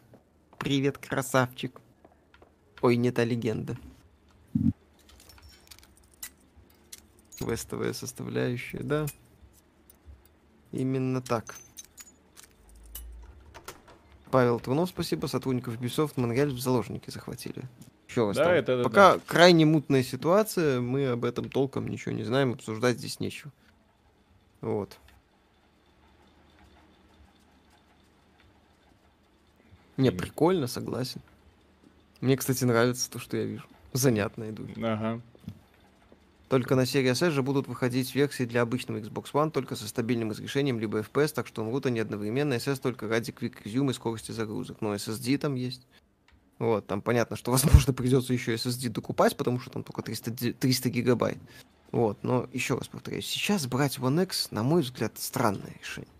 Привет, 0.59 0.97
красавчик. 0.97 1.83
Ой, 2.81 2.97
не 2.97 3.11
та 3.11 3.23
легенда. 3.23 3.77
Квестовая 7.39 7.93
составляющая, 7.93 8.79
да. 8.79 9.05
Именно 10.73 11.21
так. 11.21 11.57
Павел 14.31 14.59
Трунов, 14.61 14.89
спасибо. 14.89 15.27
Сотрудников 15.27 15.79
Ubisoft 15.79 16.13
Монреаль 16.17 16.51
в 16.51 16.59
заложники 16.59 17.11
захватили. 17.11 17.65
Еще 18.09 18.29
раз 18.29 18.37
да, 18.39 18.45
там. 18.45 18.55
это, 18.55 18.83
Пока 18.83 19.15
да. 19.17 19.21
крайне 19.27 19.67
мутная 19.67 20.03
ситуация, 20.03 20.81
мы 20.81 21.09
об 21.09 21.27
этом 21.27 21.51
толком 21.51 21.87
ничего 21.87 22.15
не 22.15 22.23
знаем, 22.23 22.55
обсуждать 22.55 22.97
здесь 22.97 23.21
нечего. 23.21 23.53
Вот. 24.63 24.99
Не, 29.97 30.11
прикольно, 30.11 30.67
согласен. 30.67 31.21
Мне, 32.21 32.37
кстати, 32.37 32.65
нравится 32.65 33.11
то, 33.11 33.19
что 33.19 33.37
я 33.37 33.45
вижу. 33.45 33.65
Занятно 33.93 34.51
идут. 34.51 34.71
Ага. 34.79 35.21
Только 36.49 36.75
на 36.75 36.83
Series 36.83 37.11
S 37.13 37.33
же 37.33 37.43
будут 37.43 37.69
выходить 37.69 38.15
версии 38.15 38.45
для 38.45 38.63
обычного 38.63 38.99
Xbox 38.99 39.33
One, 39.33 39.51
только 39.51 39.77
со 39.77 39.89
стабильным 39.89 40.31
разрешением, 40.31 40.79
либо 40.79 41.01
FPS, 41.01 41.35
так 41.35 41.47
что 41.47 41.63
умрут 41.63 41.87
они 41.87 42.01
одновременно. 42.01 42.55
SS 42.55 42.81
только 42.81 43.09
ради 43.09 43.31
Quick 43.31 43.63
Resume 43.65 43.91
и 43.91 43.95
скорости 43.95 44.33
загрузок. 44.33 44.81
Но 44.81 44.95
SSD 44.95 45.39
там 45.39 45.55
есть. 45.55 45.87
Вот, 46.59 46.87
там 46.87 47.03
понятно, 47.03 47.37
что, 47.37 47.51
возможно, 47.53 47.93
придется 47.93 48.33
еще 48.33 48.55
SSD 48.55 48.89
докупать, 48.91 49.37
потому 49.37 49.59
что 49.59 49.71
там 49.71 49.83
только 49.83 50.03
300, 50.03 50.31
ди- 50.31 50.53
300 50.53 50.91
гигабайт. 50.91 51.39
Вот, 51.93 52.19
но 52.23 52.49
еще 52.53 52.77
раз 52.77 52.89
повторяю, 52.89 53.23
сейчас 53.23 53.67
брать 53.67 53.99
One 53.99 54.23
X, 54.25 54.51
на 54.51 54.63
мой 54.63 54.83
взгляд, 54.83 55.13
странное 55.17 55.75
решение. 55.81 56.11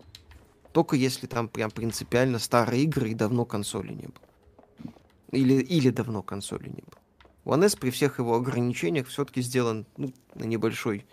Только 0.75 0.97
если 0.97 1.25
там 1.25 1.47
прям 1.47 1.71
принципиально 1.71 2.37
старые 2.37 2.83
игры 2.83 3.11
и 3.11 3.13
давно 3.13 3.45
консоли 3.45 3.93
не 3.93 4.07
было. 4.07 4.93
Или, 5.31 5.53
или 5.53 5.89
давно 5.89 6.21
консоли 6.21 6.67
не 6.67 6.83
было. 6.83 7.55
One 7.55 7.63
S 7.63 7.77
при 7.77 7.91
всех 7.91 8.19
его 8.19 8.35
ограничениях 8.35 9.07
все-таки 9.07 9.41
сделан 9.41 9.85
ну, 9.95 10.11
на 10.33 10.43
небольшой. 10.43 11.05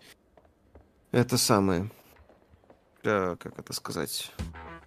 Это 1.12 1.38
самое. 1.38 1.88
э, 3.04 3.36
как 3.38 3.56
это 3.56 3.72
сказать? 3.72 4.32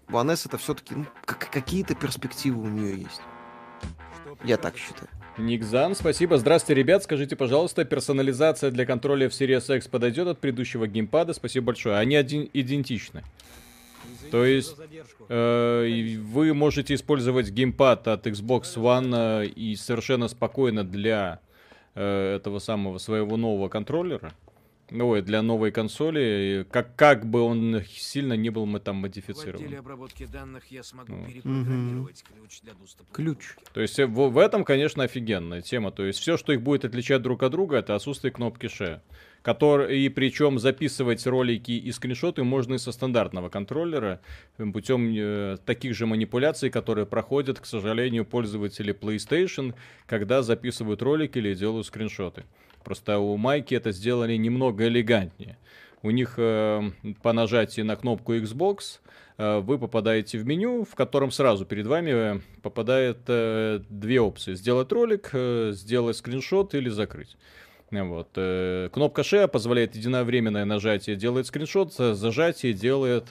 One 0.09 0.33
S 0.33 0.45
это 0.45 0.57
все-таки 0.57 0.93
ну, 0.93 1.05
как- 1.23 1.49
какие-то 1.49 1.95
перспективы 1.95 2.61
у 2.61 2.67
нее 2.67 2.99
есть. 2.99 3.21
Я 4.43 4.57
так 4.57 4.75
считаю. 4.75 5.07
Никзан, 5.37 5.95
спасибо. 5.95 6.37
Здравствуйте, 6.37 6.81
ребят. 6.81 7.01
Скажите, 7.01 7.37
пожалуйста, 7.37 7.85
персонализация 7.85 8.71
для 8.71 8.85
контроля 8.85 9.29
в 9.29 9.31
Series 9.31 9.73
X 9.77 9.87
подойдет 9.87 10.27
от 10.27 10.41
предыдущего 10.41 10.85
геймпада? 10.85 11.33
Спасибо 11.33 11.67
большое. 11.67 11.95
Они 11.95 12.17
один, 12.17 12.49
идентичны. 12.51 13.23
То 14.31 14.45
есть. 14.45 14.75
Э, 15.29 15.87
Вы 16.21 16.53
можете 16.53 16.93
использовать 16.95 17.49
геймпад 17.51 18.07
от 18.07 18.27
Xbox 18.27 18.75
One 18.75 19.43
э, 19.43 19.45
и 19.47 19.75
совершенно 19.75 20.27
спокойно 20.27 20.83
для 20.83 21.39
э, 21.95 22.35
этого 22.35 22.59
самого 22.59 22.97
своего 22.97 23.37
нового 23.37 23.69
контроллера. 23.69 24.33
Ну, 24.91 25.07
ой, 25.07 25.23
для 25.23 25.41
новой 25.41 25.71
консоли, 25.71 26.63
как, 26.69 26.95
как 26.95 27.25
бы 27.25 27.41
он 27.41 27.81
сильно 27.87 28.33
не 28.33 28.51
был 28.51 28.67
мы 28.67 28.79
там 28.79 29.01
В 29.01 29.05
отделе 29.05 29.23
модифицирован. 29.27 29.75
обработки 29.79 30.25
данных 30.27 30.65
я 30.69 30.83
смогу 30.83 31.11
Ну. 31.11 31.25
перепрограммировать 31.25 32.23
ключ 32.23 32.61
для 32.61 32.73
доступа. 32.75 33.11
Ключ. 33.11 33.55
То 33.73 33.81
есть 33.81 33.97
э, 33.97 34.05
в, 34.05 34.29
в 34.29 34.37
этом, 34.37 34.63
конечно, 34.63 35.03
офигенная 35.03 35.61
тема. 35.61 35.91
То 35.91 36.05
есть 36.05 36.19
все, 36.19 36.37
что 36.37 36.53
их 36.53 36.61
будет 36.61 36.85
отличать 36.85 37.23
друг 37.23 37.41
от 37.41 37.51
друга, 37.51 37.77
это 37.77 37.95
отсутствие 37.95 38.31
кнопки 38.31 38.67
Share. 38.67 38.99
Который, 39.45 39.99
и 39.99 40.09
причем 40.09 40.57
записывать 40.57 41.27
ролики 41.27 41.69
и 41.69 41.91
скриншоты 41.91 42.43
можно 42.43 42.73
и 42.73 42.77
со 42.79 42.91
стандартного 42.91 43.49
контроллера 43.49 44.19
э, 44.57 44.65
путем 44.73 45.13
э, 45.15 45.57
таких 45.63 45.93
же 45.93 46.07
манипуляций, 46.07 46.71
которые 46.71 47.05
проходят, 47.05 47.59
к 47.59 47.67
сожалению, 47.67 48.25
пользователи 48.25 48.91
PlayStation, 48.91 49.75
когда 50.07 50.41
записывают 50.41 51.03
ролики 51.03 51.37
или 51.37 51.53
делают 51.53 51.85
скриншоты. 51.85 52.45
Просто 52.83 53.19
у 53.19 53.37
Майки 53.37 53.75
это 53.75 53.91
сделали 53.91 54.35
немного 54.35 54.87
элегантнее. 54.87 55.59
У 56.01 56.09
них 56.09 56.33
э, 56.37 56.81
по 57.21 57.31
нажатии 57.31 57.81
на 57.81 57.95
кнопку 57.95 58.33
Xbox 58.33 58.99
э, 59.37 59.59
вы 59.59 59.77
попадаете 59.77 60.39
в 60.39 60.47
меню, 60.47 60.85
в 60.85 60.95
котором 60.95 61.29
сразу 61.29 61.65
перед 61.65 61.85
вами 61.85 62.09
э, 62.09 62.39
попадает 62.63 63.19
э, 63.27 63.79
две 63.89 64.21
опции. 64.21 64.55
Сделать 64.55 64.91
ролик, 64.91 65.29
э, 65.33 65.69
сделать 65.73 66.17
скриншот 66.17 66.73
или 66.73 66.89
закрыть. 66.89 67.37
Вот. 67.91 68.29
э, 68.35 68.89
Кнопка 68.91 69.21
Share 69.21 69.47
позволяет 69.47 69.95
единовременное 69.95 70.65
нажатие 70.65 71.15
делает 71.15 71.45
скриншот, 71.45 71.93
зажатие 71.93 72.73
делает 72.73 73.25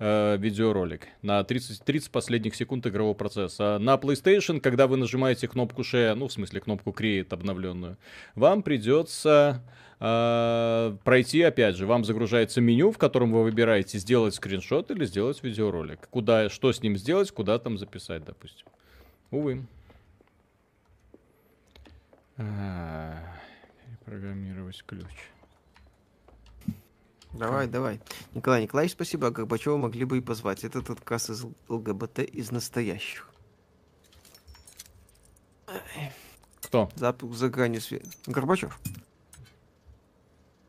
э, 0.00 0.36
видеоролик 0.36 1.06
на 1.22 1.44
30, 1.44 1.84
30 1.84 2.10
последних 2.10 2.56
секунд 2.56 2.86
игрового 2.86 3.14
процесса. 3.14 3.76
А 3.76 3.78
На 3.78 3.94
PlayStation, 3.94 4.60
когда 4.60 4.88
вы 4.88 4.96
нажимаете 4.96 5.46
кнопку 5.46 5.82
Share, 5.82 6.14
ну, 6.14 6.26
в 6.26 6.32
смысле, 6.32 6.60
кнопку 6.60 6.90
Create 6.90 7.28
обновленную, 7.30 7.98
вам 8.34 8.64
придется 8.64 9.62
э, 10.00 10.96
пройти, 11.04 11.42
опять 11.42 11.76
же, 11.76 11.86
вам 11.86 12.04
загружается 12.04 12.60
меню, 12.60 12.90
в 12.90 12.98
котором 12.98 13.30
вы 13.30 13.44
выбираете 13.44 13.98
сделать 13.98 14.34
скриншот 14.34 14.90
или 14.90 15.04
сделать 15.04 15.42
видеоролик. 15.44 16.08
Куда, 16.10 16.50
что 16.50 16.72
с 16.72 16.82
ним 16.82 16.96
сделать, 16.96 17.30
куда 17.30 17.60
там 17.60 17.78
записать, 17.78 18.24
допустим. 18.24 18.66
Увы. 19.30 19.64
А, 22.36 23.22
Перепрограммировать 24.10 24.82
ключ. 24.86 25.04
Давай, 27.32 27.68
давай. 27.68 28.00
Николай 28.34 28.62
Николаевич, 28.64 28.94
спасибо. 28.94 29.28
А 29.28 29.30
Горбачева 29.30 29.76
могли 29.76 30.04
бы 30.04 30.18
и 30.18 30.20
позвать. 30.20 30.64
Это 30.64 30.82
тот 30.82 31.00
касс 31.00 31.30
из 31.30 31.44
ЛГБТ 31.68 32.18
из 32.20 32.50
настоящих. 32.50 33.28
Кто? 36.62 36.90
Запуск 36.96 37.34
за 37.38 37.48
гранью 37.48 37.80
света. 37.80 38.08
Горбачев. 38.26 38.80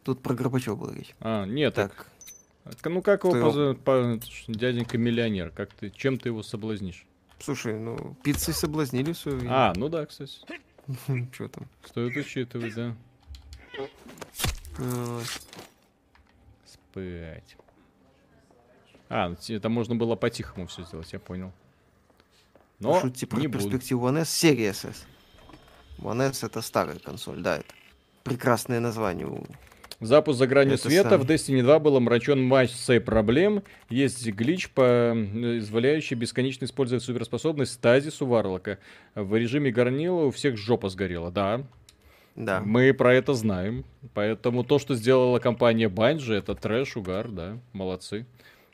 Тут 0.03 0.21
про 0.21 0.35
Горбачева 0.35 0.75
была 0.75 0.93
речь. 0.93 1.15
А, 1.19 1.45
нет, 1.45 1.73
так. 1.73 2.05
Так, 2.63 2.85
Ну 2.85 3.01
как 3.01 3.23
его, 3.23 3.33
поза- 3.33 3.73
по- 3.73 4.19
дяденька 4.47 4.99
миллионер? 4.99 5.49
Как 5.49 5.73
ты, 5.73 5.89
чем 5.89 6.19
ты 6.19 6.29
его 6.29 6.43
соблазнишь? 6.43 7.05
слушай, 7.39 7.73
ну, 7.73 8.15
пиццы 8.23 8.53
соблазнили 8.53 9.13
в 9.13 9.17
свое 9.17 9.37
время. 9.37 9.51
А, 9.51 9.73
ну 9.75 9.89
да, 9.89 10.05
кстати. 10.05 10.37
Что 11.33 11.47
там? 11.47 11.67
Стоит 11.83 12.15
учитывать, 12.15 12.75
да. 12.75 12.95
Спать. 16.65 17.55
А, 19.09 19.29
ну, 19.29 19.35
это 19.49 19.69
можно 19.69 19.95
было 19.95 20.15
по-тихому 20.15 20.67
все 20.67 20.83
сделать, 20.83 21.11
я 21.13 21.19
понял. 21.19 21.51
Но 22.79 22.99
Шутите 22.99 23.27
про 23.27 23.39
не 23.39 23.47
перспективу 23.47 24.07
One 24.07 24.21
S, 24.21 24.29
серия 24.29 24.69
SS. 24.69 24.95
One 25.99 26.21
S 26.29 26.43
это 26.43 26.61
старая 26.61 26.97
консоль, 26.97 27.41
да, 27.41 27.57
это 27.57 27.65
прекрасное 28.23 28.79
название. 28.79 29.27
у- 29.27 29.45
Запуск 29.99 30.39
за 30.39 30.47
гранью 30.47 30.73
Это 30.75 30.89
света 30.89 31.09
сам. 31.11 31.21
в 31.21 31.25
Destiny 31.29 31.61
2 31.61 31.77
был 31.77 31.95
омрачен 31.97 32.41
массой 32.41 32.99
проблем. 32.99 33.61
Есть 33.89 34.25
глич, 34.29 34.71
позволяющий 34.71 36.15
бесконечно 36.15 36.65
использовать 36.65 37.03
суперспособность 37.03 37.73
стазис 37.73 38.19
у 38.19 38.25
Варлока. 38.25 38.79
В 39.13 39.35
режиме 39.35 39.69
горнила 39.71 40.23
у 40.23 40.31
всех 40.31 40.57
жопа 40.57 40.89
сгорела, 40.89 41.29
да. 41.29 41.67
Да. 42.35 42.61
Мы 42.61 42.93
про 42.93 43.13
это 43.13 43.33
знаем. 43.33 43.85
Поэтому 44.13 44.63
то, 44.63 44.79
что 44.79 44.95
сделала 44.95 45.39
компания 45.39 45.89
Bungie, 45.89 46.33
это 46.33 46.55
трэш, 46.55 46.97
угар, 46.97 47.29
да. 47.29 47.59
Молодцы. 47.73 48.25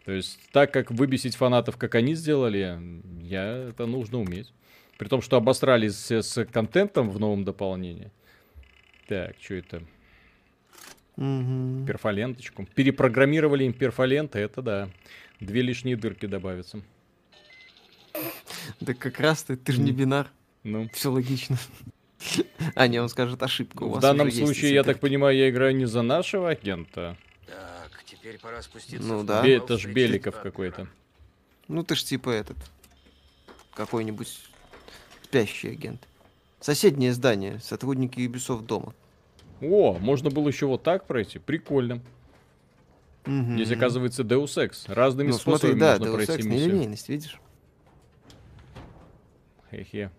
То 0.06 0.12
есть, 0.12 0.40
так 0.52 0.72
как 0.72 0.92
выбесить 0.92 1.36
фанатов, 1.36 1.78
как 1.78 1.96
они 1.96 2.16
сделали, 2.16 2.80
я 3.22 3.70
это 3.70 3.86
нужно 3.86 4.20
уметь. 4.20 4.54
При 4.98 5.08
том, 5.08 5.22
что 5.22 5.38
обосрались 5.38 5.96
с, 5.96 6.22
с 6.22 6.46
контентом 6.46 7.10
в 7.10 7.20
новом 7.20 7.44
дополнении. 7.44 8.12
Так, 9.08 9.36
что 9.42 9.56
это? 9.56 9.84
Мгм. 11.18 11.86
Перфоленточку. 11.86 12.66
Перепрограммировали 12.76 13.66
им 13.66 13.74
перфоленты, 13.74 14.40
это 14.40 14.62
да. 14.62 14.90
Две 15.40 15.62
лишние 15.62 15.98
дырки 15.98 16.26
добавятся. 16.26 16.82
Да 18.80 18.94
как 18.94 19.20
раз 19.20 19.44
ты, 19.44 19.56
ты 19.56 19.74
же 19.74 19.82
не 19.82 19.92
бинар. 19.92 20.30
Ну, 20.64 20.90
Все 20.94 21.12
логично. 21.12 21.58
А, 22.76 22.88
не, 22.88 23.00
он 23.00 23.10
скажет 23.10 23.42
ошибку. 23.42 23.86
у 23.86 23.90
в 23.90 23.92
вас 23.94 24.02
данном 24.02 24.32
случае, 24.32 24.74
я 24.74 24.84
так 24.84 25.00
понимаю, 25.00 25.38
я 25.38 25.50
играю 25.50 25.76
не 25.76 25.86
за 25.86 26.02
нашего 26.02 26.50
агента. 26.50 27.18
Так, 27.48 28.04
теперь 28.06 28.38
пора 28.40 28.62
спуститься. 28.62 29.06
Ну 29.08 29.20
в 29.20 29.26
да. 29.26 29.42
Бе- 29.44 29.58
это 29.58 29.78
ж 29.78 29.88
Беликов 29.88 30.40
какой-то. 30.42 30.88
Ну 31.68 31.84
ты 31.84 31.96
ж 31.96 32.04
типа 32.04 32.30
этот. 32.30 32.58
Какой-нибудь 33.74 34.40
спящий 35.24 35.70
агент. 35.70 36.02
Соседнее 36.60 37.14
здание. 37.14 37.60
Сотрудники 37.60 38.20
Ubisoft 38.20 38.66
дома. 38.66 38.94
О, 39.62 39.98
можно 40.00 40.30
было 40.30 40.48
еще 40.48 40.66
вот 40.66 40.84
так 40.84 41.06
пройти. 41.06 41.40
Прикольно. 41.40 42.02
Мгм. 43.26 43.56
Здесь, 43.56 43.72
оказывается, 43.72 44.24
Deus 44.24 44.56
Ex. 44.58 44.92
Разными 44.92 45.30
Ну 45.30 45.34
смотри, 45.38 45.60
способами 45.70 45.80
да, 45.80 45.98
можно 46.00 46.06
Deus 46.06 46.14
пройти 46.16 46.32
Ex, 46.32 46.46
миссию. 46.48 46.68
нелинейность, 46.70 47.10
видишь? 47.10 47.40
Хе-хе. 49.72 50.12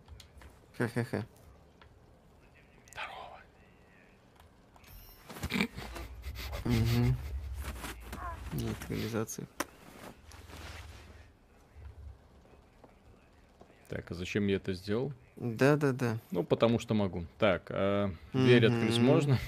Ха-ха-ха. 6.68 6.98
Мгм. 6.98 7.16
Нейтрализация. 8.52 9.46
Так, 13.88 14.10
а 14.10 14.14
зачем 14.14 14.46
я 14.48 14.56
это 14.56 14.74
сделал? 14.74 15.12
Да-да-да. 15.36 16.18
Ну, 16.30 16.44
потому 16.44 16.78
что 16.78 16.94
могу. 16.94 17.24
Так, 17.38 17.70
а 17.70 18.10
дверь 18.34 18.66
открыть 18.66 18.98
можно? 18.98 19.38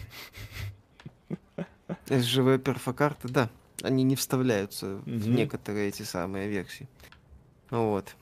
SGV 2.06 2.58
перфокарты, 2.58 3.28
да. 3.28 3.50
Они 3.82 4.02
не 4.02 4.16
вставляются 4.16 4.96
в 5.04 5.28
некоторые 5.28 5.88
эти 5.88 6.02
самые 6.02 6.48
версии. 6.48 6.88
Вот. 7.70 8.14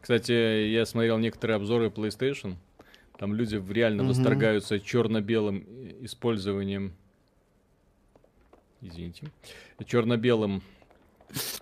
Кстати, 0.00 0.32
я 0.68 0.86
смотрел 0.86 1.18
некоторые 1.18 1.56
обзоры 1.56 1.88
PlayStation. 1.88 2.56
Там 3.20 3.34
люди 3.34 3.62
реально 3.70 4.02
Мгм. 4.02 4.12
восторгаются 4.12 4.80
черно-белым 4.80 5.66
э, 5.68 5.92
использованием. 6.06 6.94
Извините. 8.80 9.30
Черно-белым. 9.84 10.62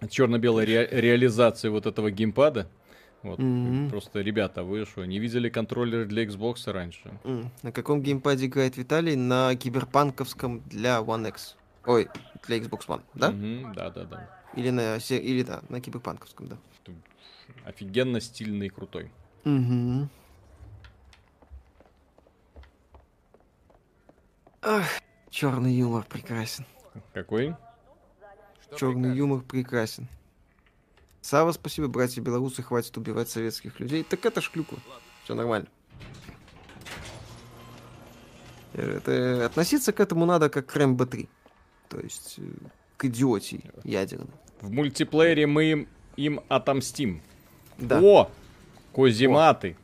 Черно-белой 0.09 0.65
ре- 0.67 0.89
реализацией 0.93 1.73
вот 1.73 1.87
этого 1.87 2.13
геймпада. 2.13 2.69
Вот. 3.25 3.41
Мгм. 3.41 3.91
Просто, 3.91 4.21
ребята, 4.21 4.63
вы 4.63 4.87
что, 4.87 5.05
не 5.05 5.19
видели 5.19 5.49
контроллер 5.49 6.07
для 6.07 6.25
Xbox 6.27 6.71
раньше? 6.71 7.11
М, 7.25 7.51
На 7.65 7.73
каком 7.73 8.03
геймпаде 8.03 8.47
играет 8.47 8.77
Виталий? 8.77 9.17
На 9.17 9.57
киберпанковском 9.57 10.61
для 10.61 11.01
One 11.01 11.29
X. 11.31 11.57
Ой, 11.87 12.07
для 12.47 12.59
Xbox 12.59 12.87
One, 12.87 13.03
да? 13.15 13.33
Мгм, 13.33 13.73
да, 13.75 13.91
да, 13.91 14.05
да. 14.05 14.31
Или 14.55 14.71
на 14.71 14.99
или 15.11 15.43
да, 15.43 15.61
на 15.69 15.81
киберпанковском, 15.81 16.47
да. 16.47 16.57
Офигенно 17.65 18.21
стильный 18.21 18.67
и 18.67 18.71
крутой. 18.71 19.11
Угу. 19.45 20.09
Ах, 24.63 24.87
черный 25.31 25.73
юмор 25.73 26.05
прекрасен. 26.05 26.65
Какой? 27.15 27.55
Черный 28.77 29.17
юмор 29.17 29.41
прекрасен. 29.41 30.09
Сава, 31.21 31.53
спасибо, 31.53 31.89
братья 31.89 32.21
белорусы, 32.21 32.63
хватит 32.63 32.97
убивать 32.97 33.29
советских 33.29 33.79
людей. 33.81 34.03
Так 34.03 34.25
это 34.27 34.41
ж 34.41 34.51
клюква. 34.51 34.79
Все 35.25 35.35
нормально. 35.35 35.69
Это, 38.75 39.47
относиться 39.47 39.93
к 39.93 40.01
этому 40.01 40.27
надо 40.27 40.51
как 40.51 40.67
к 40.67 40.77
Рэмбо 40.77 41.07
3. 41.07 41.29
То 41.89 42.01
есть 42.01 42.35
э, 42.39 42.43
к 42.97 43.07
идиотии 43.07 43.71
ядерной. 43.83 44.29
В 44.61 44.71
мультиплеере 44.71 45.47
мы 45.47 45.65
им, 45.65 45.89
им 46.17 46.41
отомстим. 46.49 47.23
Да. 47.79 48.01
О! 48.01 48.31
Козиматы. 48.93 49.77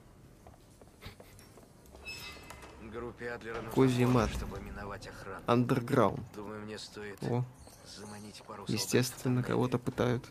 Группе 3.15 3.31
Адлера 3.31 3.57
нужно 3.57 3.71
Козий 3.71 4.07
мат. 4.07 4.31
чтобы 4.31 4.61
миновать 4.61 5.07
охрану. 5.07 5.43
Андерграунд. 5.47 6.21
Думаю, 6.35 6.63
мне 6.63 6.79
стоит 6.79 7.23
О, 7.23 7.45
заманить 7.87 8.43
пару 8.47 8.65
естественно, 8.67 9.43
кого-то 9.43 9.79
пытают. 9.79 10.25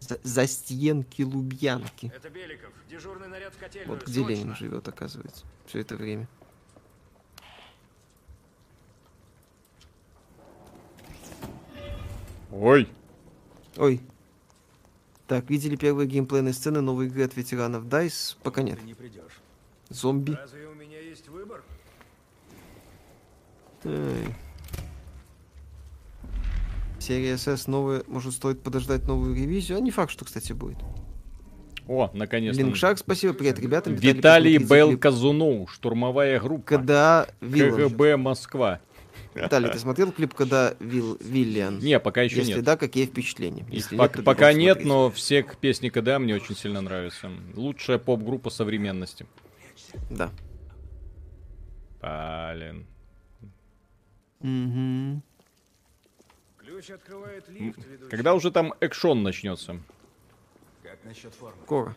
За, 0.00 0.18
застенки 0.22 1.22
Лубьянки. 1.22 2.12
Это 2.14 2.30
Беликов. 2.30 2.72
Дежурный 2.88 3.28
наряд 3.28 3.54
в 3.54 3.58
котельную. 3.58 3.98
Вот 3.98 4.06
где 4.06 4.20
Срочно. 4.22 4.30
Ленин 4.30 4.56
живет, 4.56 4.88
оказывается, 4.88 5.44
все 5.66 5.80
это 5.80 5.96
время. 5.96 6.26
Ой. 12.50 12.88
Ой. 13.76 14.00
Так, 15.26 15.50
видели 15.50 15.76
первые 15.76 16.06
геймплейные 16.06 16.52
сцены 16.54 16.80
новой 16.80 17.06
игры 17.06 17.24
от 17.24 17.36
ветеранов 17.36 17.84
DICE? 17.84 18.36
Пока 18.42 18.62
нет. 18.62 18.78
Ты 18.78 18.86
не 18.86 18.94
придешь. 18.94 19.40
Зомби. 19.88 20.32
Разве 20.32 20.66
у 20.66 20.74
меня 20.74 20.98
есть 21.00 21.28
выбор? 21.28 21.62
Ай. 23.84 24.34
Серия 26.98 27.36
СС 27.36 27.66
новая, 27.66 28.02
может 28.06 28.32
стоит 28.32 28.62
подождать 28.62 29.04
новую 29.06 29.34
ревизию? 29.36 29.76
А 29.78 29.80
не 29.80 29.90
факт, 29.90 30.10
что, 30.10 30.24
кстати, 30.24 30.52
будет. 30.52 30.78
О, 31.86 32.10
наконец-то. 32.14 32.62
Линкшак, 32.62 32.98
спасибо, 32.98 33.34
привет, 33.34 33.58
ребята. 33.58 33.90
Виталий 33.90 34.58
посмотрите 34.58 34.90
Бел 34.90 34.98
Казуну, 34.98 35.66
штурмовая 35.66 36.40
группа. 36.40 36.64
Когда. 36.64 37.26
КГБ 37.40 38.16
Москва. 38.16 38.80
Виталий, 39.34 39.68
ты 39.68 39.78
смотрел 39.78 40.12
клип, 40.12 40.32
когда 40.32 40.76
Вил... 40.78 41.18
Виллиан? 41.20 41.78
Не, 41.80 41.98
пока 41.98 42.22
еще 42.22 42.36
Если 42.38 42.54
нет. 42.54 42.64
да, 42.64 42.76
какие 42.76 43.04
впечатления? 43.04 43.66
Если 43.68 43.98
пок- 43.98 44.16
нет, 44.16 44.24
пока 44.24 44.52
нет, 44.52 44.74
смотреть. 44.76 44.86
но 44.88 45.10
все 45.10 45.42
к- 45.42 45.56
песни 45.56 45.88
КДА 45.88 46.20
мне 46.20 46.36
очень 46.36 46.56
сильно 46.56 46.80
нравятся. 46.80 47.30
Лучшая 47.54 47.98
поп-группа 47.98 48.48
современности. 48.48 49.26
Да. 50.10 50.30
Блин. 52.00 52.86
Мгм. 54.40 55.22
Ключ 56.58 56.90
открывает 56.90 57.48
лифт, 57.48 57.78
ведущий. 57.86 58.10
Когда 58.10 58.34
уже 58.34 58.50
там 58.50 58.74
экшон 58.80 59.22
начнется? 59.22 59.80
Как 60.82 61.02
насчет 61.04 61.34
формы? 61.34 61.62
Скоро. 61.64 61.96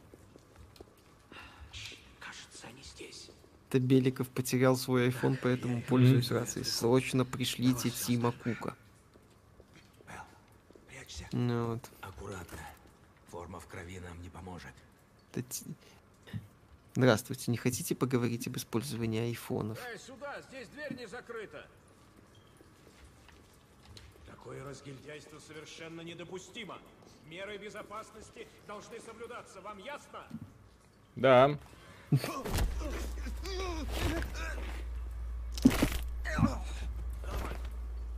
Кажется, 2.19 2.67
они 2.67 2.81
здесь. 2.83 3.31
Это 3.69 3.79
Беликов 3.79 4.29
потерял 4.29 4.77
свой 4.77 5.09
iPhone, 5.09 5.37
поэтому 5.41 5.81
пользуюсь 5.81 6.31
рацией. 6.31 6.63
Срочно 6.63 7.25
пришлите 7.25 7.89
Тима 7.89 8.31
Кука. 8.31 8.75
Прячься. 10.87 11.27
Ну 11.33 11.67
вот. 11.73 11.89
Аккуратно. 12.01 12.59
Форма 13.29 13.59
в 13.59 13.67
крови 13.67 13.99
нам 13.99 14.21
не 14.21 14.29
поможет. 14.29 14.71
Это 15.33 15.43
Здравствуйте, 16.97 17.51
не 17.51 17.57
хотите 17.57 17.93
поговорить 17.93 18.47
об 18.47 18.57
использовании 18.57 19.21
айфонов? 19.21 19.77
Эй, 19.87 19.99
сюда, 19.99 20.41
здесь 20.49 20.67
дверь 20.69 20.95
не 20.95 21.05
закрыта. 21.05 21.67
Такое 24.25 24.63
разгильдяйство 24.63 25.37
совершенно 25.37 26.01
недопустимо. 26.01 26.79
Меры 27.29 27.59
безопасности 27.59 28.47
должны 28.65 28.99
соблюдаться. 28.99 29.61
Вам 29.61 29.77
ясно? 29.77 30.25
Да. 31.15 31.59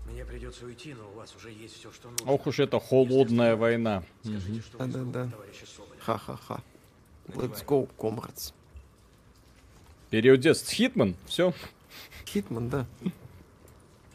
Мне 0.06 0.24
придется 0.24 0.66
уйти, 0.66 0.94
но 0.94 1.10
у 1.10 1.16
вас 1.16 1.36
уже 1.36 1.52
есть 1.52 1.76
все, 1.76 1.92
что 1.92 2.12
нужно. 2.12 2.32
Ох 2.32 2.48
уж 2.48 2.60
это 2.60 2.80
холодная 2.80 3.58
война. 3.58 4.04
Скажите, 4.24 4.62
что 4.62 4.78
вы 4.78 4.88
Да-да-да. 4.88 5.30
Ха-ха-ха. 6.00 6.64
Let's 7.28 7.66
go, 7.66 7.90
comrades. 7.98 8.54
Период 10.10 10.40
детства. 10.40 10.74
Хитман. 10.74 11.16
Все. 11.28 11.54
Хитман, 12.26 12.70
да. 12.70 12.86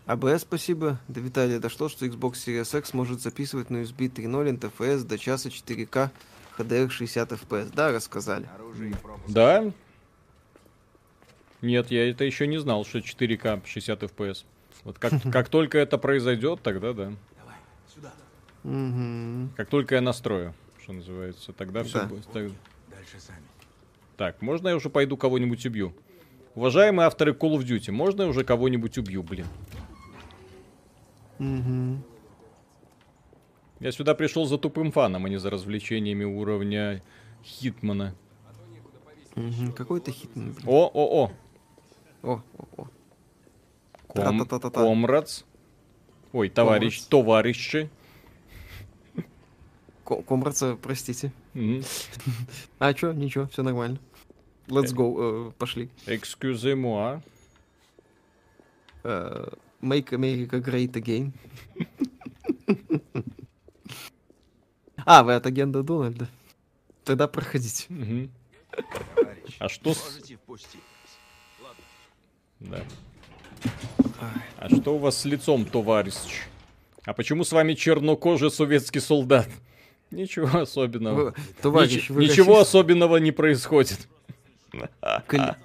АБС, 0.06 0.42
спасибо. 0.42 0.98
До 1.08 1.20
Виталия 1.20 1.58
дошло, 1.58 1.88
что 1.88 2.04
Xbox 2.04 2.32
Series 2.34 2.78
X 2.78 2.92
может 2.92 3.20
записывать 3.20 3.70
на 3.70 3.78
USB 3.78 4.10
3.0 4.12 4.58
NTFS 4.58 5.04
до 5.04 5.18
часа 5.18 5.48
4К 5.48 6.10
HDR 6.58 6.90
60 6.90 7.32
FPS. 7.32 7.72
Да, 7.74 7.90
рассказали. 7.92 8.46
Да? 9.28 9.72
Нет, 11.62 11.90
я 11.90 12.10
это 12.10 12.24
еще 12.24 12.46
не 12.46 12.58
знал, 12.58 12.84
что 12.84 12.98
4К 12.98 13.62
60 13.66 14.02
FPS. 14.02 14.44
Вот 14.84 14.98
как, 14.98 15.12
как 15.32 15.48
только 15.48 15.78
это 15.78 15.96
произойдет, 15.96 16.60
тогда 16.62 16.92
да. 16.92 17.12
Давай, 17.38 17.56
сюда. 17.94 18.12
Мгм. 18.64 19.50
Как 19.56 19.68
только 19.70 19.94
я 19.94 20.00
настрою, 20.02 20.54
что 20.82 20.92
называется, 20.92 21.52
тогда 21.54 21.82
все 21.84 22.00
Да. 22.00 22.06
будет. 22.06 22.26
так- 22.26 22.50
Дальше 22.90 23.18
сами. 23.20 23.40
Так, 24.16 24.42
можно 24.42 24.68
я 24.68 24.76
уже 24.76 24.90
пойду 24.90 25.16
кого-нибудь 25.16 25.66
убью? 25.66 25.92
Уважаемые 26.54 27.06
авторы 27.06 27.32
Call 27.32 27.56
of 27.58 27.64
Duty, 27.64 27.90
можно 27.90 28.22
я 28.22 28.28
уже 28.28 28.44
кого-нибудь 28.44 28.96
убью, 28.98 29.22
блин? 29.22 29.46
Мгм. 31.38 32.02
Я 33.80 33.90
сюда 33.92 34.14
пришел 34.14 34.46
за 34.46 34.56
тупым 34.56 34.92
фаном, 34.92 35.24
а 35.24 35.28
не 35.28 35.36
за 35.38 35.50
развлечениями 35.50 36.24
уровня 36.24 37.02
Хитмана. 37.44 38.14
Мгм. 39.34 39.72
Какой-то 39.72 40.12
Хитман, 40.12 40.52
блин. 40.52 40.64
О, 40.68 40.90
о, 40.94 41.24
о. 41.24 41.30
О, 42.22 42.40
о, 42.56 42.64
о. 42.76 42.88
Ком... 44.06 44.38
Тра-та-та-та-та. 44.38 44.80
Комрадс. 44.80 45.44
Ой, 46.32 46.48
товарищ, 46.48 46.98
Комрадс. 46.98 47.08
товарищи. 47.08 47.90
Ко- 50.04 50.22
Комрадса, 50.22 50.76
простите. 50.80 51.32
А 52.78 52.94
чё, 52.94 53.12
ничего, 53.12 53.46
все 53.46 53.62
нормально. 53.62 53.98
Let's 54.66 54.92
go, 54.94 55.48
э, 55.48 55.52
пошли. 55.58 55.90
Excusez-moi. 56.06 57.20
Э, 59.04 59.48
Make 59.82 60.10
America 60.10 60.60
Great 60.62 60.92
Again. 60.92 61.32
А, 65.06 65.22
вы 65.22 65.34
от 65.34 65.44
агента 65.44 65.82
Дональда. 65.82 66.28
Тогда 67.04 67.28
проходите. 67.28 67.86
А 69.58 69.68
что 69.68 69.92
с... 69.92 70.20
Да. 72.60 72.82
А 74.58 74.68
что 74.70 74.94
у 74.94 74.98
вас 74.98 75.18
с 75.18 75.24
лицом, 75.26 75.66
товарищ? 75.66 76.14
А 77.04 77.12
почему 77.12 77.44
с 77.44 77.52
вами 77.52 77.74
чернокожий 77.74 78.50
советский 78.50 79.00
солдат? 79.00 79.48
Ничего 80.10 80.58
особенного. 80.60 81.34
Товарищ, 81.62 82.10
Нич- 82.10 82.16
Ничего 82.20 82.54
расист. 82.58 82.68
особенного 82.70 83.16
не 83.16 83.32
происходит. 83.32 84.08
Кали- 85.26 85.56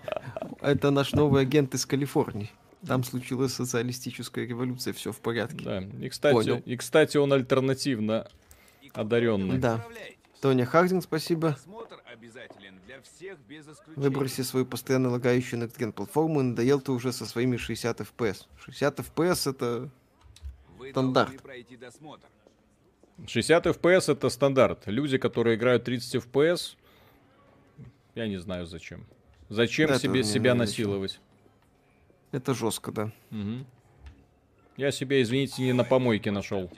Это 0.62 0.92
наш 0.92 1.14
новый 1.14 1.42
агент 1.42 1.74
из 1.76 1.86
Калифорнии. 1.86 2.50
Там 2.88 3.04
случилась 3.04 3.54
социалистическая 3.54 4.46
революция, 4.46 4.94
все 4.94 5.12
в 5.12 5.20
порядке. 5.20 5.64
Да. 5.66 5.80
И 5.82 6.10
кстати, 6.10 6.34
Понял. 6.34 6.62
и 6.66 6.78
кстати, 6.78 7.18
он 7.18 7.34
альтернативно 7.34 8.28
одаренный. 8.94 9.58
Да. 9.58 9.86
Тоня 10.42 10.66
Хардинг, 10.66 11.04
спасибо. 11.04 11.58
Смотр 11.62 12.02
обязателен 12.12 12.80
для 12.86 13.02
всех 13.02 13.38
без 13.50 13.68
исключения. 13.68 13.96
Выброси 13.98 14.42
свою 14.42 14.66
постоянно 14.66 15.10
лагающую 15.10 15.62
next 15.62 15.92
платформу 15.92 16.40
и 16.40 16.44
надоел 16.44 16.80
ты 16.80 16.94
уже 16.94 17.12
со 17.12 17.26
своими 17.26 17.58
60 17.58 18.00
FPS. 18.00 18.46
60 18.64 19.00
FPS 19.00 19.50
это... 19.50 19.90
Вы 20.78 20.92
стандарт. 20.92 21.34
Должны 23.26 23.26
пройти 23.26 23.26
досмотр. 23.26 23.30
60 23.32 23.66
FPS 23.68 24.12
это 24.12 24.30
стандарт. 24.30 24.84
Люди, 24.88 25.18
которые 25.18 25.56
играют 25.56 25.84
30 25.84 26.16
FPS, 26.26 26.76
я 28.16 28.28
не 28.28 28.38
знаю 28.38 28.66
зачем. 28.66 29.06
Зачем 29.50 29.90
Да, 29.90 30.00
себе 30.00 30.24
себя 30.24 30.52
зачем. 30.52 30.58
насиловать? 30.58 31.20
Это 32.32 32.54
жестко, 32.54 32.92
да. 32.92 33.12
Мгм. 33.32 33.66
Я 34.78 34.92
себе, 34.92 35.22
извините, 35.22 35.62
не 35.64 35.74
на 35.74 35.84
помойке 35.84 36.32
нашел. 36.32 36.72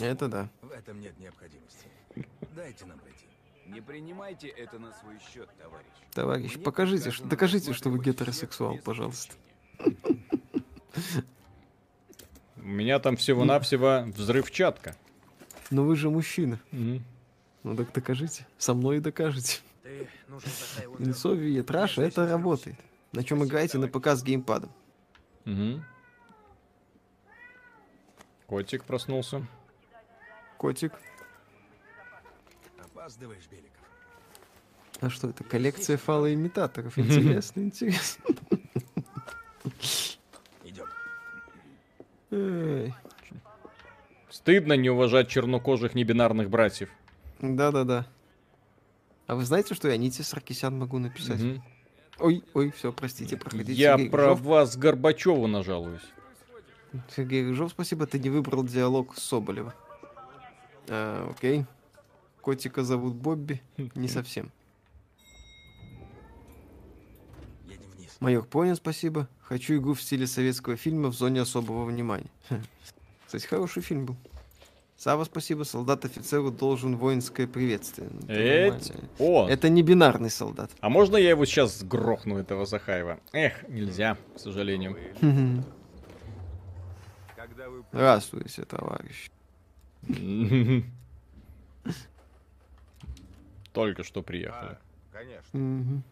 Это 0.00 0.28
да. 0.28 0.48
В 0.62 0.70
этом 0.70 1.00
нет 1.00 1.18
необходимости. 1.18 1.86
Дайте 2.54 2.84
нам 2.86 2.98
пройти. 2.98 3.24
Не 3.66 3.80
принимайте 3.80 4.48
это 4.48 4.78
на 4.78 4.92
свой 4.92 5.18
счет, 5.32 5.48
товарищ. 5.58 5.86
Товарищ, 6.12 6.54
Мне 6.56 6.64
покажите, 6.64 7.10
что, 7.10 7.26
докажите, 7.26 7.72
что 7.72 7.90
вы 7.90 7.98
гетеросексуал, 8.02 8.78
пожалуйста. 8.78 9.34
У 12.62 12.66
меня 12.66 12.98
там 12.98 13.16
всего-навсего 13.16 14.04
взрывчатка. 14.14 14.96
Но 15.70 15.84
вы 15.84 15.96
же 15.96 16.10
мужчина. 16.10 16.58
Ну 16.72 17.76
так 17.76 17.92
докажите. 17.92 18.46
Со 18.58 18.74
мной 18.74 18.98
и 18.98 19.00
докажете. 19.00 19.60
Ты 19.82 20.08
нужен 20.28 20.48
Захаеву 20.50 20.96
Лицо 20.98 21.32
видит, 21.34 21.70
Раша, 21.70 22.02
это 22.02 22.28
работает. 22.28 22.76
На 23.12 23.24
чем 23.24 23.44
играете 23.44 23.78
на 23.78 23.88
ПК 23.88 24.08
с 24.08 24.22
геймпадом. 24.22 24.70
Мгм. 25.44 25.84
Котик 28.46 28.84
проснулся. 28.84 29.46
Котик. 30.58 30.92
Опаздываешь, 32.78 33.46
Беликов. 33.50 33.70
А 35.00 35.08
что 35.08 35.30
это? 35.30 35.44
Коллекция 35.44 35.96
фалоимитаторов. 35.96 36.98
Интересно, 36.98 37.60
интересно. 37.62 38.24
Идем. 40.64 40.86
Эй. 42.30 42.94
Стыдно 44.28 44.74
не 44.74 44.90
уважать 44.90 45.28
чернокожих 45.28 45.94
небинарных 45.94 46.50
братьев. 46.50 46.90
Да-да-да. 47.40 48.06
А 49.26 49.34
вы 49.34 49.44
знаете, 49.44 49.74
что 49.74 49.88
я 49.88 49.96
Нити 49.96 50.22
Саркисян 50.22 50.78
могу 50.78 50.98
написать? 50.98 51.40
Мгм. 51.40 51.62
Ой, 52.18 52.44
ой, 52.54 52.70
все, 52.70 52.92
простите, 52.92 53.36
проходите. 53.36 53.72
Я 53.72 53.94
Сергей 53.94 54.10
про 54.10 54.24
Рыжов. 54.24 54.40
вас 54.42 54.76
Горбачеву 54.76 55.46
нажалуюсь. 55.46 56.02
Сергей 57.16 57.46
Рыжов, 57.48 57.70
спасибо, 57.70 58.06
ты 58.06 58.18
не 58.18 58.28
выбрал 58.30 58.64
диалог 58.64 59.16
с 59.16 59.22
Соболева. 59.22 59.74
А, 60.88 61.30
окей. 61.30 61.64
Котика 62.40 62.82
зовут 62.82 63.14
Бобби. 63.14 63.62
Не 63.94 64.08
совсем. 64.08 64.50
Майор 68.20 68.44
понял, 68.44 68.76
спасибо. 68.76 69.28
Хочу 69.42 69.76
игру 69.78 69.94
в 69.94 70.02
стиле 70.02 70.26
советского 70.26 70.76
фильма 70.76 71.08
в 71.08 71.14
зоне 71.14 71.40
особого 71.40 71.84
внимания. 71.86 72.30
Кстати, 73.26 73.46
хороший 73.46 73.82
фильм 73.82 74.06
был. 74.06 74.16
Сава, 74.96 75.24
спасибо. 75.24 75.62
Солдат 75.64 76.04
офицеру 76.04 76.50
должен 76.50 76.96
воинское 76.96 77.46
приветствие. 77.46 78.10
Ну, 78.12 78.20
это 78.28 78.76
Эть. 78.76 78.92
О, 79.18 79.48
Это 79.48 79.70
не 79.70 79.82
бинарный 79.82 80.28
солдат. 80.28 80.70
а 80.80 80.90
можно 80.90 81.16
я 81.16 81.30
его 81.30 81.46
сейчас 81.46 81.82
грохну, 81.82 82.36
этого 82.36 82.66
Захаева? 82.66 83.18
Эх, 83.32 83.66
нельзя, 83.68 84.18
к 84.36 84.38
сожалению. 84.38 84.98
Когда 87.34 87.70
вы 87.70 87.82
Здравствуйте, 87.90 88.64
товарищ. 88.66 89.30
Только 93.72 94.02
что 94.04 94.22
приехали. 94.22 94.72
А, 94.72 94.78
конечно. 95.12 96.02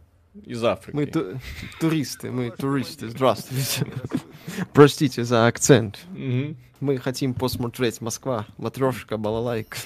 Из 0.44 0.62
Африки. 0.65 0.94
Мы 0.97 1.06
ту- 1.06 1.39
туристы, 1.81 2.31
мы 2.31 2.51
туристы. 2.51 3.09
Здравствуйте. 3.09 3.86
Простите 4.73 5.24
за 5.24 5.47
акцент. 5.47 5.98
Мгм. 6.10 6.56
Мы 6.81 6.98
хотим 6.98 7.35
посмотреть 7.35 8.01
Москва, 8.01 8.47
матрешка, 8.56 9.16
балалайка. 9.16 9.78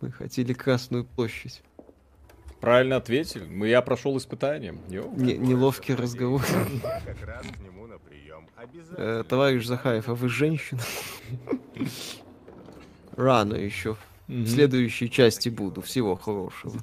Мы 0.00 0.10
хотели 0.12 0.52
Красную 0.52 1.04
площадь. 1.04 1.60
Правильно 2.60 2.96
ответили. 2.96 3.44
Мы- 3.44 3.68
Я 3.68 3.82
прошел 3.82 4.16
испытание. 4.18 4.74
Не- 4.88 5.36
неловкий 5.36 5.94
разговор. 5.94 6.42
Э, 8.96 9.24
товарищ 9.28 9.66
Захаев, 9.66 10.08
а 10.08 10.14
вы 10.14 10.28
женщина? 10.28 10.80
Рано 13.16 13.54
еще. 13.54 13.96
Мгм. 14.28 14.44
В 14.44 14.48
следующей 14.48 15.10
части 15.10 15.48
буду. 15.48 15.80
Всего 15.82 16.16
хорошего. 16.16 16.80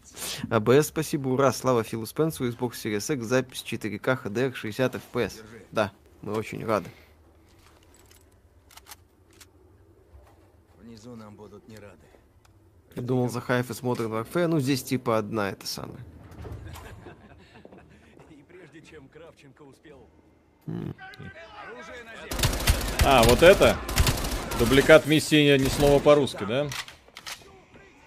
АБС, 0.49 0.87
спасибо, 0.87 1.29
ура, 1.29 1.51
слава 1.53 1.83
Филу 1.83 2.05
Спенсу, 2.05 2.47
Xbox 2.47 2.71
Series 2.71 3.15
X, 3.15 3.25
запись 3.25 3.63
4К, 3.65 4.23
HDR, 4.23 4.53
60 4.53 4.95
FPS. 4.95 5.43
Да, 5.71 5.91
мы 6.21 6.33
очень 6.33 6.65
рады. 6.65 6.89
Внизу 10.81 11.15
нам 11.15 11.35
будут 11.35 11.67
не 11.67 11.77
рады. 11.77 11.97
Я 12.95 13.01
думал, 13.01 13.29
Захаев 13.29 13.69
из 13.69 13.81
Modern 13.81 14.09
Warfare, 14.09 14.47
ну 14.47 14.59
здесь 14.59 14.83
типа 14.83 15.17
одна 15.17 15.51
это 15.51 15.65
самое. 15.65 15.99
И 18.29 18.43
прежде 18.43 18.81
чем 18.81 19.07
Кравченко 19.07 19.61
успел... 19.61 20.09
А, 23.05 23.23
вот 23.23 23.41
это? 23.41 23.77
Дубликат 24.59 25.07
миссии 25.07 25.57
ни 25.57 25.69
слова 25.69 25.99
по-русски, 25.99 26.43
да? 26.43 26.67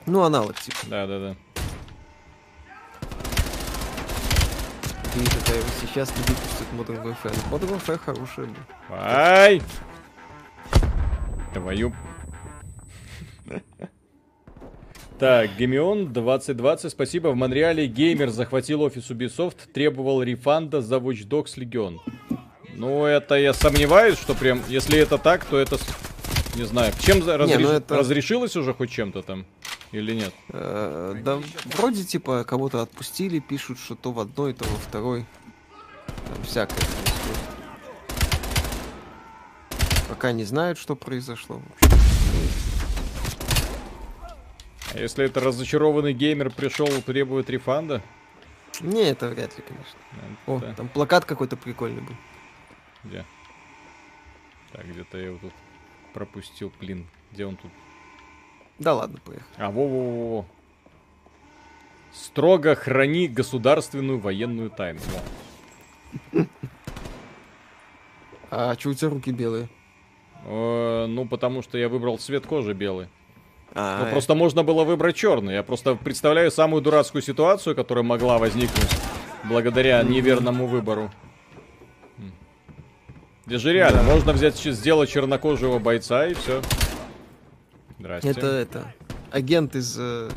Ну, 0.07 0.23
аналог 0.23 0.59
типа. 0.61 0.77
Да, 0.87 1.07
да, 1.07 1.19
да. 1.19 1.37
Ты 5.15 5.25
такая, 5.25 5.63
сейчас 5.81 6.11
не 6.17 6.23
выпустят 6.23 6.67
Modern 6.73 7.03
Warfare. 7.05 7.37
Modern 7.51 7.79
Warfare 7.79 7.99
хорошая. 7.99 8.49
Ай! 8.91 9.63
Твою... 11.53 11.93
Так, 15.19 15.51
Гемион 15.57 16.13
2020, 16.13 16.91
спасибо. 16.91 17.29
В 17.29 17.37
Монреале 17.37 17.87
геймер 17.87 18.31
захватил 18.31 18.83
офис 18.83 19.09
Ubisoft, 19.11 19.71
требовал 19.73 20.23
рефанда 20.23 20.81
за 20.81 20.97
Watch 20.97 21.29
Dogs 21.29 21.57
Legion. 21.59 21.99
Ну, 22.75 23.05
это 23.05 23.37
я 23.37 23.53
сомневаюсь, 23.53 24.19
что 24.19 24.35
прям, 24.35 24.63
если 24.69 24.99
это 24.99 25.19
так, 25.19 25.45
то 25.45 25.59
это, 25.59 25.77
не 26.57 26.65
знаю, 26.65 26.93
чем 27.01 27.19
разреш- 27.19 27.59
ну 27.61 27.69
это- 27.69 27.97
разрешилось 27.99 28.57
уже 28.57 28.75
хоть 28.75 28.91
чем-то 28.91 29.23
там 29.23 29.45
или 29.93 30.15
нет? 30.15 30.35
Э, 30.49 31.15
да, 31.23 31.41
вроде 31.77 32.05
типа 32.05 32.45
кого-то 32.45 32.83
отпустили, 32.83 33.39
пишут, 33.39 33.79
что 33.79 33.95
то 33.95 34.13
в 34.13 34.21
одной, 34.21 34.55
то 34.55 34.65
во 34.65 34.77
второй. 34.79 35.27
Там 36.07 36.43
всякое 36.45 36.77
происходит. 36.77 37.39
Пока 40.09 40.33
не 40.33 40.45
знают, 40.45 40.79
что 40.79 40.97
произошло. 40.97 41.61
А 44.95 44.99
если 44.99 45.25
это 45.25 45.41
разочарованный 45.41 46.13
геймер 46.13 46.51
пришел, 46.51 46.87
требует 47.07 47.49
рефанда? 47.49 48.03
Не, 48.81 49.11
это 49.11 49.29
вряд 49.29 49.57
ли, 49.57 49.65
конечно. 49.67 49.99
О, 50.47 50.59
Это- 50.59 50.75
там 50.75 50.89
плакат 50.89 51.25
какой-то 51.25 51.57
прикольный 51.57 52.03
был. 52.03 52.15
Где? 53.05 53.25
Так, 54.73 54.87
где-то 54.87 55.19
я 55.19 55.27
его 55.27 55.39
тут 55.39 55.53
пропустил, 56.15 56.73
блин. 56.81 57.07
Где 57.33 57.47
он 57.47 57.57
тут? 57.57 57.71
Да 58.79 58.95
ладно, 58.95 59.19
поехали. 59.25 59.47
А, 59.57 59.71
во-во-во. 59.71 60.47
Строго 62.13 62.75
храни 62.75 63.27
государственную 63.29 64.19
военную 64.19 64.71
тайну. 64.71 65.01
Во. 66.33 66.47
А 68.51 68.75
что 68.79 68.91
у 68.91 68.95
тебя 68.95 69.09
руки 69.09 69.31
белые? 69.33 69.69
Э, 70.45 71.07
ну, 71.07 71.27
потому 71.27 71.63
что 71.63 71.79
я 71.79 71.89
выбрал 71.89 72.19
цвет 72.19 72.47
кожи 72.47 72.75
белый. 72.75 73.09
А, 73.75 74.05
Ну, 74.05 74.11
просто 74.11 74.35
можно 74.35 74.63
было 74.63 74.85
выбрать 74.85 75.17
черный. 75.17 75.55
Я 75.55 75.63
просто 75.63 75.95
представляю 75.95 76.51
самую 76.51 76.83
дурацкую 76.83 77.23
ситуацию, 77.23 77.75
которая 77.75 78.05
могла 78.05 78.37
возникнуть 78.37 78.91
благодаря 79.45 80.03
неверному 80.03 80.67
выбору. 80.67 81.11
Здесь 83.47 83.61
же 83.61 83.73
реально, 83.73 84.03
можно 84.03 84.33
взять, 84.33 84.57
сделать 84.57 85.11
чернокожего 85.11 85.79
бойца 85.79 86.27
и 86.27 86.35
все. 86.35 86.61
Здрасте. 88.03 88.31
Это, 88.31 88.47
это, 88.49 88.95
агент 89.31 89.77
из... 89.77 89.97
э, 89.97 90.29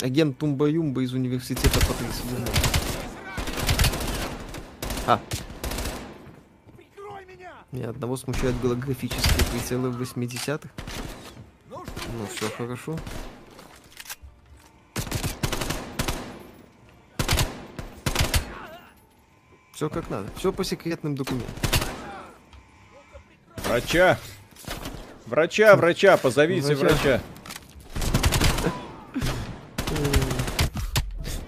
агент 0.00 0.36
Тумба-Юмба 0.36 1.04
из 1.04 1.14
университета 1.14 1.78
Патриса 1.78 2.24
Думова. 2.28 2.52
А. 5.06 5.20
Меня 7.70 7.90
одного 7.90 8.16
смущают 8.16 8.60
голографические 8.60 9.44
прицелы 9.52 9.90
в 9.90 10.02
80-х. 10.02 10.68
Ну, 11.70 12.26
все 12.34 12.50
хорошо. 12.50 12.98
Все 19.72 19.88
как 19.88 20.10
надо. 20.10 20.28
Все 20.34 20.52
по 20.52 20.64
секретным 20.64 21.14
документам. 21.14 21.54
Врача! 23.58 24.18
Врача, 25.30 25.76
врача, 25.76 26.16
позовите 26.16 26.74
Врача. 26.74 26.94
врача. 26.96 27.20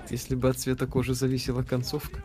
Если 0.08 0.36
бы 0.36 0.50
от 0.50 0.58
цвета 0.58 0.86
кожи 0.86 1.14
зависела 1.14 1.64
концовка. 1.64 2.20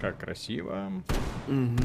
Как 0.00 0.18
красиво. 0.18 0.90
Мгм. 1.46 1.76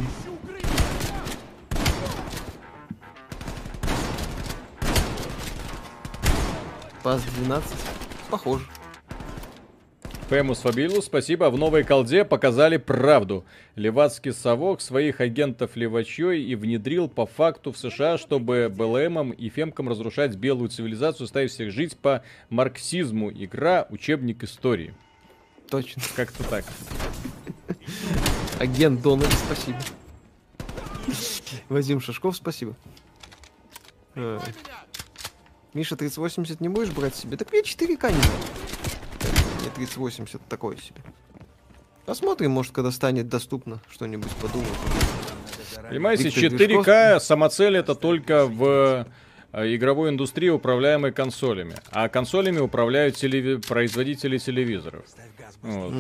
Пас 7.03 7.21
12. 7.37 7.77
Похоже. 8.31 8.65
Фэмус 10.29 10.59
Фабилу, 10.59 11.01
спасибо. 11.01 11.49
В 11.49 11.57
новой 11.57 11.85
колде 11.85 12.25
показали 12.25 12.75
правду. 12.75 13.45
Левацкий 13.75 14.33
совок 14.33 14.81
своих 14.81 15.21
агентов 15.21 15.77
левачой 15.77 16.43
и 16.43 16.53
внедрил 16.55 17.07
по 17.07 17.25
факту 17.25 17.71
в 17.71 17.77
США, 17.77 18.17
чтобы 18.17 18.67
БЛМам 18.69 19.31
и 19.31 19.47
фемкам 19.47 19.87
разрушать 19.87 20.35
белую 20.35 20.67
цивилизацию, 20.67 21.27
ставить 21.27 21.51
всех 21.51 21.71
жить 21.71 21.95
по 21.97 22.25
марксизму. 22.49 23.31
Игра, 23.31 23.87
учебник 23.89 24.43
истории. 24.43 24.93
Точно. 25.69 26.01
Как-то 26.17 26.43
так. 26.43 26.65
Агент 28.59 29.01
Дональд, 29.01 29.31
спасибо. 29.31 29.79
Вадим 31.69 32.01
Шашков, 32.01 32.35
спасибо. 32.35 32.75
Э, 34.15 34.39
Миша, 35.73 35.95
3080 35.95 36.59
не 36.59 36.67
будешь 36.67 36.91
брать 36.91 37.15
себе? 37.15 37.37
Так 37.37 37.49
мне 37.53 37.61
4К 37.61 38.11
не 38.11 38.96
3080 39.77 40.41
такое 40.49 40.75
себе. 40.77 41.01
Посмотрим, 42.05 42.51
может, 42.51 42.73
когда 42.73 42.91
станет 42.91 43.27
доступно 43.27 43.79
что-нибудь 43.91 44.31
подумать. 44.41 44.69
Понимаете, 45.89 46.29
Виктор 46.29 46.59
4К 46.59 47.19
самоцель 47.19 47.77
это 47.77 47.95
только 47.95 48.45
в 48.45 49.07
э, 49.51 49.75
игровой 49.75 50.09
индустрии, 50.09 50.49
управляемой 50.49 51.11
консолями. 51.11 51.75
А 51.91 52.09
консолями 52.09 52.59
управляют 52.59 53.15
телеви- 53.15 53.65
производители 53.65 54.37
телевизоров. 54.37 55.05
Вот. 55.61 55.93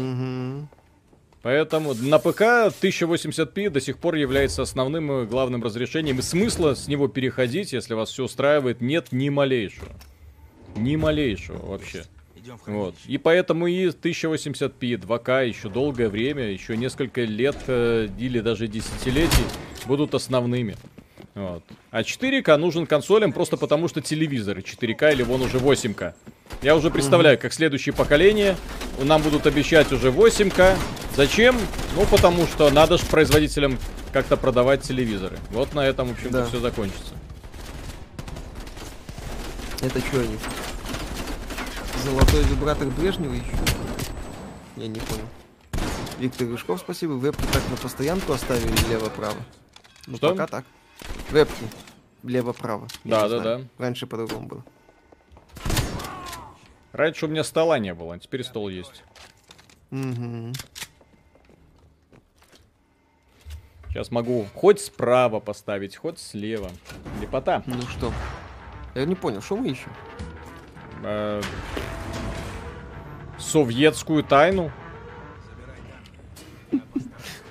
Поэтому 1.43 1.93
на 1.93 2.19
ПК 2.19 2.41
1080p 2.81 3.69
до 3.69 3.79
сих 3.79 3.99
пор 3.99 4.15
является 4.15 4.63
основным 4.63 5.23
и 5.23 5.25
главным 5.25 5.63
разрешением. 5.63 6.19
И 6.19 6.21
смысла 6.21 6.73
с 6.73 6.87
него 6.87 7.07
переходить, 7.07 7.73
если 7.73 7.93
вас 7.93 8.09
все 8.09 8.23
устраивает, 8.23 8.81
нет 8.81 9.11
ни 9.11 9.29
малейшего. 9.29 9.89
Ни 10.75 10.95
малейшего 10.95 11.65
вообще. 11.65 12.03
Идем 12.47 12.57
в 12.57 12.67
Вот. 12.67 12.95
И 13.05 13.17
поэтому 13.17 13.67
и 13.67 13.87
1080p, 13.87 14.79
2К 14.79 15.45
еще 15.47 15.67
долгое 15.67 16.07
время, 16.07 16.49
еще 16.49 16.77
несколько 16.77 17.21
лет 17.21 17.57
э, 17.67 18.07
или 18.17 18.39
даже 18.39 18.67
десятилетий 18.67 19.43
будут 19.85 20.15
основными. 20.15 20.77
Вот. 21.35 21.61
А 21.91 22.01
4К 22.03 22.55
нужен 22.55 22.87
консолям 22.87 23.33
просто 23.33 23.57
потому, 23.57 23.89
что 23.89 23.99
телевизоры 23.99 24.61
4К 24.61 25.11
или 25.11 25.23
вон 25.23 25.41
уже 25.41 25.57
8К. 25.57 26.13
Я 26.61 26.77
уже 26.77 26.89
представляю, 26.89 27.37
как 27.37 27.51
следующее 27.51 27.93
поколение 27.93 28.55
нам 29.03 29.21
будут 29.21 29.45
обещать 29.45 29.91
уже 29.91 30.09
8К. 30.09 30.77
Зачем? 31.17 31.57
Ну, 31.95 32.05
потому 32.05 32.47
что 32.47 32.69
надо 32.69 32.97
же 32.97 33.05
производителям 33.05 33.77
как-то 34.13 34.37
продавать 34.37 34.83
телевизоры. 34.83 35.37
Вот 35.51 35.73
на 35.73 35.85
этом, 35.85 36.07
в 36.07 36.11
общем-то, 36.13 36.37
Да. 36.39 36.45
все 36.45 36.59
закончится. 36.61 37.13
Это 39.81 39.99
что 39.99 40.21
они? 40.21 40.37
Золотой 42.07 42.41
вибратор 42.45 42.87
Брежнева 42.87 43.33
еще? 43.33 43.51
Я 44.77 44.87
не 44.87 44.99
понял. 45.01 45.25
Виктор 46.19 46.47
Рыжков, 46.47 46.79
спасибо. 46.79 47.11
Вебки 47.13 47.43
так 47.51 47.61
на 47.69 47.75
постоянку 47.75 48.31
оставили 48.31 48.73
лево-право. 48.89 49.35
Ну, 50.07 50.15
Что? 50.15 50.29
пока 50.31 50.47
так. 50.47 50.65
Вебки. 51.31 51.65
Лево-право. 52.23 52.87
Я 53.03 53.11
Да, 53.11 53.23
не 53.23 53.29
да, 53.29 53.41
знаю. 53.41 53.59
да. 53.77 53.83
Раньше 53.85 54.07
по-другому 54.07 54.47
было. 54.47 54.63
Раньше 56.93 57.25
у 57.25 57.27
меня 57.27 57.43
стола 57.43 57.77
не 57.77 57.93
было, 57.93 58.15
а 58.15 58.19
теперь 58.19 58.45
стол 58.45 58.69
есть. 58.69 59.03
Мгм. 59.89 60.53
Сейчас 63.89 64.11
могу 64.11 64.47
хоть 64.55 64.79
справа 64.79 65.41
поставить, 65.41 65.97
хоть 65.97 66.19
слева. 66.19 66.71
Лепота. 67.19 67.63
Ну 67.65 67.81
что? 67.81 68.13
Я 68.95 69.03
не 69.03 69.15
понял, 69.15 69.41
что 69.41 69.57
мы 69.57 69.67
ищем? 69.67 69.91
Э, 71.03 71.41
Советскую 73.39 74.23
тайну. 74.23 74.71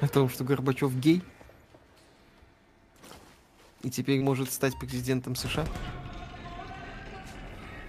О 0.01 0.09
том, 0.09 0.29
что 0.29 0.45
Горбачев 0.45 0.93
гей? 0.95 1.23
И 3.83 3.91
теперь 3.91 4.21
может 4.21 4.53
стать 4.53 4.79
президентом 4.79 5.37
США? 5.37 5.65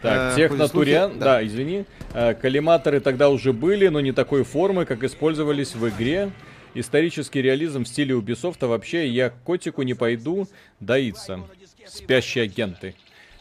Так, 0.02 0.38
Э, 0.38 0.68
слухи- 0.68 0.92
да. 0.92 1.08
да. 1.08 1.46
извини. 1.46 1.86
Э, 2.14 2.36
коллиматоры 2.36 3.00
тогда 3.00 3.30
уже 3.30 3.52
были, 3.52 3.88
но 3.88 4.00
не 4.00 4.12
такой 4.12 4.44
формы, 4.44 4.86
как 4.86 5.04
использовались 5.04 5.74
в 5.76 5.90
игре. 5.90 6.32
Исторический 6.76 7.42
реализм 7.42 7.84
в 7.84 7.88
стиле 7.88 8.14
Ubisoft, 8.14 8.58
а 8.62 8.68
вообще 8.68 9.08
я 9.08 9.32
к 9.32 9.42
котику 9.44 9.82
не 9.82 9.96
пойду 9.96 10.48
доиться. 10.80 11.40
Спящие 11.88 12.44
агенты. 12.44 12.94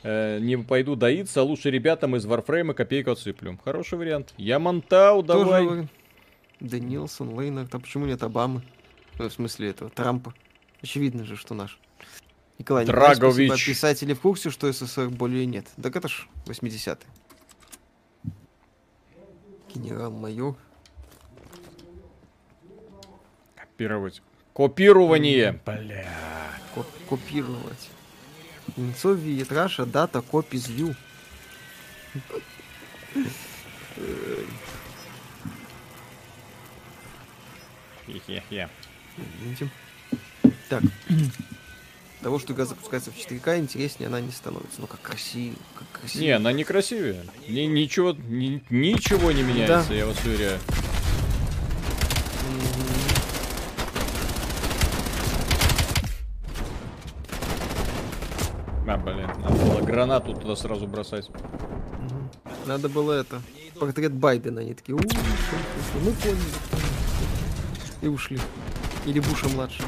Э, 0.03 0.39
не 0.41 0.57
пойду 0.57 0.95
доиться, 0.97 1.41
а 1.41 1.45
лучше 1.45 1.71
ребятам 1.71 2.15
из 2.17 2.27
Warframe 2.27 2.75
копейку 2.75 3.11
отсыплю. 3.13 3.59
Хороший 3.65 3.99
вариант. 3.99 4.35
Я 4.37 4.59
Монтау, 4.59 5.23
Тоже 5.23 5.45
давай. 5.45 5.65
вы- 5.67 5.89
Дэнилсон, 6.61 7.35
Лейнард, 7.39 7.75
а 7.75 7.79
почему 7.79 8.07
нет 8.07 8.23
Обамы? 8.23 8.63
Ну, 9.19 9.29
в 9.29 9.33
смысле 9.33 9.71
этого, 9.71 9.91
Трампа. 9.91 10.35
Очевидно 10.83 11.25
же, 11.25 11.37
что 11.37 11.55
наш. 11.55 11.79
Николай 12.59 12.85
Николай. 12.87 13.15
Драгович. 13.17 13.67
Писатели 13.67 14.15
в 14.15 14.21
курсе, 14.21 14.51
что 14.51 14.71
СССР 14.73 15.09
более 15.11 15.45
нет. 15.47 15.67
Так 15.83 15.97
это 15.97 16.09
ж 16.09 16.27
80-е. 16.47 16.97
Генерал-майор. 19.75 20.57
Копировать. 23.55 24.23
Копирование. 24.55 25.61
Бля. 25.67 26.07
Коп- 26.75 26.87
копировать. 27.09 27.91
Видит 28.77 29.53
Раша, 29.53 29.87
дата, 29.87 30.21
копи 30.21 30.57
зью. 30.59 30.95
Хе-хе-хе. 38.07 38.69
Так. 40.69 40.83
Того, 42.23 42.39
что 42.39 42.53
игра 42.55 42.65
запускается 42.65 43.11
в 43.11 43.17
4К, 43.17 43.59
интереснее 43.59 44.09
она 44.09 44.21
не 44.21 44.33
становится. 44.33 44.81
Ну 44.81 44.87
как 44.87 45.01
красиво, 45.01 45.55
как 45.79 46.01
красиво. 46.01 46.23
Не, 46.23 46.31
она 46.31 46.53
некрасивее. 46.53 47.25
Ни, 47.49 47.61
ничего, 47.61 48.13
ни- 48.13 48.63
ничего 48.71 49.33
не 49.33 49.43
меняется, 49.43 49.93
я 49.95 50.07
вас 50.07 50.17
уверяю. 50.25 50.59
А, 58.97 58.99
блин, 58.99 59.31
надо 59.43 59.55
было 59.57 59.81
гранату 59.83 60.33
туда 60.33 60.57
сразу 60.57 60.87
бросать. 60.87 61.29
Надо 62.65 62.89
было 62.89 63.13
это. 63.13 63.43
Портрет 63.79 64.13
Байдена. 64.13 64.63
Они 64.63 64.73
такие, 64.73 64.95
«У, 64.95 64.99
мы 64.99 66.13
поняли. 66.13 66.39
И 68.01 68.09
ушли. 68.09 68.39
Или 69.05 69.21
Буша 69.21 69.49
младший. 69.51 69.85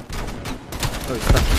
Ой, 1.11 1.19
старший. 1.21 1.59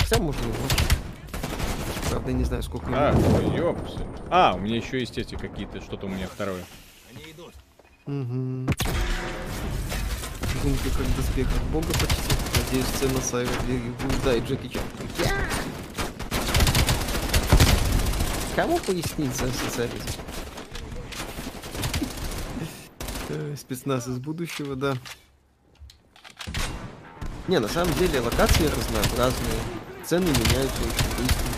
Хотя, 0.00 0.22
может, 0.22 0.40
и. 0.42 2.10
Правда, 2.10 2.30
я 2.30 2.36
не 2.36 2.44
знаю, 2.44 2.62
сколько. 2.62 2.86
А, 2.92 3.14
ой, 3.16 3.56
ёпсы. 3.56 4.00
А, 4.28 4.52
у 4.54 4.58
меня 4.58 4.76
еще 4.76 5.00
есть 5.00 5.16
эти 5.16 5.36
какие-то, 5.36 5.80
что-то 5.80 6.04
у 6.04 6.10
меня 6.10 6.26
второе. 6.26 6.64
Угу. 8.06 8.68
Гумка 10.62 10.90
как 11.34 11.46
от 11.46 11.62
бога 11.72 11.86
почти. 11.86 12.34
Надеюсь, 12.66 12.86
сцена 12.88 13.20
с 13.22 13.32
аэродверью 13.32 13.94
будет. 14.02 14.22
Да, 14.24 14.34
и 14.34 14.40
Джеки 14.40 14.68
Чан. 14.68 14.82
Я! 15.18 15.30
Кому 18.56 18.78
пояснить 18.78 19.34
за 19.36 19.46
социализм? 19.52 20.20
Э, 23.28 23.54
Спецназ 23.56 24.08
из 24.08 24.18
будущего, 24.18 24.74
да. 24.74 24.96
Не, 27.46 27.58
на 27.58 27.68
самом 27.68 27.92
деле 27.94 28.20
локации 28.20 28.66
разнообразные. 28.66 29.60
Цены 30.04 30.24
меняются 30.26 30.82
очень 30.82 31.16
быстро. 31.16 31.50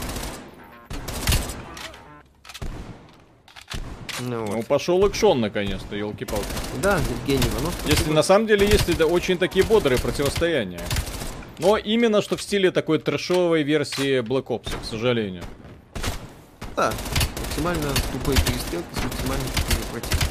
Ну, 4.21 4.47
Ну, 4.47 4.57
вот. 4.57 4.67
пошел 4.67 5.07
экшон 5.07 5.41
наконец-то, 5.41 5.97
елки-палки. 5.97 6.47
Да, 6.83 6.99
Евгений 6.99 7.49
Иванов. 7.55 7.75
Если 7.87 8.11
на 8.13 8.23
самом 8.23 8.47
деле 8.47 8.67
есть 8.67 8.89
это 8.89 9.07
очень 9.07 9.39
такие 9.39 9.65
бодрые 9.65 9.99
противостояния. 9.99 10.83
Но 11.59 11.77
именно 11.77 12.23
что 12.23 12.37
в 12.37 12.43
стиле 12.43 12.71
такой 12.71 12.99
трэшовой 12.99 13.63
версии 13.63 14.21
Black 14.21 14.47
Ops, 14.47 14.71
к 14.81 14.85
сожалению. 14.85 15.45
Да, 16.77 16.93
максимально 17.41 17.89
тупые 18.13 18.39
перестрелки 18.39 18.87
с 18.95 19.05
максимально 19.05 19.45
тупыми 19.45 19.83
противниками. 19.93 20.31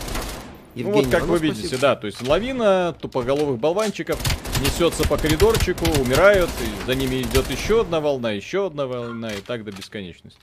ну 0.76 0.92
вот 0.92 1.08
как 1.10 1.24
вы 1.24 1.38
видите, 1.40 1.78
да, 1.78 1.96
то 1.96 2.08
есть 2.08 2.22
лавина 2.28 2.96
тупоголовых 3.00 3.60
болванчиков. 3.60 4.20
несется 4.62 5.08
по 5.08 5.18
коридорчику, 5.18 5.86
умирают, 6.00 6.50
и 6.62 6.86
за 6.86 6.94
ними 6.96 7.22
идет 7.24 7.50
еще 7.50 7.82
одна 7.82 8.00
волна, 8.00 8.32
еще 8.32 8.68
одна 8.68 8.86
волна, 8.86 9.34
и 9.34 9.42
так 9.42 9.64
до 9.64 9.72
бесконечности. 9.72 10.40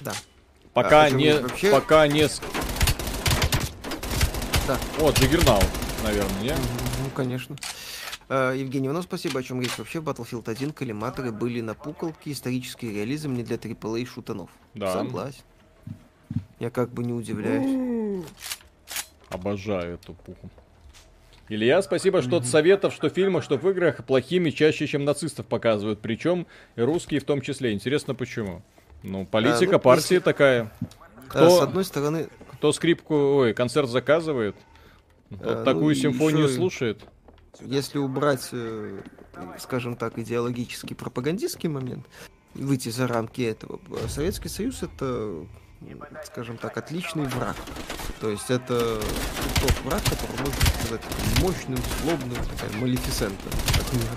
Да. 0.00 0.12
Пока 0.74 1.04
А, 1.04 1.10
не, 1.10 1.34
вообще- 1.38 1.70
пока 1.70 2.06
не... 2.06 2.28
Да. 4.66 4.78
О, 5.00 5.10
Джиггернаут, 5.10 5.64
наверное, 6.04 6.42
не? 6.42 6.50
Ну, 6.52 7.10
конечно. 7.14 7.56
Э, 8.28 8.54
Евгений 8.56 8.86
Иванов, 8.88 9.04
спасибо. 9.04 9.40
О 9.40 9.42
чем 9.42 9.60
речь 9.60 9.76
вообще? 9.78 9.98
Battlefield 9.98 10.48
1 10.50 10.72
коллиматоры 10.72 11.32
были 11.32 11.60
на 11.60 11.74
пуколке, 11.74 12.32
исторический 12.32 12.90
реализм 12.92 13.34
не 13.34 13.42
для 13.42 13.56
AAA 13.56 14.06
шутанов. 14.06 14.50
Да. 14.74 14.92
Согласен. 14.92 15.42
Я 16.58 16.70
как 16.70 16.90
бы 16.90 17.04
не 17.04 17.12
удивляюсь. 17.12 18.24
Обожаю 19.28 19.94
эту 19.94 20.14
пуху. 20.14 20.50
Илья, 21.48 21.82
спасибо, 21.82 22.22
что 22.22 22.36
от 22.36 22.46
советов, 22.46 22.94
что 22.94 23.10
в 23.10 23.12
фильмах, 23.12 23.44
что 23.44 23.58
в 23.58 23.68
играх 23.68 24.04
плохими 24.06 24.50
чаще, 24.50 24.86
чем 24.86 25.04
нацистов 25.04 25.46
показывают. 25.46 26.00
Причем 26.00 26.46
и 26.76 26.80
русские 26.82 27.20
в 27.20 27.24
том 27.24 27.40
числе. 27.42 27.72
Интересно, 27.72 28.14
почему? 28.14 28.62
Ну, 29.02 29.26
политика 29.26 29.72
ну, 29.72 29.78
партии 29.80 30.14
если- 30.14 30.18
такая. 30.20 30.72
Э, 30.80 30.86
Кто, 31.28 31.50
С 31.50 31.62
одной 31.62 31.84
стороны, 31.84 32.28
кто 32.52 32.72
скрипку, 32.72 33.14
ой, 33.14 33.54
концерт 33.54 33.88
заказывает, 33.88 34.54
тот 35.30 35.40
Э, 35.40 35.64
такую 35.64 35.88
ну 35.88 35.94
симфонию 35.94 36.44
ещё 36.44 36.52
и- 36.52 36.56
слушает. 36.56 37.02
Если 37.60 37.98
убрать, 37.98 38.48
э, 38.52 39.00
скажем 39.58 39.96
так, 39.96 40.18
идеологический 40.18 40.94
пропагандистский 40.94 41.68
момент, 41.68 42.06
выйти 42.54 42.88
за 42.88 43.06
рамки 43.06 43.42
этого, 43.42 43.78
э, 43.90 44.08
Советский 44.08 44.48
Союз 44.48 44.82
это, 44.82 45.44
скажем 46.24 46.56
так, 46.56 46.76
отличный 46.76 47.24
враг. 47.26 47.56
То 48.20 48.30
есть 48.30 48.50
это 48.50 49.00
тот 49.60 49.80
враг, 49.84 50.02
который 50.04 50.38
можно 50.38 50.62
сказать 50.80 51.02
мощным, 51.40 51.78
злобным, 52.02 52.36
такая 52.56 52.70
малефисента. 52.80 53.48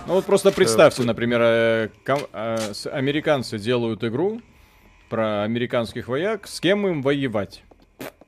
Ну 0.08 0.14
вот 0.14 0.26
просто 0.26 0.52
представьте, 0.52 1.04
Э, 1.04 1.06
например, 1.06 1.42
э, 1.42 1.90
с- 2.74 2.90
американцы 2.90 3.58
делают 3.58 4.04
игру 4.04 4.42
про 5.10 5.44
американских 5.44 6.08
вояк, 6.08 6.48
с 6.48 6.60
кем 6.62 6.88
им 6.88 7.02
воевать? 7.02 7.64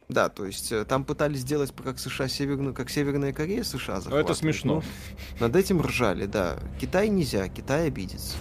Да, 0.09 0.29
то 0.29 0.45
есть 0.45 0.71
э, 0.71 0.85
там 0.85 1.03
пытались 1.03 1.39
сделать 1.39 1.73
как 1.83 1.99
США 1.99 2.29
северную, 2.29 2.73
как 2.73 2.89
Северная 2.89 3.33
Корея 3.33 3.63
США 3.63 3.95
Ну, 3.95 3.99
это 3.99 4.03
захватывает, 4.03 4.37
смешно. 4.37 4.83
но 5.39 5.47
Над 5.47 5.55
этим 5.57 5.81
ржали, 5.81 6.25
да. 6.27 6.57
Китай 6.79 7.09
нельзя, 7.09 7.49
Китай 7.49 7.87
обидится. 7.87 8.37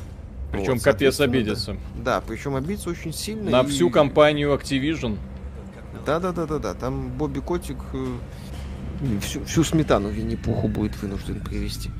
Причем 0.53 0.75
Вот, 0.75 0.83
капец 0.85 1.17
соответственно, 1.17 1.29
да. 1.33 1.39
обидится. 1.39 1.77
Да, 2.05 2.21
причем 2.21 2.55
обидится 2.55 2.89
очень 2.89 3.13
сильно. 3.13 3.51
На 3.51 3.61
и- 3.63 3.67
всю 3.67 3.91
компанию 3.91 4.53
Activision. 4.55 5.19
Да, 6.07 6.21
да, 6.21 6.31
да, 6.31 6.47
да, 6.47 6.59
да. 6.61 6.75
Там 6.75 7.09
Бобби 7.11 7.41
Котик 7.41 7.79
э, 7.93 8.17
всю, 9.23 9.43
всю 9.45 9.65
сметану 9.65 10.09
Винни-Пуху 10.09 10.69
будет 10.69 10.97
вынужден 11.03 11.41
привести. 11.41 11.91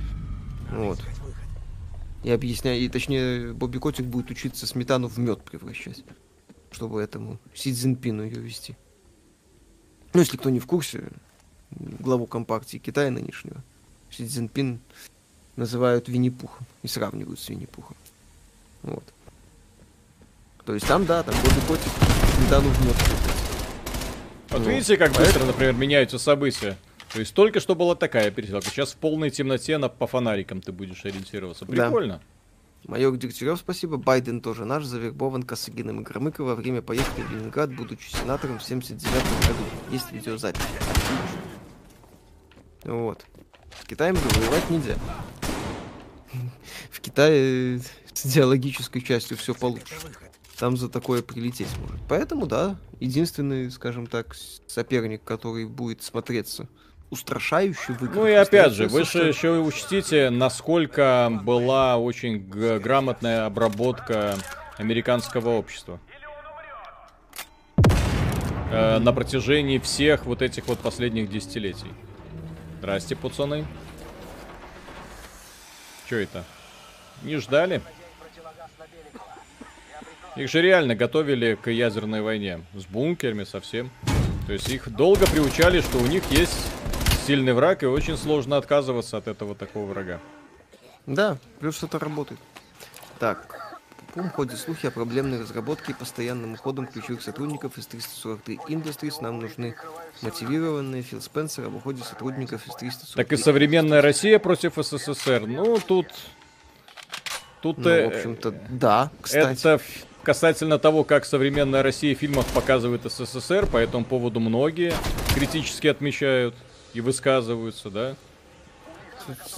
Вот. 0.71 1.01
И 2.23 2.31
объясняю, 2.31 2.81
и 2.81 2.89
точнее, 2.89 3.53
Бобби 3.53 3.79
Котик 3.79 4.07
будет 4.07 4.31
учиться 4.31 4.65
сметану 4.69 5.09
в 5.09 5.19
мед 5.19 5.43
превращать, 5.43 6.05
чтобы 6.71 7.03
этому 7.03 7.41
Си 7.53 7.73
Цзиньпину 7.73 8.23
ее 8.23 8.41
вести. 8.41 8.77
Ну, 10.17 10.23
если 10.23 10.39
кто 10.39 10.49
не 10.49 10.61
в 10.61 10.67
курсе, 10.67 11.05
главу 11.71 12.25
компартии 12.25 12.79
Китая 12.79 13.11
нынешнего, 13.11 13.63
Си 14.11 14.27
Цзиньпин 14.27 14.81
называют 15.57 16.09
Винни-Пухом 16.09 16.65
и 16.83 16.89
сравнивают 16.89 17.39
с 17.39 17.47
Винни-Пухом. 17.51 17.95
Вот. 18.83 19.05
То 20.65 20.73
есть 20.73 20.87
там, 20.87 21.05
да, 21.05 21.23
там 21.23 21.35
Бобби 21.35 21.61
Котик 21.69 21.93
сметану 22.39 22.71
в 22.71 22.87
мед 22.87 22.95
превратит. 22.95 23.31
Вот 24.49 24.63
Ну, 24.63 24.71
видите, 24.71 24.97
как 24.97 25.13
быстро, 25.13 25.45
например, 25.45 25.75
меняются 25.75 26.19
события. 26.19 26.79
То 27.13 27.21
есть 27.21 27.35
только 27.35 27.61
что 27.61 27.75
была 27.75 27.95
такая 27.95 28.31
перестрелка, 28.31 28.71
сейчас 28.71 28.93
в 28.93 28.97
полной 28.97 29.29
темноте 29.29 29.77
на, 29.77 29.91
по 29.91 30.07
фонарикам 30.07 30.63
ты 30.63 30.73
будешь 30.73 31.05
ориентироваться. 31.05 31.67
Да. 31.67 32.21
Майор 32.87 33.17
Дегтярев, 33.17 33.59
спасибо. 33.59 33.97
Байден 33.97 34.41
тоже 34.41 34.65
наш, 34.65 34.85
завербован 34.85 35.43
Косыгиным 35.43 36.01
и 36.01 36.05
Громыко 36.05 36.45
во 36.45 36.55
время 36.55 36.83
поездки 36.83 37.21
в 37.21 37.33
Ленинград, 37.33 37.75
будучи 37.75 38.09
сенатором 38.11 38.61
в 38.61 38.63
79 38.63 39.13
году. 39.13 39.65
Есть 39.91 40.13
видеозапись. 40.13 40.63
Вот. 42.85 43.27
С 43.83 43.87
Китаем 43.87 44.15
же 44.15 44.23
воевать 44.23 44.71
нельзя. 44.71 44.97
В 46.91 47.01
Китае 47.01 47.81
с 48.15 48.25
идеологической 48.25 49.03
частью 49.03 49.37
все 49.37 49.53
получше. 49.53 49.95
Там 50.57 50.77
за 50.77 50.89
такое 50.89 51.23
прилететь 51.23 51.77
может. 51.79 52.01
Поэтому, 52.09 52.47
да, 52.47 52.79
единственный, 53.01 53.69
скажем 53.73 54.07
так, 54.07 54.37
соперник, 54.69 55.25
который 55.25 55.67
будет 55.67 56.05
смотреться 56.05 56.69
устрашающе 57.11 57.93
в 57.93 58.03
играх, 58.03 58.15
Ну 58.15 58.27
и 58.27 58.33
опять 58.33 58.73
же, 58.73 58.89
вы 58.89 59.05
же 59.05 59.27
еще 59.29 59.59
учтите, 59.59 60.31
насколько 60.31 61.31
была 61.43 61.97
очень 61.97 62.39
грамотная 62.39 63.47
обработка 63.47 64.37
американского 64.79 65.51
общества. 65.51 66.01
Э, 68.71 68.99
на 68.99 69.13
протяжении 69.13 69.79
всех 69.79 70.27
вот 70.27 70.43
этих 70.43 70.67
вот 70.67 70.79
последних 70.81 71.31
десятилетий. 71.31 71.93
Здрасте, 72.79 73.17
пацаны. 73.17 73.67
Че 76.09 76.23
это? 76.23 76.45
Не 77.23 77.37
ждали? 77.37 77.81
Их 80.37 80.51
же 80.51 80.61
реально 80.61 80.95
готовили 80.95 81.55
к 81.55 81.71
ядерной 81.71 82.21
войне. 82.21 82.61
С 82.75 82.85
бункерами 82.85 83.45
совсем. 83.45 83.91
То 84.47 84.53
есть 84.53 84.69
их 84.69 84.89
долго 84.91 85.27
приучали, 85.27 85.81
что 85.81 85.99
у 85.99 86.07
них 86.07 86.23
есть 86.31 86.76
сильный 87.27 87.53
враг, 87.53 87.83
и 87.83 87.87
очень 87.87 88.17
сложно 88.17 88.57
отказываться 88.57 89.17
от 89.17 89.27
этого 89.27 89.55
такого 89.55 89.87
врага. 89.87 90.21
Да, 91.07 91.39
плюс 91.61 91.83
это 91.83 91.99
работает. 91.99 92.41
Так, 93.19 93.67
Пум 94.15 94.31
ходят 94.31 94.59
слухи 94.59 94.87
о 94.87 94.91
проблемной 94.91 95.41
разработке 95.41 95.93
и 95.93 95.95
постоянным 95.95 96.55
уходом 96.55 96.87
ключевых 96.87 97.21
сотрудников 97.21 97.77
из 97.77 97.87
343 97.87 98.61
Industries. 98.69 99.15
Нам 99.21 99.41
нужны 99.41 99.75
мотивированные 100.23 101.03
Фил 101.03 101.21
Спенсер 101.21 101.67
об 101.67 101.77
уходе 101.77 102.03
сотрудников 102.03 102.67
из 102.67 102.75
343. 102.77 103.23
Так 103.23 103.33
и 103.33 103.37
современная 103.37 104.01
Россия 104.01 104.39
против 104.39 104.75
СССР. 104.77 105.47
Ну, 105.47 105.79
тут... 105.87 106.07
Тут 107.61 107.79
Ну, 107.79 107.91
э, 107.91 108.09
в 108.09 108.15
общем-то, 108.15 108.55
да, 108.71 109.11
кстати. 109.21 109.59
это 109.59 109.81
касательно 110.23 110.79
того, 110.79 111.05
как 111.05 111.25
современная 111.25 111.83
Россия 111.83 112.15
в 112.15 112.19
фильмах 112.19 112.47
показывает 112.47 113.03
СССР, 113.05 113.67
по 113.67 113.77
этому 113.77 114.05
поводу 114.05 114.41
многие 114.41 114.95
критически 115.35 115.89
отмечают 115.89 116.55
и 116.97 117.01
высказываются, 117.03 117.91
да? 117.91 118.17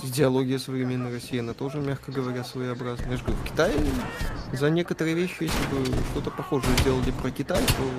Идеология 0.03 0.59
современной 0.59 1.13
России, 1.13 1.39
она 1.39 1.55
тоже, 1.55 1.79
мягко 1.79 2.11
говоря, 2.11 2.43
своеобразная. 2.43 3.13
Я 3.13 3.17
же 3.17 3.23
говорю, 3.23 3.41
в 3.41 3.45
Китае 3.45 3.75
за 4.53 4.71
некоторые 4.71 5.15
вещи, 5.15 5.43
если 5.43 5.67
бы 5.71 5.85
что-то 6.11 6.31
похожее 6.31 6.77
сделали 6.79 7.13
про 7.13 7.31
Китай, 7.31 7.63
то... 7.65 7.91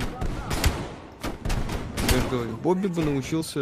Я 2.12 2.22
же 2.22 2.28
говорю, 2.30 2.58
Бобби 2.58 2.88
бы 2.88 3.02
научился 3.02 3.60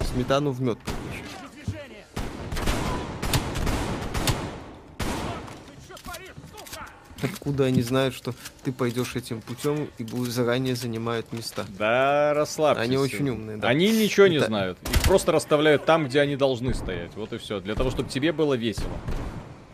сметану 0.00 0.50
в 0.50 0.60
мед 0.60 0.78
превращать. 0.78 1.35
Откуда 7.32 7.64
они 7.64 7.82
знают, 7.82 8.14
что 8.14 8.34
ты 8.64 8.72
пойдешь 8.72 9.16
этим 9.16 9.40
путем 9.40 9.88
и 9.98 10.04
будут 10.04 10.30
заранее 10.32 10.74
занимают 10.76 11.32
места? 11.32 11.64
Да, 11.78 12.34
расслабьтесь. 12.34 12.82
Они 12.84 12.96
очень 12.96 13.28
умные, 13.28 13.56
да. 13.56 13.68
Они 13.68 13.90
ничего 13.90 14.26
не 14.26 14.38
Да. 14.38 14.46
знают. 14.46 14.78
Их 14.90 15.02
просто 15.02 15.32
расставляют 15.32 15.84
там, 15.84 16.06
где 16.06 16.20
они 16.20 16.36
должны 16.36 16.74
стоять. 16.74 17.14
Вот 17.16 17.32
и 17.32 17.38
все. 17.38 17.60
Для 17.60 17.74
того, 17.74 17.90
чтобы 17.90 18.08
тебе 18.08 18.32
было 18.32 18.54
весело. 18.54 18.90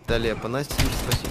Далее, 0.06 0.34
по 0.34 0.48
Насте, 0.48 0.74
спасибо. 1.06 1.30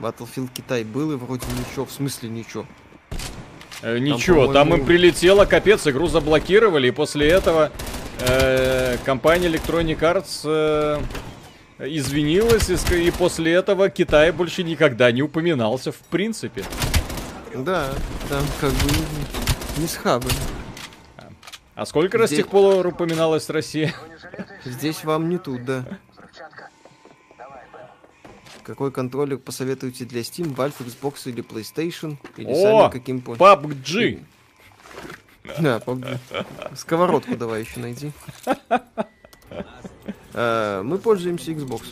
Battlefield 0.00 0.50
Китай 0.54 0.84
был 0.84 1.12
и 1.12 1.16
вроде 1.16 1.46
ничего, 1.58 1.84
в 1.84 1.92
смысле 1.92 2.28
ничего. 2.28 2.66
Э, 3.82 3.98
ничего, 3.98 4.46
там, 4.46 4.68
по-моему- 4.68 4.76
им 4.78 4.86
прилетело, 4.86 5.44
капец, 5.44 5.86
игру 5.86 6.06
заблокировали, 6.06 6.88
и 6.88 6.90
после 6.90 7.28
этого 7.28 7.70
э, 8.26 8.96
компания 9.04 9.48
Electronic 9.48 9.98
Arts 10.00 10.42
э, 10.44 11.00
извинилась, 11.88 12.68
и, 12.70 12.94
и 13.06 13.10
после 13.10 13.52
этого 13.52 13.88
Китай 13.90 14.30
больше 14.32 14.62
никогда 14.62 15.10
не 15.12 15.22
упоминался 15.22 15.92
в 15.92 15.98
принципе. 15.98 16.64
Да, 17.54 17.90
там 18.28 18.44
как 18.60 18.70
бы 18.70 18.90
не- 19.76 19.82
не 19.82 19.86
с 19.86 19.96
хаба. 19.96 20.28
А 21.74 21.86
сколько 21.86 22.18
раз 22.18 22.30
с 22.30 22.34
тех 22.34 22.48
пор 22.48 22.86
упоминалась 22.86 23.48
Россия? 23.48 23.94
Здесь 24.64 25.04
вам 25.04 25.28
не 25.28 25.38
тут, 25.38 25.64
да. 25.64 25.84
Какой 28.62 28.92
контроллер 28.92 29.38
посоветуете 29.38 30.04
для 30.04 30.20
Steam, 30.20 30.54
Valve, 30.54 30.74
Xbox 30.78 31.28
или 31.28 31.42
PlayStation? 31.42 32.16
Или 32.36 32.52
О, 32.52 32.54
сами 32.54 32.92
каким. 32.92 33.18
PUBG! 33.18 34.22
Да. 35.58 35.82
Сковородку 36.74 37.36
давай 37.36 37.62
еще 37.62 37.80
найди. 37.80 38.12
Э, 40.34 40.82
Мы 40.82 40.98
пользуемся 40.98 41.50
Xbox. 41.52 41.82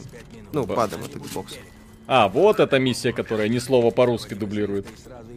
Ну, 0.53 0.67
падом 0.67 1.03
от 1.05 1.11
Xbox. 1.15 1.59
А, 2.07 2.29
вот 2.29 2.59
эта 2.59 2.79
миссия, 2.79 3.13
которая 3.13 3.49
ни 3.49 3.59
слова 3.59 3.91
по-русски 3.91 4.35
дублирует. 4.35 4.87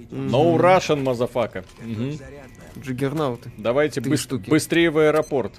No 0.09 0.55
Russian, 0.57 1.03
motherfucker. 1.03 1.63
Джиггернауты. 2.79 3.51
Давайте 3.57 4.01
быстрее 4.01 4.89
в 4.89 4.97
аэропорт. 4.97 5.53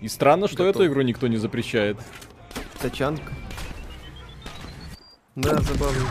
И 0.00 0.08
странно, 0.08 0.48
что 0.48 0.66
эту 0.66 0.84
игру 0.86 1.02
никто 1.02 1.28
не 1.28 1.36
запрещает. 1.36 1.96
Тачанка. 2.80 3.32
Да, 5.36 5.58
забавно. 5.60 6.04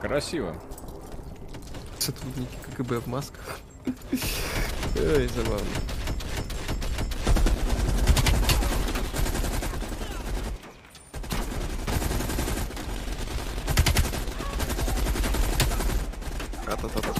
Красиво. 0.00 0.56
Сотрудники 2.00 2.56
КГБ 2.76 3.00
в 3.00 3.06
масках. 3.08 3.58
Ой, 4.96 5.28
забавно. 5.28 5.66
Та-та-та-та. 16.64 17.12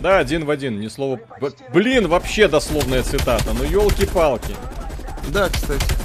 Да, 0.00 0.18
один 0.18 0.44
в 0.44 0.50
один, 0.50 0.80
ни 0.80 0.88
слова. 0.88 1.18
Блин, 1.72 2.08
вообще 2.08 2.46
дословная 2.46 3.02
цитата. 3.02 3.54
Ну 3.54 3.64
елки-палки. 3.64 4.54
Да, 5.28 5.48
кстати. 5.48 6.01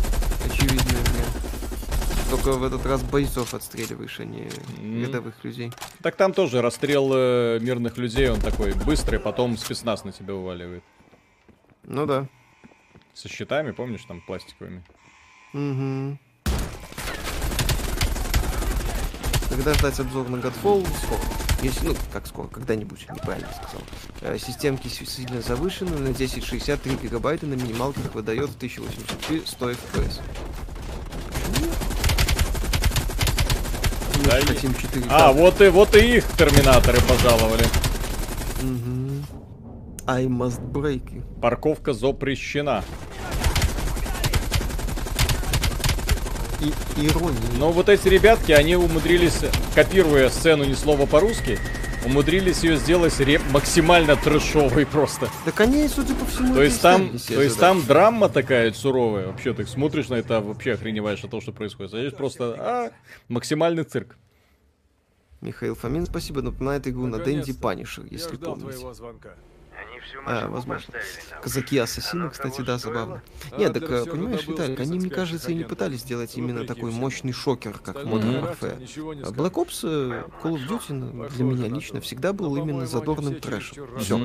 Только 2.29 2.53
в 2.53 2.63
этот 2.63 2.85
раз 2.85 3.03
бойцов 3.03 3.53
отстреливаешь, 3.53 4.19
а 4.19 4.25
не 4.25 4.49
М. 4.79 5.01
рядовых 5.01 5.43
людей. 5.43 5.71
Так 6.01 6.15
там 6.15 6.33
тоже 6.33 6.61
расстрел 6.61 7.09
э, 7.13 7.59
мирных 7.61 7.97
людей, 7.97 8.29
он 8.29 8.41
такой 8.41 8.73
быстрый, 8.73 9.19
потом 9.19 9.57
спецназ 9.57 10.03
на 10.03 10.11
тебя 10.11 10.35
уваливает. 10.35 10.83
Ну 11.83 12.05
да. 12.05 12.27
Со 13.13 13.29
щитами, 13.29 13.71
помнишь, 13.71 14.03
там 14.05 14.21
пластиковыми. 14.21 14.83
Угу. 15.53 16.17
Когда 19.49 19.73
ждать 19.73 19.99
обзор 19.99 20.27
на 20.29 20.35
Godfall? 20.35 20.85
Скоро. 21.05 21.21
Если, 21.63 21.87
ну, 21.87 21.95
как 22.13 22.27
скоро, 22.27 22.47
когда-нибудь, 22.47 23.07
неправильно 23.09 23.49
сказал. 23.53 23.81
Э, 24.21 24.37
системки 24.37 24.87
сильно 24.89 25.41
завышены, 25.41 25.91
на 25.97 26.11
1063 26.11 26.97
гигабайта 27.01 27.47
на 27.47 27.55
минималках 27.55 28.13
выдает 28.13 28.49
в 28.49 28.57
1080p 28.57 29.47
100 29.47 29.71
FPS. 29.71 30.21
Да 34.27 34.41
хотим 34.41 34.71
4К. 34.71 35.05
А, 35.09 35.31
вот 35.31 35.61
и 35.61 35.69
вот 35.69 35.95
и 35.95 36.17
их 36.17 36.25
терминаторы 36.37 36.99
пожаловали. 36.99 37.63
Мгм. 38.61 39.25
I 40.05 40.25
must 40.25 40.59
break. 40.69 41.23
Парковка 41.41 41.93
запрещена. 41.93 42.83
И 46.59 46.73
ирония. 47.05 47.39
Но 47.57 47.71
вот 47.71 47.87
эти 47.87 48.09
ребятки, 48.09 48.51
они 48.51 48.75
умудрились, 48.75 49.39
копируя 49.73 50.29
сцену 50.29 50.65
ни 50.65 50.73
слова 50.73 51.05
по-русски, 51.05 51.57
умудрились 52.07 52.63
ее 52.63 52.77
сделать 52.77 53.19
ре- 53.19 53.39
максимально 53.51 54.15
трэшовой 54.15 54.85
просто. 54.85 55.29
Так 55.45 55.59
они, 55.61 55.87
судя 55.87 56.15
по 56.15 56.25
всему, 56.25 56.55
То 56.55 56.63
есть 56.63 56.81
там, 56.81 57.17
то 57.19 57.41
есть 57.41 57.59
там 57.59 57.85
драма 57.85 58.29
такая 58.29 58.71
суровая. 58.73 59.27
Вообще, 59.27 59.53
ты 59.53 59.65
смотришь 59.67 60.09
на 60.09 60.15
это, 60.15 60.41
вообще 60.41 60.73
охреневаешь 60.73 61.23
от 61.23 61.29
того, 61.31 61.41
что 61.41 61.51
происходит. 61.51 61.93
А 61.93 61.99
здесь 61.99 62.13
просто 62.13 62.55
а, 62.57 62.91
максимальный 63.27 63.83
цирк. 63.83 64.17
Михаил 65.41 65.75
Фомин, 65.75 66.05
спасибо, 66.07 66.41
напоминает 66.41 66.87
игру 66.87 67.05
на 67.05 67.19
Дэнди. 67.19 67.53
Панишер, 67.53 68.05
Я 68.05 68.09
если 68.11 68.35
ждал 68.35 68.53
помните. 68.55 68.71
твоего 68.77 68.93
звонка. 68.93 69.35
Они 69.77 69.96
всю 69.96 69.96
А, 70.25 70.47
возможно. 70.47 70.93
Казаки-ассасины, 71.41 72.29
кстати, 72.29 72.61
да, 72.61 72.77
забавно. 72.77 73.21
Нет, 73.57 73.73
так, 73.73 73.83
э, 73.83 74.05
понимаешь, 74.05 74.47
Виталик, 74.47 74.79
они, 74.79 74.99
мне 74.99 75.09
кажется, 75.09 75.51
и 75.51 75.55
не 75.55 75.63
пытались 75.63 76.01
сделать 76.01 76.35
именно 76.37 76.59
Вопреки 76.59 76.75
такой 76.75 76.91
мощный 76.91 77.31
шокер, 77.31 77.79
как 77.79 77.97
Modern 77.97 78.41
Warfare. 78.43 79.23
А. 79.23 79.31
Black 79.31 79.53
Ops, 79.53 79.81
э, 79.83 80.23
Call 80.43 80.55
of 80.55 80.67
Duty 80.67 80.93
ну, 80.93 81.29
для 81.29 81.43
меня 81.43 81.67
лично 81.67 82.01
всегда 82.01 82.33
был 82.33 82.55
Но, 82.55 82.63
именно 82.63 82.85
задорным 82.85 83.33
все 83.33 83.41
трэшем. 83.41 83.99
Все. 83.99 84.17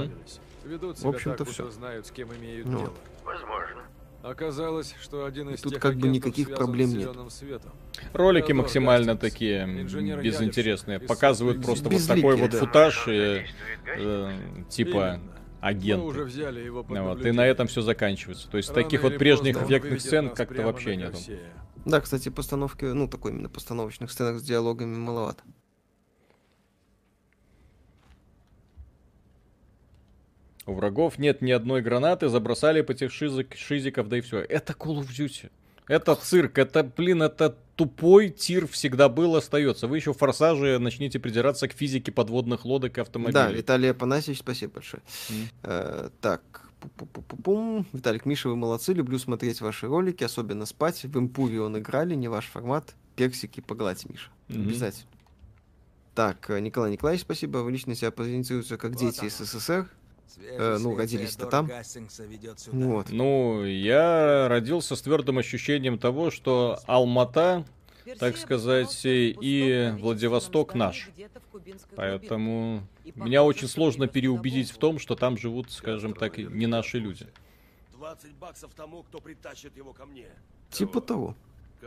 себя 0.96 1.08
общем-то, 1.08 1.44
всё. 1.44 1.70
знают, 1.70 2.06
с 2.06 2.10
кем 2.10 2.32
имеют 2.34 2.66
Ну. 2.66 2.78
дело. 2.78 2.92
Возможно. 3.24 3.82
Оказалось, 4.22 4.94
что 5.02 5.24
один 5.24 5.50
из 5.50 5.60
Тут 5.60 5.72
тех 5.74 5.82
как 5.82 5.96
бы 5.96 6.06
никаких 6.06 6.54
проблем 6.54 6.90
нет. 6.90 7.10
светом. 7.28 7.72
Ролики 8.12 8.46
Теодор 8.46 8.62
максимально 8.62 9.16
такие 9.16 9.66
безинтересные. 9.66 11.00
Показывают 11.00 11.62
просто 11.62 11.88
вот 11.88 12.06
такой 12.06 12.36
вот 12.36 12.50
да. 12.52 12.58
футаж, 12.58 13.08
и, 13.08 13.44
э, 13.86 14.36
типа 14.68 15.18
Именно. 15.20 15.20
Мы 15.62 15.68
агенты. 15.68 16.04
уже 16.04 16.24
взяли 16.24 16.60
его 16.60 16.82
под 16.82 16.98
Вот, 16.98 17.24
и 17.24 17.30
на 17.30 17.46
этом 17.46 17.68
все 17.68 17.82
заканчивается. 17.82 18.48
То 18.50 18.56
есть 18.56 18.70
Рано 18.70 18.82
таких 18.82 19.02
вот 19.04 19.16
прежних 19.16 19.62
эффектных 19.62 20.00
сцен 20.00 20.30
как-то 20.30 20.62
вообще. 20.62 20.96
Персея. 20.96 21.38
Да, 21.84 22.00
кстати, 22.00 22.28
постановки, 22.28 22.84
ну, 22.84 23.06
такой 23.06 23.30
именно 23.30 23.48
постановочных 23.48 24.10
сценах 24.10 24.40
с 24.40 24.42
диалогами 24.42 24.96
маловато. 24.96 25.42
У 30.66 30.74
врагов 30.74 31.18
нет 31.18 31.42
ни 31.42 31.50
одной 31.52 31.80
гранаты, 31.80 32.28
забросали 32.28 32.82
по 32.82 32.94
тех 32.94 33.12
шизик- 33.12 33.54
шизиков, 33.56 34.08
да 34.08 34.18
и 34.18 34.20
все. 34.20 34.38
Это 34.38 34.72
Call 34.72 34.98
of 34.98 35.08
Duty. 35.08 35.50
Это 35.88 36.14
цирк, 36.14 36.58
это, 36.58 36.84
блин, 36.84 37.22
это 37.22 37.56
тупой 37.76 38.28
тир 38.28 38.66
всегда 38.68 39.08
был, 39.08 39.36
остается. 39.36 39.88
Вы 39.88 39.96
еще 39.96 40.12
в 40.12 40.18
форсаже 40.18 40.78
начните 40.78 41.18
придираться 41.18 41.68
к 41.68 41.72
физике 41.72 42.12
подводных 42.12 42.64
лодок 42.64 42.98
и 42.98 43.00
автомобилей. 43.00 43.32
Да, 43.32 43.50
Виталий 43.50 43.90
Апанасьевич, 43.90 44.40
спасибо 44.40 44.74
большое. 44.74 45.02
М. 45.30 45.48
Э, 45.62 46.10
так, 46.20 46.42
пу-пу-пу-пу-пум. 46.80 47.86
Виталик 47.92 48.26
Миша, 48.26 48.48
вы 48.48 48.56
молодцы, 48.56 48.92
люблю 48.92 49.18
смотреть 49.18 49.60
ваши 49.60 49.86
ролики, 49.86 50.22
особенно 50.24 50.66
спать. 50.66 51.02
В 51.02 51.18
Импуре 51.18 51.60
он 51.60 51.78
играли, 51.78 52.14
не 52.14 52.28
ваш 52.28 52.46
формат. 52.46 52.94
Персики 53.16 53.60
погладь, 53.60 54.08
Миша. 54.08 54.30
Мгм. 54.48 54.68
Обязательно. 54.68 55.10
Так, 56.14 56.50
э, 56.50 56.60
Николай 56.60 56.92
Николаевич, 56.92 57.22
спасибо. 57.22 57.58
Вы 57.58 57.72
лично 57.72 57.94
себя 57.94 58.10
позиционируете 58.10 58.76
как 58.76 58.96
дети 58.96 59.28
СССР. 59.28 59.88
Э, 60.38 60.78
ну, 60.80 60.96
родились-то 60.96 61.46
там. 61.46 61.70
Вот. 62.72 63.10
Ну, 63.10 63.64
я 63.64 64.48
родился 64.48 64.96
с 64.96 65.02
твердым 65.02 65.38
ощущением 65.38 65.98
того, 65.98 66.30
что 66.30 66.78
Алмата, 66.86 67.64
так 68.18 68.36
сказать, 68.36 69.00
и 69.04 69.94
Владивосток 69.98 70.74
наш. 70.74 71.10
Поэтому 71.94 72.86
меня 73.14 73.42
очень 73.44 73.68
сложно 73.68 74.06
переубедить 74.08 74.70
в 74.70 74.78
том, 74.78 74.98
что 74.98 75.14
там 75.14 75.36
живут, 75.36 75.70
скажем 75.70 76.14
так, 76.14 76.38
не 76.38 76.66
наши 76.66 76.98
люди. 76.98 77.26
20 77.92 78.34
баксов 78.34 78.72
тому, 78.74 79.04
кто 79.04 79.20
притащит 79.20 79.76
его 79.76 79.92
ко 79.92 80.06
мне. 80.06 80.26
Типа 80.70 81.00
того. 81.00 81.36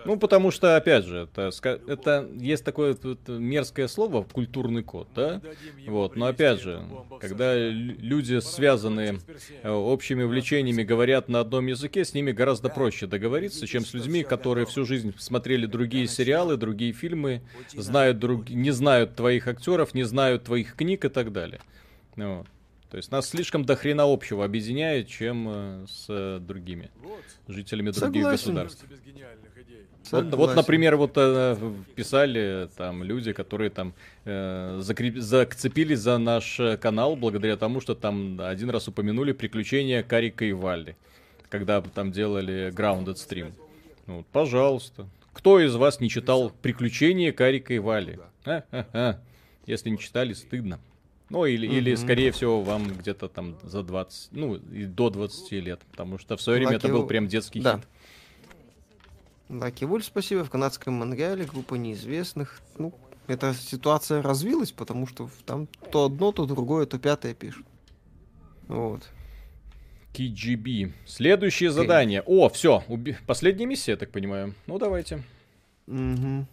Ну, 0.04 0.18
потому 0.18 0.52
что, 0.52 0.76
опять 0.76 1.06
же, 1.06 1.30
это, 1.36 1.52
это 1.88 2.30
есть 2.36 2.66
такое 2.66 2.98
вот 3.02 3.28
мерзкое 3.28 3.88
слово, 3.88 4.24
культурный 4.24 4.84
код, 4.84 5.08
да? 5.16 5.42
Вот, 5.88 6.16
но 6.16 6.26
опять 6.26 6.62
же, 6.62 6.84
когда 7.22 7.56
лю- 7.56 7.96
люди, 8.00 8.40
связанные 8.40 9.20
э, 9.64 9.70
общими 9.70 10.24
влечениями, 10.24 10.84
говорят 10.84 11.30
на 11.30 11.40
одном 11.40 11.68
языке, 11.68 12.04
с 12.04 12.14
ними 12.14 12.32
гораздо 12.32 12.70
проще 12.70 13.08
договориться, 13.08 13.66
чем 13.68 13.86
с 13.86 13.94
людьми, 13.94 14.24
которые 14.24 14.66
всю 14.66 14.86
жизнь 14.86 15.14
смотрели 15.18 15.66
другие 15.66 16.08
сериалы, 16.08 16.58
другие 16.58 16.92
фильмы, 16.92 17.42
знают 17.74 18.20
друг... 18.20 18.50
не 18.50 18.72
знают 18.72 19.16
твоих 19.16 19.48
актеров, 19.48 19.94
не 19.94 20.04
знают 20.04 20.44
твоих 20.44 20.76
книг 20.76 21.06
и 21.06 21.10
так 21.10 21.32
далее. 21.32 21.62
Ну 22.16 22.40
Вот. 22.40 22.48
То 22.90 22.98
есть 22.98 23.12
нас 23.12 23.28
слишком 23.28 23.66
до 23.66 23.76
хрена 23.76 24.04
общего 24.04 24.46
объединяет, 24.46 25.08
чем 25.08 25.48
э, 25.50 25.86
с 25.90 26.06
э, 26.08 26.40
другими 26.40 26.90
жителями 27.48 27.90
других 27.90 28.24
Согласен. 28.24 28.54
государств. 28.54 28.86
Вот, 30.12 30.34
вот, 30.36 30.56
например, 30.56 30.96
вот 30.98 31.14
э, 31.16 31.56
писали 31.96 32.70
там 32.78 33.04
люди, 33.04 33.34
которые 33.34 33.70
там 33.70 33.94
э, 34.26 34.80
закреп- 34.82 35.20
зацепились 35.20 36.00
за 36.00 36.18
наш 36.18 36.60
э, 36.60 36.78
канал 36.78 37.16
благодаря 37.16 37.58
тому, 37.58 37.82
что 37.82 37.96
там 37.96 38.40
один 38.42 38.70
раз 38.70 38.88
упомянули 38.88 39.32
приключения 39.32 40.04
Карика 40.04 40.46
и 40.46 40.52
Валли, 40.54 40.96
когда 41.50 41.82
там 41.82 42.12
делали 42.12 42.72
Grounded 42.74 43.16
Stream. 43.16 43.54
Ну, 44.08 44.18
вот, 44.18 44.26
пожалуйста. 44.28 45.08
Кто 45.34 45.60
из 45.60 45.76
вас 45.76 46.00
не 46.00 46.10
читал 46.10 46.52
приключения 46.62 47.32
Карика 47.32 47.74
и 47.74 47.80
Валли? 47.80 48.20
А-а-а. 48.46 49.20
Если 49.66 49.90
не 49.90 49.98
читали, 49.98 50.34
стыдно. 50.34 50.80
Ну, 51.32 51.46
или, 51.46 51.66
или, 51.66 51.94
Мгм. 51.94 51.98
скорее 52.04 52.32
всего, 52.32 52.62
вам 52.62 52.88
где-то 52.88 53.28
там 53.28 53.56
за 53.64 53.82
20, 53.82 54.30
ну, 54.32 54.56
и 54.56 54.86
до 54.86 55.10
20 55.10 55.60
лет. 55.60 55.82
Потому 55.90 56.20
что 56.20 56.38
в 56.38 56.42
свое 56.42 56.60
время 56.60 56.76
это 56.78 56.88
Lucky 56.88 56.92
был 56.92 57.04
Lu- 57.04 57.08
прям 57.08 57.28
детский 57.28 57.62
Да. 57.62 57.78
хит. 57.78 57.88
Лаки 59.50 59.86
Вульф, 59.86 60.06
спасибо. 60.06 60.44
В 60.44 60.50
канадском 60.50 60.96
Монреале 60.96 61.46
группа 61.46 61.76
неизвестных. 61.76 62.62
Ну, 62.78 62.94
эта 63.28 63.54
ситуация 63.54 64.22
развилась, 64.22 64.72
потому 64.72 65.08
что 65.08 65.30
там 65.46 65.68
то 65.92 66.06
одно, 66.06 66.32
то 66.32 66.46
другое, 66.46 66.86
то 66.86 66.98
пятое 66.98 67.34
пишут. 67.34 67.66
Вот. 68.68 69.10
KGB. 70.14 70.94
Следующее 71.06 71.72
задание. 71.72 72.24
О, 72.26 72.50
все, 72.50 72.84
последняя 73.28 73.66
миссия, 73.66 73.92
я 73.92 73.98
так 73.98 74.12
понимаю. 74.12 74.56
Ну, 74.66 74.80
давайте. 74.80 75.24
Мгм. 75.88 76.48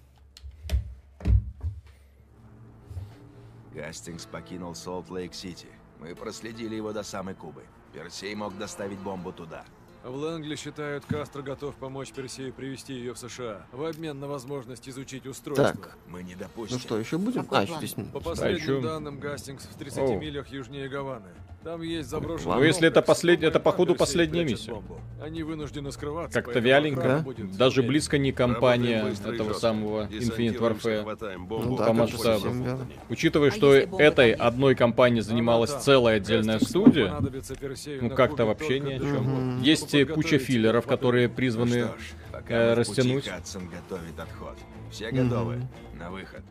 Гастингс 3.75 4.27
покинул 4.27 4.75
Солт-Лейк-Сити. 4.75 5.69
Мы 5.99 6.15
проследили 6.15 6.75
его 6.75 6.93
до 6.93 7.03
самой 7.03 7.35
Кубы. 7.35 7.63
Персей 7.95 8.35
мог 8.35 8.59
доставить 8.59 8.99
бомбу 8.99 9.33
туда. 9.33 9.65
В 10.05 10.17
Лэнгли 10.17 10.57
считают, 10.57 11.05
Кастро 11.07 11.43
готов 11.43 11.77
помочь 11.77 12.11
Персею 12.11 12.53
привести 12.53 12.93
ее 12.93 13.15
в 13.15 13.19
США 13.19 13.65
в 13.71 13.85
обмен 13.85 14.19
на 14.19 14.27
возможность 14.27 14.89
изучить 14.89 15.27
устройство. 15.27 15.67
Так. 15.73 15.97
Мы 16.09 16.25
не 16.25 16.35
допустим. 16.35 16.77
Ну 16.77 16.81
что, 16.83 16.99
еще 16.99 17.19
будем? 17.19 17.43
Какой 17.45 17.63
А, 17.63 17.67
план? 17.67 17.79
здесь... 17.79 17.95
По 18.13 18.19
А 18.19 18.21
последним 18.21 18.67
чё? 18.67 18.81
данным, 18.83 19.21
Гастингс 19.21 19.65
в 19.65 19.79
30 19.79 19.99
Оу. 20.01 20.19
милях 20.19 20.49
южнее 20.49 20.89
Гаваны. 20.89 21.29
Там 21.65 21.81
есть 21.83 22.09
заброшенный 22.09 22.57
Ну, 22.57 22.63
если 22.65 22.89
это 22.89 23.03
комплекс, 23.03 23.21
послед- 23.21 23.37
где 23.37 23.47
это, 23.47 23.61
походу, 23.61 23.95
последняя 23.95 24.45
миссия. 24.45 24.75
Они 25.21 25.45
вынуждены 25.45 25.93
скрываться. 25.93 26.43
Как-то 26.43 26.59
вяленько. 26.59 27.25
Да? 27.25 27.57
Даже 27.57 27.83
близко 27.83 28.19
не 28.19 28.33
компания 28.33 29.05
этого 29.25 29.53
самого 29.53 30.07
Infinite 30.09 30.59
Warfare. 30.59 31.37
Ну 31.37 31.47
бомбу, 31.47 31.77
да, 31.77 31.87
по 31.87 31.93
масштабу. 31.93 32.47
Учитывая, 33.09 33.51
А 33.51 33.53
что 33.53 33.75
этой 33.75 34.33
одной 34.33 34.75
компанией 34.75 35.23
занималась 35.23 35.73
целая 35.73 36.17
отдельная 36.17 36.59
студия, 36.59 37.15
ну 38.01 38.11
как-то 38.11 38.45
вообще 38.45 38.81
ни 38.81 38.95
о 38.95 38.99
чем. 38.99 39.09
чтобы 39.09 39.65
Есть 39.65 39.95
и 39.95 40.05
куча 40.05 40.39
филлеров, 40.39 40.87
которые 40.87 41.29
призваны 41.29 41.83
Ну 41.83 41.89
что 41.89 41.99
ж, 41.99 42.03
пока 42.33 42.55
э, 42.55 42.75
растянуть. 42.75 43.29
Хадсон 43.29 43.69
готовит 43.69 44.19
отход. 44.19 44.57
Все 44.91 45.11
готовы? 45.11 45.63
На 45.99 46.11
выход. 46.11 46.43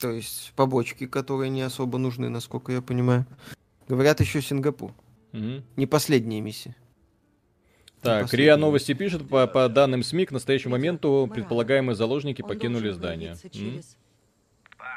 То 0.00 0.10
есть 0.10 0.52
побочки, 0.56 1.06
которые 1.06 1.50
не 1.50 1.62
особо 1.62 1.98
нужны, 1.98 2.28
насколько 2.28 2.72
я 2.72 2.80
понимаю. 2.80 3.26
Говорят 3.88 4.20
еще 4.20 4.40
Сингапур. 4.40 4.92
Мгм. 5.32 5.62
Не 5.76 5.86
последняя 5.86 6.40
миссия. 6.40 6.74
Так. 8.00 8.32
РИА 8.32 8.56
Новости 8.56 8.94
пишет, 8.94 9.28
по, 9.28 9.46
по 9.46 9.68
данным 9.68 10.02
СМИ, 10.02 10.24
к 10.26 10.32
настоящему 10.32 10.72
моменту 10.72 11.26
Мы 11.28 11.34
предполагаемые 11.34 11.94
заложники 11.94 12.40
Он 12.40 12.48
покинули 12.48 12.90
здание. 12.90 13.36
через- 13.52 13.96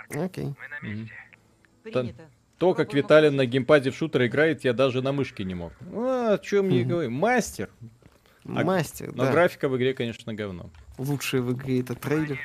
Окей. 0.09 0.53
Принято. 1.83 2.29
То, 2.57 2.73
как 2.73 2.93
Виталий 2.93 3.29
на 3.29 3.45
геймпаде 3.45 3.91
в 3.91 3.95
шутер 3.95 4.25
играет, 4.25 4.63
я 4.63 4.71
даже 4.71 5.01
на 5.01 5.11
мышке 5.11 5.43
не 5.43 5.53
мог. 5.53 5.73
А, 5.93 6.35
о 6.35 6.37
чем 6.37 6.67
мне 6.67 6.85
говорю? 6.85 7.11
Мастер. 7.11 7.69
А- 8.45 8.63
Мастер, 8.63 9.11
Но 9.13 9.25
да. 9.25 9.31
графика 9.33 9.67
в 9.67 9.75
игре, 9.75 9.93
конечно, 9.93 10.33
говно. 10.33 10.69
Лучший 10.97 11.41
в 11.41 11.51
игре 11.53 11.81
это 11.81 11.95
трейлер. 11.95 12.39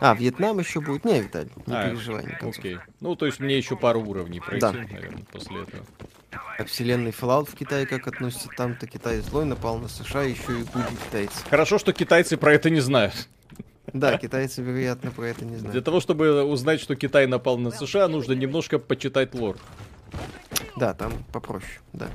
А, 0.00 0.14
Вьетнам 0.14 0.58
еще 0.58 0.80
будет. 0.80 1.04
Не, 1.04 1.22
Виталий, 1.22 1.50
не 1.66 1.74
А, 1.74 1.88
переживай. 1.88 2.24
не. 2.26 2.48
Окей. 2.48 2.78
Ну, 3.00 3.16
то 3.16 3.26
есть 3.26 3.40
мне 3.40 3.56
еще 3.56 3.76
пару 3.76 4.00
уровней 4.02 4.40
пройти, 4.40 4.60
Да. 4.60 4.72
наверное, 4.72 5.24
после 5.32 5.62
этого. 5.62 5.84
А 6.58 6.64
вселенной 6.64 7.12
Fallout 7.12 7.50
в 7.50 7.54
Китае 7.54 7.86
как 7.86 8.06
относится? 8.06 8.48
Там-то 8.56 8.86
Китай 8.86 9.20
злой 9.20 9.44
напал 9.46 9.78
на 9.78 9.88
США, 9.88 10.22
еще 10.22 10.52
и 10.60 10.64
губи 10.64 10.84
китайцы. 11.06 11.44
Хорошо, 11.48 11.78
что 11.78 11.92
китайцы 11.92 12.36
про 12.36 12.52
это 12.52 12.68
не 12.70 12.80
знают. 12.80 13.28
Да, 13.92 14.18
китайцы, 14.18 14.62
вероятно, 14.62 15.10
про 15.12 15.28
это 15.28 15.44
не 15.44 15.52
Для 15.52 15.58
знают. 15.60 15.84
того, 15.84 16.00
чтобы 16.00 16.42
узнать, 16.44 16.80
что 16.80 16.96
Китай 16.96 17.26
напал 17.26 17.56
на 17.56 17.70
США, 17.70 18.08
нужно 18.08 18.32
немножко 18.32 18.78
почитать 18.78 19.32
лор. 19.34 19.56
Да, 20.76 20.92
там 20.92 21.12
попроще, 21.32 21.70
да. 21.92 22.08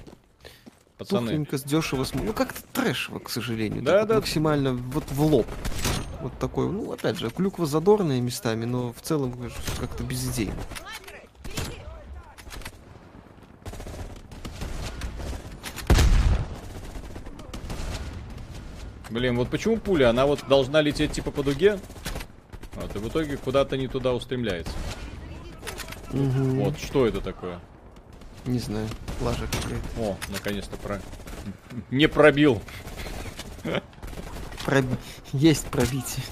Пацаны, 0.97 1.21
Тухленько, 1.29 1.57
дешево, 1.57 2.03
см- 2.03 2.25
ну 2.27 2.33
как-то 2.33 2.61
трэшево, 2.73 3.19
к 3.19 3.29
сожалению. 3.29 3.81
Да, 3.81 3.99
так 4.01 4.07
да. 4.09 4.15
Максимально 4.15 4.73
вот 4.73 5.05
в 5.09 5.21
лоб. 5.23 5.47
Вот 6.21 6.37
такой, 6.39 6.69
ну 6.69 6.91
опять 6.91 7.17
же, 7.17 7.29
клюква 7.29 7.65
задорная 7.65 8.21
местами, 8.21 8.65
но 8.65 8.93
в 8.93 9.01
целом 9.01 9.33
как-то 9.79 10.03
безидейно. 10.03 10.55
блин, 19.11 19.35
вот 19.35 19.49
почему 19.49 19.77
пуля? 19.77 20.09
Она 20.09 20.25
вот 20.25 20.47
должна 20.47 20.81
лететь 20.81 21.11
типа 21.11 21.31
по 21.31 21.43
дуге, 21.43 21.79
вот, 22.73 22.95
и 22.95 22.99
в 22.99 23.07
итоге 23.07 23.37
куда-то 23.37 23.77
не 23.77 23.87
туда 23.87 24.13
устремляется. 24.13 24.73
Мгм. 26.11 26.61
Вот, 26.61 26.79
что 26.79 27.05
это 27.05 27.21
такое? 27.21 27.59
Не 28.45 28.59
знаю, 28.59 28.87
лажа 29.21 29.45
какая-то. 29.45 30.01
О, 30.01 30.17
наконец-то 30.29 30.75
про... 30.77 30.99
Не 31.91 32.07
пробил. 32.07 32.61
Проби- 34.71 34.95
Есть 35.33 35.65
пробитие. 35.65 36.23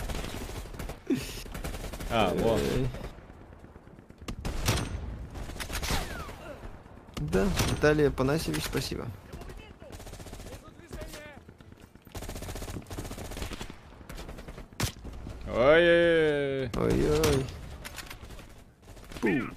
А, 2.10 2.34
вот. 2.36 2.62
Да, 7.18 7.46
Виталий 7.70 8.10
Панасьевич, 8.10 8.64
спасибо. 8.64 9.08
Ой-ой-ой. 15.54 16.70
Ой-ой. 16.78 17.46
Ой. 19.22 19.52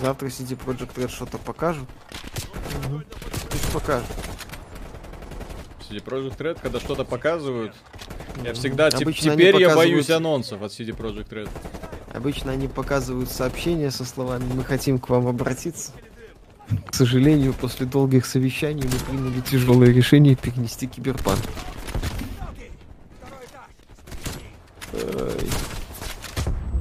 Завтра 0.00 0.26
CD 0.26 0.56
Project 0.56 0.94
Red 0.94 1.08
что-то 1.10 1.38
покажут. 1.38 1.88
Угу. 2.86 3.02
Пусть 3.50 3.72
покажут. 3.72 4.06
CD 5.88 6.02
Projekt 6.04 6.36
Red, 6.38 6.58
когда 6.62 6.78
что-то 6.80 7.04
показывают, 7.04 7.74
я 8.44 8.54
всегда... 8.54 8.88
теп- 8.88 9.02
Обычно 9.02 9.32
теперь 9.34 9.56
я 9.56 9.68
показывают- 9.68 9.76
боюсь 9.90 10.10
анонсов 10.10 10.62
от 10.62 10.70
CD 10.72 10.96
Projekt 10.96 11.28
Red. 11.30 11.48
Обычно 12.14 12.52
они 12.52 12.68
показывают 12.68 13.30
сообщения 13.30 13.90
со 13.90 14.04
словами 14.04 14.44
«Мы 14.52 14.64
хотим 14.64 14.98
к 14.98 15.08
вам 15.08 15.26
обратиться». 15.26 15.92
К 16.86 16.94
сожалению, 16.94 17.52
после 17.52 17.84
долгих 17.86 18.24
совещаний 18.26 18.84
мы 18.84 18.98
приняли 19.08 19.40
тяжелое 19.40 19.90
решение 19.90 20.36
перенести 20.36 20.86
киберпанк. 20.86 21.40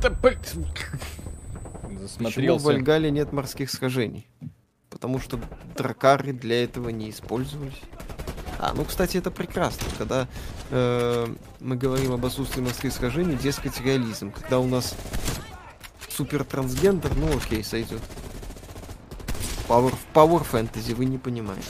Да, 0.01 0.09
блин. 0.09 0.37
Почему 1.81 1.97
в 1.97 2.01
Засмотрелся. 2.01 2.65
Вальгале 2.65 3.11
нет 3.11 3.33
морских 3.33 3.69
схожений? 3.69 4.27
Потому 4.89 5.19
что 5.19 5.39
дракары 5.79 6.33
для 6.33 6.65
этого 6.65 6.89
не 6.89 7.09
использовались. 7.09 7.81
А, 8.59 8.73
ну, 8.75 8.83
кстати, 8.83 9.15
это 9.15 9.31
прекрасно, 9.31 9.87
когда 9.97 10.27
э, 10.71 11.27
мы 11.61 11.77
говорим 11.77 12.11
об 12.11 12.25
отсутствии 12.25 12.61
морских 12.61 12.91
схожений, 12.91 13.37
дескать, 13.37 13.79
реализм. 13.79 14.31
Когда 14.31 14.59
у 14.59 14.67
нас 14.67 14.93
супер 16.09 16.43
трансгендер, 16.43 17.15
ну 17.15 17.37
окей, 17.37 17.63
сойдет. 17.63 18.01
Power, 19.69 19.93
power 20.13 20.45
fantasy, 20.45 20.93
вы 20.93 21.05
не 21.05 21.17
понимаете. 21.17 21.69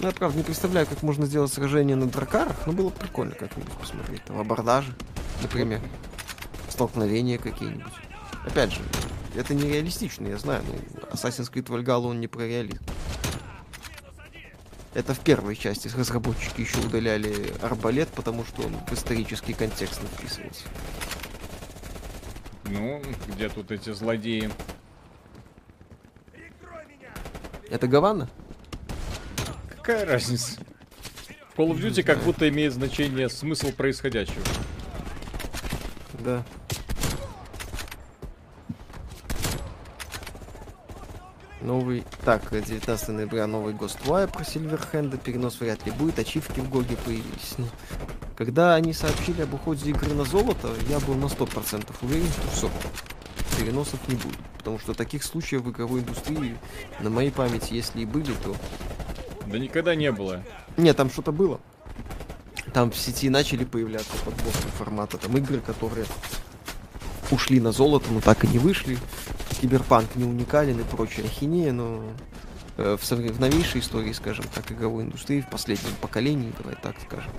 Ну, 0.00 0.06
я, 0.06 0.14
правда, 0.14 0.38
не 0.38 0.44
представляю, 0.44 0.86
как 0.86 1.02
можно 1.02 1.26
сделать 1.26 1.52
сражение 1.52 1.96
на 1.96 2.06
дракарах, 2.06 2.66
но 2.66 2.72
было 2.72 2.88
бы 2.88 2.94
прикольно 2.96 3.34
как-нибудь 3.34 3.72
посмотреть. 3.74 4.24
Там 4.24 4.40
абордажи, 4.40 4.94
например. 5.42 5.82
Столкновения 6.70 7.36
какие-нибудь. 7.36 7.92
Опять 8.46 8.72
же, 8.72 8.80
это 9.34 9.52
не 9.52 9.64
реалистично, 9.64 10.26
я 10.28 10.38
знаю, 10.38 10.62
но 10.66 11.02
Assassin's 11.08 11.52
Creed 11.52 11.66
Valhalla, 11.66 12.06
он 12.06 12.20
не 12.20 12.26
про 12.26 12.46
реализм. 12.46 12.82
Это 14.92 15.14
в 15.14 15.20
первой 15.20 15.54
части 15.54 15.88
разработчики 15.88 16.62
еще 16.62 16.78
удаляли 16.78 17.54
арбалет, 17.62 18.08
потому 18.08 18.44
что 18.44 18.62
он 18.62 18.72
в 18.86 18.92
исторический 18.92 19.52
контекст 19.52 20.00
не 20.02 20.08
вписывался. 20.08 20.64
Ну, 22.64 23.02
где 23.28 23.48
тут 23.48 23.70
эти 23.70 23.92
злодеи? 23.92 24.50
Это 27.68 27.86
Гавана? 27.86 28.28
Какая 29.68 30.04
разница? 30.06 30.60
Call 31.56 31.70
of 31.70 31.80
Duty 31.80 32.02
как 32.02 32.18
будто 32.24 32.48
имеет 32.48 32.72
значение 32.72 33.28
смысл 33.28 33.70
происходящего. 33.70 34.42
Да. 36.24 36.44
Новый... 41.62 42.04
Так, 42.24 42.50
19 42.50 43.08
ноября 43.08 43.46
новый 43.46 43.74
Ghostwire 43.74 44.30
про 44.32 44.44
Сильверхенда. 44.44 45.18
Перенос 45.18 45.60
вряд 45.60 45.84
ли 45.84 45.92
будет. 45.92 46.18
Ачивки 46.18 46.60
в 46.60 46.70
Гоге 46.70 46.96
появились. 47.04 47.54
Ну, 47.58 47.66
когда 48.36 48.74
они 48.74 48.94
сообщили 48.94 49.42
об 49.42 49.52
уходе 49.52 49.90
игры 49.90 50.14
на 50.14 50.24
золото, 50.24 50.70
я 50.88 50.98
был 51.00 51.14
на 51.14 51.26
100% 51.26 51.86
уверен, 52.00 52.26
что 52.28 52.48
все. 52.52 52.70
Переносов 53.58 54.00
не 54.08 54.14
будет. 54.14 54.38
Потому 54.56 54.78
что 54.78 54.94
таких 54.94 55.22
случаев 55.22 55.62
в 55.62 55.70
игровой 55.70 56.00
индустрии, 56.00 56.56
на 57.00 57.10
моей 57.10 57.30
памяти, 57.30 57.74
если 57.74 58.00
и 58.00 58.06
были, 58.06 58.32
то... 58.42 58.56
Да 59.46 59.58
никогда 59.58 59.94
не 59.94 60.10
было. 60.12 60.42
Нет, 60.78 60.96
там 60.96 61.10
что-то 61.10 61.32
было. 61.32 61.60
Там 62.72 62.90
в 62.90 62.96
сети 62.96 63.28
начали 63.28 63.64
появляться 63.64 64.12
подборки 64.24 64.68
формата. 64.78 65.18
Там 65.18 65.36
игры, 65.36 65.60
которые 65.60 66.06
ушли 67.30 67.60
на 67.60 67.72
золото, 67.72 68.06
но 68.10 68.20
так 68.20 68.44
и 68.44 68.48
не 68.48 68.58
вышли. 68.58 68.98
Киберпанк 69.60 70.16
не 70.16 70.24
уникален 70.24 70.80
и 70.80 70.84
прочая 70.84 71.26
ахинея, 71.26 71.72
но 71.72 72.02
э, 72.78 72.96
в, 72.96 73.10
в 73.10 73.40
новейшей 73.40 73.80
истории, 73.82 74.12
скажем 74.12 74.46
так, 74.54 74.72
игровой 74.72 75.04
индустрии, 75.04 75.42
в 75.42 75.50
последнем 75.50 75.94
поколении, 76.00 76.52
давай 76.58 76.76
так 76.76 76.96
скажем, 77.06 77.30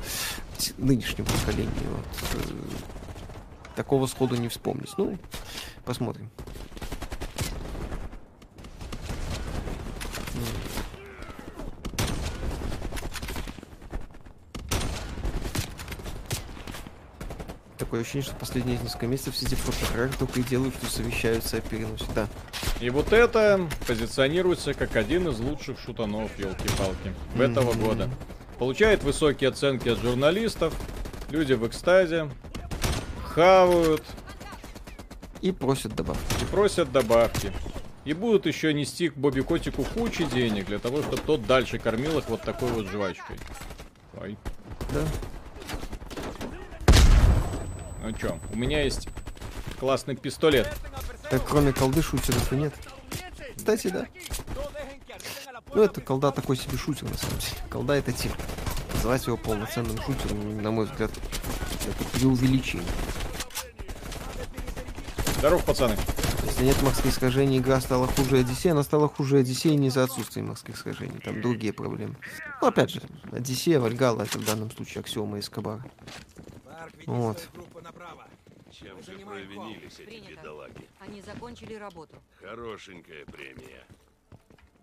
нынешнем 0.78 1.26
поколении, 1.26 1.72
вот, 1.90 2.06
э, 2.34 3.76
такого 3.76 4.06
сходу 4.06 4.36
не 4.36 4.50
вспомнить. 4.50 4.92
Ну, 4.98 5.18
посмотрим. 5.84 6.30
Такое 17.82 18.02
ощущение, 18.02 18.28
что 18.28 18.36
последние 18.36 18.78
несколько 18.78 19.08
месяцев 19.08 19.34
все 19.34 19.48
эти 19.48 19.56
профи 19.56 20.16
только 20.20 20.40
и 20.40 20.44
делают, 20.44 20.76
что 20.76 20.86
совещаются 20.86 21.58
о 21.58 21.62
переносе. 21.62 22.06
Да. 22.14 22.28
И 22.80 22.92
вот 22.92 23.12
это 23.12 23.68
позиционируется 23.88 24.76
как 24.76 24.96
один 24.96 25.28
из 25.30 25.40
лучших 25.40 25.80
шутанов, 25.80 26.30
елки-палки, 26.38 27.12
в 27.34 27.42
этого 27.42 27.74
года. 27.74 28.08
Получает 28.60 29.02
высокие 29.04 29.50
оценки 29.50 29.90
от 29.90 29.98
журналистов, 29.98 30.76
люди 31.32 31.54
в 31.54 31.66
экстазе, 31.68 32.30
хавают 33.26 34.04
И 35.42 35.52
просят 35.52 35.96
добавки. 35.96 36.22
и 36.40 36.46
просят 36.46 36.92
добавки. 36.92 37.52
И 38.06 38.14
будут 38.14 38.46
еще 38.46 38.76
нести 38.76 39.10
к 39.10 39.16
Бобби 39.16 39.42
Котику 39.42 39.84
кучу 39.86 40.26
денег 40.26 40.68
для 40.68 40.78
того, 40.78 41.02
чтобы 41.02 41.18
тот 41.18 41.48
дальше 41.48 41.80
кормил 41.80 42.20
их 42.20 42.30
вот 42.30 42.44
такой 42.44 42.70
вот 42.70 42.86
жвачкой. 42.86 43.38
Ой. 44.22 44.38
Да. 44.94 45.02
Ну 48.02 48.12
чё, 48.14 48.40
у 48.52 48.58
меня 48.58 48.84
есть 48.84 49.08
классный 49.80 50.16
пистолет. 50.16 50.68
Так, 51.30 51.46
кроме 51.48 51.72
колды 51.72 52.02
шутеров 52.02 52.52
и 52.52 52.56
нет. 52.56 52.74
Кстати, 53.56 53.88
да. 53.88 54.08
Ну, 55.74 55.84
это 55.84 56.02
колда 56.02 56.32
такой 56.32 56.58
себе 56.58 56.78
шутер, 56.78 57.10
на 57.10 57.18
самом 57.18 57.38
деле. 57.38 57.54
Колда 57.70 57.94
это 57.94 58.12
тир. 58.12 58.32
Называть 58.96 59.26
его 59.26 59.38
полноценным 59.38 59.98
шутером, 60.02 60.62
на 60.62 60.72
мой 60.72 60.86
взгляд, 60.86 61.12
это 61.88 62.04
преувеличение. 62.12 62.88
Здоров, 65.38 65.64
пацаны. 65.64 65.96
Если 66.44 66.66
нет 66.66 66.82
морских 66.82 67.14
сражений, 67.14 67.60
игра 67.60 67.80
стала 67.82 68.08
хуже 68.08 68.40
Одиссея, 68.40 68.74
она 68.74 68.84
стала 68.84 69.08
хуже 69.08 69.38
Одиссея 69.38 69.76
не 69.76 69.88
из-за 69.88 70.04
отсутствия 70.04 70.44
морских 70.44 70.78
сражений, 70.78 71.20
там 71.24 71.42
другие 71.42 71.72
проблемы. 71.72 72.16
Ну, 72.62 72.68
опять 72.68 72.90
же, 72.90 73.02
Одиссея, 73.32 73.80
Вальгала, 73.80 74.24
это 74.24 74.38
в 74.38 74.46
данном 74.46 74.70
случае 74.70 75.02
Аксиома 75.02 75.38
и 75.40 75.42
Скобара. 75.42 75.84
Вот. 77.06 77.50
Чем 78.72 79.04
же 79.04 79.12
провинились 79.20 80.00
эти 80.00 80.32
бедолаги? 80.32 80.88
Они 81.00 81.22
закончили 81.22 81.74
работу. 81.76 82.16
Хорошенькая 82.42 83.26
премия. 83.26 83.84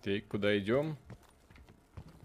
Так, 0.02 0.28
куда 0.28 0.56
идем? 0.58 0.96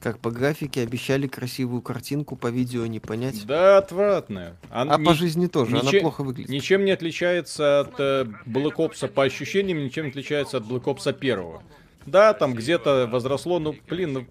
Как 0.02 0.20
по 0.20 0.32
графике 0.32 0.82
обещали 0.82 1.28
красивую 1.28 1.82
картинку, 1.82 2.36
по 2.36 2.48
видео 2.48 2.86
не 2.86 3.00
понять. 3.00 3.46
Да, 3.46 3.78
отвратная. 3.78 4.58
А 4.70 5.00
по 5.00 5.14
жизни 5.14 5.48
тоже, 5.48 5.80
она 5.80 5.92
плохо 5.92 6.24
выглядит. 6.24 6.50
Ничем 6.50 6.84
не 6.84 6.92
отличается 6.92 7.80
от 7.80 7.98
э, 8.00 8.26
Black 8.46 8.76
Ops 8.76 9.08
по 9.08 9.24
ощущениям, 9.24 9.78
ничем 9.78 10.06
не 10.06 10.10
отличается 10.10 10.58
от 10.58 10.66
Black 10.66 10.84
Ops 10.84 11.14
первого. 11.14 11.64
Да, 12.06 12.34
там 12.34 12.54
где-то 12.54 13.08
возросло, 13.10 13.60
ну, 13.60 13.74
блин, 13.88 14.12
ну, 14.12 14.28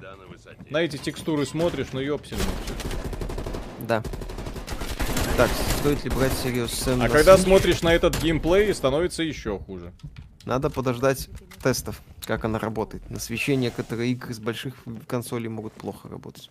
на 0.68 0.82
эти 0.82 0.98
текстуры 0.98 1.46
смотришь, 1.46 1.88
ну, 1.94 2.00
ёпсель. 2.00 2.36
Да. 3.88 4.02
Так, 5.36 5.50
стоит 5.78 6.04
ли 6.04 6.10
брать 6.10 6.32
всерьез 6.32 6.70
Сэм 6.72 7.00
А 7.00 7.08
когда 7.08 7.34
Switch? 7.34 7.44
смотришь 7.44 7.82
на 7.82 7.94
этот 7.94 8.20
геймплей, 8.20 8.72
становится 8.74 9.22
еще 9.22 9.58
хуже. 9.58 9.92
Надо 10.44 10.68
подождать 10.68 11.28
тестов, 11.62 12.02
как 12.26 12.44
она 12.44 12.58
работает. 12.58 13.08
На 13.10 13.18
свече 13.18 13.56
некоторые 13.56 14.12
игры 14.12 14.34
с 14.34 14.38
больших 14.38 14.74
консолей 15.06 15.48
могут 15.48 15.72
плохо 15.72 16.08
работать. 16.08 16.50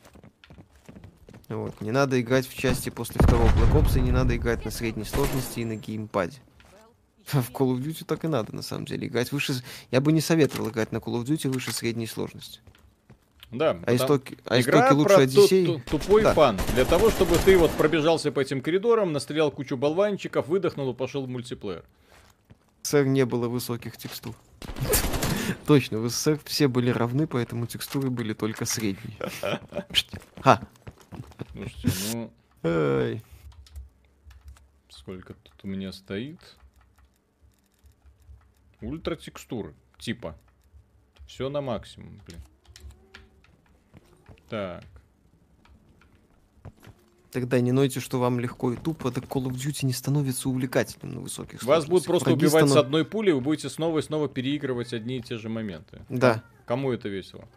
Вот. 1.48 1.80
Не 1.82 1.92
надо 1.92 2.20
играть 2.20 2.48
в 2.48 2.58
части 2.58 2.90
после 2.90 3.22
второго 3.22 3.48
Black 3.50 3.74
Ops, 3.82 3.98
и 3.98 4.02
не 4.02 4.12
надо 4.12 4.36
играть 4.36 4.66
на 4.66 4.72
средней 4.72 5.04
сложности 5.04 5.60
и 5.60 5.66
на 5.66 5.76
геймпаде. 5.76 6.38
В 7.26 7.52
Call 7.52 7.76
of 7.76 7.84
Duty 7.84 8.04
так 8.06 8.24
и 8.24 8.28
надо, 8.28 8.56
на 8.56 8.62
самом 8.62 8.86
деле. 8.86 9.08
Играть 9.08 9.32
выше... 9.32 9.54
Я 9.92 10.02
бы 10.02 10.12
не 10.12 10.22
советовал 10.22 10.70
играть 10.70 10.92
на 10.92 10.98
Call 10.98 11.22
of 11.22 11.26
Duty 11.26 11.50
выше 11.50 11.72
средней 11.72 12.08
сложности. 12.08 12.62
Да. 13.52 13.78
А 13.86 13.96
истоки, 13.96 14.38
а 14.46 14.60
Игра 14.62 14.80
истоки 14.86 14.94
лучше 14.98 15.14
про 15.16 15.24
Одиссей. 15.24 15.66
ту- 15.66 15.82
тупой 15.90 16.24
Да. 16.24 16.34
фан. 16.34 16.58
Для 16.74 16.86
того, 16.86 17.10
чтобы 17.10 17.36
ты 17.38 17.58
вот 17.58 17.72
пробежался 17.72 18.32
по 18.32 18.40
этим 18.40 18.62
коридорам, 18.62 19.12
настрелял 19.12 19.52
кучу 19.52 19.76
болванчиков, 19.78 20.48
выдохнул 20.48 20.92
и 20.92 20.96
пошел 20.96 21.26
в 21.26 21.30
мультиплеер. 21.30 21.84
В 22.82 22.88
СССР 22.88 23.06
не 23.06 23.26
было 23.26 23.48
высоких 23.50 23.98
текстур. 23.98 24.36
Точно, 25.68 26.00
в 26.00 26.10
СССР 26.10 26.40
все 26.46 26.68
были 26.68 26.90
равны, 26.90 27.28
поэтому 27.28 27.68
текстуры 27.68 28.10
были 28.10 28.34
только 28.34 28.66
средние. 28.66 29.18
Ха. 30.42 30.62
Слушайте, 31.54 32.32
ну... 32.64 33.22
Сколько 34.90 35.34
тут 35.34 35.54
у 35.64 35.68
меня 35.68 35.92
стоит? 35.92 36.40
Ультра 38.82 39.16
текстуры, 39.16 39.74
типа. 40.00 40.38
Все 41.28 41.50
на 41.50 41.62
максимум, 41.62 42.20
блин. 42.26 42.42
Так. 44.52 44.84
Тогда 47.32 47.62
не 47.62 47.72
нойте, 47.72 48.02
что 48.02 48.20
вам 48.20 48.42
легко 48.42 48.74
и 48.74 48.76
тупо, 48.76 49.10
так 49.10 49.24
Call 49.24 49.46
of 49.46 49.54
Duty 49.54 49.86
не 49.86 49.94
становится 49.94 50.50
увлекательным 50.50 51.16
на 51.16 51.22
высоких 51.22 51.64
Вас 51.64 51.86
будут 51.86 52.06
просто 52.06 52.32
Враги 52.32 52.46
убивать 52.46 52.66
с 52.68 52.72
станов- 52.72 52.80
одной 52.86 53.06
пули, 53.06 53.32
вы 53.32 53.40
будете 53.40 53.70
снова 53.70 54.00
и 54.00 54.02
снова 54.02 54.28
переигрывать 54.28 54.92
одни 54.94 55.18
и 55.20 55.22
те 55.22 55.38
же 55.38 55.48
моменты. 55.48 56.02
Да. 56.10 56.44
Кому 56.66 56.92
это 56.92 57.08
весело? 57.08 57.48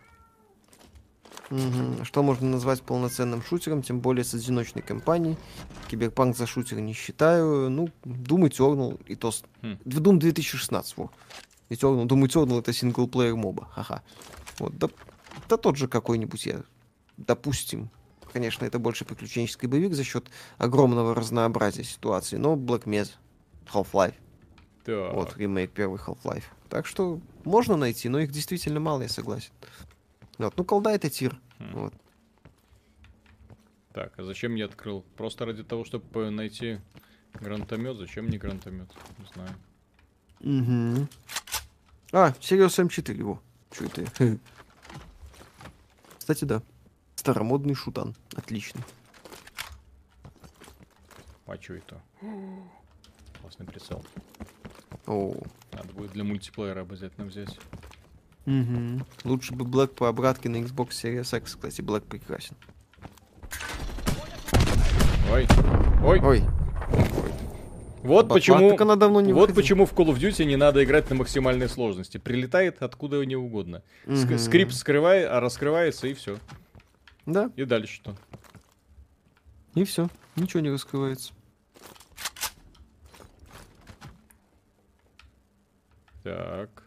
Мгм. 1.50 2.04
Что 2.04 2.22
можно 2.22 2.48
назвать 2.48 2.82
полноценным 2.82 3.42
шутером, 3.42 3.82
тем 3.82 3.98
более 3.98 4.22
с 4.24 4.32
одиночной 4.32 4.80
кампанией. 4.82 5.36
Киберпанк 5.90 6.36
за 6.36 6.46
шутер 6.46 6.78
не 6.80 6.92
считаю. 6.92 7.68
Ну, 7.68 7.88
Doom 8.04 8.48
Eternal 8.48 9.04
и 9.06 9.16
то... 9.16 9.32
с- 9.32 9.42
Хм. 9.60 9.76
Doom 9.84 10.18
2016, 10.18 10.96
во. 10.96 11.10
Eternal, 11.68 12.06
Doom 12.06 12.22
Eternal 12.26 12.60
это 12.60 12.72
синглплеер 12.72 13.34
моба, 13.34 13.66
ха-ха. 13.72 14.02
Вот, 14.60 14.78
да, 14.78 14.88
да 15.48 15.56
тот 15.56 15.76
же 15.76 15.88
какой-нибудь 15.88 16.46
я, 16.46 16.62
допустим. 17.16 17.90
Конечно, 18.32 18.64
это 18.64 18.78
больше 18.78 19.04
приключенческий 19.04 19.68
боевик 19.68 19.94
за 19.94 20.02
счет 20.04 20.28
огромного 20.58 21.14
разнообразия 21.14 21.84
ситуаций, 21.84 22.38
но 22.38 22.54
Black 22.56 22.84
Mesa, 22.84 23.12
Half-Life, 23.72 24.14
Так. 24.84 25.14
вот, 25.14 25.36
ремейк 25.36 25.70
первый 25.70 26.00
Half-Life. 26.00 26.44
Так 26.68 26.86
что 26.86 27.20
можно 27.44 27.76
найти, 27.76 28.08
но 28.08 28.18
их 28.18 28.32
действительно 28.32 28.80
мало, 28.80 29.02
я 29.02 29.08
согласен. 29.08 29.52
Вот, 30.38 30.56
ну, 30.56 30.64
колда 30.64 30.90
это 30.90 31.08
тир. 31.08 31.38
Хм. 31.60 31.70
Вот. 31.74 31.94
Так, 33.92 34.12
а 34.18 34.24
зачем 34.24 34.56
я 34.56 34.64
открыл? 34.64 35.04
Просто 35.16 35.44
ради 35.46 35.62
того, 35.62 35.84
чтобы 35.84 36.28
найти 36.30 36.80
гранатомет. 37.34 37.96
Зачем 37.96 38.24
мне 38.24 38.38
гранатомет? 38.38 38.88
Не 39.18 39.26
знаю. 39.32 39.50
Мгм. 40.40 41.08
А, 42.10 42.34
Сириус 42.40 42.76
М4 42.76 43.16
его. 43.16 43.40
Чё 43.70 43.86
это? 43.86 44.04
Кстати, 46.18 46.44
да. 46.44 46.60
Старомодный 47.24 47.74
шутан. 47.74 48.14
Отлично. 48.36 48.82
А 51.46 51.56
что 51.58 51.72
это? 51.72 52.02
Классный 53.40 53.64
прицел. 53.64 54.04
О. 55.06 55.34
Надо 55.72 55.90
будет 55.94 56.12
для 56.12 56.22
мультиплеера 56.22 56.82
обязательно 56.82 57.24
взять. 57.26 57.58
Мгм. 58.44 59.06
Лучше 59.24 59.54
бы 59.54 59.64
Black 59.64 59.94
по 59.94 60.06
обратке 60.10 60.50
на 60.50 60.56
Xbox 60.56 60.88
Series 60.90 61.34
X, 61.38 61.54
кстати, 61.54 61.80
Black 61.80 62.02
прекрасен. 62.02 62.56
Ой. 65.32 65.46
Ой. 66.04 66.20
Ой. 66.20 66.42
Вот 68.02 68.28
почему, 68.28 68.68
так 68.72 68.82
она 68.82 68.96
давно 68.96 69.22
не 69.22 69.32
вот 69.32 69.48
выходила. 69.48 69.62
почему 69.62 69.86
в 69.86 69.94
Call 69.94 70.14
of 70.14 70.18
Duty 70.18 70.44
не 70.44 70.56
надо 70.56 70.84
играть 70.84 71.08
на 71.08 71.16
максимальной 71.16 71.70
сложности. 71.70 72.18
Прилетает 72.18 72.82
откуда 72.82 73.24
не 73.24 73.34
угодно. 73.36 73.82
Ск- 74.04 74.26
Мгм. 74.26 74.38
скрипт 74.38 74.74
скрывает, 74.74 75.26
а 75.30 75.40
раскрывается 75.40 76.06
и 76.06 76.12
все. 76.12 76.36
Да. 77.26 77.50
И 77.56 77.64
дальше 77.64 77.94
что? 77.94 78.14
И 79.74 79.84
все. 79.84 80.08
Ничего 80.36 80.60
не 80.60 80.70
раскрывается. 80.70 81.32
Так. 86.22 86.82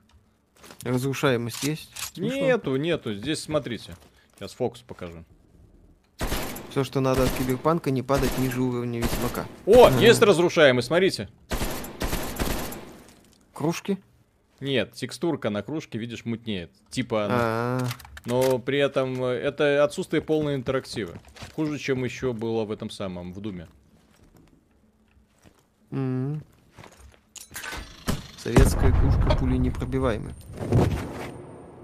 Разрушаемость 0.83 1.63
есть? 1.63 1.91
Смешно. 2.13 2.39
Нету, 2.39 2.75
нету. 2.75 3.13
Здесь 3.13 3.41
смотрите. 3.41 3.95
Сейчас 4.35 4.53
фокус 4.53 4.81
покажу. 4.81 5.23
Все, 6.69 6.83
что 6.83 6.99
надо 6.99 7.23
от 7.23 7.31
киберпанка, 7.31 7.91
не 7.91 8.03
падать 8.03 8.37
ниже 8.37 8.61
уровня 8.61 8.99
Ведьмака. 8.99 9.45
О, 9.65 9.85
Ага. 9.85 9.97
есть 9.99 10.21
разрушаемый, 10.21 10.83
смотрите. 10.83 11.29
Кружки? 13.53 13.97
Нет, 14.59 14.93
текстурка 14.93 15.49
на 15.49 15.63
кружке, 15.63 15.97
видишь, 15.97 16.25
мутнеет. 16.25 16.71
Типа 16.89 17.25
она. 17.25 17.35
А, 17.39 17.87
Но 18.27 18.59
при 18.59 18.77
этом 18.77 19.23
э, 19.23 19.27
это 19.35 19.85
отсутствие 19.85 20.21
полной 20.21 20.55
интерактива. 20.55 21.17
Хуже, 21.55 21.77
чем 21.79 22.03
еще 22.03 22.33
было 22.33 22.65
в 22.65 22.71
этом 22.71 22.89
самом, 22.89 23.31
в 23.31 23.39
Думе. 23.39 23.69
м. 25.91 26.43
Советская 28.37 28.91
кружка 28.91 29.37
пули 29.37 29.55
непробиваемая. 29.55 30.35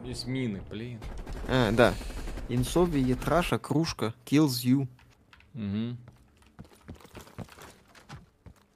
Здесь 0.03 0.25
мины, 0.25 0.61
блин. 0.69 0.99
А, 1.47 1.71
да. 1.71 1.93
Инсови, 2.49 2.99
Етраша, 2.99 3.57
кружка, 3.57 4.13
kills 4.25 4.65
you. 4.65 4.87
Угу. 5.53 5.97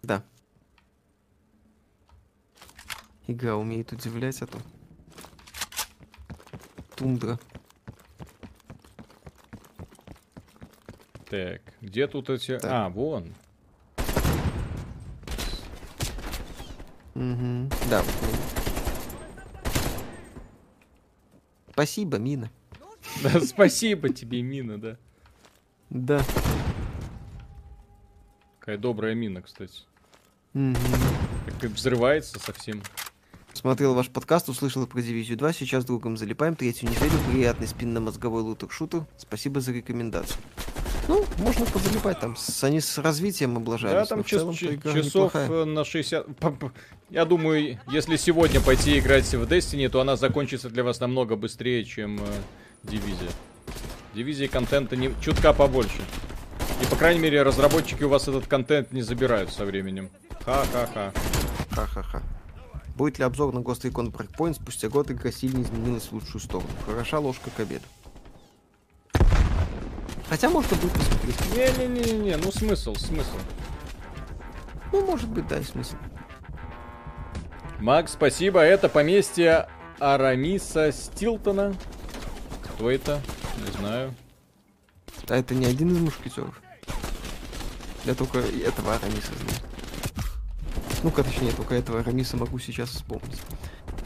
Да. 0.03 0.23
Игра 3.27 3.57
умеет 3.57 3.91
удивлять, 3.91 4.41
а 4.41 4.48
то. 4.48 4.57
Тундра. 6.95 7.38
Так, 11.30 11.62
где 11.82 12.08
тут 12.08 12.30
эти... 12.30 12.58
А, 12.64 12.90
вон. 12.90 13.34
Мгм. 17.16 17.70
Да. 17.90 18.04
Спасибо, 21.72 22.18
Мина. 22.18 22.49
Да, 23.24 23.41
спасибо 23.45 24.10
тебе, 24.10 24.41
Мина, 24.41 24.80
да. 24.80 24.98
Да. 25.90 26.24
Какая 28.60 28.78
добрая 28.78 29.16
мина, 29.16 29.41
кстати. 29.41 29.82
Мгм. 30.54 30.76
Как 31.60 31.72
взрывается 31.72 32.40
совсем. 32.40 32.82
Смотрел 33.54 33.95
ваш 33.95 34.10
подкаст, 34.10 34.49
услышал 34.49 34.86
про 34.86 35.02
дивизию 35.02 35.38
2, 35.38 35.54
сейчас 35.54 35.86
другом 35.86 36.16
залипаем, 36.16 36.56
третью 36.56 36.90
неделю, 36.90 37.14
приятный 37.32 37.68
спинно-мозговой 37.68 38.44
лутер-шутер. 38.44 39.06
Спасибо 39.18 39.62
за 39.62 39.72
рекомендацию. 39.72 40.38
Ну, 41.07 41.25
можно 41.38 41.65
позалипать 41.65 42.19
там, 42.19 42.35
с, 42.35 42.63
они 42.63 42.81
с 42.81 42.97
развитием 42.97 43.55
облажались. 43.57 43.93
Да, 43.93 44.05
там 44.05 44.23
час- 44.23 44.41
целом 44.41 44.53
часов 44.55 44.95
неплохая. 44.95 45.49
э, 45.49 45.65
на 45.65 45.85
60... 45.85 46.35
П- 46.35 46.51
п- 46.51 46.71
Я 47.09 47.23
думаю, 47.25 47.79
если 47.88 48.17
сегодня 48.17 48.59
пойти 48.59 48.99
играть 48.99 49.25
в 49.34 49.43
Destiny, 49.43 49.88
то 49.89 50.01
она 50.01 50.17
закончится 50.17 50.69
для 50.69 50.84
вас 50.84 50.99
намного 50.99 51.35
быстрее, 51.38 51.85
чем 51.85 52.19
э, 52.19 52.23
Дивизия. 52.84 53.29
Дивизии 54.15 54.47
контента 54.47 54.95
не... 54.97 55.13
чутка 55.21 55.53
побольше. 55.53 56.01
И, 56.81 56.85
по 56.88 56.95
крайней 56.97 57.21
мере, 57.21 57.41
разработчики 57.43 58.03
у 58.03 58.09
вас 58.09 58.27
этот 58.27 58.47
контент 58.47 58.91
не 58.91 59.01
забирают 59.01 59.51
со 59.51 59.63
временем. 59.65 60.09
Ха-ха-ха. 60.43 61.13
Ха-ха-ха. 61.71 62.21
Будет 62.95 63.19
ли 63.19 63.23
обзор 63.25 63.53
на 63.53 63.59
Ghost 63.59 63.84
Recon 63.89 64.11
Breakpoint? 64.11 64.55
Спустя 64.55 64.89
год 64.89 65.09
игра 65.11 65.31
сильно 65.31 65.61
изменилась 65.61 66.03
в 66.07 66.13
лучшую 66.13 66.41
сторону. 66.41 66.69
Хороша 66.85 67.19
ложка 67.19 67.49
к 67.55 67.59
обеду. 67.59 67.84
Хотя 70.30 70.49
можно 70.49 70.76
будет 70.78 70.94
посмотреть. 70.94 71.56
Не-не-не-не, 71.56 72.38
ну 72.38 72.52
смысл, 72.52 72.95
смысл. 72.95 73.38
Ну, 74.91 75.06
может 75.06 75.30
быть, 75.30 75.48
да, 75.48 75.60
и 75.60 75.64
смысл. 75.64 75.95
Макс, 77.80 78.14
спасибо. 78.14 78.60
Это 78.62 78.90
поместье 78.90 79.68
Арамиса 79.99 80.91
Стилтона. 80.91 81.76
Кто 82.64 82.91
это? 82.91 83.22
Не 83.66 83.72
знаю. 83.80 84.14
А 85.30 85.36
это 85.36 85.54
не 85.56 85.66
один 85.66 85.91
из 85.91 85.99
мушкетеров. 85.99 86.62
Я 88.06 88.16
только 88.16 88.40
этого 88.40 88.95
Арамиса 88.95 89.34
знаю. 89.34 89.58
Ну-ка, 91.04 91.24
точнее, 91.24 91.52
только 91.52 91.76
этого 91.76 91.99
Арамиса 91.99 92.38
могу 92.38 92.60
сейчас 92.60 92.90
вспомнить. 92.90 93.41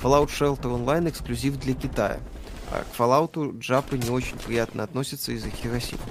Fallout 0.02 0.28
Shelter 0.28 0.64
Online 0.64 1.10
эксклюзив 1.10 1.58
для 1.58 1.74
Китая. 1.74 2.20
А 2.72 2.84
к 2.84 2.98
Fallout 2.98 3.60
джапы 3.60 3.98
не 3.98 4.10
очень 4.10 4.38
приятно 4.38 4.84
относятся 4.84 5.32
из-за 5.34 5.50
Хиросимы. 5.50 6.02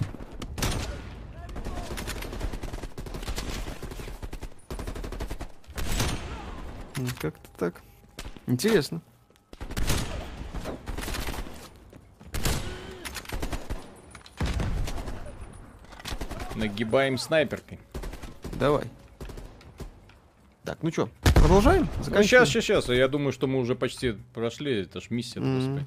Как-то 7.18 7.48
так. 7.58 7.82
Интересно. 8.46 9.00
Нагибаем 16.54 17.16
снайперкой. 17.16 17.78
Давай. 18.58 18.84
Так, 20.64 20.78
ну 20.82 20.90
чё, 20.90 21.08
продолжаем? 21.34 21.88
Ну, 21.98 22.22
сейчас, 22.22 22.48
сейчас, 22.48 22.64
сейчас. 22.64 22.88
Я 22.88 23.08
думаю, 23.08 23.32
что 23.32 23.46
мы 23.46 23.58
уже 23.60 23.74
почти 23.74 24.12
прошли. 24.34 24.82
Это 24.82 25.00
ж 25.00 25.06
миссия, 25.10 25.40
Мгм. 25.40 25.54
господи. 25.56 25.86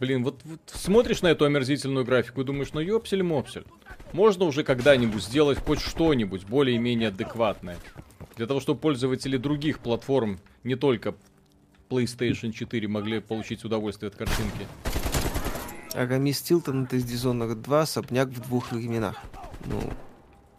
Блин, 0.00 0.24
вот, 0.24 0.40
вот 0.44 0.60
смотришь 0.66 1.22
на 1.22 1.28
эту 1.28 1.44
омерзительную 1.44 2.04
графику 2.04 2.40
и 2.40 2.44
думаешь, 2.44 2.72
ну 2.72 2.80
ёпсель-мопсель. 2.80 3.64
Можно 4.12 4.44
уже 4.44 4.64
когда-нибудь 4.64 5.22
сделать 5.22 5.58
хоть 5.58 5.80
что-нибудь 5.80 6.44
более-менее 6.44 7.08
адекватное. 7.08 7.78
Для 8.36 8.46
того, 8.46 8.60
чтобы 8.60 8.80
пользователи 8.80 9.36
других 9.36 9.78
платформ, 9.78 10.40
не 10.64 10.74
только 10.74 11.14
PlayStation 11.88 12.52
4, 12.52 12.88
могли 12.88 13.20
получить 13.20 13.64
удовольствие 13.64 14.08
от 14.08 14.16
картинки. 14.16 14.66
Арамис 15.94 16.42
Тилтон 16.42 16.84
это 16.84 16.96
из 16.96 17.04
Dishonored 17.04 17.54
2, 17.54 17.82
особняк 17.82 18.28
в 18.28 18.40
двух 18.40 18.72
временах. 18.72 19.16
Ну, 19.66 19.80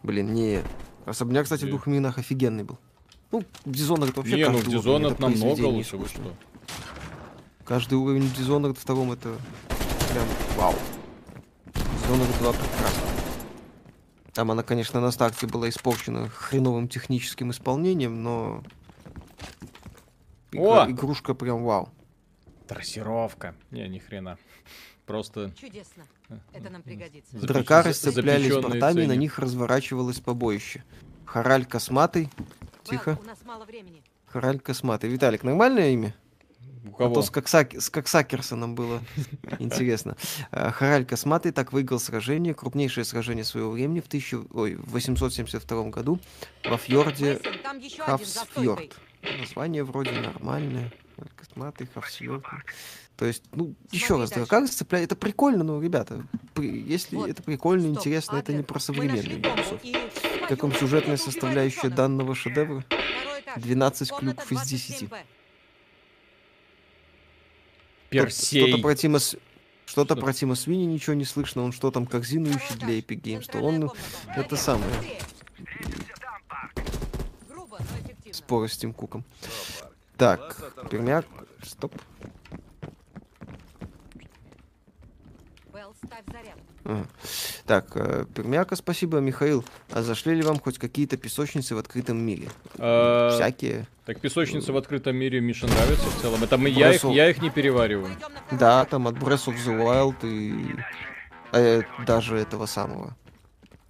блин, 0.01 0.33
не... 0.33 0.61
Особняк, 1.05 1.43
кстати, 1.43 1.61
в 1.61 1.65
Не. 1.65 1.71
двух 1.71 1.85
временах 1.87 2.17
офигенный 2.17 2.63
был. 2.63 2.79
Ну, 3.31 3.43
в 3.65 3.69
Dishonored 3.69 4.15
вообще 4.15 4.37
не, 4.37 4.49
ну 4.49 4.57
в 4.57 4.67
Dishonored 4.67 5.19
намного 5.19 5.65
лучше, 5.65 5.97
вы 5.97 6.07
что. 6.07 6.33
Каждый 7.65 7.95
уровень 7.95 8.27
в 8.27 8.39
Dishonored 8.39 8.77
втором 8.77 9.11
это 9.11 9.35
прям 10.11 10.25
вау. 10.55 10.75
Dishonored 11.73 12.37
2 12.39 12.51
прекрасно. 12.53 13.01
Там 14.33 14.51
она, 14.51 14.63
конечно, 14.63 14.99
на 15.01 15.11
старте 15.11 15.47
была 15.47 15.69
испорчена 15.69 16.29
хреновым 16.29 16.87
техническим 16.87 17.51
исполнением, 17.51 18.21
но... 18.21 18.63
игра- 20.51 20.83
О! 20.83 20.91
игрушка 20.91 21.33
прям 21.33 21.63
вау. 21.63 21.89
Трассировка. 22.67 23.55
Не, 23.71 23.87
ни 23.87 23.97
хрена. 23.99 24.37
Просто... 25.05 25.51
Чудесно. 25.59 26.03
Это 26.53 26.69
нам 26.69 26.81
пригодится. 26.81 27.37
Дракары 27.37 27.93
сцеплялись 27.93 28.53
бортами, 28.53 29.01
на 29.01 29.07
ценник. 29.07 29.19
них 29.19 29.39
разворачивалось 29.39 30.19
побоище. 30.19 30.83
Хораль 31.25 31.65
косматый. 31.65 32.29
Тихо. 32.83 33.11
Вэл, 33.15 33.21
у 33.23 33.25
нас 33.27 33.39
мало 33.45 33.65
времени. 33.65 34.03
Хораль 34.27 34.59
косматый. 34.59 35.09
Виталик, 35.09 35.43
нормальное 35.43 35.89
имя? 35.91 36.15
У 36.85 36.89
А 36.93 36.97
кого? 36.97 37.15
то 37.15 37.21
с, 37.23 37.31
Коксак- 37.31 37.79
с 37.79 37.89
Коксакерсоном 37.89 38.75
было 38.75 39.01
интересно. 39.59 40.15
А, 40.51 40.71
Хораль 40.71 41.05
Косматый 41.05 41.51
так 41.51 41.73
выиграл 41.73 41.99
сражение, 41.99 42.53
крупнейшее 42.53 43.05
сражение 43.05 43.43
своего 43.43 43.71
времени 43.71 44.01
в 44.01 44.07
1000 44.07 44.45
ой, 44.53 44.75
в 44.75 44.91
872 44.91 45.83
году 45.89 46.19
во 46.63 46.77
фьорде. 46.77 47.39
Хавсфьорд. 47.99 48.95
Название 49.39 49.83
вроде 49.83 50.11
нормальное. 50.11 50.91
Косматый, 51.35 51.87
Хавсфьорд. 51.93 52.43
То 53.15 53.25
есть, 53.25 53.43
ну, 53.53 53.73
еще 53.91 54.17
раз, 54.17 54.29
дальше. 54.29 54.35
дракары 54.41 54.67
цепляют. 54.67 55.11
Это 55.11 55.15
прикольно, 55.15 55.63
но, 55.63 55.81
ребята, 55.81 56.27
при- 56.53 56.81
если 56.81 57.15
Вот, 57.15 57.29
это 57.29 57.41
прикольно, 57.41 57.83
стоп, 57.83 57.97
интересно, 57.99 58.35
это 58.37 58.51
не 58.51 58.59
Адлер, 58.59 58.67
про 58.67 58.93
бомбу 58.93 59.13
Ubisoft. 59.13 59.79
и- 59.83 60.45
Как 60.49 60.61
вам 60.61 60.73
сюжетная 60.75 61.15
составляющая 61.17 61.89
данного 61.89 62.35
шедевра? 62.35 62.81
Второй 62.81 63.39
этаж. 63.39 63.63
12 63.63 64.09
Комната 64.09 64.45
клюков 64.45 64.51
из 64.51 64.69
10. 64.69 65.09
27Б. 68.15 68.23
Персей. 68.25 68.67
Что-то 68.67 68.81
про 68.81 68.95
Тима 68.95 69.19
С- 69.19 69.37
Что-то 69.85 70.15
Что? 70.15 70.23
про 70.23 70.33
Тима 70.33 70.55
Свини 70.55 70.85
ничего 70.85 71.13
не 71.13 71.25
слышно, 71.25 71.63
он 71.63 71.71
что 71.71 71.91
там, 71.91 72.05
как 72.07 72.25
Зину 72.25 72.49
ищет 72.49 72.77
для 72.79 72.97
Epic 72.99 73.21
Games, 73.21 73.49
то 73.51 73.59
он 73.59 73.91
это 74.35 74.55
самое, 74.57 74.89
Быстрее. 74.97 75.19
Грубо, 77.49 77.77
но 77.79 77.85
эффективно. 77.99 78.33
споры 78.33 78.67
с 78.67 78.77
Тим 78.77 78.93
Куком. 78.93 79.23
Так, 80.17 80.71
пермяк, 80.89 81.25
стоп. 81.63 81.93
Вэл, 85.71 85.93
ставь 86.05 86.23
заряд. 86.31 86.57
Ага. 86.85 87.07
Так, 87.65 87.87
э, 87.95 88.25
пермяка, 88.33 88.75
спасибо, 88.75 89.17
Михаил. 89.19 89.65
А 89.91 90.03
зашли 90.03 90.35
ли 90.35 90.43
вам 90.43 90.59
хоть 90.59 90.77
какие-то 90.77 91.17
песочницы 91.17 91.75
в 91.75 91.79
открытом 91.79 92.17
мире? 92.17 92.47
А, 92.77 93.31
Всякие. 93.31 93.87
Так 94.05 94.19
песочницы 94.21 94.71
в 94.71 94.77
открытом 94.77 95.15
мире 95.15 95.41
Мише 95.41 95.65
нравятся 95.65 96.05
в 96.05 96.21
целом. 96.21 96.43
Это 96.43 96.57
мы, 96.57 96.69
я, 96.69 96.93
их, 96.93 97.03
я 97.05 97.29
их 97.29 97.41
не 97.41 97.49
перевариваю. 97.49 98.15
Да, 98.51 98.85
там 98.85 99.07
от 99.07 99.15
Breath 99.15 99.47
of 99.47 99.55
the 99.65 99.75
Wild 99.75 100.15
и 100.23 100.75
э, 101.53 101.81
даже 102.05 102.37
этого 102.37 102.67
самого. 102.67 103.15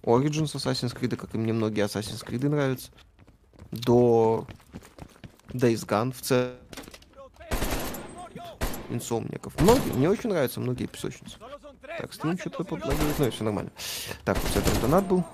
Origins 0.02 0.54
Assassin's 0.54 0.98
Creed, 0.98 1.16
как 1.16 1.34
и 1.34 1.38
мне 1.38 1.52
многие 1.52 1.84
Assassin's 1.84 2.24
Creed 2.24 2.48
нравятся. 2.48 2.90
До 3.72 4.46
Days 5.48 5.86
Gone 5.86 6.12
в 6.12 6.22
целом. 6.22 6.52
Инсомников. 8.88 9.60
Многие, 9.60 9.92
мне 9.92 10.08
очень 10.08 10.30
нравятся 10.30 10.60
многие 10.60 10.86
песочницы. 10.86 11.36
Так, 11.98 12.12
стрим 12.12 12.38
что-то 12.38 12.64
подлагивает, 12.64 13.18
ну 13.18 13.30
все 13.30 13.44
нормально. 13.44 13.70
Так, 14.24 14.38
вот 14.38 14.56
это 14.56 14.80
донат 14.80 15.06
был. 15.06 15.24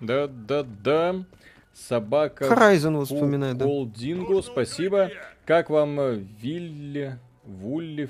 Да, 0.00 0.26
да, 0.26 0.62
да. 0.62 1.24
Собака. 1.72 2.46
Horizon 2.46 2.96
вот 2.96 3.08
вспоминаю, 3.08 3.54
да. 3.54 3.64
Голдинго, 3.66 4.42
спасибо. 4.42 5.10
Как 5.44 5.70
вам 5.70 6.00
э, 6.00 6.14
Вилли, 6.40 7.18
Вулли, 7.44 8.08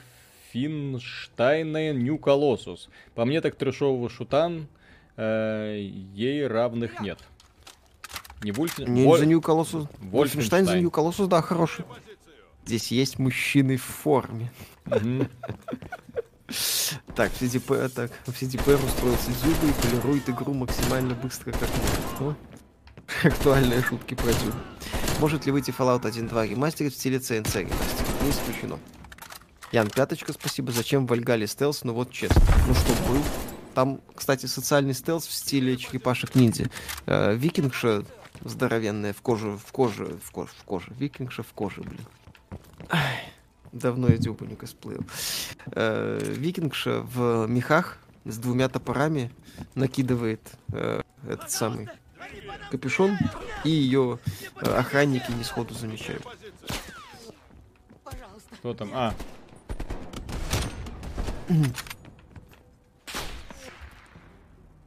Финштайна, 0.53 1.93
Нью 1.93 2.19
Колоссус? 2.19 2.89
По 3.15 3.25
мне 3.25 3.41
так 3.41 3.57
трешового 3.57 4.09
шутан 4.09 4.69
э, 5.17 5.79
ей 5.81 6.47
равных 6.47 7.01
нет. 7.01 7.19
Не 8.43 8.53
Вульфен... 8.53 8.93
Не 8.93 9.05
Воль- 9.05 9.19
за 9.19 9.27
Нью 9.27 9.41
Колоссус. 9.41 9.87
Вольфенштайн 9.99 10.67
за 10.67 10.79
Нью 10.79 10.91
Колоссус, 10.91 11.27
да, 11.27 11.43
хороший. 11.43 11.85
Здесь 12.65 12.91
есть 12.93 13.19
мужчины 13.19 13.77
в 13.77 13.83
форме. 13.83 14.51
Мгм. 14.85 15.29
Так, 17.15 17.33
в 17.33 17.43
CDP, 17.43 17.89
так, 17.89 18.13
в 18.25 18.31
CDP 18.31 18.75
устроился 18.85 19.31
Дзюба 19.31 19.67
и 19.67 19.83
полирует 19.83 20.29
игру 20.29 20.55
максимально 20.55 21.15
быстро, 21.15 21.53
как 21.53 21.69
может. 21.69 22.21
О, 22.21 22.37
Актуальные 23.25 23.83
шутки 23.83 24.15
про 24.15 24.33
Дзюбу. 24.33 24.57
Может 25.19 25.47
ли 25.47 25.53
выйти 25.53 25.71
Fallout 25.71 26.03
1.2 26.03 26.49
ремастерит 26.49 26.93
в 26.93 26.97
стиле 26.97 27.19
CNC 27.19 27.61
ремастер? 27.63 28.07
Не 28.23 28.31
исключено. 28.31 28.79
Ян, 29.73 29.89
пяточка, 29.89 30.33
спасибо. 30.33 30.73
Зачем 30.73 31.07
в 31.07 31.11
Вальгале 31.11 31.47
стелс? 31.47 31.83
Ну 31.85 31.93
вот 31.93 32.13
честно. 32.13 32.43
Ну 32.69 32.75
что, 32.75 32.93
был. 33.09 33.23
Там, 33.75 34.01
кстати, 34.15 34.47
социальный 34.47 34.95
стелс 34.95 35.27
в 35.27 35.33
стиле 35.33 35.77
черепашек 35.77 36.35
ниндзя. 36.35 36.71
Э, 37.07 37.35
Викингша 37.35 38.05
здоровенная, 38.45 39.13
в 39.13 39.23
коже, 39.23 39.57
в 39.57 39.73
коже, 39.73 40.19
в 40.23 40.31
коже, 40.31 40.53
в 40.59 40.65
коже. 40.65 40.93
Викингша 40.99 41.43
в 41.43 41.53
коже, 41.53 41.83
блин. 41.83 42.01
Ай, 42.91 43.33
давно 43.77 44.09
я 44.09 44.19
Дюбу 44.19 44.45
не 44.45 44.57
косплеил. 44.57 45.05
Э, 45.73 46.19
викингша 46.23 47.03
в 47.03 47.47
мехах 47.47 47.99
с 48.25 48.39
двумя 48.39 48.69
топорами 48.69 49.31
накидывает 49.75 50.41
э, 50.73 51.03
этот 51.29 51.51
самый 51.51 51.89
капюшон, 52.71 53.17
и 53.65 53.71
ее 53.71 54.19
э, 54.61 54.77
охранники 54.77 55.31
не 55.31 55.45
сходу 55.45 55.75
замечают. 55.75 56.25
Кто 58.59 58.75
там? 58.75 58.91
А, 58.93 59.15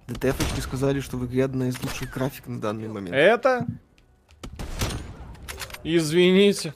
ДТФочки 0.07 0.59
сказали, 0.59 0.99
что 0.99 1.17
в 1.17 1.25
игре 1.25 1.45
одна 1.45 1.69
из 1.69 1.81
лучших 1.81 2.11
график 2.11 2.47
на 2.47 2.59
данный 2.59 2.87
момент. 2.87 3.15
это? 3.15 3.65
Извините. 5.83 6.73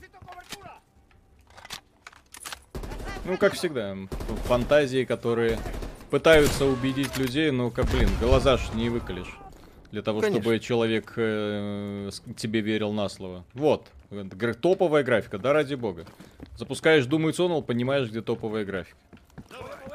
Ну, 3.26 3.38
как 3.38 3.54
всегда, 3.54 3.96
фантазии, 4.46 5.06
которые 5.06 5.58
пытаются 6.10 6.66
убедить 6.66 7.18
людей, 7.18 7.52
ну, 7.52 7.72
как, 7.72 7.86
блин, 7.88 8.10
глаза 8.20 8.58
ж 8.58 8.62
не 8.74 8.90
выколешь. 8.90 9.38
Для 9.92 10.02
того, 10.02 10.22
Конечно. 10.22 10.42
чтобы 10.42 10.60
человек 10.60 11.14
э, 11.18 12.10
тебе 12.36 12.62
верил 12.62 12.92
на 12.94 13.08
слово. 13.10 13.46
Вот, 13.54 13.88
топовая 14.62 15.04
графика, 15.04 15.38
да 15.38 15.54
ради 15.54 15.76
бога. 15.76 16.06
Запускаешь 16.58 17.06
Doom 17.06 17.32
Eternal, 17.32 17.62
понимаешь, 17.62 18.10
где 18.10 18.22
топовая 18.22 18.66
графика. 18.66 18.98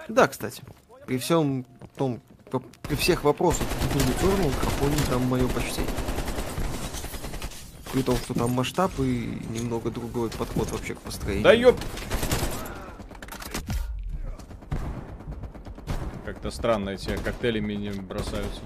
Да, 0.09 0.27
кстати. 0.29 0.63
При 1.07 1.19
всем 1.19 1.67
том, 1.97 2.21
при 2.83 2.95
всех 2.95 3.25
вопросах 3.25 3.67
Doom 3.93 4.19
Eternal, 4.19 4.61
Графоний 4.61 4.99
там 5.11 5.23
мое 5.23 5.47
почтение. 5.49 5.91
При 7.93 8.03
том, 8.03 8.17
что 8.17 8.35
там 8.35 8.51
масштаб 8.51 8.93
и 8.99 9.43
немного 9.51 9.91
другой 9.91 10.31
подход 10.31 10.71
вообще 10.71 10.95
к 10.95 11.01
построению. 11.01 11.45
Да 11.45 11.53
ёп! 11.53 11.77
Как-то 16.39 16.52
странно 16.52 16.90
эти 16.90 17.16
коктейлями 17.16 17.73
не 17.73 17.90
бросаются. 17.90 18.60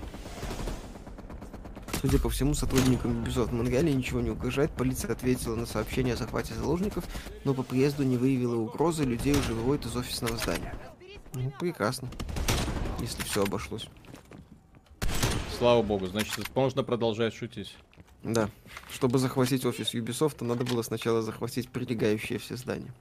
Судя 2.02 2.18
по 2.18 2.28
всему, 2.28 2.52
сотрудникам 2.52 3.24
Ubisoft 3.24 3.46
в 3.46 3.54
Монреале 3.54 3.94
ничего 3.94 4.20
не 4.20 4.28
угрожает. 4.28 4.70
Полиция 4.72 5.10
ответила 5.12 5.56
на 5.56 5.64
сообщение 5.64 6.12
о 6.12 6.18
захвате 6.18 6.52
заложников, 6.52 7.06
но 7.44 7.54
по 7.54 7.62
приезду 7.62 8.02
не 8.02 8.18
выявила 8.18 8.56
угрозы, 8.56 9.04
людей 9.04 9.32
уже 9.32 9.54
выводят 9.54 9.86
из 9.86 9.96
офисного 9.96 10.36
здания. 10.36 10.74
Ну, 11.32 11.50
прекрасно. 11.58 12.10
Если 13.00 13.22
все 13.22 13.42
обошлось. 13.42 13.88
Слава 15.56 15.80
богу, 15.80 16.08
значит, 16.08 16.54
можно 16.54 16.82
продолжать 16.82 17.32
шутить. 17.32 17.74
Да. 18.22 18.50
Чтобы 18.92 19.18
захватить 19.18 19.64
офис 19.64 19.94
Ubisoft, 19.94 20.44
надо 20.44 20.64
было 20.64 20.82
сначала 20.82 21.22
захватить 21.22 21.70
прилегающие 21.70 22.38
все 22.38 22.54
здания. 22.58 22.92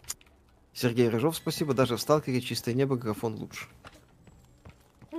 Сергей 0.74 1.10
Рыжов, 1.10 1.36
спасибо. 1.36 1.74
Даже 1.74 1.98
в 1.98 2.02
Сталкере 2.02 2.40
чистое 2.40 2.74
небо 2.74 2.96
графон 2.96 3.36
лучше. 3.36 3.68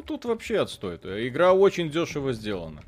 Тут 0.07 0.25
вообще 0.25 0.61
отстой. 0.61 0.99
Игра 1.29 1.53
очень 1.53 1.91
дешево 1.91 2.33
сделана. 2.33 2.83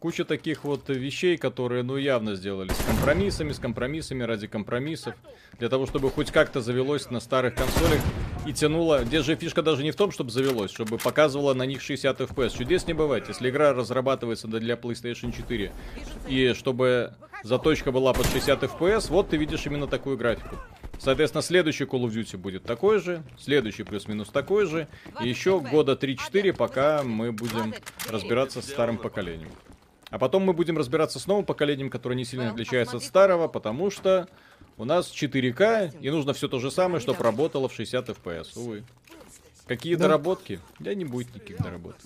Куча 0.00 0.24
таких 0.24 0.64
вот 0.64 0.88
вещей, 0.88 1.36
которые, 1.36 1.82
ну, 1.82 1.98
явно 1.98 2.34
сделали 2.34 2.70
с 2.70 2.84
компромиссами, 2.86 3.52
с 3.52 3.58
компромиссами 3.58 4.22
ради 4.22 4.46
компромиссов. 4.46 5.14
Для 5.58 5.68
того, 5.68 5.86
чтобы 5.86 6.10
хоть 6.10 6.30
как-то 6.30 6.62
завелось 6.62 7.10
на 7.10 7.20
старых 7.20 7.54
консолях 7.54 8.00
и 8.46 8.54
тянуло... 8.54 9.04
Здесь 9.04 9.26
же 9.26 9.36
фишка 9.36 9.60
даже 9.60 9.82
не 9.82 9.90
в 9.90 9.96
том, 9.96 10.10
чтобы 10.10 10.30
завелось, 10.30 10.70
чтобы 10.70 10.96
показывало 10.96 11.52
на 11.52 11.64
них 11.64 11.82
60 11.82 12.18
FPS. 12.18 12.56
Чудес 12.56 12.86
не 12.86 12.94
бывает. 12.94 13.28
Если 13.28 13.50
игра 13.50 13.74
разрабатывается 13.74 14.48
для 14.48 14.76
PlayStation 14.76 15.36
4, 15.36 15.70
и 16.28 16.54
чтобы 16.54 17.12
заточка 17.42 17.92
была 17.92 18.14
под 18.14 18.24
60 18.24 18.62
FPS, 18.62 19.10
вот 19.10 19.28
ты 19.28 19.36
видишь 19.36 19.66
именно 19.66 19.86
такую 19.86 20.16
графику. 20.16 20.56
Соответственно, 20.98 21.42
следующий 21.42 21.84
Call 21.84 22.04
of 22.04 22.10
Duty 22.10 22.38
будет 22.38 22.62
такой 22.62 23.00
же, 23.00 23.22
следующий 23.38 23.82
плюс-минус 23.82 24.30
такой 24.30 24.64
же, 24.64 24.88
и 25.22 25.28
еще 25.28 25.60
года 25.60 25.92
3-4, 25.92 26.54
пока 26.54 27.02
мы 27.02 27.32
будем 27.32 27.74
разбираться 28.08 28.62
с 28.62 28.64
старым 28.64 28.96
поколением. 28.96 29.50
А 30.10 30.18
потом 30.18 30.42
мы 30.42 30.52
будем 30.52 30.76
разбираться 30.76 31.18
с 31.18 31.26
новым 31.26 31.44
поколением, 31.44 31.88
которое 31.88 32.16
не 32.16 32.24
сильно 32.24 32.50
отличается 32.50 32.96
от 32.96 33.04
старого, 33.04 33.46
потому 33.48 33.90
что 33.90 34.28
у 34.76 34.84
нас 34.84 35.10
4К, 35.10 35.92
и 36.00 36.10
нужно 36.10 36.32
все 36.32 36.48
то 36.48 36.58
же 36.58 36.70
самое, 36.70 37.00
чтобы 37.00 37.22
работало 37.22 37.68
в 37.68 37.72
60 37.74 38.08
FPS, 38.08 38.48
увы. 38.56 38.84
Какие 39.66 39.94
Да. 39.94 40.04
доработки? 40.04 40.58
Да 40.80 40.94
не 40.94 41.04
будет 41.04 41.32
никаких 41.34 41.58
доработок. 41.58 42.00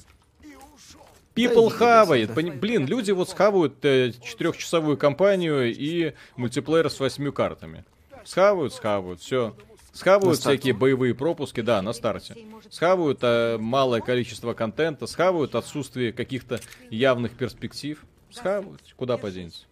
People 1.34 1.68
хавает. 1.70 2.32
Пони- 2.34 2.50
Блин, 2.52 2.86
люди 2.86 3.10
вот 3.10 3.28
схавают 3.30 3.84
э, 3.84 4.12
четырехчасовую 4.22 4.96
кампанию 4.96 5.72
и 5.74 6.12
мультиплеер 6.36 6.88
с 6.90 7.00
восьмью 7.00 7.32
картами. 7.32 7.84
Схавают, 8.24 8.72
схавают, 8.72 9.20
все. 9.20 9.56
Схавают 9.94 10.40
всякие 10.40 10.74
боевые 10.74 11.14
пропуски, 11.14 11.60
да, 11.60 11.80
на 11.80 11.92
старте. 11.92 12.36
Схавают 12.68 13.20
э, 13.22 13.58
малое 13.58 14.00
количество 14.00 14.52
контента, 14.52 15.06
схавают 15.06 15.54
отсутствие 15.54 16.12
каких-то 16.12 16.60
явных 16.90 17.32
перспектив. 17.32 18.04
Схавают, 18.30 18.82
куда 18.96 19.16
поденется. 19.16 19.66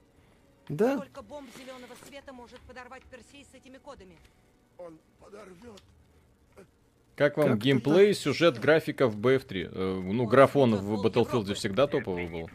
Да. 0.68 0.98
Только 0.98 1.22
бомб 1.22 1.50
зеленого 1.58 1.94
света 2.08 2.32
может 2.32 2.60
подорвать 2.60 3.02
Персей 3.10 3.44
с 3.44 3.54
этими 3.54 3.78
кодами. 3.78 4.16
Он 4.78 4.96
подорвет. 5.20 5.82
Как 7.16 7.36
вам 7.36 7.48
Как-то 7.48 7.64
геймплей, 7.64 8.14
сюжет, 8.14 8.60
графика 8.60 9.08
в 9.08 9.18
BF3? 9.18 9.70
Э, 9.72 10.00
ну, 10.04 10.24
графон 10.26 10.76
в 10.76 11.04
Battlefield 11.04 11.52
всегда 11.54 11.88
топовый 11.88 12.28
был. 12.28 12.48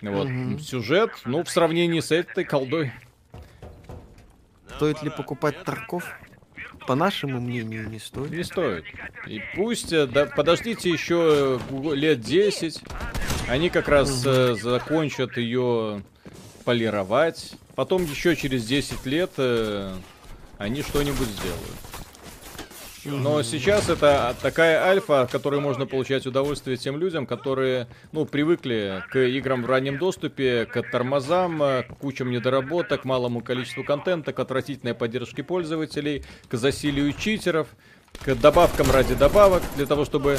Вот. 0.00 0.26
Мгм. 0.26 0.58
Сюжет, 0.58 1.10
ну, 1.26 1.44
в 1.44 1.50
сравнении 1.50 2.00
с 2.00 2.10
этой 2.10 2.44
колдой. 2.44 2.92
Стоит 4.76 5.02
ли 5.02 5.10
покупать 5.10 5.62
Тарков? 5.64 6.04
По 6.86 6.94
нашему 6.94 7.40
мнению, 7.40 7.88
не 7.88 7.98
стоит. 7.98 8.30
Не 8.30 8.42
стоит. 8.42 8.84
И 9.26 9.40
пусть, 9.54 9.92
э, 9.92 10.06
да, 10.06 10.26
подождите 10.26 10.90
еще 10.90 11.60
э, 11.70 11.94
лет 11.94 12.20
10. 12.20 12.80
Они 13.48 13.70
как 13.70 13.88
раз 13.88 14.22
э, 14.24 14.56
закончат 14.60 15.36
ее 15.36 16.02
полировать. 16.64 17.52
Потом 17.74 18.04
еще 18.04 18.36
через 18.36 18.64
10 18.64 19.06
лет 19.06 19.30
э, 19.36 19.94
они 20.58 20.82
что-нибудь 20.82 21.28
сделают. 21.28 21.89
Но 23.04 23.42
сейчас 23.42 23.88
это 23.88 24.36
такая 24.42 24.82
альфа, 24.82 25.22
от 25.22 25.30
которой 25.30 25.60
можно 25.60 25.86
получать 25.86 26.26
удовольствие 26.26 26.76
тем 26.76 26.98
людям, 26.98 27.26
которые, 27.26 27.86
ну, 28.12 28.26
привыкли 28.26 29.02
к 29.10 29.18
играм 29.18 29.62
в 29.62 29.66
раннем 29.66 29.98
доступе, 29.98 30.66
к 30.66 30.82
тормозам, 30.82 31.58
к 31.58 31.96
кучам 31.98 32.30
недоработок, 32.30 33.04
малому 33.04 33.40
количеству 33.40 33.84
контента, 33.84 34.32
к 34.32 34.38
отвратительной 34.38 34.94
поддержке 34.94 35.42
пользователей, 35.42 36.24
к 36.48 36.56
засилию 36.56 37.12
читеров, 37.14 37.68
к 38.24 38.34
добавкам 38.34 38.90
ради 38.90 39.14
добавок, 39.14 39.62
для 39.76 39.86
того, 39.86 40.04
чтобы 40.04 40.38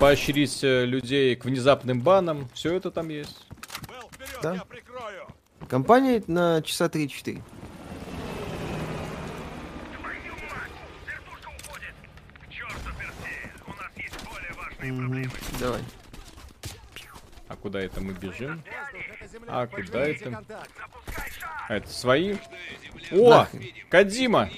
поощрить 0.00 0.64
э, 0.64 0.84
людей 0.84 1.36
к 1.36 1.44
внезапным 1.44 2.00
банам. 2.00 2.48
Все 2.54 2.74
это 2.74 2.90
там 2.90 3.08
есть. 3.08 3.46
Да. 4.42 4.64
Компания 5.68 6.22
на 6.26 6.60
часа 6.62 6.86
3-4. 6.86 7.40
Мгм, 14.90 15.30
Давай. 15.58 15.82
А 17.48 17.56
куда 17.56 17.80
это 17.80 18.00
мы 18.00 18.12
бежим? 18.12 18.62
А 19.46 19.66
куда 19.66 20.06
это? 20.06 20.44
А 21.68 21.76
это 21.76 21.88
свои? 21.88 22.36
О! 23.12 23.46
Кадима! 23.88 24.50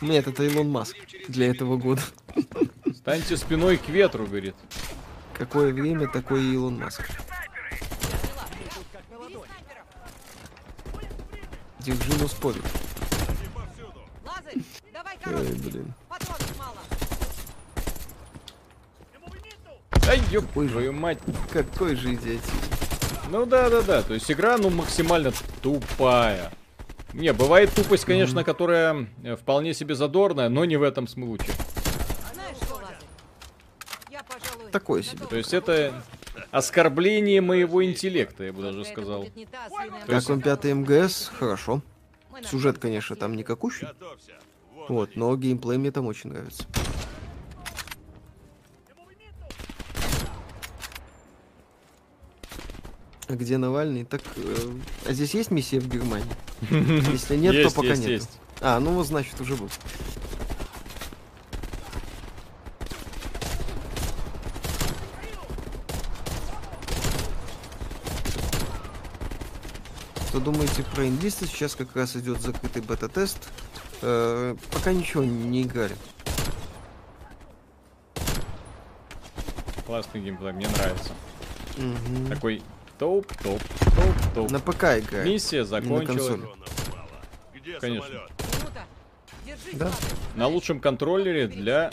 Нет, 0.00 0.26
это 0.26 0.42
Илон 0.44 0.70
Маск 0.70 0.96
для 1.28 1.50
этого 1.50 1.76
года. 1.76 2.02
Станьте 2.94 3.36
спиной 3.36 3.78
к 3.78 3.88
ветру, 3.88 4.26
говорит. 4.26 4.54
Какое 5.34 5.72
время, 5.72 6.08
такой 6.08 6.42
и 6.44 6.52
Илон 6.54 6.78
Маск. 6.78 7.02
Держи, 11.80 12.12
но 12.18 12.26
Ой, 15.16 15.20
короткий. 15.22 15.70
блин. 15.70 15.94
Патронов 16.08 16.58
мало. 16.58 16.75
Ай, 20.08 20.20
ёб 20.30 20.44
твою 20.52 20.92
мать. 20.92 21.18
Какой 21.52 21.96
же 21.96 22.14
идиотизм. 22.14 22.52
Ну 23.28 23.44
да, 23.44 23.68
да, 23.68 23.82
да. 23.82 24.02
То 24.02 24.14
есть 24.14 24.30
игра, 24.30 24.56
ну, 24.56 24.70
максимально 24.70 25.32
тупая. 25.62 26.52
Не, 27.12 27.32
бывает 27.32 27.74
тупость, 27.74 28.04
конечно, 28.04 28.44
которая 28.44 29.08
э, 29.24 29.36
вполне 29.36 29.74
себе 29.74 29.94
задорная, 29.94 30.48
но 30.48 30.64
не 30.64 30.76
в 30.76 30.82
этом 30.82 31.08
случае. 31.08 31.50
Знаешь 32.34 32.56
что, 32.58 32.74
Лазарь? 32.74 32.96
Я, 34.10 34.22
пожалуй, 34.22 34.70
Такое 34.70 35.02
себе. 35.02 35.26
То 35.26 35.36
есть 35.36 35.52
это 35.54 36.02
оскорбление 36.50 37.40
моего 37.40 37.84
интеллекта, 37.84 38.44
я 38.44 38.52
бы 38.52 38.62
даже 38.62 38.84
сказал. 38.84 39.22
осиная 39.22 39.46
То 40.06 40.12
есть- 40.12 40.26
Как 40.26 40.28
вам 40.28 40.40
пятый 40.42 40.74
МГС? 40.74 41.32
Хорошо. 41.38 41.80
Сюжет, 42.44 42.78
конечно, 42.78 43.16
там 43.16 43.34
никакущий. 43.34 43.88
Вот, 44.88 45.16
но 45.16 45.34
геймплей 45.36 45.78
мне 45.78 45.90
там 45.90 46.06
очень 46.06 46.30
нравится. 46.30 46.64
Где 53.34 53.58
Навальный? 53.58 54.04
Так, 54.04 54.22
э, 54.36 54.70
а 55.06 55.12
здесь 55.12 55.34
есть 55.34 55.50
миссия 55.50 55.80
в 55.80 55.88
Германии? 55.88 56.26
Если 57.10 57.36
нет, 57.36 57.68
то 57.68 57.74
пока 57.74 57.96
нет. 57.96 58.28
А, 58.60 58.80
ну 58.80 58.92
вот 58.92 59.06
значит 59.06 59.40
уже 59.40 59.56
был. 59.56 59.68
Что 70.28 70.40
думаете 70.40 70.84
про 70.94 71.08
инвесты? 71.08 71.46
Сейчас 71.46 71.74
как 71.74 71.94
раз 71.96 72.14
идет 72.16 72.40
закрытый 72.40 72.82
бета-тест. 72.82 73.38
Э, 74.02 74.54
пока 74.70 74.92
ничего 74.92 75.24
не 75.24 75.62
играли. 75.62 75.96
Классный 79.86 80.20
геймплей, 80.20 80.52
мне 80.52 80.68
нравится. 80.68 81.12
Мгм. 81.76 82.28
Такой 82.28 82.62
топ, 82.98 83.26
топ, 83.42 83.60
топ, 83.62 84.34
топ. 84.34 84.50
На 84.50 84.60
ПК 84.60 84.84
играю. 84.98 85.26
Миссия 85.26 85.64
закончилась. 85.64 86.40
Конечно. 87.80 88.20
Да. 89.72 89.90
На 90.34 90.46
лучшем 90.46 90.80
контроллере 90.80 91.46
для 91.46 91.90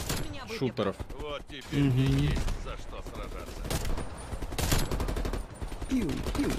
шутеров. 0.58 0.96
Вот 1.20 1.42
теперь 1.50 1.80
мне 1.80 2.06
есть 2.06 2.42
за 2.64 2.78
что 2.78 3.04
сражаться. 3.12 3.64
Пиу, 5.90 6.10
пиу. 6.38 6.52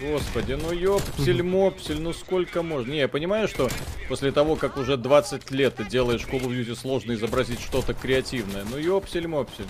Господи, 0.00 0.54
ну 0.54 0.72
ёпсель 0.72 1.42
мопсель, 1.42 2.00
ну 2.00 2.12
сколько 2.12 2.62
можно? 2.62 2.90
Не, 2.90 2.98
я 3.00 3.08
понимаю, 3.08 3.46
что 3.46 3.68
после 4.08 4.32
того, 4.32 4.56
как 4.56 4.76
уже 4.76 4.96
20 4.96 5.50
лет 5.52 5.76
ты 5.76 5.84
делаешь 5.84 6.22
Call 6.22 6.40
of 6.40 6.48
Duty, 6.48 6.74
сложно 6.74 7.12
изобразить 7.12 7.60
что-то 7.60 7.94
креативное. 7.94 8.64
Ну 8.68 8.78
ёпсель 8.78 9.28
мопсель. 9.28 9.66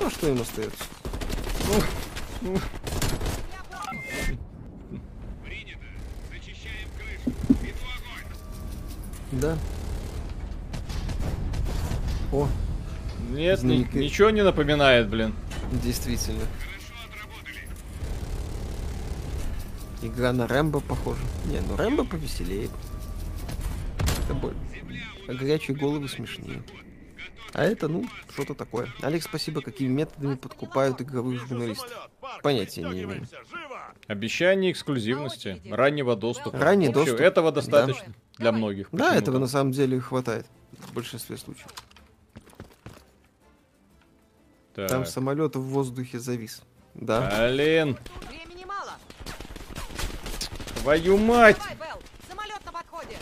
Ну, 0.00 0.06
а 0.06 0.10
что 0.10 0.28
им 0.28 0.40
остается? 0.40 0.84
Да. 9.32 9.56
О, 12.32 12.48
нет, 13.30 13.62
ни- 13.62 13.86
ничего 13.96 14.30
не 14.30 14.42
напоминает, 14.42 15.08
блин. 15.08 15.34
действительно. 15.84 16.44
Игра 20.02 20.32
на 20.32 20.46
Рэмбо 20.46 20.80
похожа. 20.80 21.20
Не, 21.46 21.60
ну 21.60 21.76
Рэмбо 21.76 22.04
повеселее. 22.04 22.70
Это 24.24 24.34
боль. 24.34 24.54
А 25.28 25.34
горячие 25.34 25.76
головы 25.76 26.08
смешнее. 26.08 26.62
А 27.52 27.64
это, 27.64 27.88
ну, 27.88 28.04
что-то 28.32 28.54
такое. 28.54 28.88
Алекс, 29.02 29.24
спасибо, 29.24 29.60
какими 29.60 29.88
методами 29.88 30.36
подкупают 30.36 31.00
игровых 31.00 31.40
журналистов. 31.40 32.10
Понятия 32.42 32.82
не 32.82 33.02
имею. 33.02 33.26
Обещание 34.06 34.70
эксклюзивности, 34.72 35.60
раннего 35.68 36.14
доступа. 36.16 36.56
Ранний 36.58 36.86
В 36.86 36.90
общем, 36.90 37.04
доступ. 37.06 37.20
Этого 37.20 37.50
Да. 37.50 37.56
достаточно 37.56 38.12
для 38.38 38.52
многих. 38.52 38.88
Да, 38.92 39.14
этого 39.16 39.38
на 39.38 39.46
самом 39.48 39.72
деле 39.72 40.00
хватает. 40.00 40.46
В 40.72 40.92
большинстве 40.94 41.36
случаев. 41.36 41.68
Так. 44.74 44.88
Там 44.88 45.04
самолет 45.04 45.56
в 45.56 45.60
воздухе 45.62 46.18
завис. 46.20 46.62
Да. 46.94 47.48
Блин, 47.50 47.98
Времени 48.28 48.64
мало. 48.64 48.92
твою 50.82 51.16
мать! 51.18 51.56
Давай, 51.58 51.76
Белл. 51.76 52.02
Самолет 52.28 52.64
на 52.64 52.72
подходе. 52.72 53.16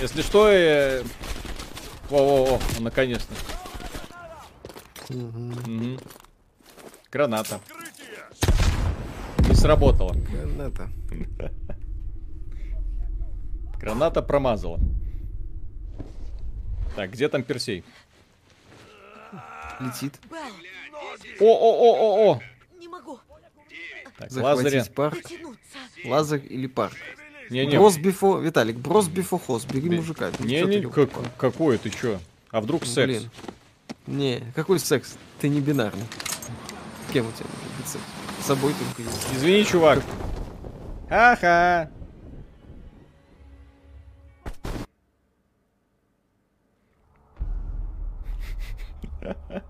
Если 0.00 0.22
что, 0.22 0.48
э... 0.48 1.02
Во-во-во, 2.10 2.58
наконец-то. 2.80 3.32
Мгм. 5.10 5.54
Мгм. 5.66 5.98
Граната. 7.12 7.60
Не 9.48 9.54
сработала. 9.54 10.12
Граната. 10.14 10.88
Граната 13.78 14.22
промазала. 14.22 14.80
Так, 16.96 17.12
где 17.12 17.28
там 17.28 17.44
Персей? 17.44 17.84
Летит. 19.80 20.18
О-о-о-о-о! 21.40 22.40
не 22.78 22.88
могу 22.88 23.20
Так, 24.18 24.30
парк. 24.94 25.16
Лазарь 26.04 26.42
или 26.50 26.66
парк. 26.66 26.96
Не-не, 27.50 27.78
Брос 27.78 27.98
бифо... 27.98 28.38
Виталик, 28.38 28.76
брос 28.76 29.08
бифо 29.08 29.38
хоз. 29.38 29.64
Бери 29.64 29.90
мужика. 29.90 30.30
Ты 30.30 30.48
чё 30.48 30.66
не-не, 30.66 30.82
ты 30.82 30.88
как- 30.88 31.10
какой 31.36 31.78
ты 31.78 31.90
чё? 31.90 32.20
А 32.50 32.60
вдруг 32.60 32.84
секс? 32.86 33.06
Блин. 33.06 33.30
Не, 34.06 34.42
какой 34.54 34.78
секс? 34.78 35.16
Ты 35.40 35.48
не 35.48 35.60
бинарный. 35.60 36.04
Кем 37.12 37.26
у 37.26 37.32
тебя 37.32 37.46
может 37.50 37.88
секс? 37.92 38.04
С 38.42 38.46
собой 38.46 38.72
только 38.72 39.02
есть. 39.02 39.26
Извини, 39.34 39.64
чувак. 39.64 40.00
Ха-ха. 41.08 41.90
Полная 49.20 49.62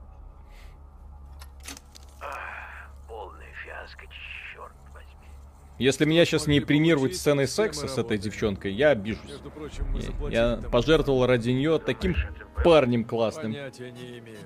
Если 5.81 6.05
меня 6.05 6.27
сейчас 6.27 6.47
не 6.47 6.61
получить, 6.61 7.17
сценой 7.17 7.49
секса 7.49 7.89
с 7.89 7.97
этой 7.97 8.19
девчонкой, 8.19 8.73
я 8.73 8.91
обижусь. 8.91 9.25
Между 9.31 9.51
прочим, 9.51 9.87
мы 9.91 10.31
Я- 10.31 10.61
Я 10.63 10.69
пожертвовал 10.71 11.27
ради 11.27 11.51
нее 11.51 11.79
таким 11.79 12.15
парнем 12.63 13.05
классным. 13.05 13.53
Понятия 13.55 13.91
не 13.91 14.19
имею. 14.19 14.39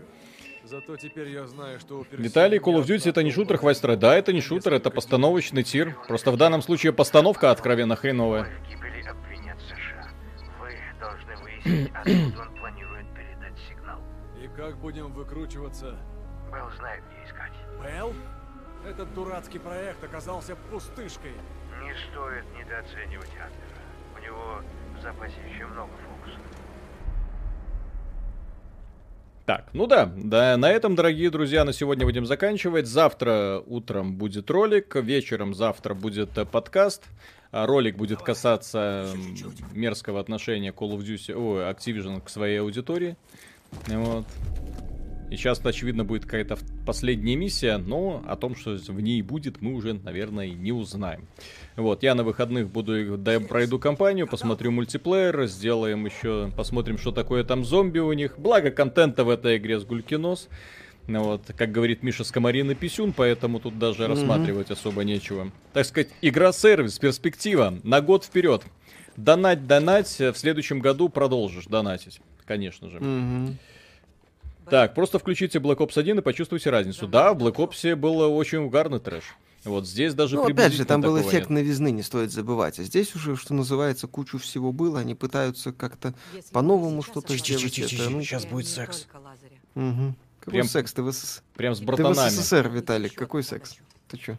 Зато 0.63 0.97
теперь 0.97 1.29
я 1.29 1.47
знаю, 1.47 1.79
что 1.81 2.01
у 2.01 2.07
Виталий, 2.13 2.59
Call 2.59 2.81
of 2.81 2.87
Duty 2.87 3.11
это 3.11 3.23
не 3.25 3.33
шутер, 3.33 3.59
строить. 3.75 3.99
Да, 3.99 4.17
это 4.17 4.33
не 4.33 4.41
шутер, 4.41 4.73
это 4.75 4.91
постановочный 4.91 5.65
тир. 5.65 5.97
Просто 6.07 6.31
в 6.31 6.37
данном 6.37 6.63
случае 6.63 6.93
постановка 6.93 7.51
откровенно 7.51 7.97
хреновая. 7.97 8.45
В 8.45 8.69
гибели 8.69 9.03
обвинят 9.07 9.59
США. 9.61 10.09
Вы 10.61 10.79
должны 11.01 11.37
выяснить, 11.43 11.91
откуда 11.95 12.49
он 12.49 12.57
планирует 12.57 13.07
передать 13.13 13.59
сигнал. 13.69 13.99
И 14.43 14.47
как 14.57 14.79
будем 14.79 15.13
выкручиваться? 15.13 15.99
Белл 16.51 16.71
знает, 16.79 17.03
где 17.11 17.29
искать. 17.29 17.53
Белл? 17.83 18.15
Этот 18.89 19.15
дурацкий 19.15 19.59
проект 19.59 20.05
оказался 20.05 20.57
пустышкой. 20.71 21.33
Не 21.83 21.95
стоит 21.95 22.45
недооценивать 22.59 23.31
Адлера. 23.31 23.81
У 24.15 24.23
него 24.23 24.61
в 24.99 25.03
запасе 25.03 25.37
еще 25.53 25.67
много 25.67 25.91
фокусов. 25.93 26.41
Так, 29.47 29.69
ну 29.75 29.87
да, 29.87 30.11
да, 30.17 30.57
на 30.57 30.71
этом, 30.71 30.95
дорогие 30.95 31.31
друзья, 31.31 31.65
на 31.65 31.73
сегодня 31.75 32.07
будем 32.07 32.25
заканчивать. 32.25 32.87
Завтра 32.87 33.63
утром 33.67 34.17
будет 34.17 34.51
ролик, 34.51 34.97
вечером 34.97 35.55
завтра 35.55 35.95
будет 35.95 36.37
э, 36.39 36.47
подкаст. 36.47 37.05
А 37.53 37.67
Ролик 37.67 37.97
будет 37.97 38.21
касаться 38.21 39.07
мерзкого 39.73 40.19
отношения 40.19 40.73
Call 40.73 40.97
of 40.97 41.03
Duty, 41.03 41.35
о, 41.35 41.71
Activision 41.71 42.21
к 42.21 42.29
своей 42.29 42.61
аудитории. 42.61 43.17
Вот. 43.87 44.27
И 45.31 45.37
сейчас, 45.37 45.61
очевидно, 45.65 46.05
будет 46.05 46.25
какая-то 46.25 46.59
последняя 46.87 47.35
миссия, 47.35 47.77
но 47.79 48.23
о 48.27 48.37
том, 48.37 48.55
что 48.55 48.77
в 48.77 49.01
ней 49.01 49.21
будет, 49.23 49.61
мы 49.63 49.75
уже, 49.75 49.95
наверное, 49.95 50.49
не 50.49 50.71
узнаем. 50.71 51.27
Вот, 51.77 52.03
я 52.03 52.15
на 52.15 52.23
выходных 52.23 52.69
буду, 52.69 53.17
да, 53.17 53.41
пройду 53.41 53.79
кампанию, 53.79 54.27
посмотрю 54.29 54.71
мультиплеер, 54.71 55.47
сделаем 55.47 56.07
еще, 56.07 56.53
посмотрим, 56.57 56.99
что 56.99 57.11
такое 57.11 57.43
там 57.43 57.65
зомби 57.65 57.99
у 57.99 58.13
них. 58.13 58.39
Благо, 58.39 58.71
контента 58.71 59.25
в 59.25 59.31
этой 59.31 59.57
игре 59.57 59.81
с 59.81 59.85
гулькинос. 59.85 60.49
Ну 61.07 61.23
Вот, 61.23 61.53
как 61.57 61.71
говорит 61.73 62.03
Миша 62.03 62.25
Скомарин 62.25 62.71
и 62.71 62.75
Писюн, 62.75 63.13
поэтому 63.13 63.61
тут 63.61 63.79
даже 63.79 64.03
Мгм. 64.05 64.11
рассматривать 64.13 64.71
особо 64.71 65.05
нечего. 65.05 65.51
Так 65.73 65.85
сказать, 65.85 66.09
игра-сервис, 66.23 66.99
перспектива, 66.99 67.79
на 67.83 68.01
год 68.01 68.25
вперед. 68.25 68.63
Донать, 69.17 69.67
донать, 69.67 70.09
в 70.19 70.35
следующем 70.35 70.81
году 70.81 71.09
продолжишь 71.09 71.67
донатить, 71.67 72.21
конечно 72.47 72.89
же. 72.89 73.01
Мгм. 73.01 73.59
Так, 74.71 74.95
просто 74.95 75.19
включите 75.19 75.59
Black 75.59 75.79
Ops 75.79 75.99
1 75.99 76.19
и 76.19 76.23
почувствуйте 76.23 76.71
разницу. 76.71 77.07
Да, 77.07 77.35
в 77.35 77.39
Black 77.39 77.57
Ops 77.57 77.97
было 77.97 78.29
очень 78.29 78.59
угарный 78.59 79.01
трэш. 79.01 79.25
Вот 79.65 79.87
здесь 79.87 80.13
даже 80.13 80.37
Ну, 80.37 80.45
опять 80.45 80.75
же, 80.75 80.85
там 80.85 81.01
был 81.01 81.19
эффект 81.21 81.49
нет. 81.49 81.65
новизны, 81.65 81.91
не 81.91 82.03
стоит 82.03 82.31
забывать. 82.31 82.79
А 82.79 82.83
здесь 82.83 83.15
уже, 83.15 83.35
что 83.37 83.55
называется, 83.55 84.07
кучу 84.07 84.39
всего 84.39 84.73
было. 84.73 85.01
Они 85.01 85.15
пытаются 85.15 85.73
как-то 85.73 86.15
по-новому 86.53 87.03
что-то 87.03 87.35
сделать. 87.37 87.79
Это, 87.79 88.11
ну, 88.11 88.21
Сейчас 88.21 88.45
будет 88.45 88.69
секс. 88.69 89.07
мгм. 89.75 90.17
Какой 90.41 90.53
Прям- 90.53 90.67
секс? 90.69 90.93
Ты 90.93 91.03
в, 91.03 91.11
СС... 91.11 91.43
Прям 91.57 91.75
с 91.75 91.79
ты 91.79 91.85
в 91.85 91.87
братанами. 91.87 92.29
СССР, 92.29 92.69
Виталик. 92.69 93.15
Какой 93.15 93.43
секс? 93.43 93.77
Ты 94.09 94.19
чё? 94.19 94.37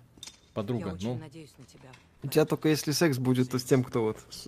Подруга, 0.53 0.95
ну. 1.01 1.15
надеюсь 1.17 1.53
на 1.57 1.65
тебя. 1.65 1.89
У 2.21 2.27
тебя 2.27 2.45
только 2.45 2.69
если 2.69 2.91
секс 2.91 3.17
будет, 3.17 3.49
то 3.49 3.57
с 3.57 3.63
тем, 3.63 3.83
кто 3.83 4.03
вот 4.03 4.17
с, 4.29 4.47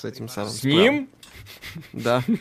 с 0.00 0.04
этим 0.06 0.30
самым. 0.30 0.50
С 0.50 0.64
ним? 0.64 1.10
Да. 1.92 2.24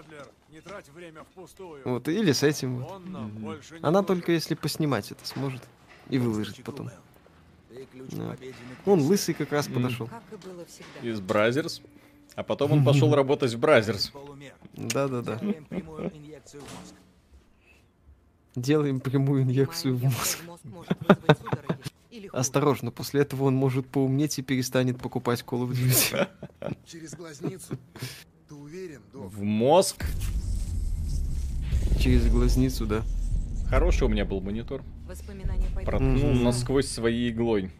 Адлер, 0.00 0.26
не 0.50 0.60
трать 0.60 0.88
время 0.88 1.24
впустую. 1.24 1.82
Вот, 1.84 2.08
или 2.08 2.32
с 2.32 2.42
этим. 2.42 2.78
вот. 2.78 2.90
Он 2.92 3.12
нам 3.12 3.28
больше 3.30 3.78
не 3.78 3.84
Она 3.84 4.02
только 4.02 4.32
если 4.32 4.54
поснимать 4.54 5.10
это 5.12 5.26
сможет. 5.26 5.62
И 6.08 6.18
выложить 6.18 6.64
потом. 6.64 6.90
Да. 8.12 8.36
Он 8.86 9.00
лысый 9.00 9.34
как 9.34 9.52
раз 9.52 9.68
М. 9.68 9.74
подошел. 9.74 10.06
Как 10.08 10.22
и 10.32 10.36
было 10.48 10.64
всегда. 10.64 11.08
Из 11.08 11.20
Brazzers. 11.20 11.82
А 12.34 12.42
потом 12.42 12.72
он 12.72 12.84
пошел 12.86 13.14
работать 13.14 13.52
в 13.52 13.58
Brazzers. 13.58 14.12
Да-да-да. 14.74 15.38
Делаем 18.56 19.00
прямую 19.00 19.42
инъекцию 19.42 19.96
в 19.96 20.02
мозг. 20.04 20.38
Осторожно, 22.32 22.90
после 22.90 23.22
этого 23.22 23.44
он 23.44 23.54
может 23.54 23.86
поумнеть 23.86 24.38
и 24.38 24.42
перестанет 24.42 24.98
покупать 24.98 25.42
Call 25.46 25.68
of 25.68 25.70
Duty. 25.70 26.28
Через 26.86 27.14
глазницу. 27.14 27.76
Ты 28.50 28.56
уверен, 28.56 29.00
док? 29.12 29.32
В 29.32 29.42
мозг. 29.44 30.04
Через 32.00 32.26
глазницу, 32.28 32.84
да. 32.84 33.02
Хороший 33.68 34.08
у 34.08 34.08
меня 34.08 34.24
был 34.24 34.40
монитор. 34.40 34.82
Проткнул 35.84 36.32
Мгм. 36.32 36.42
насквозь 36.42 36.88
своей 36.88 37.30
иглой. 37.30 37.70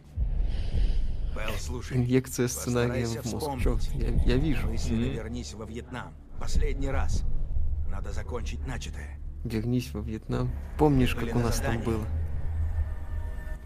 Белл, 1.35 1.51
слушай. 1.59 1.97
Инъекция 1.97 2.47
сценарием 2.47 3.03
постарайся 3.03 3.37
в 3.37 3.49
мозг. 3.51 3.61
Чё, 3.61 3.79
я, 3.95 4.07
я 4.23 4.37
вижу. 4.37 4.69
Мысленно 4.69 5.03
вернись 5.11 5.53
во 5.55 5.65
Вьетнам. 5.65 6.13
Последний 6.39 6.87
раз. 6.87 7.23
Надо 7.89 8.13
закончить 8.13 8.65
начатое. 8.65 9.19
Вернись 9.43 9.91
во 9.93 9.99
Вьетнам. 9.99 10.49
Помнишь, 10.77 11.15
как 11.15 11.35
у 11.35 11.39
на 11.39 11.47
нас 11.47 11.57
там 11.57 11.65
задании. 11.65 11.83
было? 11.85 12.05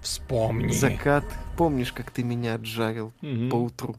Вспомни. 0.01 0.71
Закат. 0.71 1.25
Помнишь, 1.55 1.93
как 1.93 2.09
ты 2.09 2.23
меня 2.23 2.55
отжарил 2.55 3.13
Мгм. 3.21 3.51
поутру? 3.51 3.95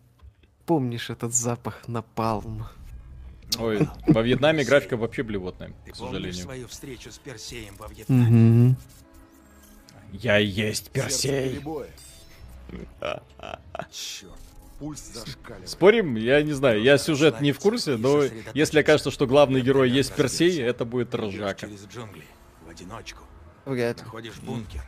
Помнишь 0.65 1.09
этот 1.09 1.33
запах 1.37 1.87
напалма? 1.87 2.73
Ой, 3.59 3.89
во 4.07 4.23
Вьетнаме 4.23 4.65
графика 4.65 4.97
вообще 4.97 5.23
блевотная, 5.23 5.73
к 5.91 5.97
сожалению. 5.97 6.35
свою 6.35 6.69
встречу 6.69 7.11
с 7.11 7.19
Персеем 7.19 7.77
во 7.77 7.89
Вьетнаме? 7.89 8.71
Угу. 8.71 8.77
Я 10.13 10.39
есть 10.39 10.91
Персей. 10.91 11.61
Черт, 13.91 14.33
пульс 14.79 15.01
зашкаливает. 15.01 15.69
Спорим? 15.69 16.17
Я 16.17 16.43
не 16.43 16.53
знаю, 16.53 16.83
я 16.83 16.99
сюжет 16.99 17.41
не 17.41 17.53
в 17.53 17.59
курсе, 17.61 17.97
но 17.97 18.25
если 18.55 18.81
окажется, 18.81 19.11
что 19.11 19.27
главный 19.27 19.61
герой 19.61 19.91
есть 19.91 20.15
Персей, 20.15 20.61
это 20.61 20.85
будет 20.85 21.15
ржака. 21.15 21.67
через 21.67 21.87
джунгли. 21.87 22.25
В 22.67 22.71
одиночку. 22.71 23.23
Вряд 23.65 23.99
ли. 23.99 24.05
Находишь 24.05 24.39
бункер. 24.41 24.83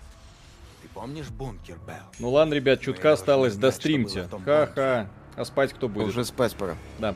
Ты 0.83 0.89
помнишь 0.95 1.29
бункер, 1.29 1.77
Белл? 1.87 1.97
Ну 2.19 2.31
ладно, 2.31 2.55
ребят, 2.55 2.81
чутка 2.81 3.13
осталось, 3.13 3.57
достримте. 3.57 4.29
Ха-ха. 4.45 5.09
А 5.37 5.45
спать 5.45 5.73
кто 5.73 5.89
будет? 5.89 6.09
Уже 6.09 6.25
спать 6.25 6.55
пора. 6.57 6.77
Да. 6.99 7.15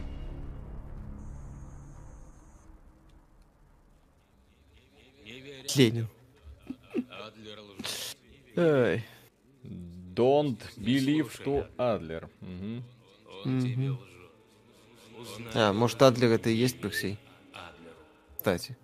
Ленин. 5.77 6.09
Ай. 8.57 9.05
Don't 10.15 10.59
believe 10.77 11.31
to 11.45 11.67
Adler. 11.79 12.29
Мгм. 12.41 12.85
Мгм. 13.45 13.99
А, 15.55 15.73
может, 15.73 16.03
Адлер 16.03 16.33
это 16.33 16.51
и 16.51 16.55
есть 16.55 16.81
Персей? 16.81 17.19
Кстати. 18.37 18.77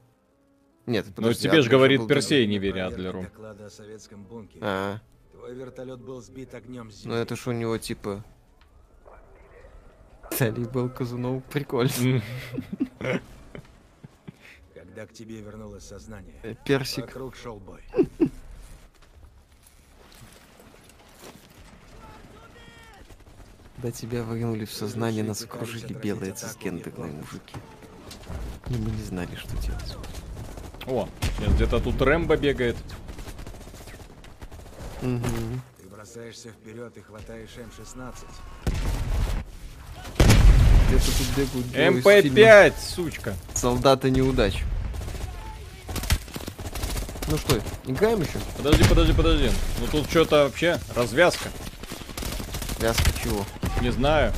Нет, 0.87 1.07
Ну 1.09 1.13
подожди, 1.15 1.43
тебе 1.43 1.61
же 1.61 1.67
Адлер 1.67 1.71
говорит 1.71 2.01
был 2.01 2.09
Персей, 2.09 2.47
не 2.47 2.59
верь 2.59 2.73
Проверка 2.73 2.95
Адлеру. 2.95 3.27
А, 4.61 5.01
Твой 5.33 5.55
вертолет 5.55 6.01
был 6.01 6.21
сбит 6.23 6.55
огнем 6.55 6.91
ну 7.05 7.15
это 7.15 7.37
ж 7.37 7.49
у 7.49 7.53
него 7.53 7.77
типа... 7.79 8.25
Талибал 10.31 10.89
Казунов, 10.89 11.43
прикольно. 11.45 12.23
Когда 14.99 15.13
к 15.13 15.17
тебе 15.17 15.41
вернулось 15.41 15.85
сознание, 15.87 16.35
Э, 16.43 16.57
Персик. 16.65 17.05
вокруг 17.05 17.37
шел 17.37 17.61
бой. 17.61 17.81
Когда 23.77 23.93
тебя 23.93 24.25
выгнули 24.25 24.65
в 24.65 24.73
сознание, 24.73 25.23
нас 25.23 25.43
окружили 25.43 25.93
белые 25.93 26.33
цисгендерные 26.33 27.13
мужики. 27.13 27.55
И 28.71 28.73
мы 28.73 28.91
не 28.91 29.03
знали, 29.05 29.37
что 29.37 29.57
делать. 29.59 29.97
О, 30.89 31.09
сейчас 31.37 31.55
где-то 31.55 31.79
тут 31.79 32.03
Рэмбо 32.03 32.37
бегает. 32.37 32.77
Мгм. 35.01 35.63
Ты 35.81 35.87
бросаешься 35.87 36.51
вперед 36.51 36.97
и 36.97 37.01
хватаешь 37.03 37.57
М-16. 37.57 38.15
Где-то 40.89 41.07
тут 41.07 41.37
бегают 41.37 41.67
герои 41.69 41.99
из 41.99 42.03
фильма 42.03 42.41
МП-5, 42.41 42.75
сучка. 42.81 43.35
Солдаты 43.55 44.11
неудач. 44.11 44.65
Ну 47.31 47.37
что, 47.37 47.61
играем 47.87 48.21
еще? 48.23 48.39
Подожди, 48.57 48.85
подожди, 48.89 49.13
подожди. 49.13 49.51
Ну 49.81 49.87
тут 49.89 50.09
что-то 50.09 50.45
вообще 50.45 50.79
развязка. 50.95 51.51
Вязка 52.81 53.11
чего? 53.23 53.45
Не 53.83 53.91
знаю. 53.91 54.33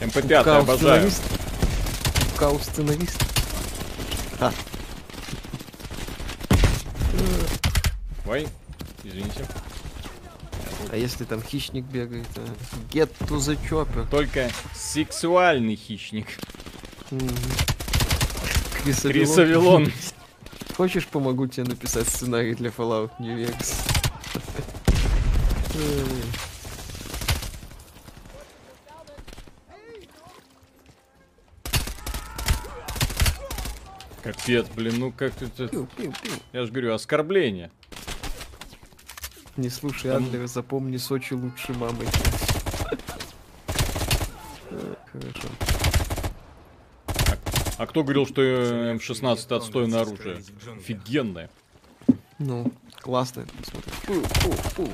МП-5 0.00 0.44
Каус 0.44 0.62
обожаю. 0.64 1.10
Каус 2.36 2.62
сценарист. 2.64 3.22
А, 4.40 4.52
Ой, 8.26 8.46
извините. 9.04 9.46
а 10.90 10.96
если 10.96 11.24
там 11.24 11.42
хищник 11.42 11.84
бегает? 11.84 12.26
а? 12.36 12.40
Get 12.92 13.10
to 13.20 13.36
the 13.38 13.58
chopper. 13.70 14.06
Только 14.10 14.50
сексуальный 14.74 15.76
хищник. 15.76 16.26
Мгм. 17.10 17.28
Крис 18.84 19.00
Крис 19.00 19.38
Авилон. 19.38 19.84
Авилон. 19.84 19.92
Хочешь, 20.76 21.06
помогу 21.06 21.46
тебе 21.46 21.64
написать 21.64 22.06
сценарий 22.06 22.54
для 22.54 22.68
Fallout 22.68 23.12
New 23.18 23.34
Vegas? 23.34 23.74
Капец, 34.22 34.66
блин, 34.74 34.94
ну 34.98 35.12
как 35.12 35.32
это... 35.40 35.68
Пиу, 35.68 35.86
пиу, 35.96 36.12
пиу. 36.22 36.32
Я 36.52 36.64
же 36.66 36.72
говорю, 36.72 36.92
оскорбление. 36.94 37.70
Не 39.56 39.70
слушай 39.70 40.10
Там- 40.10 40.24
Адлера, 40.24 40.46
запомни 40.46 40.98
Сочи 40.98 41.32
лучше 41.32 41.72
мамы. 41.72 42.04
Э, 44.70 44.94
Хорошо. 45.12 45.73
А 47.76 47.86
кто 47.86 48.02
говорил, 48.02 48.26
что 48.26 48.40
э, 48.40 48.94
М16 48.94 49.54
отстойное 49.54 50.02
оружие? 50.02 50.42
Офигенное. 50.76 51.50
Ну, 52.38 52.72
классно. 53.00 53.46
Смотри. 53.62 53.90
Фу, 53.90 54.14
фу, 54.22 54.52
фу. 54.52 54.88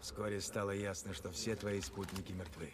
Вскоре 0.00 0.40
стало 0.40 0.72
ясно, 0.72 1.14
что 1.14 1.30
все 1.30 1.54
твои 1.54 1.80
спутники 1.80 2.32
мертвы. 2.32 2.70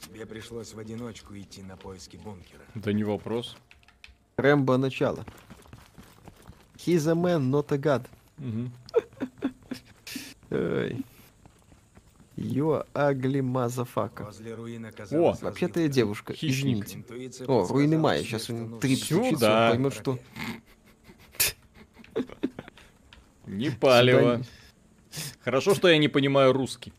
Тебе 0.00 0.26
пришлось 0.26 0.74
в 0.74 0.78
одиночку 0.78 1.36
идти 1.36 1.62
на 1.62 1.76
поиски 1.76 2.16
бункера. 2.16 2.62
Да 2.74 2.92
не 2.92 3.04
вопрос. 3.04 3.56
Рэмбо 4.36 4.76
начало. 4.76 5.24
He's 6.76 7.06
a 7.06 7.14
man, 7.14 7.50
not 7.50 7.70
a 7.72 7.78
god. 7.78 8.06
Ой. 10.50 11.04
You 12.40 12.86
ugly 12.94 13.42
motherfucker. 13.42 14.24
О, 15.12 15.36
Вообще-то 15.42 15.80
я 15.80 15.88
девушка, 15.88 16.32
Хищник. 16.32 16.86
извините. 16.86 16.96
Интуиция 16.96 17.46
О, 17.46 17.66
руины 17.66 17.98
Майя. 17.98 18.22
Сейчас 18.22 18.48
он 18.48 18.80
трип 18.80 18.98
Сюда. 18.98 19.20
случится, 19.22 19.62
он 19.64 19.70
поймет, 19.70 19.94
что... 19.94 20.18
Не 23.46 23.68
палево. 23.70 24.42
Хорошо, 25.44 25.74
что 25.74 25.88
я 25.88 25.98
не 25.98 26.08
понимаю 26.08 26.54
русский. 26.54 26.94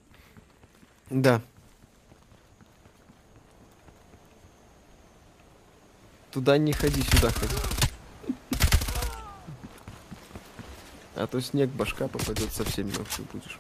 Да. 1.10 1.42
Туда 6.30 6.60
не 6.60 6.72
ходи, 6.72 7.02
сюда 7.02 7.32
ходи. 7.32 7.56
А 11.16 11.26
то 11.26 11.42
снег 11.42 11.72
башка 11.72 12.08
попадет, 12.08 12.54
совсем 12.54 12.88
мертвый 12.90 13.26
будешь. 13.34 13.58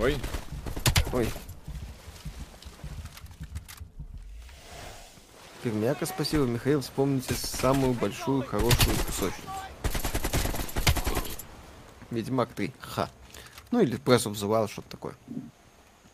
Ой, 0.00 0.16
Ой. 1.12 1.28
Пермяка, 5.62 6.06
спасибо, 6.06 6.44
Михаил. 6.44 6.80
Вспомните 6.80 7.34
самую 7.34 7.92
большую 7.92 8.42
хорошую 8.46 8.96
песочницу. 8.96 9.50
Ведьмак 12.10 12.48
3. 12.54 12.72
Ха. 12.80 13.10
Ну 13.70 13.80
или 13.80 13.98
Breath 13.98 14.24
of 14.24 14.32
the 14.32 14.48
Wild, 14.48 14.70
что-то 14.72 14.88
такое. 14.88 15.14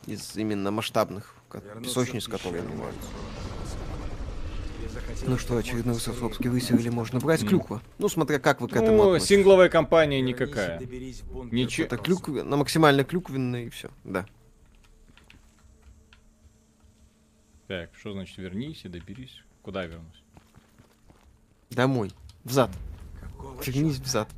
Из 0.06 0.36
именно 0.36 0.73
масштабных 0.73 1.32
песочниц, 1.81 2.26
которые 2.26 2.65
бывают. 2.65 2.97
Ну 5.26 5.39
что, 5.39 5.56
очередной 5.56 5.94
поохотиться 5.94 6.12
Высоцкий 6.12 6.48
в 6.48 6.52
высерли 6.52 6.89
можно 6.89 7.18
брать 7.20 7.42
М. 7.42 7.48
клюква. 7.48 7.82
Ну, 7.98 8.08
смотря 8.08 8.39
как 8.39 8.60
вы 8.60 8.68
к 8.68 8.76
этому 8.76 8.97
ну, 8.97 9.02
относитесь. 9.10 9.28
сингловая 9.36 9.68
компания 9.68 10.20
никакая. 10.20 10.81
Ничего. 10.81 11.86
Это 11.86 11.97
клюква, 11.97 12.42
на 12.42 12.56
максимально 12.56 13.05
клюквенное 13.05 13.65
и 13.65 13.68
все. 13.70 13.90
Да. 14.05 14.26
Так, 17.68 17.90
что 17.98 18.12
значит 18.12 18.39
вернись 18.39 18.84
и 18.84 18.89
доберись? 18.89 19.42
Куда 19.62 19.82
я 19.82 19.89
вернусь? 19.89 20.23
Домой. 21.70 22.12
Взад. 22.44 22.70
Какого 23.20 23.60
Вернись 23.62 23.94
чёрта? 23.97 24.08
взад. 24.08 24.28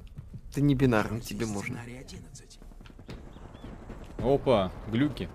Ты 0.54 0.62
не 0.62 0.74
бинарный, 0.74 1.20
тебе 1.20 1.44
можно. 1.44 1.76
сценарий 1.76 1.98
11. 1.98 2.58
Опа, 4.18 4.72
глюки. 4.90 5.28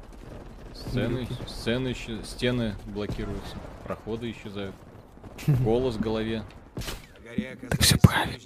Сцены, 0.74 1.20
Глюки. 1.26 1.36
сцены, 1.48 1.96
стены 2.26 2.76
блокируются, 2.88 3.56
проходы 3.86 4.32
исчезают. 4.32 4.76
Голос 5.48 5.96
в 5.96 6.00
голове. 6.00 6.44
Так 7.70 7.82
все 7.82 7.98
правильно. 7.98 8.40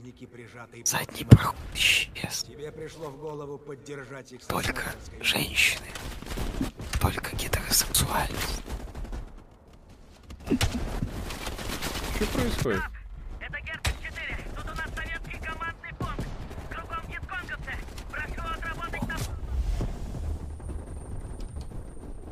Задний 0.86 1.26
проход 1.26 1.56
исчез. 1.74 2.44
Тебе 2.44 2.72
пришло 2.72 3.10
в 3.10 3.18
голову 3.18 3.58
поддержать 3.58 4.32
их 4.32 4.42
Только 4.46 4.84
женщины. 5.22 5.88
Только 7.02 7.36
гетеросексуальность. 7.36 8.62
Что 12.16 12.26
происходит? 12.34 12.82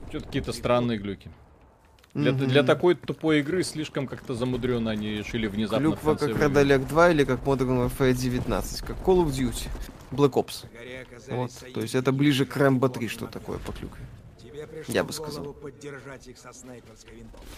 Что-то 0.10 0.26
какие-то 0.28 0.54
странные 0.54 0.98
глюки. 0.98 1.30
Для, 2.16 2.32
Мгм. 2.32 2.48
для 2.48 2.64
такой 2.64 2.96
тупой 2.96 3.40
игры 3.42 3.62
слишком 3.62 4.08
как-то 4.08 4.36
замудренно 4.36 4.90
они 4.90 5.18
решили 5.18 5.48
внезапно 5.48 5.90
Клюква 5.90 6.16
как. 6.16 6.30
Red 6.30 6.54
Alert 6.54 6.88
2 6.88 7.12
или 7.12 7.26
как 7.26 7.42
Modern 7.42 7.90
Warfare 7.90 8.14
19, 8.14 8.82
как 8.84 8.96
Call 9.00 9.26
of 9.26 9.32
Duty, 9.32 9.68
Black 10.12 10.32
Ops. 10.32 10.66
Вот, 11.28 11.52
то 11.74 11.82
есть 11.82 11.94
это 11.94 12.14
ближе 12.14 12.46
к 12.46 12.56
Rambo 12.56 12.88
3, 12.88 13.10
что 13.10 13.28
такое 13.28 13.58
по 13.60 13.74
клюкве. 13.74 14.06
Я 14.88 15.04
бы 15.04 15.12
сказал. 15.12 15.52
поддержать 15.52 16.26
их 16.28 16.38
со 16.38 16.54
снайперской 16.54 17.16
винтовкой. 17.16 17.50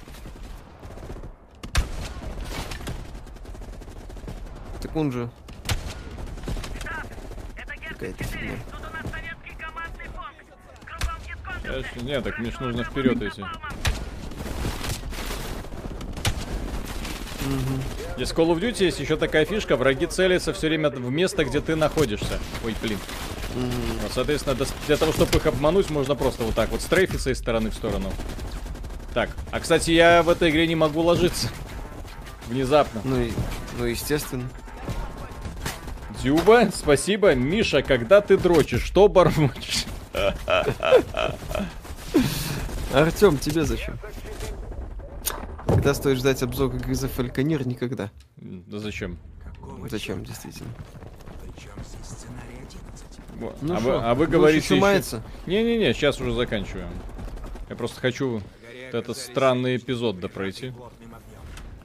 Так 4.81 4.95
он 4.95 5.11
же... 5.11 5.29
Какая-то 7.89 8.23
фигня. 8.23 8.57
Нет, 12.01 12.23
так 12.23 12.39
мне 12.39 12.49
ж 12.49 12.59
нужно 12.59 12.83
вперед 12.83 13.21
идти. 13.21 13.43
Здесь 18.15 18.31
в 18.31 18.35
Call 18.35 18.55
of 18.55 18.59
Duty 18.59 18.85
есть 18.85 18.99
еще 18.99 19.17
такая 19.17 19.45
фишка, 19.45 19.75
враги 19.75 20.05
целятся 20.05 20.53
все 20.53 20.67
время 20.67 20.89
в 20.89 21.11
место, 21.11 21.45
где 21.45 21.61
ты 21.61 21.75
находишься. 21.75 22.39
Ой, 22.65 22.75
блин. 22.81 22.97
Вот, 24.01 24.11
соответственно, 24.13 24.57
для 24.87 24.97
того, 24.97 25.11
чтобы 25.13 25.37
их 25.37 25.45
обмануть, 25.45 25.89
можно 25.89 26.15
просто 26.15 26.43
вот 26.43 26.55
так 26.55 26.69
вот 26.69 26.81
стрейфиться 26.81 27.31
из 27.31 27.37
стороны 27.39 27.69
в 27.69 27.73
сторону. 27.73 28.11
Так, 29.13 29.29
а 29.51 29.59
кстати, 29.59 29.91
я 29.91 30.21
в 30.21 30.29
этой 30.29 30.49
игре 30.49 30.67
не 30.67 30.75
могу 30.75 31.01
ложиться. 31.01 31.49
Внезапно. 32.47 33.01
Ну, 33.03 33.21
и, 33.21 33.31
ну 33.79 33.85
естественно. 33.85 34.47
Дюба, 36.21 36.69
спасибо. 36.73 37.33
Миша, 37.35 37.81
когда 37.81 38.21
ты 38.21 38.37
дрочишь, 38.37 38.83
что 38.83 39.07
бормочешь? 39.07 39.85
Артем, 42.93 43.37
тебе 43.37 43.63
зачем? 43.63 43.97
Когда 45.67 45.93
стоит 45.93 46.17
ждать 46.17 46.41
обзор 46.43 46.75
игры 46.75 46.95
за 46.95 47.07
Фальконир? 47.07 47.67
Никогда. 47.67 48.09
Да 48.37 48.79
зачем? 48.79 49.17
Зачем, 49.89 50.23
действительно? 50.23 50.69
Причем 51.41 51.71
здесь 51.85 52.05
сценарий 52.07 52.57
11. 52.57 53.05
Во, 53.39 53.53
Ну 53.61 53.73
а, 53.75 53.79
шо, 53.79 53.83
вы, 53.83 53.93
а 53.95 54.15
вы 54.15 54.27
говорите 54.27 54.75
мается? 54.75 55.21
Не-не-не, 55.45 55.93
сейчас 55.93 56.19
уже 56.19 56.33
заканчиваем. 56.33 56.89
Я 57.69 57.75
просто 57.75 57.99
хочу 57.99 58.29
вот 58.29 58.43
этот 58.93 59.17
странный 59.17 59.75
эпизод 59.77 60.19
допройти. 60.19 60.69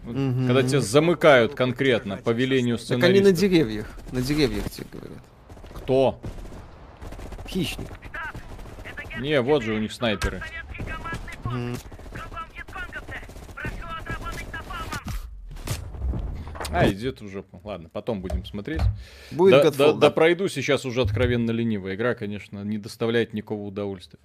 Вот 0.05 0.17
Мгм. 0.17 0.49
Когда 0.49 0.62
тебя 0.65 0.81
замыкают 0.81 1.55
конкретно 1.55 2.17
по 2.17 2.31
велению 2.31 2.77
Так 2.77 2.91
они 3.05 3.20
на 3.20 3.27
сценариста. 3.27 3.33
деревьях. 3.41 3.91
На 4.11 4.20
деревьях 4.20 4.69
тебе 4.70 4.86
говорят. 4.93 5.19
Кто? 5.75 6.20
Хищник. 7.47 7.86
Не, 9.20 9.41
вот 9.41 9.62
же 9.62 9.75
у 9.75 9.78
них 9.78 9.93
снайперы. 9.93 10.43
Мгм. 11.44 11.77
А, 16.73 16.89
иди 16.89 17.10
ты 17.10 17.25
в 17.25 17.28
жопу. 17.28 17.60
Ладно, 17.65 17.89
потом 17.89 18.20
будем 18.20 18.44
смотреть. 18.44 18.81
Будет 19.31 19.62
да, 19.62 19.68
Godfall, 19.68 19.76
да, 19.76 19.92
да. 19.92 19.99
да 19.99 20.10
пройду 20.10 20.49
сейчас 20.49 20.84
уже 20.84 21.02
откровенно 21.02 21.51
ленивая 21.51 21.94
игра, 21.94 22.15
конечно, 22.15 22.62
не 22.65 22.78
доставляет 22.78 23.33
никакого 23.33 23.67
удовольствия. 23.67 24.18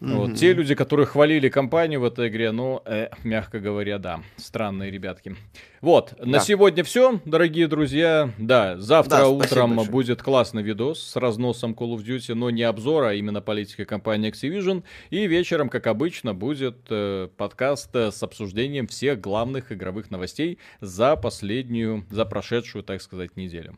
Вот. 0.00 0.28
Мгм. 0.28 0.34
Те 0.36 0.52
люди, 0.52 0.76
которые 0.76 1.06
хвалили 1.06 1.48
компанию 1.48 2.00
в 2.00 2.04
этой 2.04 2.28
игре, 2.28 2.52
ну, 2.52 2.80
э, 2.84 3.08
мягко 3.24 3.58
говоря, 3.58 3.98
да, 3.98 4.20
странные 4.36 4.92
ребятки. 4.92 5.34
Вот, 5.80 6.14
на 6.24 6.34
Да. 6.34 6.40
сегодня 6.40 6.84
все, 6.84 7.20
дорогие 7.24 7.66
друзья. 7.66 8.30
Да, 8.38 8.78
завтра 8.78 9.18
Да, 9.18 9.28
утром 9.28 9.70
большое. 9.74 9.90
будет 9.90 10.22
классный 10.22 10.62
видос 10.62 11.02
с 11.02 11.16
разносом 11.16 11.72
Call 11.72 11.96
of 11.96 12.04
Duty, 12.04 12.34
но 12.34 12.50
не 12.50 12.62
обзор, 12.62 13.04
а 13.04 13.14
именно 13.14 13.40
политика 13.40 13.84
компании 13.84 14.30
Activision. 14.30 14.84
И 15.10 15.26
вечером, 15.26 15.68
как 15.68 15.88
обычно, 15.88 16.32
будет 16.32 16.76
э, 16.90 17.28
подкаст 17.36 17.90
э, 17.96 18.12
с 18.12 18.22
обсуждением 18.22 18.86
всех 18.86 19.20
главных 19.20 19.72
игровых 19.72 20.12
новостей 20.12 20.58
за 20.80 21.16
последнюю, 21.16 22.06
за 22.10 22.24
прошедшую, 22.24 22.84
так 22.84 23.02
сказать, 23.02 23.36
неделю. 23.36 23.76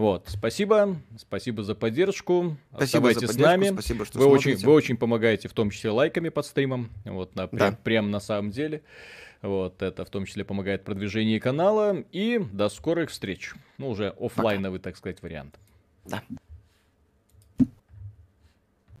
Вот, 0.00 0.24
спасибо, 0.28 0.96
спасибо 1.18 1.62
за 1.62 1.74
поддержку. 1.74 2.56
Спасибо 2.70 2.78
за 2.78 2.84
Оставайтесь 2.84 3.18
с 3.18 3.26
поддержку, 3.32 3.42
нами. 3.50 3.68
спасибо, 3.68 4.04
что 4.06 4.18
вы 4.18 4.24
очень, 4.28 4.42
смотрите. 4.52 4.66
вы 4.66 4.72
очень 4.72 4.96
помогаете, 4.96 5.48
в 5.48 5.52
том 5.52 5.68
числе 5.68 5.90
лайками 5.90 6.30
под 6.30 6.46
стримом. 6.46 6.88
Вот, 7.04 7.34
на, 7.36 7.46
прям, 7.48 7.70
Да. 7.72 7.78
прям 7.84 8.10
на 8.10 8.18
самом 8.18 8.50
деле. 8.50 8.80
Вот, 9.42 9.82
это 9.82 10.06
в 10.06 10.08
том 10.08 10.24
числе 10.24 10.42
помогает 10.46 10.84
продвижению 10.84 11.38
канала. 11.38 12.02
И 12.12 12.38
до 12.50 12.70
скорых 12.70 13.10
встреч. 13.10 13.52
Ну, 13.76 13.90
уже 13.90 14.08
оффлайновый, 14.18 14.80
так 14.80 14.96
сказать, 14.96 15.20
вариант. 15.20 15.58
Да. 16.06 16.22